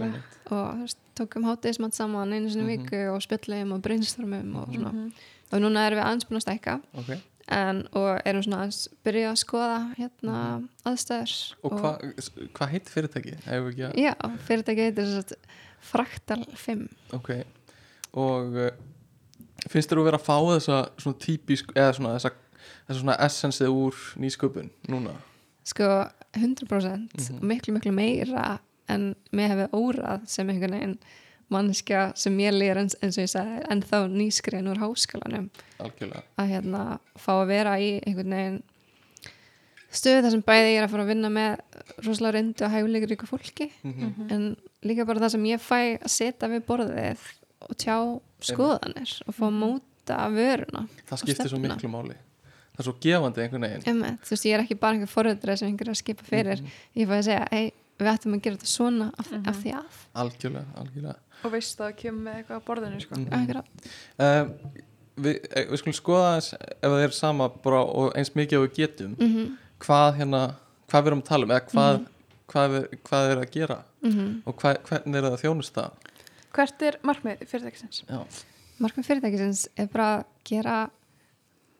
einmitt. 0.00 0.22
og 0.50 0.74
þú 0.74 0.80
veist, 0.80 0.96
tókum 1.14 1.44
hátegismat 1.44 1.92
saman 1.92 2.32
einu 2.32 2.48
sinni 2.48 2.64
í 2.64 2.78
Mhm. 2.78 2.88
viku 2.88 3.14
og 3.14 3.20
spjöllum 3.20 3.74
og 3.74 3.82
brainstormum 3.82 4.56
og 4.56 4.68
svona, 4.72 4.92
Mhm. 4.92 5.12
og 5.52 5.60
núna 5.60 5.86
erum 5.86 5.98
við 5.98 6.04
aðeins 6.04 6.24
búin 6.24 6.40
að 6.40 6.46
stækka 6.46 6.80
Ok, 6.96 7.18
en, 7.48 7.82
og 7.98 8.20
erum 8.24 8.42
svona 8.42 8.62
að 8.68 8.76
byrja 9.04 9.30
að 9.32 9.40
skoða 9.42 9.78
hérna 9.98 10.36
aðstæður 10.84 11.34
og 11.64 11.74
hvað 11.80 12.04
hva 12.58 12.68
heit 12.70 12.88
fyrirtæki? 12.92 13.34
Að 13.46 13.72
já, 13.98 14.14
fyrirtæki 14.46 14.86
heitir 14.88 15.34
Fraktal 15.82 16.44
5 16.54 16.86
Ok, 17.18 17.30
og 18.14 18.54
uh, 18.54 18.70
finnst 19.68 19.90
þér 19.90 20.02
að 20.02 20.08
vera 20.10 20.20
að 20.20 20.26
fá 20.28 20.36
þessa 20.54 20.78
svona 21.02 21.18
típisk, 21.18 21.72
eða 21.74 21.92
svona 21.98 22.14
þessa, 22.16 22.32
þessa 22.86 23.00
svona 23.00 23.18
essensið 23.26 23.68
úr 23.74 23.94
nýsköpun 24.22 24.70
núna? 24.88 25.16
sko 25.64 25.88
100% 26.34 27.12
Mhm. 27.14 27.42
miklu 27.46 27.74
miklu 27.76 27.92
meira 27.94 28.58
en 28.88 29.14
mér 29.32 29.52
hefði 29.52 29.66
órað 29.78 30.24
sem 30.26 30.48
einhvern 30.50 30.74
veginn 30.74 30.96
manneskja 31.52 32.02
sem 32.18 32.36
ég 32.42 32.54
lýr 32.56 32.80
eins, 32.82 32.96
eins 33.02 33.18
og 33.18 33.24
ég 33.26 33.30
sagði 33.32 33.62
ennþá 33.74 34.00
nýskriðin 34.12 34.70
úr 34.72 34.80
háskólanum. 34.82 35.48
Algjörlega. 35.82 36.22
Að 36.40 36.52
hérna 36.54 36.82
fá 37.20 37.32
að 37.38 37.46
vera 37.52 37.76
í 37.80 37.90
einhvern 38.06 38.36
veginn 38.36 38.60
stöðu 39.92 40.22
þar 40.24 40.32
sem 40.34 40.42
bæði 40.48 40.68
ég 40.72 40.78
er 40.80 40.86
að 40.86 40.92
fara 40.94 41.04
að 41.04 41.10
vinna 41.12 41.30
með 41.32 42.04
rosalega 42.06 42.34
reyndu 42.38 42.64
og 42.66 42.72
hægulegur 42.72 43.14
ykkur 43.16 43.30
fólki. 43.34 43.68
Mhm. 43.84 44.26
en 44.32 44.56
líka 44.82 45.06
bara 45.06 45.20
það 45.20 45.30
sem 45.36 45.44
ég 45.52 45.60
fæ 45.60 45.80
að 46.00 46.08
setja 46.16 46.48
við 46.48 46.64
borðið 46.66 47.24
og 47.68 47.76
tjá 47.78 47.96
skoðanir 48.42 49.12
og 49.28 49.34
fá 49.36 49.44
að 49.46 49.58
móta 49.60 50.16
vöruna 50.32 50.86
það 51.08 51.20
skiptir 51.22 51.48
svo 51.52 51.58
miklu 51.62 51.88
máli. 51.92 52.16
Það 52.72 52.80
er 52.80 52.86
svo 52.88 52.94
gefandi 53.04 53.42
einhvern 53.44 53.66
veginn. 53.66 53.82
Emme, 53.86 54.10
þú 54.24 54.32
veist, 54.32 54.44
ég 54.48 54.54
er 54.56 54.62
ekki 54.64 54.78
bara 54.80 54.96
einhver 54.96 55.10
foröldri 55.12 55.56
sem 55.60 55.68
einhver 55.68 55.90
er 55.90 55.92
að 55.92 56.00
skipa 56.00 56.24
fyrir. 56.24 56.58
Mhm. 56.62 56.70
ég 56.96 57.06
fæ 57.10 57.18
að 57.18 57.26
segja, 57.28 57.48
ei, 57.52 57.72
við 58.00 58.08
ættum 58.14 58.34
að 58.34 58.42
gera 58.42 58.56
þetta 58.56 58.70
svona 58.72 59.08
af, 59.18 59.30
Mhm. 59.30 59.48
af 59.48 59.56
því 59.62 59.72
að, 59.76 59.98
algjörlega, 60.14 60.66
algjörlega 60.80 61.16
og 61.44 61.52
veist 61.52 61.80
að 61.80 61.86
það 61.88 61.96
kemur 62.02 62.22
með 62.26 62.36
eitthvað 62.40 62.60
á 62.62 62.66
borðinu 62.68 63.00
sko. 63.02 63.18
Mhm. 63.18 63.32
akkurat 63.38 63.66
um, 64.18 64.52
við, 65.22 65.36
eh, 65.50 65.66
við 65.70 65.78
skulum 65.82 65.98
skoða 65.98 66.30
ef 66.38 66.88
það 66.88 67.02
er 67.06 67.10
sama 67.16 67.48
bara 67.64 67.82
og 67.84 68.14
eins 68.16 68.32
mikið 68.34 68.58
og 68.60 68.68
við 68.68 68.74
getum 68.82 69.16
mm 69.18 69.58
hvað 69.82 70.12
hérna, 70.20 70.40
hvað 70.86 71.02
við 71.02 71.06
erum 71.10 71.22
að 71.22 71.26
tala 71.26 71.44
um 71.44 71.50
eða 71.50 71.66
hvað, 71.72 71.96
hvað, 72.52 72.66
við, 72.76 72.84
hvað 73.08 73.30
er 73.32 73.38
að 73.42 73.50
gera 73.50 73.78
-hmm. 74.02 74.42
og 74.46 74.56
hvað, 74.60 74.76
hvernig 74.88 75.16
er 75.18 75.22
það 75.22 75.32
að 75.32 75.42
þjónusta 75.42 75.90
hvert 76.52 76.82
er 76.82 76.98
markmið 77.02 77.42
fyrirtækisins? 77.50 78.02
já, 78.08 78.20
markmið 78.78 79.06
fyrirtækisins 79.06 79.68
er 79.76 79.86
bara 79.86 80.18
að 80.18 80.24
gera 80.44 80.90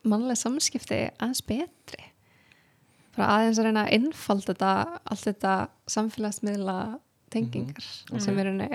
mannlega 0.03 0.35
samskipti 0.35 0.99
aðeins 1.19 1.41
betri 1.47 2.03
bara 3.15 3.27
aðeins 3.37 3.59
að 3.59 3.63
reyna 3.69 3.85
að 3.85 3.93
innfalda 3.93 4.53
þetta 4.53 4.99
allt 5.05 5.25
þetta 5.29 5.53
samfélagsmiðla 5.87 6.77
tengingar 7.31 7.85
Mhm. 8.11 8.19
sem 8.19 8.39
er 8.39 8.45
henni 8.51 8.69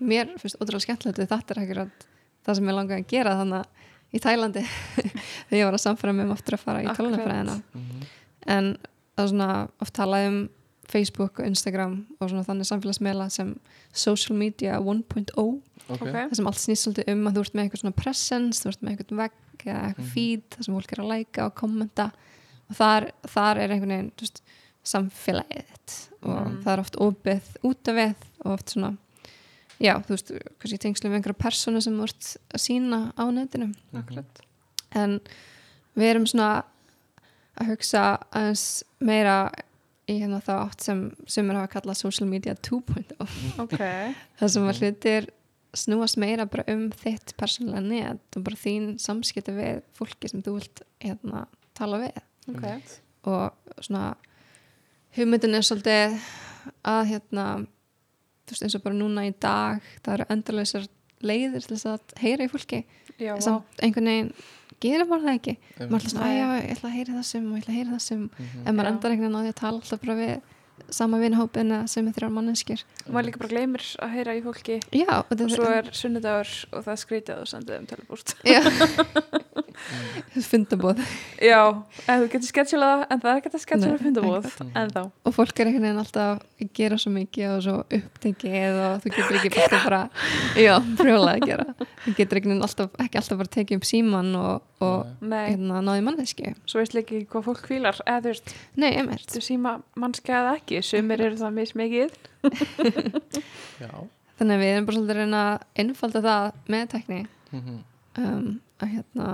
mér 0.00 0.30
finnst 0.40 0.56
ótrúlega 0.60 0.84
skemmtilegt 0.86 1.18
við 1.18 1.28
þetta 1.28 1.54
er 1.56 1.62
akkurat 1.64 2.06
það 2.46 2.54
sem 2.56 2.68
ég 2.70 2.74
langaði 2.78 3.00
að 3.04 3.10
gera 3.12 3.34
þannig 3.40 3.58
að 3.60 3.66
í 4.10 4.18
Tælandi 4.24 4.62
þegar 5.48 5.58
ég 5.60 5.64
var 5.68 5.76
að 5.76 5.84
samfæra 5.84 6.14
mig 6.16 6.24
um 6.26 6.32
aftur 6.34 6.56
að 6.56 6.64
fara 6.64 6.82
í 6.82 6.86
tölunafræðina 6.96 7.58
Mhm. 7.74 8.06
en 8.46 8.70
það 9.16 9.24
er 9.24 9.28
svona 9.34 9.68
oft 9.80 9.94
talað 9.94 10.28
um 10.30 10.38
Facebook 10.90 11.38
og 11.38 11.46
Instagram 11.46 11.92
og 12.18 12.30
svona 12.30 12.42
þannig 12.48 12.66
samfélagsmiðla 12.66 13.28
sem 13.30 13.52
social 13.92 14.36
media 14.38 14.80
1.0 14.80 15.30
ok, 15.36 16.00
Ok. 16.02 16.08
það 16.08 16.34
sem 16.34 16.46
allt 16.50 16.58
snýst 16.58 16.86
svolítið 16.88 17.12
um 17.12 17.26
að 17.28 17.34
þú 17.36 17.40
ert 17.44 17.54
með 17.54 17.62
eitthvað 17.64 17.80
svona 17.84 17.96
presence, 18.00 18.62
þú 18.64 18.68
ert 18.72 18.82
með 18.82 18.90
eitthvað 18.96 19.20
vegg 19.20 19.66
eða 19.66 19.84
eitthvað 19.90 20.04
Mhm. 20.06 20.10
feed, 20.14 20.42
það 20.50 20.64
sem 20.64 20.74
fólk 20.74 20.92
er 20.92 21.02
að 21.04 21.10
læka 21.12 21.44
og 21.46 21.54
kommenta 21.54 22.06
og 22.70 22.76
þar, 22.76 23.10
þar 23.28 23.56
er 23.58 23.68
einhvern 23.68 23.94
veginn 23.94 24.12
samfélagið 24.84 25.64
þitt 25.70 25.94
og 26.22 26.46
Mhm. 26.46 26.62
það 26.64 26.72
er 26.72 26.80
oft 26.80 26.96
opið 26.96 27.42
út 27.62 27.88
af 27.88 27.94
við 27.94 28.14
og 28.44 28.52
oft 28.52 28.66
svona 28.70 28.96
já, 29.80 29.94
þú 30.04 30.14
veist, 30.14 30.30
kannski 30.60 30.78
tengslu 30.82 31.10
með 31.10 31.20
einhverja 31.20 31.42
personu 31.44 31.80
sem 31.82 31.96
ert 32.04 32.36
að 32.54 32.60
sína 32.66 33.00
á 33.16 33.24
netinu. 33.32 33.72
Mhm. 33.92 34.24
en 34.92 35.20
við 35.96 36.10
erum 36.10 36.26
svona 36.26 36.64
að 37.60 37.66
hugsa 37.74 38.18
aðeins 38.32 38.82
meira 39.00 39.50
í 40.08 40.16
hérna 40.20 40.40
þá 40.42 40.52
átt 40.66 40.80
sem 40.82 41.02
sem 41.28 41.50
er 41.50 41.56
að 41.60 41.68
kalla 41.70 41.94
social 41.94 42.26
media 42.28 42.54
2.0 42.54 43.60
ok, 43.60 43.76
það 44.40 44.48
sem 44.48 44.62
að 44.62 44.72
Mhm. 44.72 44.78
hlutir 44.80 45.28
snúast 45.72 46.16
meira 46.18 46.46
bara 46.50 46.64
um 46.72 46.88
þitt 46.90 47.36
persónulega 47.38 47.80
net 47.86 48.36
og 48.36 48.42
bara 48.42 48.56
þín 48.56 48.98
samskipti 48.98 49.52
við 49.54 49.82
fólki 49.94 50.28
sem 50.28 50.42
þú 50.42 50.54
vilt 50.58 50.80
hérna, 51.00 51.46
tala 51.74 51.98
við. 52.02 52.16
Ok. 52.50 52.64
Og 53.30 53.52
svona 53.80 54.16
hugmyndin 55.16 55.54
er 55.54 55.62
svolítið 55.62 56.18
að 56.84 57.04
hérna 57.12 57.44
þú 58.50 58.56
veist 58.56 58.66
eins 58.68 58.78
og 58.78 58.82
bara 58.86 58.98
núna 59.00 59.26
í 59.28 59.34
dag 59.40 59.80
það 60.04 60.14
eru 60.18 60.26
endurleysar 60.36 60.88
leiðir 61.22 61.62
til 61.66 61.76
þess 61.76 61.86
að 61.94 62.16
heyra 62.24 62.46
í 62.46 62.50
fólki 62.52 62.82
já, 63.20 63.34
en 63.34 63.40
vá. 63.40 63.44
samt 63.46 63.82
einhvern 63.86 64.10
veginn 64.10 64.32
gerir 64.80 65.04
maður 65.08 65.26
það 65.28 65.38
ekki 65.38 65.54
maður 65.56 65.90
er 65.90 65.94
alltaf 65.98 66.10
svona, 66.10 66.24
Nei. 66.24 66.36
"Æ, 66.36 66.40
já, 66.40 66.46
ég 66.60 66.70
ætla 66.76 66.88
að 66.90 66.96
heyra 66.96 67.16
þessum 67.20 67.50
og 67.50 67.56
ég 67.56 67.62
ætla 67.62 67.72
að 67.74 67.78
heyra 67.80 67.96
þessum 67.98 68.22
Mhm. 68.30 68.62
en 68.66 68.76
maður 68.76 68.90
endar 68.92 69.10
einhvern 69.10 69.28
veginn 69.28 69.36
á 69.36 69.44
því 69.44 69.52
að 69.52 69.60
tala 69.60 69.76
alltaf 69.80 70.00
bara 70.00 70.16
við 70.16 70.40
sama 70.94 71.20
vinhópina 71.22 71.82
sem 71.90 72.08
er 72.08 72.16
þrjár 72.16 72.34
manneskir 72.34 72.84
maður 73.08 73.28
líka 73.28 73.42
bara 73.42 73.52
gleymir 73.54 73.86
að 74.00 74.14
heyra 74.16 74.36
í 74.38 74.42
fólki. 74.44 74.78
Já, 74.94 75.20
og, 75.20 75.32
og 75.34 75.52
svo 75.52 75.68
er 75.70 75.90
sunnudagur 75.96 76.52
og 76.72 76.86
það 76.86 77.00
skrítið 77.04 77.42
og 77.42 77.50
sendið 77.50 77.78
um 77.80 77.88
telebúst 77.90 78.36
fundabóð 80.50 81.00
já, 81.40 81.60
ef 82.10 82.24
þú 82.24 82.28
getur 82.34 82.48
sketsjulað 82.48 83.04
en 83.08 83.22
það 83.22 83.30
er 83.30 83.40
ekki 83.40 83.52
að 83.52 83.64
sketsjula 83.64 84.40
en 84.80 84.92
þá 84.94 85.02
og 85.02 85.34
fólk 85.36 85.60
er 85.60 85.70
einhvern 85.70 85.86
veginn 85.88 86.02
alltaf 86.02 86.40
að 86.40 86.72
gera 86.76 86.98
svo 87.00 87.12
mikið 87.14 87.54
og 87.54 87.62
svo 87.64 87.76
upptekið 87.98 88.80
og 88.84 89.04
þú 89.04 89.14
getur 89.16 89.38
ekki 89.40 89.52
bara 89.86 90.02
já, 90.58 90.74
frjóla 90.98 91.36
að 91.36 91.46
gera. 91.48 91.66
Þú 92.04 92.16
getur 92.18 92.40
veginn 92.40 92.64
alltaf, 92.64 92.92
ekki 93.02 93.20
alltaf 93.20 93.40
bara 93.40 93.54
tekið 93.56 93.80
upp 93.80 93.88
síman 93.88 94.34
og, 94.38 94.66
og 94.80 95.06
nei, 95.20 95.50
hérna, 95.52 95.80
náði 95.84 96.02
manneski 96.06 96.54
svo 96.64 96.80
veist 96.80 96.94
ekki 96.96 97.22
hvað 97.28 97.44
fólk 97.48 97.62
kvílar 97.66 97.98
eða 98.06 98.22
þú 98.24 98.30
veist, 98.32 98.54
nei, 98.80 98.90
þú 99.28 99.42
síma 99.44 99.74
mannska 100.00 100.32
eða 100.38 100.54
ekki 100.60 100.80
sumir 100.86 101.20
eru 101.26 101.36
það 101.40 101.56
mismikið 101.58 102.14
þannig 104.40 104.54
að 104.56 104.62
við 104.62 104.70
erum 104.72 104.86
bara 104.88 104.96
svolítið 104.96 105.14
að 105.14 105.20
reyna 105.20 105.40
að 105.50 105.64
einfalda 105.84 106.22
það 106.26 106.50
með 106.74 106.86
tekni 106.94 107.20
Mhm. 107.50 107.78
um, 108.22 108.60
að 108.80 108.92
hérna 108.94 109.24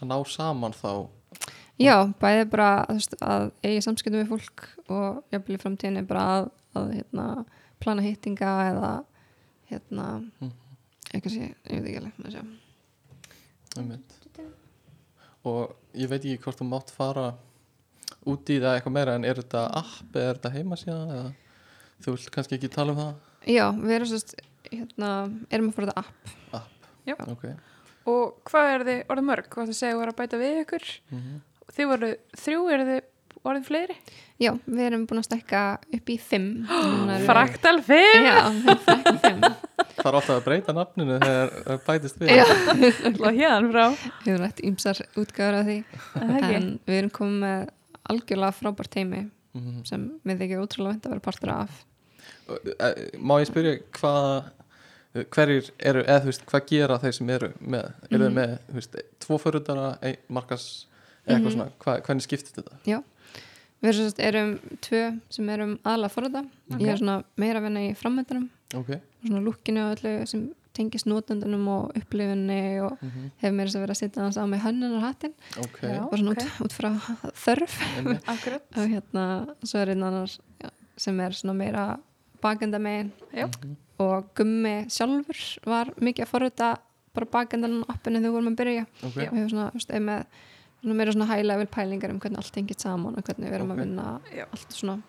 að 0.00 0.08
ná 0.10 0.16
saman 0.26 0.72
þá 0.74 0.90
Já, 1.78 1.94
bæði 2.22 2.44
bara 2.50 2.84
veist, 2.88 3.14
að 3.22 3.48
eigi 3.66 3.80
samskiptum 3.82 4.20
við 4.20 4.28
fólk 4.30 4.64
og 4.90 5.22
jafnvel 5.34 5.56
í 5.56 5.62
framtíðinni 5.62 6.04
bara 6.06 6.24
að, 6.36 6.50
að 6.78 6.92
hérna, 6.98 7.24
plana 7.82 8.02
hittinga 8.04 8.52
eða 8.70 8.90
hérna 9.70 10.06
Mhm. 10.40 10.52
eitthvað 11.14 11.32
sé, 11.34 11.48
ég 11.70 11.82
veit 11.82 11.88
ekki 11.88 11.98
alveg 12.02 12.18
maður 12.18 12.36
sjá. 12.36 12.44
einmitt. 13.78 14.14
Og 15.44 15.74
ég 15.94 16.08
veit 16.10 16.20
ekki 16.24 16.40
hvort 16.44 16.60
þú 16.60 16.66
mátt 16.70 16.90
fara 16.94 17.26
út 18.24 18.50
í 18.52 18.56
það 18.62 18.78
eitthvað 18.78 18.96
meira 18.96 19.14
en 19.18 19.26
er 19.28 19.40
þetta 19.42 19.64
app 19.80 20.16
eða 20.16 20.30
er 20.30 20.38
þetta 20.38 20.52
heimasíða 20.54 20.98
eða 21.18 21.30
þú 22.04 22.14
vilt 22.16 22.30
kannski 22.34 22.58
ekki 22.58 22.70
tala 22.72 22.94
um 22.94 23.00
það? 23.02 23.14
Já, 23.54 23.66
við 23.76 23.94
erum 23.98 24.10
sérst 24.10 24.34
hérna, 24.70 25.10
erum 25.52 25.70
að 25.70 25.76
fara 25.76 25.88
þetta 25.90 26.04
app. 26.04 26.36
App, 26.60 26.86
Já. 27.04 27.16
ok. 27.28 27.44
Og 28.10 28.38
hvað 28.48 28.70
er 28.74 28.84
þið 28.88 29.02
orðið 29.12 29.26
mörg, 29.30 29.50
hvað 29.52 29.70
þið 29.70 29.78
segja 29.80 29.98
voru 30.00 30.14
að 30.14 30.18
bæta 30.22 30.40
við 30.40 30.62
ykkur? 30.64 30.86
Mhm. 31.12 31.42
þið 31.74 31.88
voru 31.90 32.08
þrjú, 32.36 32.64
eru 32.74 32.86
þið 32.90 33.02
orðið 33.44 33.66
fleiri? 33.68 33.96
Já, 34.42 34.50
við 34.66 34.80
erum 34.88 35.06
búin 35.06 35.20
að 35.22 35.26
stekka 35.28 35.60
upp 35.94 36.10
í 36.10 36.16
fimm 36.18 36.46
Núna 36.66 37.14
erum 37.14 37.20
við- 37.20 37.26
Fraktal 37.28 37.76
5 37.86 38.24
Já, 38.24 38.38
fraktal 38.84 39.18
fimm 39.22 39.44
það 39.94 40.08
er 40.10 40.16
alltaf 40.18 40.34
að 40.34 40.44
breyta 40.48 40.74
nafninu 40.74 41.18
þegar 41.22 41.52
það 41.68 41.84
bætist 41.86 42.18
við 42.18 42.32
Já, 42.34 42.44
hérna 43.38 43.70
frá 43.70 43.84
við 43.94 44.32
erum 44.34 44.42
rætt 44.44 44.60
ýmsar 44.66 45.00
útgáður 45.22 45.58
af 45.60 45.66
því 45.68 45.76
Er 45.78 46.24
það 46.24 46.36
ekki? 46.40 46.54
en 46.58 46.68
við 46.88 46.98
erum 46.98 47.14
komið 47.20 47.38
með 47.44 47.68
algjörlega 48.10 48.58
frábært 48.60 48.90
teimi 48.98 49.30
Mhm. 49.54 49.84
sem 49.86 50.08
við 50.26 50.40
þykir 50.42 50.62
ótrúlega 50.64 50.90
vant 50.96 51.04
að 51.06 51.10
vera 51.14 51.20
partur 51.20 51.50
af 51.54 51.84
má 53.22 53.36
ég 53.40 53.46
spyrja 53.46 53.78
hvað 53.94 54.50
hverjir 55.30 55.68
eru, 55.78 56.02
eða 56.02 56.20
þú 56.24 56.26
veist, 56.26 56.44
hvað 56.50 56.64
gera 56.66 56.98
þeir 56.98 57.14
sem 57.14 57.30
eru 57.30 57.48
með, 57.62 57.84
eru 58.10 58.18
þeir 58.18 58.32
Mhm. 58.32 58.34
með 58.34 58.58
þú 58.66 58.74
veist, 58.80 58.96
tvo 59.20 59.38
förundara, 59.38 59.98
ein 60.02 60.16
markas 60.28 60.86
eða 61.24 61.36
eitthvað 61.38 61.44
Mhm. 61.44 61.54
svona, 61.54 61.70
Hva, 61.78 62.00
hvernig 62.02 62.22
skiptist 62.26 62.56
þetta? 62.56 63.02
Við 63.84 64.20
erum, 64.24 64.52
tvö 64.84 65.00
sem 65.32 65.48
erum 65.54 65.78
aðla 65.84 66.08
forða 66.12 66.44
Ég 66.78 66.88
er 66.94 67.00
svona 67.00 67.18
meira 67.40 67.60
að 67.60 67.66
vinna 67.68 67.82
í 67.84 67.94
framöndanum 67.98 68.46
ok, 68.74 68.94
og 68.96 69.26
svona 69.28 69.42
lukkinu 69.44 69.82
og 69.84 69.98
öllu 69.98 70.14
sem 70.30 70.46
tengist 70.74 71.06
notendunum 71.06 71.68
og 71.70 71.98
upplifinni 72.00 72.80
og 72.82 72.96
mm 72.98 73.28
hefur 73.44 73.54
meira 73.54 73.68
þess 73.68 73.76
að 73.78 73.84
vera 73.84 73.94
að 73.94 74.00
sitja 74.00 74.22
hans 74.24 74.38
á 74.40 74.44
með 74.48 74.64
hönnunar 74.64 75.04
hattin 75.04 75.34
ok. 75.60 75.78
Já. 75.84 76.00
og 76.02 76.16
svona 76.18 76.32
út, 76.32 76.46
út 76.64 76.74
frá 76.74 76.88
þörf. 77.44 77.76
Og 78.78 78.88
hérna 78.88 79.24
svo 79.62 79.82
er 79.82 79.92
einn 79.92 80.02
annar 80.06 80.32
já, 80.32 80.70
sem 80.96 81.20
er 81.20 81.36
svona 81.36 81.54
meira 81.58 81.84
bakenda 82.42 82.78
megin 82.78 83.12
Já. 83.32 83.46
Mhm. 83.46 83.76
og 83.98 84.32
gummi 84.34 84.74
sjálfur 84.90 85.44
var 85.66 85.92
mikið 86.00 86.24
að 86.26 86.32
forrita 86.32 86.72
bara 87.14 87.30
bakendan 87.30 87.84
appinu 87.88 88.18
þegar 88.18 88.26
við 88.26 88.34
vorum 88.34 88.50
að 88.50 88.58
byrja. 88.58 88.86
Og 89.04 89.14
hefur 89.20 89.50
svona, 89.52 89.68
þú 89.70 89.78
veist, 89.78 89.94
er 89.94 90.02
með 90.02 90.24
meira 90.92 91.12
svona 91.12 91.26
high 91.26 91.42
level 91.42 91.66
pælingar 91.66 92.10
um 92.10 92.18
hvernig 92.20 92.36
allt 92.36 92.52
tengist 92.52 92.80
saman 92.84 93.16
og 93.16 93.22
hvernig 93.24 93.48
við 93.48 93.54
erum 93.54 93.70
Ok. 93.70 93.76
að 93.78 93.80
vinna 93.86 94.20
Já. 94.36 94.44
allt 94.52 94.70
svona 94.72 95.02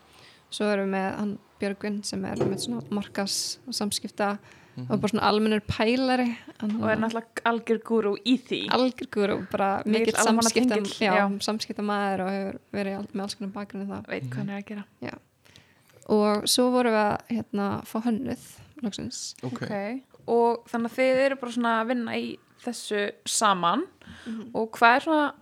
svo 0.50 0.66
erum 0.72 0.86
við 0.88 0.92
með 0.96 1.16
hann 1.20 1.38
Björgvin 1.60 2.04
sem 2.06 2.26
er 2.26 2.36
með 2.36 2.60
svona 2.68 2.84
markas 2.92 3.58
og 3.68 3.74
samskipta 3.74 4.38
Mhm. 4.76 4.92
og 4.92 5.00
bara 5.02 5.08
svona 5.12 5.24
almennur 5.24 5.62
pælari 5.62 6.36
og 6.62 6.90
er 6.92 6.98
náttúrulega 7.00 7.44
algjör 7.46 7.80
gúrú 7.82 8.18
í 8.26 8.38
því 8.38 8.68
algjör 8.70 9.32
og 9.34 9.46
bara 9.50 9.82
Mikill 9.86 10.14
samskipta, 10.14 10.76
já, 11.00 11.16
já. 11.16 11.40
samskipta 11.40 11.82
maður 11.82 12.20
og 12.26 12.30
hefur 12.30 12.60
verið 12.74 13.08
með 13.14 13.22
alls 13.22 13.36
konar 13.36 13.54
bakgrunni 13.54 13.88
það 13.88 14.08
veit 14.10 14.24
hvað 14.30 14.36
hann 14.38 14.50
er 14.50 14.62
að 14.62 14.66
gera 14.68 15.20
og 16.10 16.44
svo 16.46 16.68
vorum 16.74 16.92
við 16.94 17.02
að 17.06 17.22
hérna, 17.38 17.68
fá 17.88 18.02
hönnuð 18.04 18.44
loksins. 18.84 19.36
ok, 19.44 20.02
og 20.28 20.66
þannig 20.68 20.92
að 20.92 20.98
þið 21.00 21.22
eru 21.26 21.36
bara 21.42 21.52
svona 21.56 21.82
að 21.82 21.88
vinna 21.88 22.12
í 22.20 22.38
þessu 22.66 23.12
saman 23.26 23.84
og 24.54 24.72
hvað 24.76 24.96
er 24.96 25.00
svona 25.08 25.34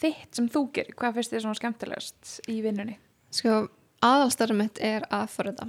þitt 0.00 0.34
sem 0.38 0.48
þú 0.48 0.64
gerir, 0.72 0.94
hvað 0.98 1.14
finnst 1.18 1.32
þið 1.34 1.44
svona 1.46 1.58
skemmtilegast 1.60 2.40
í 2.48 2.60
vinnunni 2.64 2.96
sko 3.30 3.68
aðalstarfið 4.02 4.56
mitt 4.62 4.78
er 4.80 5.04
að 5.12 5.28
forrita 5.34 5.66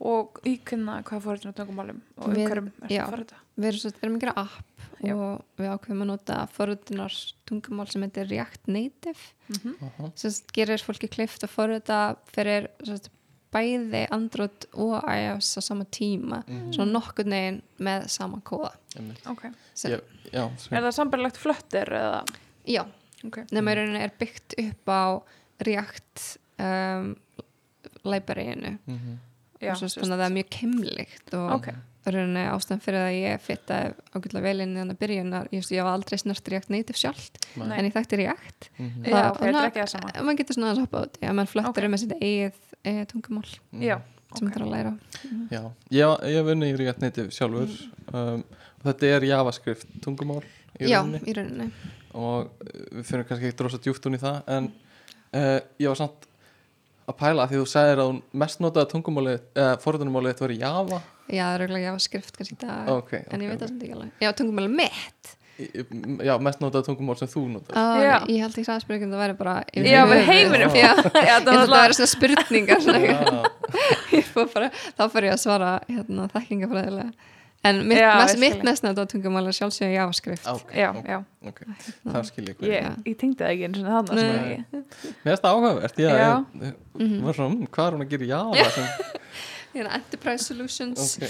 og 0.00 0.40
íkynna 0.48 1.02
hvað 1.04 1.26
á 1.44 1.52
tungumálum 1.52 1.98
og 2.16 2.30
umhverjum 2.32 2.70
er 2.88 2.92
já. 2.94 3.02
það 3.04 3.10
fyrir 3.10 3.24
þetta 3.26 3.40
við 3.60 3.68
erum, 4.00 4.16
að 4.16 4.20
gera 4.24 4.34
app 4.40 4.66
Já. 5.00 5.14
og 5.16 5.44
við 5.60 5.68
ákveðum 5.74 6.02
að 6.04 6.08
nota 6.10 6.36
forröðunar 6.56 7.14
tungumál 7.48 7.86
sem 7.92 8.02
heitir 8.04 8.28
React 8.30 8.68
Native 8.68 9.22
mm 9.48 9.74
Aha. 9.88 10.10
sem 10.16 10.30
sagt 10.32 10.52
gerir 10.56 10.80
fólki 10.84 11.08
klift 11.12 11.44
að 11.44 11.52
forröða 11.54 12.00
fyrir 12.32 12.68
sem 12.84 12.96
sagt, 12.96 13.10
bæði 13.52 14.04
Android 14.14 14.66
og 14.78 15.04
iOS 15.10 15.56
á 15.58 15.60
sama 15.60 15.84
tíma 15.84 16.42
Mhm. 16.46 16.72
svona 16.72 16.92
nokkur 16.92 17.26
neginn 17.26 17.62
með 17.78 18.08
sama 18.08 18.40
kóða 18.40 18.72
Einmitt. 18.96 19.26
ok, 19.26 19.50
sem, 19.74 19.90
Ég- 19.92 20.32
Já, 20.32 20.44
er 20.72 20.82
það 20.82 20.94
sambarlegt 20.94 21.36
flöttir 21.36 21.88
eða 21.90 22.24
já, 22.66 22.84
ok, 23.24 23.44
nema 23.52 23.72
í 23.72 23.78
rauninni 23.80 24.02
er 24.04 24.12
byggt 24.18 24.54
upp 24.58 24.86
á 24.88 25.22
React 25.60 26.38
um, 26.58 27.16
libraryinu 28.04 28.78
Mhm. 28.86 29.18
já, 29.60 29.72
og 29.72 29.76
svo 29.78 30.00
þannig 30.02 30.16
að 30.16 30.20
það 30.20 30.26
er 30.30 30.36
mjög 30.38 30.50
kemlikt 30.56 31.34
og 31.36 31.50
ok, 31.58 31.66
það 32.00 32.06
er 32.10 32.14
rauninni 32.16 32.44
ástæðan 32.48 32.80
fyrir 32.84 33.02
að 33.04 33.16
ég 33.20 33.40
fitta 33.44 33.80
ágætlega 34.14 34.42
vel 34.42 34.60
inn 34.64 34.72
í 34.74 34.78
þannig 34.80 34.96
að 34.96 35.02
byrjunar 35.02 35.48
ég, 35.52 35.66
ég 35.70 35.84
var 35.84 35.92
aldrei 35.98 36.18
snart 36.18 36.48
React 36.48 36.70
Native 36.70 36.96
sjálft 36.96 37.38
Nei. 37.56 37.78
en 37.78 37.84
ég 37.84 37.92
þekkti 37.92 38.16
React 38.22 38.70
Mhm. 38.78 39.04
já, 39.04 39.10
Það- 39.34 39.42
er 39.42 39.68
ekki 39.68 39.80
það 39.82 39.88
sama 39.88 40.08
að 40.14 40.24
maður 40.24 40.38
getur 40.40 40.54
svona 40.56 40.72
að 40.72 40.80
hoppa 40.80 41.02
út 41.04 41.18
já, 41.20 41.32
mann 41.34 41.46
flöttur 41.46 41.68
Ok. 41.68 41.76
okay. 41.78 41.88
með 41.88 41.98
sitt 41.98 42.16
eigið 42.20 42.52
e, 42.84 43.04
tungumál 43.04 43.58
Mhm. 43.72 43.82
já, 43.82 44.00
sem 44.38 44.48
ok, 44.48 44.54
það 44.54 44.60
er 44.60 44.64
að 44.64 44.70
læra 44.70 44.98
Já, 45.50 45.72
ég, 45.90 46.20
ég 46.24 46.34
hef 46.40 46.46
unni 46.46 46.72
í 46.72 46.76
React 46.78 47.00
Native 47.00 47.28
sjálfur 47.28 47.68
um, 48.14 48.44
og 48.80 48.84
þetta 48.84 49.02
er 49.16 49.20
JavaScript 49.28 49.86
tungumál 50.00 50.42
í 50.80 50.88
já, 50.88 51.02
rauninni 51.02 51.20
í 51.28 51.34
rauninni 51.36 51.70
og 52.16 52.48
uh, 52.48 52.82
við 52.98 53.06
fyrir 53.10 53.28
kannski 53.28 53.48
ekki 53.50 53.58
drosa 53.60 53.80
djúpt 53.82 54.06
hún 54.08 54.18
í 54.18 54.22
það 54.22 54.52
en 54.56 54.68
uh, 54.70 55.58
ég 55.80 55.90
var 55.92 56.00
samt 56.00 56.28
að 57.10 57.18
pæla 57.18 57.44
að 57.44 57.52
því 57.52 57.60
þú 57.62 57.66
sagðir 57.72 58.02
að 58.02 58.12
hún 58.12 58.20
mest 58.42 58.62
notaða 58.62 58.90
tungumálið 58.92 59.40
eða 59.58 59.74
forðunumálið 59.82 60.32
þetta 60.34 60.46
var 60.46 60.56
Java. 60.60 61.00
Já, 61.30 61.42
það 61.42 61.54
er 61.54 61.64
auðvitað 61.64 61.84
JavaScript 61.84 62.38
kannski 62.38 62.56
í 62.56 62.62
dag 62.62 62.88
ok, 62.94 63.12
en 63.18 63.44
ég 63.44 63.50
ok, 63.50 63.52
veit 63.52 63.60
það 63.62 63.70
sem 63.70 63.80
ekki 63.80 63.96
alveg. 63.96 64.16
Já, 64.22 64.30
tungumál 64.38 64.68
mitt. 64.80 65.36
Já, 66.24 66.32
mest 66.40 66.62
notaða 66.62 66.86
tungumál 66.86 67.16
sem 67.20 67.28
þú 67.28 67.42
notar 67.52 67.76
Á, 67.76 67.84
Já. 68.00 68.14
ég 68.32 68.40
held 68.40 68.54
ekki 68.54 68.72
að 68.72 68.84
spyrjum 68.84 69.10
það 69.12 69.20
væri 69.20 69.34
bara 69.36 69.56
já, 69.76 69.98
höfuð. 70.00 70.22
heiminum. 70.30 70.76
Já, 70.78 70.92
já, 70.96 71.34
ég 71.36 71.44
það 71.44 71.58
það 71.58 71.74
væri 71.74 71.98
svona 71.98 72.12
spurningar 72.14 72.80
ég 74.16 74.30
þá 74.30 75.04
fyrir 75.12 75.28
ég 75.28 75.34
að 75.34 75.42
svara 75.42 75.74
hérna, 75.90 76.28
þekkingafræðilega 76.32 77.28
en 77.62 77.82
mitt, 77.86 77.98
Já, 77.98 78.16
mest, 78.16 78.38
mitt 78.40 78.54
skil. 78.56 78.64
mest 78.64 78.84
náttúrulega 78.84 79.12
tungumál 79.12 79.50
er 79.50 79.56
sjálfsögja 79.56 79.90
JavaScript 79.92 80.46
ok, 80.48 80.70
já, 80.72 80.90
já, 81.04 81.18
ok. 81.50 81.60
það 82.06 82.26
skil 82.30 82.44
ég 82.48 82.62
ég, 82.64 82.86
hvað 82.86 83.10
ég 83.10 83.18
tengdi 83.20 83.42
það 83.42 83.52
ekki 83.54 83.66
eins 83.68 83.80
og 83.80 83.90
þannig. 83.90 84.30
Nei. 84.30 84.82
Mér 85.20 85.28
finnst 85.28 85.44
það 85.44 85.50
áhugavert, 85.50 86.00
ég, 86.00 86.20
Já. 86.20 86.32
ég, 86.64 86.78
ég 87.04 87.22
var 87.26 87.36
svona, 87.36 87.54
"Mm, 87.54 87.70
hvað 87.76 87.86
er 87.86 87.96
hún 87.96 88.04
að 88.06 88.12
gera 88.14 88.30
Java 88.30 88.70
sem, 88.70 88.88
hérna, 89.74 89.94
Enterprise 90.00 90.44
Solutions 90.44 91.16
ok, 91.18 91.28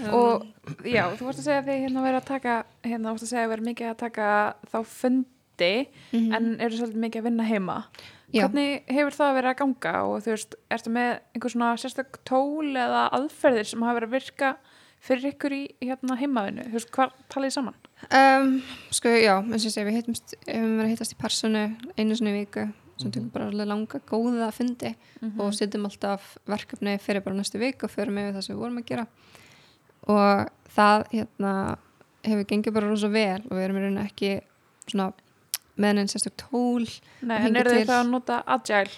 um, 0.00 0.14
og 0.14 0.46
já, 0.82 1.04
þú 1.12 1.28
vorst 1.28 1.40
að 1.40 1.46
segja 1.46 1.60
að 1.60 1.70
þið 1.70 1.80
hérna 1.84 2.04
verið 2.08 2.20
að 2.20 2.28
taka 2.32 2.58
hérna 2.82 3.12
vorst 3.12 3.26
að 3.26 3.32
segja 3.34 3.46
að 3.46 3.52
verið 3.54 3.70
mikið 3.70 3.90
að 3.90 3.98
taka 4.02 4.28
þá 4.72 4.78
fundi 4.84 5.72
mhm. 6.12 6.32
en 6.36 6.60
eru 6.60 6.76
svolítið 6.80 7.02
mikið 7.04 7.20
að 7.20 7.28
vinna 7.30 7.50
heima 7.50 7.78
Já. 8.34 8.42
hvernig 8.42 8.82
hefur 8.90 9.14
það 9.14 9.36
verið 9.38 9.50
að 9.52 9.58
ganga 9.60 9.92
og 10.02 10.16
þú 10.24 10.32
veist, 10.32 10.56
ertu 10.74 10.90
með 10.90 11.10
einhver 11.36 11.52
svona 11.52 11.68
sérstök 11.78 12.18
tól 12.26 12.72
eða 12.74 13.04
aðferðir 13.14 13.68
sem 13.70 13.84
hafa 13.86 14.00
verið 14.00 14.08
að 14.08 14.16
virka 14.16 14.50
fyrir 15.06 15.30
ykkur 15.32 15.54
í 15.56 15.60
hérna 15.86 16.16
heimaðinu, 16.20 16.66
hvað 16.94 17.14
talið 17.32 17.50
þið 17.50 17.54
saman? 17.56 17.76
Um, 18.10 18.50
sko, 18.94 19.12
já, 19.14 19.34
ég 19.52 19.62
segi, 19.62 19.84
við 19.86 19.98
hittumst, 20.00 20.34
hefum 20.46 20.74
verið 20.76 20.86
að 20.88 20.92
hittast 20.94 21.14
í 21.14 21.20
personu 21.20 21.62
einu 21.96 22.18
í 22.18 22.34
viku, 22.40 22.66
sem 22.96 23.08
Mhm. 23.08 23.12
tökum 23.14 23.30
bara 23.32 23.46
alveg 23.50 23.68
langa, 23.68 24.00
góða 24.08 24.50
fundi 24.52 24.94
Mhm. 25.22 25.40
og 25.40 25.52
setjum 25.54 25.84
alltaf 25.88 26.36
verkefni 26.46 26.98
fyrir 27.00 27.22
bara 27.24 27.36
næstu 27.36 27.58
viku 27.58 27.84
og 27.84 27.90
förum 27.90 28.18
yfir 28.18 28.34
það 28.34 28.42
sem 28.44 28.56
við 28.56 28.60
vorum 28.60 28.78
að 28.78 28.86
gera 28.86 29.06
og 30.08 30.48
það, 30.76 31.06
hérna, 31.12 31.78
hefur 32.24 32.44
gengið 32.44 32.72
bara 32.74 32.88
rosa 32.90 33.08
vel 33.08 33.42
og 33.50 33.52
við 33.56 33.64
erum 33.64 33.76
í 33.76 33.80
rauninni 33.84 34.06
ekki 34.10 34.30
svona 34.90 35.12
með 35.78 35.98
enn 36.00 36.08
sérstök 36.08 36.36
tól 36.40 36.86
Nei, 37.22 37.36
en 37.46 37.56
eru 37.56 37.70
þið 37.70 37.86
það 37.86 38.00
að 38.00 38.10
nota 38.10 38.42
agile 38.46 38.90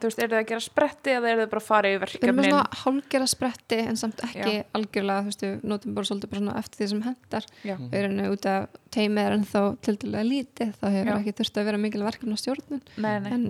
þú 0.00 0.08
veist, 0.08 0.18
eru 0.22 0.32
þið 0.34 0.40
að 0.42 0.48
gera 0.50 0.64
spretti 0.66 1.12
eða 1.16 1.30
eru 1.32 1.42
þið 1.44 1.50
bara 1.52 1.62
að 1.62 1.66
fara 1.66 1.88
í 1.88 1.92
við 1.92 1.96
erum 1.96 2.06
verkefnin 2.06 2.48
svona 2.50 2.80
hálgera 2.82 3.26
spretti 3.32 3.78
en 3.90 3.96
samt 4.00 4.22
ekki 4.26 4.54
Já. 4.56 4.64
algjörlega, 4.78 5.20
þú 5.22 5.30
veist, 5.30 5.44
við 5.46 5.64
notum 5.72 5.94
bara 5.96 6.08
svolítið 6.10 6.30
bara 6.32 6.40
svona 6.42 6.56
eftir 6.62 6.82
því 6.82 6.88
sem 6.92 7.02
hendar 7.06 7.46
Já. 7.64 7.76
við 7.80 7.96
erum 8.00 8.20
út 8.36 8.48
af 8.52 8.66
teimið 8.96 9.22
er 9.30 9.36
ennþá 9.38 9.62
til 9.86 9.96
dælega 10.02 10.26
lítið, 10.30 10.74
þá 10.80 10.86
hefur 10.96 11.12
Já. 11.12 11.16
ekki 11.20 11.36
þurft 11.40 11.60
að 11.62 11.68
vera 11.70 11.82
mikil 11.86 12.02
verkefna 12.06 12.36
stjórnun 12.42 12.82
Nei, 12.96 13.14
nei, 13.20 13.32
en, 13.32 13.46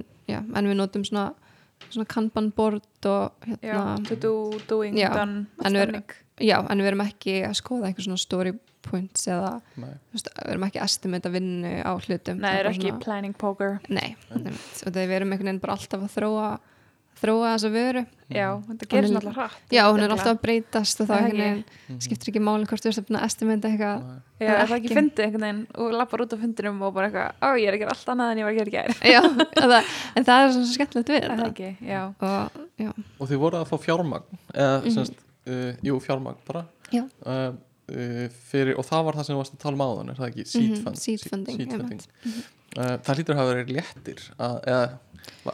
en 0.55 0.71
við 0.71 0.79
notum 0.83 1.05
svona, 1.09 1.27
svona 1.91 2.07
kanban 2.15 2.53
board 2.57 3.11
og 3.11 3.47
hérna, 3.47 3.97
to 4.09 4.17
do, 4.17 4.35
doing, 4.69 4.95
done 4.97 5.47
en 5.65 5.73
við- 5.73 5.83
stemning. 5.91 6.17
Já, 6.41 6.59
en 6.71 6.79
við 6.79 6.87
erum 6.93 7.05
ekki 7.07 7.37
að 7.49 7.57
skoða 7.61 7.89
einhver 7.91 8.05
svona 8.07 8.19
story 8.21 8.53
points 8.87 9.27
eða 9.27 9.61
veist, 10.13 10.29
við 10.31 10.53
erum 10.53 10.63
ekki 10.69 10.83
estimate 10.85 11.27
að 11.29 11.33
vinnu 11.41 11.73
á 11.83 11.93
hlutum. 11.99 12.39
Nei, 12.39 12.51
Það 12.53 12.61
er 12.61 12.71
ekki 12.71 12.89
svona- 12.91 13.03
planning 13.03 13.35
poker. 13.35 13.79
Nei, 13.89 14.17
og 14.31 14.93
þegar 14.93 15.09
við 15.11 15.17
erum 15.21 15.33
einhvern 15.33 15.49
veginn 15.51 15.61
bara 15.65 15.75
alltaf 15.75 16.01
að 16.07 16.15
þróa 16.17 16.49
þróa 17.17 17.55
þessa 17.57 17.69
vöru. 17.73 18.01
Já, 18.29 18.61
þetta 18.61 18.85
Hún 18.85 18.91
gerist 18.93 19.09
er- 19.09 19.17
náttúrulega 19.17 19.35
hratt 19.41 19.71
já, 19.73 19.83
hún 19.89 20.01
er 20.05 20.11
alltaf 20.13 20.35
að 20.37 20.41
breytast 20.43 21.01
og 21.01 21.07
það 21.09 21.17
það 21.17 21.25
einhvern 21.25 21.41
ekki? 21.41 21.65
veginn 21.89 22.01
skiptir 22.05 22.29
ekki 22.33 22.43
máli 22.45 22.67
hvort 22.69 22.83
þú 22.85 22.91
ert 22.93 22.99
að 23.09 23.17
að 23.17 23.25
estimate 23.25 23.65
eitthvað. 23.71 24.03
Já, 24.37 24.47
eða 24.47 24.59
er 24.61 24.67
það 24.67 24.77
ekki 24.77 24.87
ekki. 24.91 24.97
fyndið 24.99 25.25
einhvern 25.25 25.47
veginn? 25.47 25.63
Og 25.81 25.93
lappar 25.97 26.21
út 26.27 26.35
á 26.37 26.39
fundinum 26.43 26.83
og 26.83 26.93
bara 26.95 27.09
eitthvað, 27.09 27.33
ó, 27.41 27.49
ég 27.57 27.67
er 27.67 27.73
að 27.73 27.81
gera 27.81 27.95
allt 27.97 28.11
annað 28.13 28.31
en 28.31 28.39
ég 28.39 28.45
var 28.45 28.53
að 28.53 28.71
gera 28.77 28.95
já, 29.01 29.23
en 29.65 29.71
það, 29.73 29.91
en 30.17 30.25
það 30.29 30.45
er 30.45 30.53
svona 30.53 30.73
skemmtilegt 30.77 31.09
við 31.09 31.21
það 31.25 31.41
þetta. 31.41 31.49
ekki, 31.51 31.71
já. 31.89 32.03
Og 32.21 33.01
Og 33.21 33.29
þið 33.33 33.39
voru 33.47 33.57
að 33.63 33.71
fá 33.73 33.77
fjármagn 33.81 34.39
eða, 34.53 34.77
Mhm. 34.85 34.93
semst, 34.93 35.15
uh, 35.47 35.73
jú, 35.87 35.99
fjármagn 36.05 36.37
bara 36.47 36.65
Já. 36.93 37.03
uh, 37.27 37.53
fyrir, 38.51 38.75
og 38.79 38.85
það 38.89 39.05
var 39.07 39.15
það 39.21 39.27
sem 39.29 39.37
þú 39.37 39.41
varst 39.43 39.55
að 39.57 39.63
tala 39.63 39.77
um 39.79 39.85
áðan 39.87 40.11
er 40.11 40.19
það 40.21 40.31
ekki, 40.33 40.47
seed, 40.51 40.71
Mhm, 40.73 40.83
fund, 40.85 40.99
seed 40.99 41.21
funding, 41.31 41.61
seed 41.61 41.73
einmitt. 41.77 42.07
Mhm. 42.25 42.41
uh, 42.79 42.97
það 43.07 43.17
lítur 43.21 43.35
að 43.37 43.41
hafa 43.43 43.53
verið 43.55 43.75
léttir 43.77 44.25
að, 44.39 44.57
eða, 44.67 44.99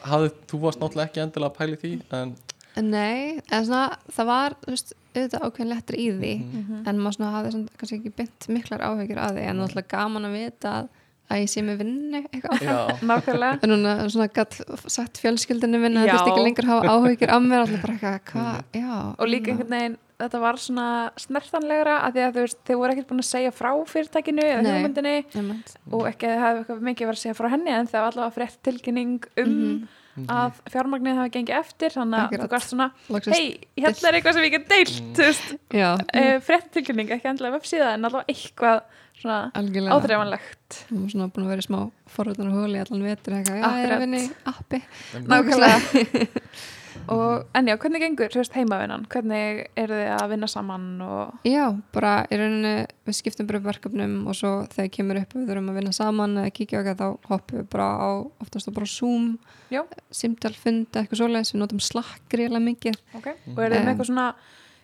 hafði, 0.09 0.31
þú 0.49 0.61
varst 0.65 0.81
náttúrulega 0.81 1.11
ekki 1.11 1.23
endilega 1.27 1.51
að 1.53 1.59
pæli 1.61 1.77
því 1.83 1.93
en 2.13 2.89
nei, 2.89 3.41
en 3.53 3.65
svona 3.69 3.99
það 4.17 4.27
var, 4.33 4.55
veist, 4.67 4.95
auðvitað 5.13 5.43
ákveðin 5.45 5.69
lettur 5.75 5.97
í 6.01 6.07
því 6.17 6.33
Mhm. 6.41 6.89
en 6.89 6.99
maður 7.05 7.17
svona 7.19 7.33
hafði 7.37 7.51
svona, 7.53 7.69
kannski 7.77 7.99
ekki 8.01 8.13
bynt 8.17 8.49
miklar 8.49 8.81
áhyggjur 8.81 9.21
að 9.21 9.37
því 9.37 9.43
en 9.51 9.57
náttúrulega 9.61 9.89
gaman 9.93 10.25
að 10.25 10.37
vita 10.39 10.71
að, 10.81 10.89
að 11.33 11.41
ég 11.43 11.51
sé 11.53 11.63
með 11.67 11.81
vinnu 11.83 12.21
eitthvað 12.29 13.03
Nákvæmlega 13.09 13.59
en 13.63 13.73
núna 13.73 13.95
svona 14.13 14.29
gatt 14.37 14.59
sagt 14.93 15.21
fjölskyldinu 15.23 15.81
minna 15.83 16.05
Já. 16.07 16.13
þú 16.13 16.19
veist 16.19 16.31
ekki 16.33 16.47
lengur 16.47 16.69
hafa 16.71 16.95
áhyggjur 16.97 17.33
af 17.37 17.43
mér 17.49 17.65
allir 17.67 17.83
bara 17.85 17.95
eitthvað, 17.97 18.19
hvað, 18.33 18.65
já 18.83 18.99
og 19.19 19.31
líka 19.33 19.53
einhvern 19.55 19.73
veginn, 19.77 19.97
þetta 20.23 20.39
var 20.45 20.61
svona 20.63 20.87
snertanlegra 21.19 21.97
að 22.07 22.13
því 22.15 22.23
að 22.27 22.37
þú 22.37 22.45
veist, 22.47 22.61
þið 22.69 22.79
voru 22.83 22.93
ekkert 22.95 23.09
búin 23.11 23.23
að 23.25 23.31
segja 23.33 23.51
frá 23.57 23.71
fyrirtækinu 23.95 24.45
eða 24.47 24.77
Einmitt. 24.77 25.75
og 25.91 26.07
ekki 26.13 26.29
að 26.29 26.37
það 26.37 26.47
hefði 26.47 26.63
eitthvað 26.63 26.87
mikið 26.91 27.09
verið 27.11 27.19
að 27.19 27.25
segja 27.25 27.39
frá 27.41 27.49
henni 27.57 27.75
en 27.75 27.91
það 27.91 28.05
var 28.05 28.13
allavega 28.13 28.37
frétt 28.39 28.63
tilkynning 28.69 29.19
um 29.43 29.89
Mhm. 30.13 30.27
að 30.29 30.59
fjármagnið 30.69 31.17
hafi 31.17 31.31
gengið 31.33 31.57
eftir 31.57 31.89
þannig 31.95 32.19
að 32.19 32.25
Akkurat. 32.27 32.43
þú 32.45 32.49
gast 32.53 32.69
svona, 32.69 32.89
hei, 33.33 33.61
hérna 33.81 34.09
er 34.11 34.17
eitthvað 34.19 34.35
sem 34.35 34.43
ég 34.45 34.51
get 34.53 34.67
deilt 34.69 35.57
Mm. 35.73 36.01
uh, 36.13 36.41
frétt 36.45 36.69
tilkynning, 36.75 37.09
ekki 37.09 37.31
endilega 37.31 37.57
vefsíða 37.57 37.95
en 37.95 38.05
allavega 38.05 38.29
eitthvað 38.29 38.83
svona 39.23 39.95
áþreifanlegt. 39.97 40.83
Var 40.91 41.09
svona 41.15 41.31
búin 41.33 41.47
að 41.47 41.55
vera 41.55 41.65
í 41.65 41.69
smá 41.69 41.81
forröðan 42.13 42.53
og 42.53 42.61
hóli 42.61 42.83
allan 42.83 43.09
vetur 43.09 43.39
eitthvað, 43.39 43.63
já, 43.63 43.67
ég 43.79 43.89
er 43.89 43.97
að 43.97 44.07
vinna 44.07 44.23
í 44.23 44.31
appi. 44.53 44.85
Nákvæmlega. 45.23 46.39
Og 47.11 47.45
en 47.57 47.69
já, 47.69 47.75
hvernig 47.81 48.03
gengur 48.03 48.31
þú 48.31 48.41
veist 48.43 48.57
heimavinnan, 48.57 49.07
hvernig 49.11 49.63
eru 49.79 49.97
þið 49.97 50.11
að 50.15 50.33
vinna 50.33 50.49
saman 50.51 50.85
og 51.03 51.49
Já, 51.49 51.65
bara 51.95 52.13
í 52.29 52.39
rauninni 52.39 52.75
við 53.09 53.19
skiptum 53.19 53.49
bara 53.49 53.59
upp 53.59 53.69
verkefnum 53.71 54.15
og 54.31 54.37
svo 54.39 54.53
þegar 54.75 54.93
kemur 54.97 55.21
upp 55.23 55.35
við 55.35 55.49
þurfum 55.51 55.71
að 55.73 55.79
vinna 55.81 55.95
saman 55.97 56.37
eða 56.43 56.55
kíkja 56.59 56.83
okkar 56.83 56.99
þá 57.01 57.07
hoppum 57.31 57.63
við 57.63 57.69
bara 57.75 57.89
á 57.99 58.11
oftast 58.45 58.71
á 58.71 58.77
bara 58.77 58.91
Zoom 58.93 59.33
Já. 59.73 59.83
simtal 60.15 60.55
fund, 60.55 60.91
eitthvað 60.93 61.23
svoleiðis, 61.23 61.55
við 61.55 61.65
notum 61.65 61.83
Slack 61.83 62.23
greiðlega 62.33 62.67
mikið, 62.69 63.01
okay. 63.19 63.39
og 63.55 63.65
eru 63.65 63.75
þið 63.75 63.87
með 63.87 63.93
eitthvað 63.95 64.11
svona 64.13 64.29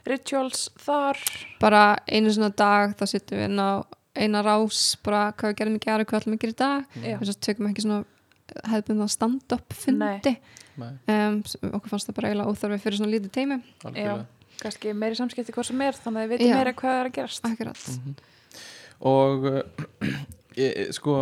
rituals 0.09 0.67
þar? 0.81 1.23
Bara 1.61 1.85
einu 2.09 2.33
svona 2.33 2.51
dag 2.57 2.97
þá 2.99 3.07
sittum 3.13 3.39
við 3.39 3.51
inn 3.51 3.63
á 3.63 3.71
eina 4.25 4.43
rás 4.47 4.83
bara 5.05 5.29
hvað 5.33 5.53
við 5.53 5.59
gerum 5.61 5.77
í 5.79 5.83
gera, 5.85 6.07
hvað 6.09 6.21
ætlum 6.23 6.35
við 6.35 6.39
að 6.39 6.45
gera 6.45 6.55
í 6.55 6.59
dag? 6.63 6.97
Já. 7.03 7.19
við 7.21 7.29
svo 7.31 7.37
tökum 7.47 7.69
ekki 7.71 7.85
svona 7.85 7.99
hefðbundna 8.73 9.09
stand-up 9.13 9.77
fundi. 9.77 10.35
Nei, 10.79 10.91
um, 11.13 11.39
okkur 11.75 11.93
fannst 11.93 12.09
það 12.09 12.17
bara 12.19 12.31
eiginlega 12.31 12.53
óþarfi 12.55 12.81
fyrir 12.85 13.01
svona 13.01 13.13
lítið 13.13 13.33
teimi 13.35 13.59
algjörlega. 13.85 14.27
Kannski 14.59 14.95
meiri 14.99 15.19
samskipti 15.19 15.55
hvað 15.55 15.69
sem 15.69 15.83
er 15.87 15.99
þannig 15.99 16.21
að 16.21 16.25
þið 16.25 16.33
veitum 16.35 16.49
Já. 16.51 16.57
meira 16.59 16.75
hvað 16.79 16.97
er 16.99 17.11
að 17.11 17.17
gerast. 17.19 17.45
Akkurat. 17.47 17.83
Mhm. 17.95 18.15
og 19.09 19.49
uh, 19.53 20.15
ég, 20.59 20.79
sko 20.97 21.19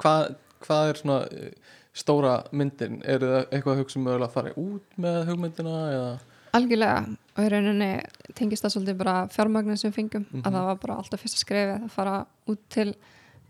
hvað, 0.00 0.34
hvað 0.66 0.90
er 0.90 1.00
svona 1.00 1.20
uh, 1.28 1.76
stóra 1.96 2.34
myndin, 2.52 3.00
er 3.04 3.22
það 3.24 3.38
eitthvað 3.50 3.72
að 3.72 3.80
hugsa 3.84 3.98
um 4.00 4.04
mögulega 4.08 4.28
að 4.28 4.34
fara 4.36 4.52
út 4.60 5.00
með 5.00 5.22
hugmyndina 5.30 5.78
eða 5.94 6.10
Algjörlega 6.52 7.16
og 7.36 7.44
í 7.44 7.48
rauninni 7.52 7.90
tengist 8.34 8.64
það 8.64 8.74
svolítið 8.74 8.96
bara 8.98 9.14
fjármagnin 9.30 9.78
sem 9.78 9.92
fengum 9.92 10.26
Mhm. 10.30 10.42
að 10.42 10.52
það 10.52 10.64
var 10.66 10.76
bara 10.76 10.96
alltaf 10.96 11.20
fyrsta 11.22 11.38
skrefið 11.44 11.84
að 11.84 11.90
fara 11.90 12.26
út 12.48 12.58
til 12.68 12.94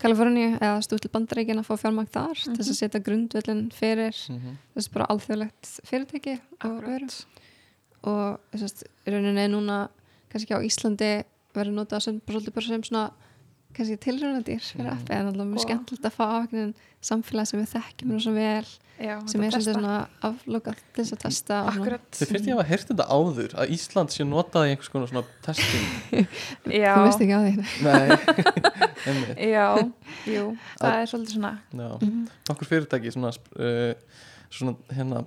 Kaliforníu 0.01 0.59
eða 0.59 0.81
stúð 0.81 1.01
til 1.01 1.11
bandaríkin 1.13 1.59
að 1.61 1.67
fá 1.69 1.77
fjármagn 1.77 2.09
þar 2.09 2.35
til 2.35 2.55
þess 2.57 2.71
að 2.71 2.79
setja 2.79 3.01
grundvöllin 3.05 3.71
fyrir 3.73 4.17
mm 4.31 4.39
-hmm. 4.39 4.55
þess 4.75 4.89
bara 4.93 5.07
alþjóðlegt 5.13 5.81
fyrirtæki 5.85 6.41
og 6.65 6.83
veru 6.83 7.09
og 8.05 8.41
þess 8.53 8.85
að 8.85 9.13
rauninni 9.13 9.49
núna 9.49 9.89
kannski 10.31 10.55
á 10.57 10.61
Íslandi 10.65 11.25
verður 11.55 11.75
notað 11.75 12.01
sem, 12.01 12.21
bara 12.27 12.39
svolítið 12.39 12.55
bara 12.55 12.67
sem 12.67 12.83
svona 12.83 13.11
kannski 13.77 13.97
tilraunadýr 14.03 14.61
fyrir 14.61 14.87
Mhm. 14.91 14.99
appi 14.99 15.13
en 15.15 15.27
alltaf 15.31 15.47
mjög 15.47 15.61
Og- 15.61 15.67
skemmtilegt 15.67 16.05
að 16.05 16.17
fá 16.19 16.25
ákveðin 16.41 16.75
samfélag 17.03 17.47
sem 17.47 17.61
við 17.61 17.69
þekkjum 17.75 18.09
nú 18.11 18.21
svo 18.21 18.33
vel 18.35 18.67
Já, 19.01 19.17
sem 19.31 19.41
er 19.43 19.51
svolítið 19.51 19.75
svona 19.79 20.09
aflokað 20.23 20.77
til 20.93 21.05
þess 21.05 21.13
að 21.15 21.21
testa 21.23 21.61
og 21.65 21.73
Þið 21.73 22.27
finnst 22.29 22.47
ég 22.47 22.53
að 22.53 22.59
hafa 22.59 22.69
heyrt 22.69 22.89
þetta 22.91 23.07
áður 23.09 23.55
að 23.57 23.71
Ísland 23.73 24.11
sé 24.13 24.25
notað 24.29 24.67
í 24.67 24.71
einhvers 24.75 24.91
konar 24.93 25.09
svona 25.09 25.25
testing. 25.41 26.27
Já, 26.83 26.93
þú 26.97 27.05
veist 27.07 27.23
ekki 27.25 27.33
á 27.33 27.41
því. 27.47 27.55
Já, 29.55 29.67
jú, 30.29 30.45
það 30.81 30.97
er 31.01 31.07
svolítið 31.09 31.35
svona. 31.37 31.53
Já, 31.73 31.89
Mhm. 32.03 32.29
nokkur 32.51 32.67
fyrirtæki 32.69 33.13
svona, 33.15 33.33
uh, 33.57 33.95
svona 34.51 34.77
hérna 34.93 35.25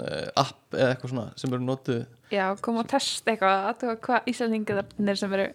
uh, 0.00 0.28
app 0.36 0.72
eða 0.72 0.94
eitthvað 0.96 1.10
svona 1.12 1.32
sem 1.36 1.52
eru 1.52 1.62
notuð 1.66 2.06
Já, 2.30 2.44
koma 2.62 2.84
og 2.84 2.88
testa 2.92 3.32
eitthvað 3.32 3.70
að 3.90 3.94
hvað 4.06 4.28
Íslandingarnir 4.30 5.16
sem 5.18 5.32
eru 5.38 5.46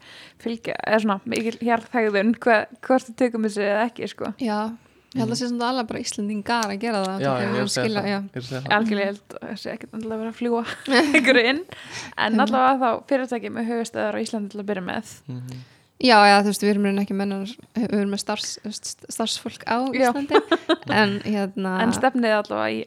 fylgja 0.44 0.74
eða 0.88 1.02
svona 1.06 1.20
mikil 1.32 1.54
hjarðhægðun 1.62 2.34
hvað, 2.44 2.66
hvort 2.88 3.06
þið 3.10 3.16
tökum 3.22 3.46
þessu 3.48 3.64
eða 3.64 3.86
ekki 3.90 4.10
sko. 4.12 4.32
Já, 4.44 4.58
ég 5.16 5.22
held 5.24 5.32
að 5.32 5.40
sé 5.40 5.48
svona 5.48 5.70
alveg 5.72 5.88
bara 5.92 6.02
Íslandingar 6.04 6.68
að 6.74 6.82
gera 6.82 7.04
það 7.06 7.24
Já, 7.24 7.30
ég 7.40 7.46
er 7.46 7.62
að 7.62 7.70
segja 7.72 7.86
skilja- 7.86 8.02
það, 8.02 8.10
ég 8.12 8.18
er 8.36 8.42
að 8.42 8.50
það. 8.50 8.68
algjörlega 8.80 9.06
held 9.12 9.38
að 9.40 9.46
þessi 9.54 9.72
ekkert 9.76 9.94
alltaf 10.00 10.20
vera 10.20 10.34
að 10.34 10.40
fljúa 10.42 10.66
einhverju 11.16 11.46
inn. 11.54 11.64
En 12.26 12.40
allavega 12.46 12.76
þá 12.84 13.08
fyrirtæki 13.14 13.54
með 13.56 13.72
höfustöðar 13.72 14.20
á 14.20 14.24
Íslandi 14.26 14.52
til 14.56 14.60
að 14.66 14.70
byrja 14.74 14.86
með. 14.92 15.16
Mhm. 15.32 15.64
Já, 16.04 16.18
já, 16.28 16.36
þú 16.44 16.50
veist, 16.52 16.64
við 16.66 16.72
erum 16.74 16.98
ekki 17.00 17.16
mennar 17.16 17.52
við 17.78 17.94
erum 17.96 18.10
með 18.12 18.20
starfs, 18.26 18.50
starfsfólk 19.16 19.64
á 19.64 19.78
Já. 19.96 20.10
Íslandi. 20.12 20.42
En 20.92 21.14
hérna 21.24 21.78
en 21.86 21.94
stefnið 21.96 22.34
allavega 22.42 22.74
í 22.76 22.82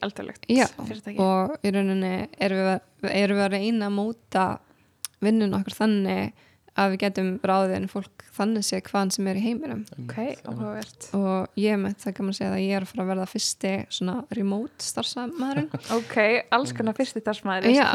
fyrirtæki. 0.90 1.16
og 1.24 1.54
í 1.64 1.72
rauninni 1.72 2.12
erum 2.38 2.60
við, 2.66 2.82
erum 3.08 3.40
við 3.40 3.46
að 3.46 3.54
reyna 3.56 3.88
að 3.88 3.96
móta 3.96 4.44
vinnun 5.24 5.56
okkur 5.56 5.78
þannig 5.78 6.44
að 6.78 6.92
við 6.92 7.00
getum 7.02 7.30
ráðið 7.48 7.72
en 7.74 7.88
fólk 7.90 8.24
þannig 8.36 8.62
sé 8.68 8.78
hvaðan 8.86 9.10
sem 9.10 9.26
er 9.32 9.38
í 9.40 9.42
heiminum. 9.42 9.80
Ok, 10.04 10.12
Einmitt, 10.14 10.44
einmitt. 10.44 10.46
áhugavert. 10.46 11.08
Og 11.18 11.58
ég 11.58 11.80
með 11.82 11.96
það 12.04 12.14
kannan 12.20 12.36
segja 12.38 12.52
að 12.54 12.62
ég 12.62 12.76
er 12.78 12.84
að 12.86 12.92
fara 12.92 13.02
að 13.02 13.10
verða 13.14 13.26
fyrsti 13.32 13.72
svona 13.96 14.14
remote 14.38 14.86
starfsamæðurinn 14.86 15.70
ok, 15.98 16.16
alls 16.54 16.76
konar 16.76 16.94
fyrsti 17.00 17.24
dagsmaður 17.26 17.66
í 17.72 17.74
Já. 17.74 17.88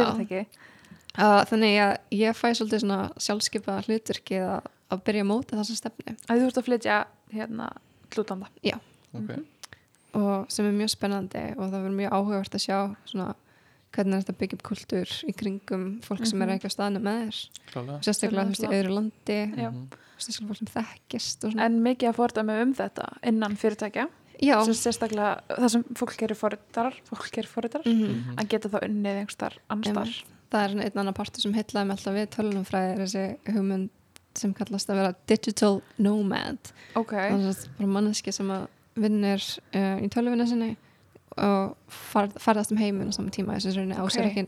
uh, 1.15 1.41
þannig 1.47 1.77
að 1.85 1.93
ég 2.19 2.35
fæ 2.41 2.47
svolítið 2.57 2.83
svona 2.83 2.99
sjálfskipa 3.23 3.77
hlutverki 3.87 4.41
að, 4.43 4.67
að 4.93 5.03
byrja 5.09 5.23
móta 5.29 5.57
þessa 5.59 5.75
stefni 5.79 6.15
að 6.29 6.39
þú 6.43 6.47
ert 6.49 6.57
að 6.61 6.67
flytja 6.69 6.99
hérna 7.33 7.69
hlutanda 8.13 8.47
Ok. 9.13 9.31
og 10.13 10.45
sem 10.53 10.65
er 10.69 10.75
mjög 10.77 10.89
spennandi 10.93 11.43
og 11.57 11.67
það 11.69 11.79
verður 11.83 11.97
mjög 11.99 12.13
áhugavert 12.17 12.55
að 12.57 12.63
sjá 12.67 12.77
svona 13.09 13.33
hvernig 13.93 14.15
er 14.17 14.23
þetta 14.23 14.37
byggja 14.39 14.57
upp 14.57 14.63
kultúr 14.65 15.11
í 15.29 15.33
kringum 15.37 15.83
fólk 16.01 16.25
sem 16.25 16.39
Mhm. 16.39 16.49
er 16.49 16.55
ekki 16.57 16.65
á 16.69 16.73
staðinu 16.73 17.01
með 17.05 17.19
þér 17.21 17.37
Klálega. 17.71 17.99
sérstaklega 18.07 18.45
þú 18.45 18.53
veist 18.53 18.63
í 18.63 18.73
öðru 18.73 18.93
landi 18.97 19.39
Já. 19.61 19.69
Mhm. 19.69 19.87
sérstaklega 20.17 20.49
fólk 20.49 20.57
sem 20.57 20.71
þekkist 20.83 21.43
og 21.45 21.51
svona. 21.53 21.65
en 21.65 21.79
mikið 21.83 22.09
að 22.09 22.15
fordæmi 22.17 22.61
um 22.61 22.73
þetta 22.73 23.05
innan 23.23 23.55
fyrirtækja 23.55 24.07
já, 24.41 24.63
sem 24.65 24.73
sérstaklega 24.73 25.41
það 25.49 25.69
sem 25.69 25.83
fólk 25.93 26.17
gerir 26.17 26.35
forritarar 26.35 26.93
fólk 27.05 27.29
gerir 27.31 27.47
forritarar 27.47 27.85
mhm. 27.85 28.03
Mhm. 28.03 28.35
að 28.37 28.47
geta 28.49 28.69
þá 28.69 28.79
unnið 28.89 29.19
einhverstar 29.21 29.53
annarstar 29.69 30.23
það 30.53 30.63
er 30.63 30.69
svona 30.69 30.83
einn 30.85 30.97
annar 30.99 31.13
partur 31.13 31.41
sem 31.41 31.53
heitlaði 31.53 31.87
mig 31.87 31.97
alltaf 31.97 32.13
við 32.13 32.27
tölunumfræði 32.37 32.97
þessi 32.97 33.53
hugmynd 33.53 33.89
sem 34.39 34.53
kallast 34.53 34.89
að 34.89 35.01
vera 35.01 35.13
digital 35.29 35.81
nomad. 35.97 36.71
Ok, 36.99 37.13
þannig 37.17 37.51
að 37.53 37.67
bara 37.77 37.91
manneski 37.97 38.33
sem 38.33 38.49
að 38.53 38.67
vinnir 38.95 39.41
uh, 39.73 39.97
í 40.03 40.09
tölvunni 40.13 40.47
sinni 40.49 40.71
og 41.41 41.73
far, 41.89 42.27
farðast 42.37 42.71
um 42.71 42.77
heiminn 42.77 43.09
á 43.09 43.13
saman 43.15 43.33
tíma. 43.33 43.55
Þess 43.57 43.71
að 43.71 43.77
rauninni 43.79 43.97
á 43.97 44.05
sér 44.13 44.27
Ok. 44.27 44.29
ekki 44.29 44.43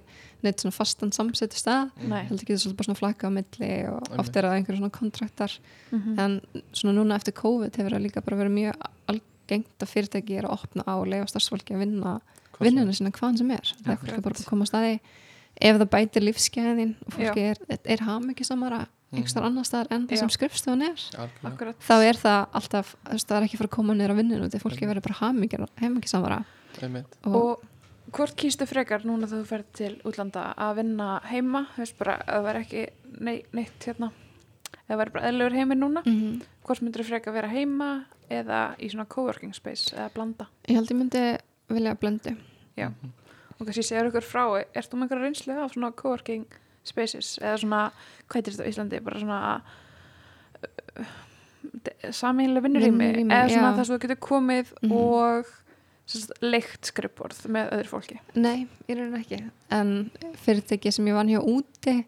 neitt 0.45 0.61
svona 0.61 0.75
fastan 0.75 1.11
samsettu 1.15 1.57
stað. 1.57 1.89
Nei. 2.05 2.19
Heldur 2.29 2.45
getur 2.45 2.61
svolítið 2.61 2.77
bara 2.77 2.85
svona 2.89 2.99
flakka 2.99 3.25
á 3.25 3.31
milli 3.33 3.71
og 3.89 4.01
Einmitt. 4.05 4.19
oft 4.21 4.35
er 4.37 4.45
það 4.45 4.57
einhverju 4.59 4.81
svona 4.83 4.93
kontraktar. 4.99 5.55
Mhm. 5.91 6.19
en 6.19 6.41
svona 6.73 6.93
núna 6.99 7.15
eftir 7.17 7.33
COVID 7.33 7.71
hefur 7.79 7.95
það 7.97 8.05
líka 8.05 8.21
bara 8.21 8.37
verið 8.43 8.53
mjög 8.53 8.75
algengt 9.09 9.79
að 9.81 9.91
fyrirtæki 9.95 10.37
er 10.37 10.45
að 10.45 10.53
opna 10.59 10.83
á 10.85 10.93
og 10.93 11.07
leiða 11.07 11.25
starfsfólki 11.29 11.73
að 11.73 11.79
vinna 11.85 12.21
vinnuna 12.59 12.93
sinna 12.93 13.11
hvaðan 13.11 13.37
sem 13.37 13.51
er. 13.51 13.73
Það 13.83 13.91
er 14.07 14.13
er 14.13 14.21
bara 14.21 14.35
að 14.35 14.45
koma 14.45 14.63
að 14.63 14.69
staði 14.69 14.99
ef 15.61 15.77
það 15.79 15.89
bætir 15.89 16.21
lífsgæðin 16.21 16.95
og 17.05 17.13
fólki 17.15 17.41
Já. 17.41 17.55
er, 17.55 17.79
er 17.83 17.97
hafmyggi 18.05 18.45
samara 18.45 18.85
einhverstar 19.13 19.43
annar 19.47 19.63
staðar 19.67 19.87
en 19.91 20.07
það 20.07 20.17
sem 20.23 20.29
skrifstofan 20.33 20.81
er. 20.81 21.03
Akkurat. 21.43 21.77
Þá 21.79 21.95
er 22.03 22.17
það 22.19 22.39
alltaf, 22.59 22.95
veist, 23.11 23.27
það 23.29 23.37
er 23.37 23.45
ekki 23.47 23.57
fyrir 23.59 23.69
að 23.71 23.75
koma 23.77 23.93
niður 23.95 24.11
á 24.15 24.19
vinninu 24.19 24.49
því 24.49 24.61
fólki 24.63 24.89
verður 24.89 25.05
bara 25.07 25.19
hafmyggi 25.21 25.59
samara 26.11 26.39
Einmitt. 26.81 27.15
og, 27.23 27.35
og 27.35 28.11
hvort 28.15 28.35
kýstu 28.35 28.67
frekar 28.67 29.05
núna 29.07 29.27
þegar 29.27 29.43
þú 29.45 29.49
ferð 29.53 29.69
til 29.79 29.93
útlanda 30.05 30.53
að 30.57 30.75
vinna 30.81 31.21
heima? 31.31 31.65
Þú 31.75 31.83
veist 31.85 31.97
bara 31.97 32.17
að 32.25 32.33
það 32.35 32.47
væri 32.49 32.63
ekki 32.65 32.83
nei, 33.21 33.35
neitt 33.53 33.87
hérna 33.87 34.11
eða 34.89 34.99
væri 35.01 35.13
bara 35.15 35.29
eðlugur 35.31 35.55
heimi 35.57 35.75
núna 35.79 36.03
Mhm. 36.05 36.41
hvort 36.65 36.81
myndir 36.81 37.01
þú 37.03 37.07
frekar 37.09 37.33
vera 37.33 37.47
heima 37.49 38.05
eða 38.29 38.75
í 38.79 38.89
svona 38.91 39.05
coworking 39.07 39.53
space 39.55 39.93
eða 39.95 40.09
blanda? 40.13 40.47
Ég 40.67 40.75
held 40.75 40.89
ég 40.91 40.97
myndi 40.99 41.23
vilja 41.69 41.95
blöndu 41.95 42.35
Já. 42.77 42.89
Mhm. 42.89 43.11
og 43.59 43.65
kannski 43.67 43.83
segja 43.83 44.03
ykkur 44.09 44.21
frá 44.25 44.43
þú 44.91 44.97
með 44.99 45.07
einhverja 45.07 45.23
reynslu 45.25 45.63
af 45.63 45.71
svona 45.73 45.91
coworking 45.95 46.45
spaces 46.91 47.33
eða 47.41 47.57
svona, 47.61 47.81
hvað 48.27 48.39
heitir 48.39 48.53
þetta 48.55 48.65
á 48.65 48.71
Íslandi 48.71 49.01
bara 49.05 49.19
svona 49.23 49.41
sameinlega 52.15 52.63
vinnurými 52.65 52.97
Vinnurými, 52.97 53.33
eða 53.35 53.49
svona 53.51 53.71
já. 53.71 53.77
þess 53.79 53.89
að 53.89 53.95
þú 53.95 54.01
getur 54.05 54.19
komið 54.23 54.73
Mhm. 54.83 54.91
og 54.91 55.45
sérst, 56.07 56.31
leikt 56.41 56.85
skrifborð 56.91 57.39
með 57.49 57.71
öðru 57.73 57.89
fólki 57.89 58.19
Nei, 58.35 58.67
ég 58.87 58.97
raunin 58.97 59.19
ekki 59.19 59.39
en 59.71 60.11
fyrirtæki 60.45 60.91
sem 60.93 61.05
ég 61.07 61.13
vann 61.17 61.27
hjá 61.31 61.41
úti 61.41 62.05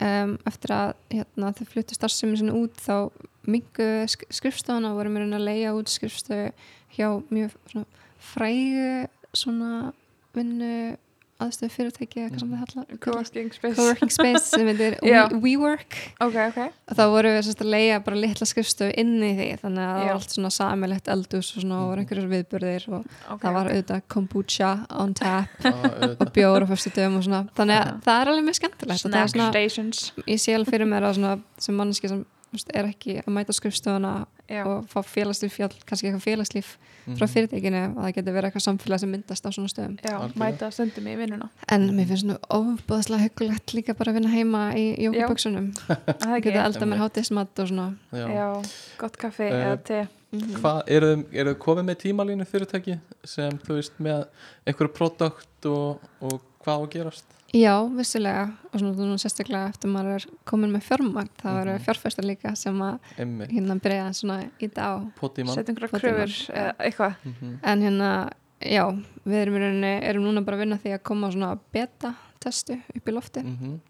um, 0.00 0.38
eftir 0.46 0.70
að 0.76 0.94
hérna, 1.10 1.52
þau 1.56 1.64
fluttu 1.66 1.94
starfsemi 1.96 2.36
sinni 2.36 2.52
út 2.52 2.74
þá 2.76 3.10
mingu 3.48 3.88
sk 4.06 4.26
skrifstofana 4.30 4.92
voru 4.94 5.08
mér 5.10 5.32
að 5.32 5.44
leia 5.48 5.72
út 5.72 5.88
skrifstofu 5.88 6.52
hjá 6.98 7.08
mjög 7.32 7.50
svona, 7.72 7.86
frægu 8.18 9.08
svona 9.32 9.92
vinnu 10.34 10.96
aðstöðu 11.38 11.70
fyrirtæki 11.70 12.22
eitthvað 12.24 12.40
sem 12.42 12.52
þið 12.52 12.62
halla 12.62 12.98
coworking 13.04 13.52
space. 13.54 13.76
Coworking 13.78 14.12
space 14.12 14.44
sem 14.50 14.68
heitir 14.68 14.96
WeWork. 15.44 15.98
Ok, 16.24 16.38
ok. 16.48 16.58
Og 16.90 16.98
þá 16.98 17.02
voru 17.14 17.32
við 17.34 17.44
sérst 17.46 17.62
að 17.62 17.70
leia 17.74 18.00
bara 18.04 18.18
litla 18.18 18.48
skrifstofu 18.48 18.90
inn 18.98 19.14
í 19.22 19.32
því 19.38 19.48
þannig 19.62 19.84
að 19.84 19.92
það 19.92 20.06
var 20.08 20.14
allt 20.16 20.34
svona 20.34 20.52
samilegt 20.56 21.10
eldús 21.14 21.52
og 21.52 21.64
svona 21.64 21.82
og 21.82 21.92
voru 21.92 22.04
einhverjur 22.04 22.32
viðburðir 22.32 22.88
og 22.90 23.04
ok, 23.04 23.44
það 23.44 23.58
var 23.58 23.70
auðvitað 23.72 24.02
kombucha 24.16 24.72
on 25.04 25.14
tap 25.18 25.68
og 25.68 26.32
bjór 26.34 26.66
á 26.66 26.70
fyrstu 26.72 26.94
dögum 26.96 27.20
og 27.20 27.28
svona. 27.28 27.44
Þannig 27.58 27.82
að 27.82 27.92
það 28.08 28.24
er 28.24 28.32
alveg 28.32 28.48
mjög 28.48 28.58
skemmtilegt 28.62 28.98
er 28.98 29.04
snack 29.04 29.34
svona, 29.34 29.52
stations. 29.54 30.02
ég 30.26 30.42
sé 30.42 30.58
alveg 30.58 30.74
fyrir 30.74 30.90
mér 30.90 31.06
að 31.08 31.20
svona, 31.20 31.38
sem 31.62 31.78
manneski 31.78 32.10
sem 32.10 32.26
veist, 32.52 32.70
er 32.74 32.84
ekki 32.88 33.18
að 33.22 33.32
mæta 33.34 33.52
á 33.52 33.58
skrifstofuna 33.58 34.12
já, 34.48 34.62
og 34.66 34.86
fá 34.88 35.00
félagslíf, 35.04 35.52
fjall, 35.58 35.74
kannski 35.86 36.08
eitthvað 36.08 36.24
félagslíf 36.24 36.70
frá 37.08 37.24
Mhm. 37.24 37.32
fyrirtækinu 37.34 37.82
og 37.96 38.02
það 38.04 38.14
getur 38.18 38.34
verið 38.36 38.48
eitthvað 38.50 38.66
samfélag 38.68 39.00
sem 39.00 39.10
myndast 39.12 39.46
á 39.46 39.50
svona 39.52 39.68
stöðum 39.72 39.96
já 40.04 40.14
Algjörlega. 40.16 40.38
mæta 40.40 40.70
stundum 40.72 41.06
í 41.08 41.16
vinnuna 41.16 41.48
en 41.68 41.88
mér 41.96 42.06
finnst 42.08 42.24
nú 42.28 42.36
ofbúðslega 42.50 43.22
hyggulegt 43.28 43.72
líka 43.74 43.94
bara 43.96 44.12
að 44.12 44.18
vinna 44.20 44.28
heima 44.32 44.62
í 44.74 44.84
jókuböksunum 45.06 45.72
það 45.78 46.46
elda 46.46 46.86
mér 46.86 46.98
Einmitt. 46.98 47.00
hátíðismat 47.00 47.58
og 47.58 47.68
svona 47.68 47.94
Já. 48.12 48.26
já, 48.28 48.62
gott 48.98 49.16
kaffi 49.18 49.44
Eh, 49.48 49.64
eða 49.64 49.82
te 49.84 50.08
Mhm. 50.30 50.60
Hvað, 50.60 50.82
eru 50.86 51.24
þið 51.32 51.54
komið 51.56 51.84
með 51.88 51.96
tímalínu 52.02 52.44
fyrirtæki 52.44 52.98
sem 53.24 53.50
þú 53.64 53.78
veist 53.78 53.92
með 53.98 54.26
einhverju 54.66 54.92
produkt 54.92 55.64
og, 55.66 56.00
og 56.20 56.40
hvað 56.64 56.74
á 56.74 56.80
að 56.84 56.90
gerast? 56.94 57.24
Já, 57.56 57.72
vissilega 57.96 58.42
og 58.72 58.80
svona 58.80 58.92
núna 58.98 59.16
sérstaklega 59.22 59.68
eftir 59.70 59.88
maður 59.88 60.16
er 60.18 60.24
komin 60.44 60.72
með 60.74 60.82
fjármagn 60.84 61.30
þá 61.40 61.46
eru 61.62 61.72
Mhm. 61.78 61.84
fjárfæstar 61.86 62.24
líka 62.28 62.56
sem 62.56 62.78
að 62.78 62.98
Einmitt, 63.18 63.50
hérna 63.50 63.80
byrja 63.80 64.08
svona 64.12 64.50
í 64.60 64.68
dag 64.74 65.00
einhverja 65.00 65.88
Fótinn 65.88 66.00
kröfur 66.00 66.50
eða 66.52 66.74
eitthvað 66.78 67.14
Mhm. 67.24 67.58
en 67.62 67.80
hérna, 67.82 68.30
já, 68.60 68.84
við 69.26 69.40
erum, 69.42 69.54
í 69.54 69.58
rauninni, 69.60 70.02
erum 70.04 70.24
núna 70.24 70.44
bara 70.44 70.56
að 70.56 70.60
vinna 70.60 70.78
því 70.78 70.92
að 70.98 71.02
koma 71.02 71.30
svona 71.32 71.58
beta-testu 71.72 72.82
upp 72.96 73.04
í 73.08 73.12
lofti 73.12 73.42
Mhm. 73.44 73.80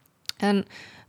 en 0.41 0.65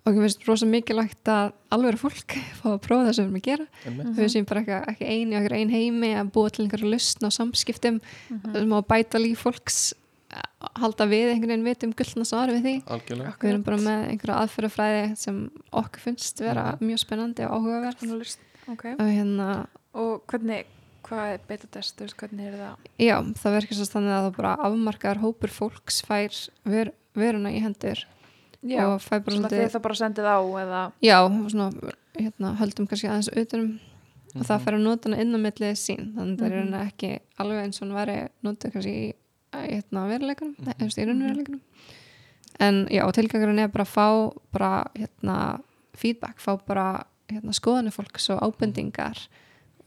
okkur 0.08 0.24
finnst 0.24 0.48
rosa 0.48 0.66
mikilvægt 0.66 1.24
að 1.26 1.52
alveg 1.72 2.00
fólk 2.00 2.34
fá 2.64 2.70
að 2.74 2.82
prófa 2.82 3.06
það 3.10 3.14
sem 3.16 3.26
við 3.26 3.30
erum 3.30 3.36
að 3.36 3.44
gera 3.44 3.68
við 4.16 4.30
séum 4.34 4.46
bara 4.48 4.62
ekki, 4.62 4.88
ekki 4.88 5.06
eini 5.08 5.36
okkur 5.38 5.54
ein 5.56 5.70
heimi 5.70 6.16
að 6.16 6.32
búa 6.32 6.50
til 6.50 6.66
einhverja 6.66 6.90
lustn 6.90 7.28
á 7.28 7.30
samskiptum 7.30 8.02
Mhm. 8.32 8.54
sem 8.54 8.70
á 8.74 8.78
að 8.82 8.88
bæta 8.88 9.20
líf 9.22 9.44
fólks 9.44 9.94
halda 10.80 11.06
við 11.10 11.32
einhvern 11.34 11.50
veginn 11.50 11.64
vitum 11.68 11.94
gullna 11.98 12.26
svar 12.28 12.52
við 12.52 12.62
því 12.66 12.74
Algjörlega 12.96 13.32
við 13.40 13.50
erum 13.54 13.64
bara 13.64 13.78
með 13.78 14.02
einhverja 14.12 14.40
aðferðafræði 14.44 15.04
sem 15.18 15.38
okkur 15.82 16.00
finnst 16.04 16.40
vera 16.44 16.66
Mhm. 16.76 16.88
mjög 16.90 17.00
spennandi 17.06 17.46
og 17.48 17.52
áhugaverð 17.58 18.00
Svona 18.04 18.18
list- 18.20 18.40
ok 18.68 18.86
og 19.00 19.08
hérna, 19.08 19.68
og 19.94 20.28
hvernig, 20.28 20.66
hvað 21.04 21.34
er 21.34 21.40
beta 21.48 21.68
test 21.72 21.98
þú 21.98 22.06
veist, 22.06 22.18
hvernig 22.18 22.48
er 22.48 22.58
það 22.60 22.76
já, 23.00 23.16
það 23.42 23.56
verkar 23.58 23.76
svo 23.80 23.86
þannig 23.94 24.14
að 24.14 24.24
það 24.28 24.38
bara 24.38 24.56
afmarkar 24.68 25.18
hópur 25.24 25.50
fólks 25.50 26.02
fær 26.06 26.50
ver, 26.66 26.92
veruna 27.16 27.50
í 27.50 27.62
hendur 27.64 28.04
já, 28.64 28.84
og 28.86 29.00
fær 29.02 29.24
bara 29.24 29.36
svona 29.38 29.50
þið 29.50 29.72
það 29.72 29.82
bara 29.82 29.96
sendið 29.96 30.28
á 30.28 30.38
eða 30.44 30.92
já, 31.02 31.18
svona, 31.50 31.72
hérna, 32.20 32.56
höldum 32.60 32.88
kannski 32.88 33.08
aðeins 33.10 33.32
utanum 33.36 33.80
og 34.36 34.44
það 34.46 34.60
Mhm. 34.60 34.66
fær 34.66 34.74
að 34.76 34.84
nota 34.84 35.10
hana 35.10 35.22
inn 35.22 35.34
á 35.34 35.40
millið 35.40 35.74
sín 35.80 36.14
þannig 36.14 36.38
að 36.38 36.40
það 36.40 36.52
er 36.52 36.60
Mhm. 36.60 36.70
mm 36.70 36.88
ekki 36.88 37.20
alveg 37.40 37.64
eins 37.66 37.82
og 37.82 37.88
hann 37.88 37.98
væri 37.98 38.30
notað 38.44 38.72
kannski 38.74 38.94
í 39.10 39.14
hérna, 39.54 40.08
veruleikunum, 40.10 40.56
Mhm. 40.60 40.70
mm 40.70 40.88
-hmm. 40.88 41.02
í 41.02 41.06
raunveruleikunum 41.06 41.62
en 42.60 42.88
já, 42.92 43.12
tilgangurinn 43.12 43.60
er 43.60 43.68
bara 43.68 43.84
að 43.86 43.94
fá 43.96 44.34
bara 44.52 44.86
hérna 44.96 45.60
feedback, 45.96 46.40
fá 46.40 46.58
bara 46.68 47.04
hérna 47.32 47.54
skoðanir 47.54 47.92
fólks 47.94 48.30
og 48.30 48.42
ábendingar 48.42 49.28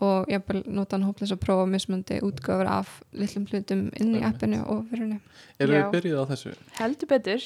og 0.01 0.26
ég 0.28 0.43
bara 0.47 0.62
nota 0.66 0.97
hann 0.97 1.05
hóplis 1.06 1.30
að 1.32 1.40
prófa 1.44 1.66
mismöndi 1.66 2.20
útgöfur 2.22 2.66
af 2.68 3.02
litlum 3.12 3.47
hlutum 3.47 3.90
inn 4.01 4.14
í 4.16 4.22
appinu 4.22 4.64
og 4.66 4.86
fyrirni 4.90 5.20
Eru 5.60 5.72
Já. 5.72 5.82
við 5.82 5.90
byrjuð 5.93 6.18
á 6.22 6.24
þessu? 6.30 6.55
heldur 6.78 7.06
betur 7.09 7.43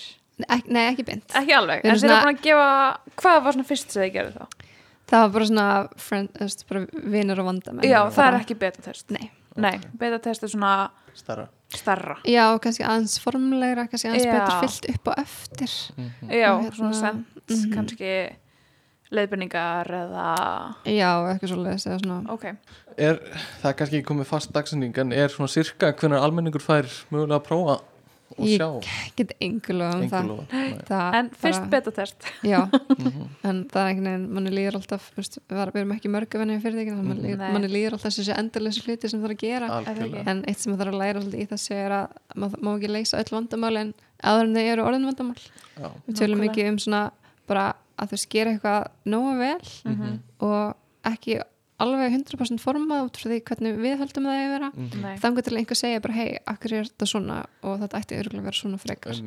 Ek, 0.50 0.66
Nei, 0.68 0.92
ekki 0.92 1.02
beint 1.04 1.24
ekki 1.32 1.52
alveg, 1.56 1.80
erum 1.80 1.92
en 1.92 1.98
þeir 1.98 2.04
eru 2.04 2.08
svona- 2.08 2.22
búin 2.24 2.36
að 2.36 2.42
gefa 2.42 2.98
hvað 3.16 3.42
var 3.44 3.52
svona 3.52 3.64
fyrst 3.64 3.90
sem 3.90 4.02
þið 4.02 4.12
gerðu 4.12 4.32
þá? 4.32 4.46
Það 5.06 5.20
var 5.22 5.28
bara 5.30 5.44
svona 5.46 5.88
friend, 5.96 6.28
bara 6.68 6.86
vinur 6.92 7.38
og 7.40 7.46
vandamenn 7.46 7.84
já, 7.90 8.10
það 8.10 8.34
er 8.34 8.40
ekki 8.40 8.54
beta-test 8.58 9.10
Nei. 9.10 9.30
nei, 9.56 9.78
beta-test 9.96 10.42
er 10.42 10.48
svona 10.48 10.90
Starra 11.14 11.48
starra 11.74 12.16
Já, 12.24 12.52
og 12.54 12.60
kannski 12.62 12.84
aðeins 12.86 13.18
formlegra, 13.20 13.86
kannski 13.90 14.08
aðeins 14.10 14.26
Já. 14.26 14.32
betur 14.38 14.60
fyllt 14.64 14.90
upp 14.94 15.08
á 15.08 15.12
eftir 15.22 15.70
Mhm. 15.96 16.30
já, 16.30 16.50
Og 16.52 16.62
hérna- 16.64 16.76
svona 16.76 16.94
sent 16.94 17.26
mhm. 17.48 17.72
kannski 17.74 18.12
leiðbendingar 19.12 19.86
eða 19.86 20.28
Já, 20.84 21.10
eitthvað 21.30 21.48
svo 21.52 21.58
leiðis 21.62 21.86
eða 21.86 21.98
svona 22.02 22.32
ok, 22.32 22.44
Er, 22.98 23.18
það 23.62 23.68
er 23.70 23.76
kannski 23.78 24.02
komið 24.02 24.26
fast 24.26 24.52
dagsending 24.52 24.96
en 24.98 25.12
er 25.12 25.28
svona 25.28 25.48
sirka 25.52 25.92
hvernig 25.92 26.18
almenningur 26.22 26.62
fær 26.64 26.88
mögulega 27.12 27.38
að 27.40 27.46
prófa 27.46 27.80
og 28.38 28.46
Ég 28.46 28.58
sjá 28.60 28.68
get 29.16 29.32
engulega 29.40 29.96
um 29.96 30.08
það, 30.10 30.30
það 30.88 31.14
en 31.18 31.30
fyrst 31.30 31.60
bara- 31.60 31.70
beta-test 31.74 32.26
Já, 32.44 32.60
Mhm. 32.98 33.22
en 33.44 33.64
það 33.70 33.80
er 33.82 33.88
einhvern 33.90 34.08
veginn, 34.10 34.26
manni 34.34 34.50
líður 34.50 34.74
alltaf 34.80 35.10
veist, 35.16 35.38
við 35.48 35.76
erum 35.76 35.92
ekki 35.96 36.10
mörgu 36.12 36.38
venni 36.42 36.58
fyrir 36.60 36.84
því 36.86 36.96
manni, 37.00 37.22
líður, 37.22 37.38
Nei. 37.38 37.52
manni 37.52 37.68
líður 37.72 37.96
alltaf 37.96 38.12
þessi 38.12 38.36
endurleysu 38.36 38.84
hluti 38.86 39.08
sem 39.10 39.20
það 39.22 39.30
er 39.30 39.34
að 39.36 39.42
gera 39.46 39.70
Algjörlega 39.80 40.26
en 40.28 40.44
eitt 40.46 40.58
sem 40.58 40.72
það 40.72 40.80
þarf 40.84 40.92
að 40.94 41.00
læra 41.02 41.20
svolítið 41.24 41.40
í 41.42 41.48
þessu 41.54 41.74
er 41.80 41.90
að 41.90 42.06
maður 42.36 42.62
má 42.62 42.70
ekki 42.76 42.92
leysa 42.92 43.18
öll 43.22 43.32
vandamál 43.36 43.76
en 43.80 43.94
áður 44.22 44.44
en 44.46 44.54
þau 44.54 44.66
eru 44.72 44.82
orðin 44.90 45.08
vandamál 45.10 45.40
Já. 45.76 45.90
við 46.06 46.14
tölum 46.20 46.38
Nákvæmlega. 46.38 46.50
mikið 46.50 46.68
um 46.72 46.78
svona 46.78 47.02
bara 47.46 47.66
að 47.98 48.10
þau 48.12 48.18
skera 48.18 48.50
eitthvað 48.52 48.86
nógu 49.06 49.38
vel 49.38 49.92
Mhm. 49.92 50.18
og 50.40 50.74
ekki 51.04 51.40
alveg 51.78 52.12
100% 52.16 52.60
formað 52.62 53.04
út 53.06 53.16
frá 53.20 53.28
því 53.30 53.38
hvernig 53.50 53.76
við 53.82 53.98
höldum 54.00 54.24
það 54.28 54.40
að 54.40 54.52
vera. 54.54 54.70
Mhm. 54.74 55.00
nei, 55.02 55.16
þangur 55.18 55.44
til 55.44 55.56
einhver 55.60 55.76
segja 55.76 56.00
bara 56.00 56.14
hei, 56.14 56.38
akkur 56.46 56.72
er 56.72 56.84
þetta 56.88 57.06
svona? 57.10 57.38
Og 57.62 57.78
þetta 57.80 58.00
ætti 58.00 58.18
öruglega 58.20 58.40
að 58.40 58.48
vera 58.50 58.60
svona 58.62 58.78
frekar. 58.80 59.22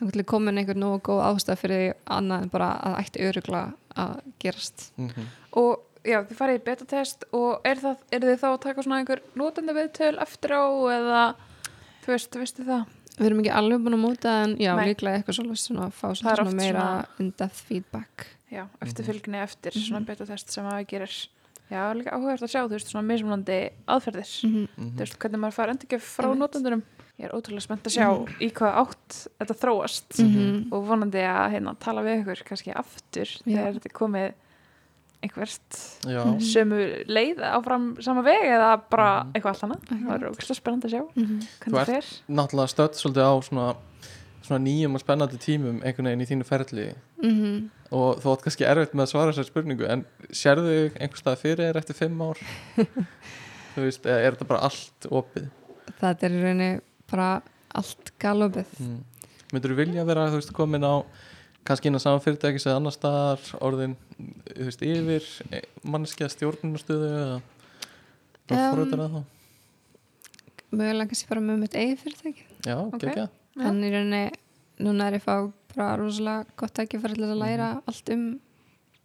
Þangur 0.00 0.12
til 0.12 0.24
komin 0.24 0.58
einhver 0.58 0.76
nógu 0.80 1.00
góð 1.02 1.22
ástæð 1.28 1.58
fyrir 1.62 1.78
því 1.82 1.94
annað 2.16 2.42
en 2.42 2.48
bara 2.48 2.70
að 2.82 2.98
ætti 3.04 3.26
öruglega 3.28 3.74
að 3.96 4.20
gerast. 4.40 4.92
Mhm. 4.96 5.26
og 5.52 5.80
já, 6.04 6.18
þið 6.24 6.34
farið 6.40 6.58
í 6.58 6.64
beta-test 6.64 7.24
og 7.32 7.60
er, 7.64 7.76
það, 7.76 7.96
er 8.10 8.20
þið 8.20 8.38
þá 8.40 8.48
að 8.48 8.60
taka 8.60 8.82
svona 8.82 8.98
einhver 9.02 9.20
notandi 9.36 9.72
viðtöl 9.76 10.18
eftir 10.20 10.50
á 10.50 10.64
eða 10.96 11.34
þú 12.02 12.06
veist, 12.10 12.32
veistu 12.40 12.64
það? 12.66 12.86
Við 13.18 13.26
erum 13.28 13.40
ekki 13.44 13.52
alveg 13.52 13.82
búin 13.84 13.94
að 13.94 14.02
móta 14.02 14.32
en 14.42 14.56
já, 14.56 14.72
Nei. 14.74 14.86
líklega 14.88 15.20
eitthvað 15.20 15.36
svolítið 15.36 15.60
svona 15.62 15.84
að 15.86 15.92
fá 15.92 16.08
svona, 16.16 16.54
meira 16.56 16.80
svona- 16.80 17.06
in-depth 17.20 17.60
feedback. 17.68 18.26
Já, 18.50 18.66
eftir 18.80 19.04
fylgni 19.04 19.38
eftir 19.42 19.70
Mhm. 19.76 19.84
svona 19.84 20.06
beta-test 20.06 20.50
sem 20.50 20.64
að 20.64 20.86
gerir 20.88 21.28
já, 21.72 21.82
líka 21.96 22.12
áhugavert 22.14 22.42
að 22.44 22.52
sjá, 22.52 22.60
þú 22.66 22.74
veist, 22.76 22.90
svona 22.92 23.06
mismunandi 23.08 23.58
aðferðir, 23.88 24.32
mm 24.44 24.68
Mhm. 24.76 24.90
þú 24.96 24.98
veist, 25.02 25.18
hvernig 25.18 25.40
maður 25.40 25.56
fær 25.58 25.72
endurgjöf 25.72 26.04
frá 26.16 26.28
Einmitt. 26.28 26.42
notandurum 26.44 26.82
ég 27.18 27.24
er 27.28 27.34
ótrúlega 27.36 27.62
spennt 27.66 27.84
að 27.86 27.96
sjá 27.96 28.08
í 28.40 28.48
hvað 28.52 28.78
átt 28.82 29.26
þetta 29.40 29.54
þróast 29.62 30.08
-hmm. 30.20 30.72
og 30.72 30.86
vonandi 30.88 31.18
að 31.24 31.50
hérna, 31.54 31.76
tala 31.78 32.02
við 32.02 32.22
ykkur 32.24 32.44
kannski 32.44 32.72
aftur 32.74 33.24
Já. 33.26 33.42
þegar 33.44 33.72
þetta 33.74 33.86
er 33.90 33.98
komið 33.98 34.32
einhvert 35.22 35.76
Já, 36.02 36.24
Mhm. 36.24 36.40
sömu 36.40 37.06
leið 37.06 37.38
áfram 37.46 38.02
sama 38.02 38.22
veg 38.22 38.42
eða 38.42 38.80
bara 38.90 39.22
Mhm. 39.24 39.32
eitthvað 39.34 39.52
allt 39.52 39.62
annað 39.62 39.82
það 39.88 40.14
er 40.22 40.30
ógæslega 40.30 40.60
spennandi 40.60 40.86
að 40.88 40.90
sjá 40.90 41.02
Mhm. 41.14 41.40
hvernig 41.60 41.78
það 41.78 41.86
fer 41.86 42.04
náttúrulega 42.28 42.72
stödd 42.74 42.94
svolítið 42.98 43.22
á 43.22 43.32
svona, 43.42 43.76
svona 44.42 44.60
nýjum 44.64 44.94
og 44.98 45.02
spennandi 45.02 45.38
tímum 45.42 45.80
einhvern 45.82 46.08
veginn 46.10 46.24
í 46.24 46.28
þínu 46.30 46.46
ferli 46.48 46.86
Mhm. 47.22 47.70
og 47.92 48.20
þú 48.22 48.32
átt 48.34 48.42
kannski 48.46 48.64
erfitt 48.66 48.94
með 48.94 49.04
að 49.06 49.10
svara 49.12 49.32
þessari 49.32 49.50
spurningu 49.50 49.88
en 49.88 50.04
sérðu 50.30 50.72
þig 50.72 50.96
einhver 51.00 51.20
stað 51.22 51.38
fyrir 51.42 51.64
þér 51.68 51.80
eftir 51.82 51.98
fimm 51.98 52.22
ár 52.24 52.38
þú 53.74 53.84
veist, 53.86 54.06
er 54.06 54.32
þetta 54.34 54.48
bara 54.48 54.64
allt 54.68 55.06
opið 55.10 55.50
þetta 56.00 56.26
er 56.26 56.32
í 56.38 56.42
rauninni 56.42 56.70
bara 57.12 57.28
allt 57.74 58.12
galopið 58.18 58.72
mm. 58.80 58.98
myndur 59.52 59.74
þú 59.74 59.78
vilja 59.84 60.04
vera, 60.08 60.26
þú 60.32 60.40
veist, 60.40 60.52
komin 60.56 60.84
á 60.88 60.94
kannski 61.64 61.86
inn 61.88 61.94
á 61.96 62.02
saman 62.02 62.20
fyrirtækis 62.24 62.66
eða 62.66 62.80
annar 62.80 62.94
staðar 62.96 63.42
orðin, 63.62 63.92
þú 64.50 64.64
veist, 64.66 64.82
yfir 64.82 65.28
manneskja 65.86 66.28
stjórnunarstöðu 66.32 67.12
eða 67.12 67.40
Um, 68.52 68.58
forröðar 68.58 69.00
að 69.00 69.12
þá 69.14 69.20
mögulega 70.76 71.08
kannski 71.12 71.28
bara 71.30 71.42
með 71.44 71.60
mitt 71.62 71.76
eigið 71.78 72.00
fyrirtæki 72.02 72.42
já, 72.66 72.74
Ok. 72.76 72.96
okay. 72.98 73.28
Ekki 73.56 73.68
en 73.68 73.82
í 73.84 73.90
rauninni, 73.92 74.30
núna 74.80 75.06
er 75.10 75.18
ég 75.18 75.22
fá 75.24 75.52
bara 75.76 75.96
rosalega 75.96 76.46
gott 76.56 76.74
tækifæri 76.74 77.14
til 77.14 77.24
að 77.28 77.38
læra 77.42 77.68
Mhm. 77.74 77.82
allt 77.88 78.10
um 78.10 78.40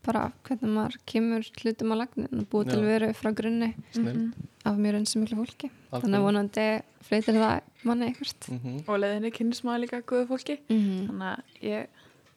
bara 0.08 0.32
hvernig 0.48 0.72
maður 0.72 0.96
kemur 1.06 1.44
hlutum 1.62 1.92
á 1.92 1.96
lagnin 2.00 2.40
og 2.40 2.46
búið 2.50 2.70
til 2.72 2.82
veru 2.82 3.08
frá 3.14 3.34
grunni 3.36 3.74
snill 3.92 4.14
Mhm. 4.16 4.34
af 4.66 4.76
mjög 4.78 4.94
reynsum 4.96 5.22
miklu 5.24 5.36
fólki. 5.46 5.70
Þannig 5.92 6.16
að 6.20 6.24
vonandi 6.28 6.82
fleitir 7.04 7.34
það 7.36 7.62
manni 7.84 8.06
eitthvað 8.08 8.50
mm 8.52 8.60
-hmm. 8.60 8.90
og 8.90 9.00
leiðinni 9.00 9.32
kynnist 9.32 9.64
maður 9.64 9.82
líka 9.84 10.02
góðu 10.04 10.28
fólki. 10.28 10.60
Mm 10.70 11.08
þannig 11.08 11.28
að 11.34 11.40
ég 11.62 11.88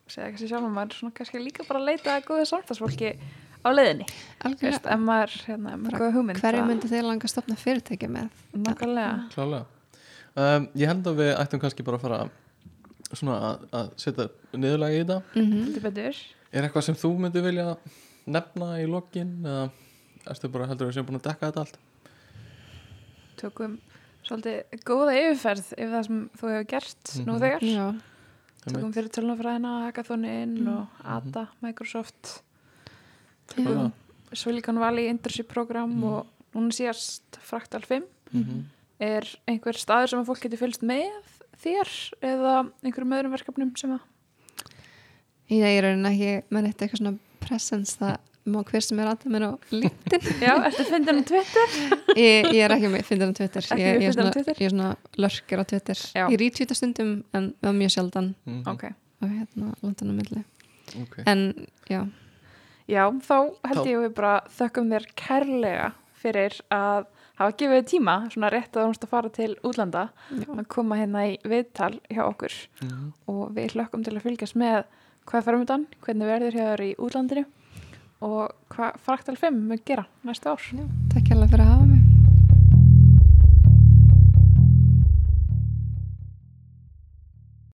segja 0.09 0.29
kannski 0.31 0.49
sjálf 0.49 0.65
að 0.67 0.75
maður 0.75 0.91
er 0.91 0.95
svona 0.99 1.13
kannski 1.15 1.39
líka 1.39 1.69
bara 1.69 1.81
leita 1.81 2.17
að 2.17 2.25
góðu 2.25 2.47
samstagsfólki 2.47 3.17
á 3.65 3.69
leiðinni. 3.71 4.07
Veist, 4.07 4.45
algjörlega, 4.45 4.91
ef 4.95 5.01
maður 5.01 5.33
hérna, 5.47 6.13
hugmynd 6.13 6.41
hverju 6.41 6.67
myndi 6.67 6.89
þið 6.89 7.03
langa 7.03 7.25
að 7.25 7.31
stopna 7.31 7.57
fyrirtæki 7.57 8.09
með? 8.09 8.29
Nákvæmlega 8.57 9.65
um, 10.37 10.69
ég 10.75 10.87
held 10.87 11.07
að 11.07 11.17
við 11.23 11.33
ættum 11.39 11.61
kannski 11.61 11.83
bara 11.87 11.97
að 11.97 12.05
fara 12.07 12.31
svona 13.13 13.37
að, 13.51 13.65
að 13.73 13.89
setja 13.97 14.29
niðurlega 14.55 14.95
í 14.95 15.01
þetta 15.05 15.23
mm 15.35 15.83
betur 15.83 16.17
er 16.53 16.63
eitthvað 16.67 16.83
sem 16.85 16.95
þú 16.95 17.11
myndi 17.19 17.41
vilja 17.43 17.77
nefna 18.27 18.81
í 18.83 18.87
lokin 18.91 19.33
eða 19.47 19.71
erstu 20.31 20.49
bara 20.53 20.67
heldur 20.67 20.87
að 20.87 20.91
við 20.91 20.99
séum 20.99 21.07
búin 21.09 21.21
að 21.21 21.29
dekka 21.31 21.51
þetta 21.51 21.61
allt 21.61 21.79
tökum 23.41 23.79
svolítið 24.27 24.83
góða 24.87 25.15
yfirferð 25.17 25.71
yfir 25.77 25.93
það 25.95 26.07
sem 26.07 26.19
þú 26.37 26.51
hefur 26.53 26.67
gert 26.75 27.13
nú 27.25 27.33
Mhm. 27.33 27.41
þegar 27.41 27.63
já, 27.65 27.87
tökum 28.67 28.93
fyrir 28.93 29.11
tölunafræðina, 29.17 29.71
hackathonin 29.87 30.59
Mm. 30.61 30.69
og 30.69 30.87
ADA, 31.05 31.49
Microsoft 31.63 32.43
já. 33.57 33.65
Klálega. 33.65 33.93
Silicon 34.33 34.79
Valley 34.79 35.09
Internship 35.09 35.49
Program 35.49 35.91
Mhm. 35.91 36.05
og 36.05 36.27
núna 36.55 36.71
síðast 36.71 37.23
Fractal 37.41 37.81
5 37.83 38.05
Mhm. 38.33 38.65
Er 39.01 39.27
einhver 39.49 39.79
staður 39.81 40.13
sem 40.13 40.21
að 40.23 40.29
fólk 40.31 40.43
getur 40.45 40.61
fylgst 40.61 40.83
með 40.87 41.37
þér 41.61 41.91
eða 42.31 42.55
einhverjum 42.85 43.15
öðrum 43.19 43.35
verkefnum 43.37 43.71
sem 43.81 43.95
að 43.97 44.03
ég 45.51 45.67
er 45.79 45.87
raunin 45.89 46.09
ekki 46.11 46.33
með 46.55 46.67
neitt 46.69 46.83
eitthvað 46.85 47.01
svona 47.03 47.17
presence 47.43 47.97
það 48.01 48.19
má 48.51 48.61
hver 48.67 48.83
sem 48.83 49.01
er 49.03 49.09
aðeins 49.11 49.33
mér 49.35 49.45
á 49.47 49.53
LinkedIn 49.75 50.41
já, 50.47 50.53
ertu 50.69 50.85
fyndin 50.89 51.21
á 51.21 51.25
Twitter 51.29 51.75
ég, 52.17 52.49
ég 52.55 52.63
er 52.65 52.75
ekki 52.77 52.91
með 52.95 53.05
fyndin 53.09 53.35
á 53.35 53.37
Twitter 53.37 53.67
Ekki 53.67 53.83
ég, 53.83 53.99
með 53.99 54.05
ég, 54.05 54.09
er 54.09 54.15
fyndin 54.15 54.31
á 54.31 54.35
Twitter? 54.37 54.57
ég 54.57 54.69
er 54.71 54.75
svona 54.75 54.91
lörkir 55.21 55.61
á 55.61 55.65
Twitter 55.73 56.01
Já. 56.17 56.25
ég 56.33 56.41
retweeta 56.41 56.77
stundum 56.79 57.13
en 57.37 57.51
það 57.61 57.71
er 57.73 57.77
mjög 57.83 57.93
sjaldan 57.97 58.31
Mhm. 58.49 58.63
ok, 58.73 58.85
og 59.21 59.35
hérna 59.37 59.73
landan 59.85 60.11
á 60.11 60.15
milli 60.21 60.43
Ok. 61.05 61.19
en 61.31 61.45
já, 61.93 62.01
já, 62.91 63.05
þá 63.29 63.37
held 63.69 63.87
ég 63.87 63.99
að 64.01 64.05
við 64.09 64.15
bara 64.17 64.35
þökkum 64.57 64.89
þér 64.95 65.07
kærlega 65.21 65.91
fyrir 66.23 66.57
að 66.75 67.05
hafa 67.41 67.57
gefið 67.63 67.87
tíma 67.91 68.15
svona 68.33 68.51
rétt 68.53 68.77
að 68.77 68.83
þú 68.85 68.89
múst 68.93 69.05
að 69.07 69.13
fara 69.15 69.31
til 69.33 69.53
útlanda 69.65 70.03
já. 70.31 70.45
að 70.55 70.67
koma 70.69 70.99
hérna 71.01 71.27
í 71.31 71.39
viðtal 71.45 71.95
hjá 72.11 72.23
okkur 72.29 72.53
Mhm. 72.83 73.13
og 73.29 73.55
við 73.57 73.73
hlökkum 73.77 74.05
til 74.05 74.15
að 74.17 74.23
fylgjast 74.29 74.57
með 74.61 74.85
hvað 75.27 75.41
er 75.41 75.47
framöndan, 75.49 75.87
hvernig 76.05 76.27
verður 76.31 76.53
hjá 76.59 76.67
þér 76.71 76.85
í 76.87 76.93
útlandinu 76.97 77.45
og 78.23 78.53
hvað 78.71 78.99
Fraktal 79.01 79.37
5 79.37 79.57
mun 79.69 79.81
gera 79.87 80.05
næstu 80.25 80.51
ár. 80.53 80.61
já 80.73 80.85
takk 81.15 81.31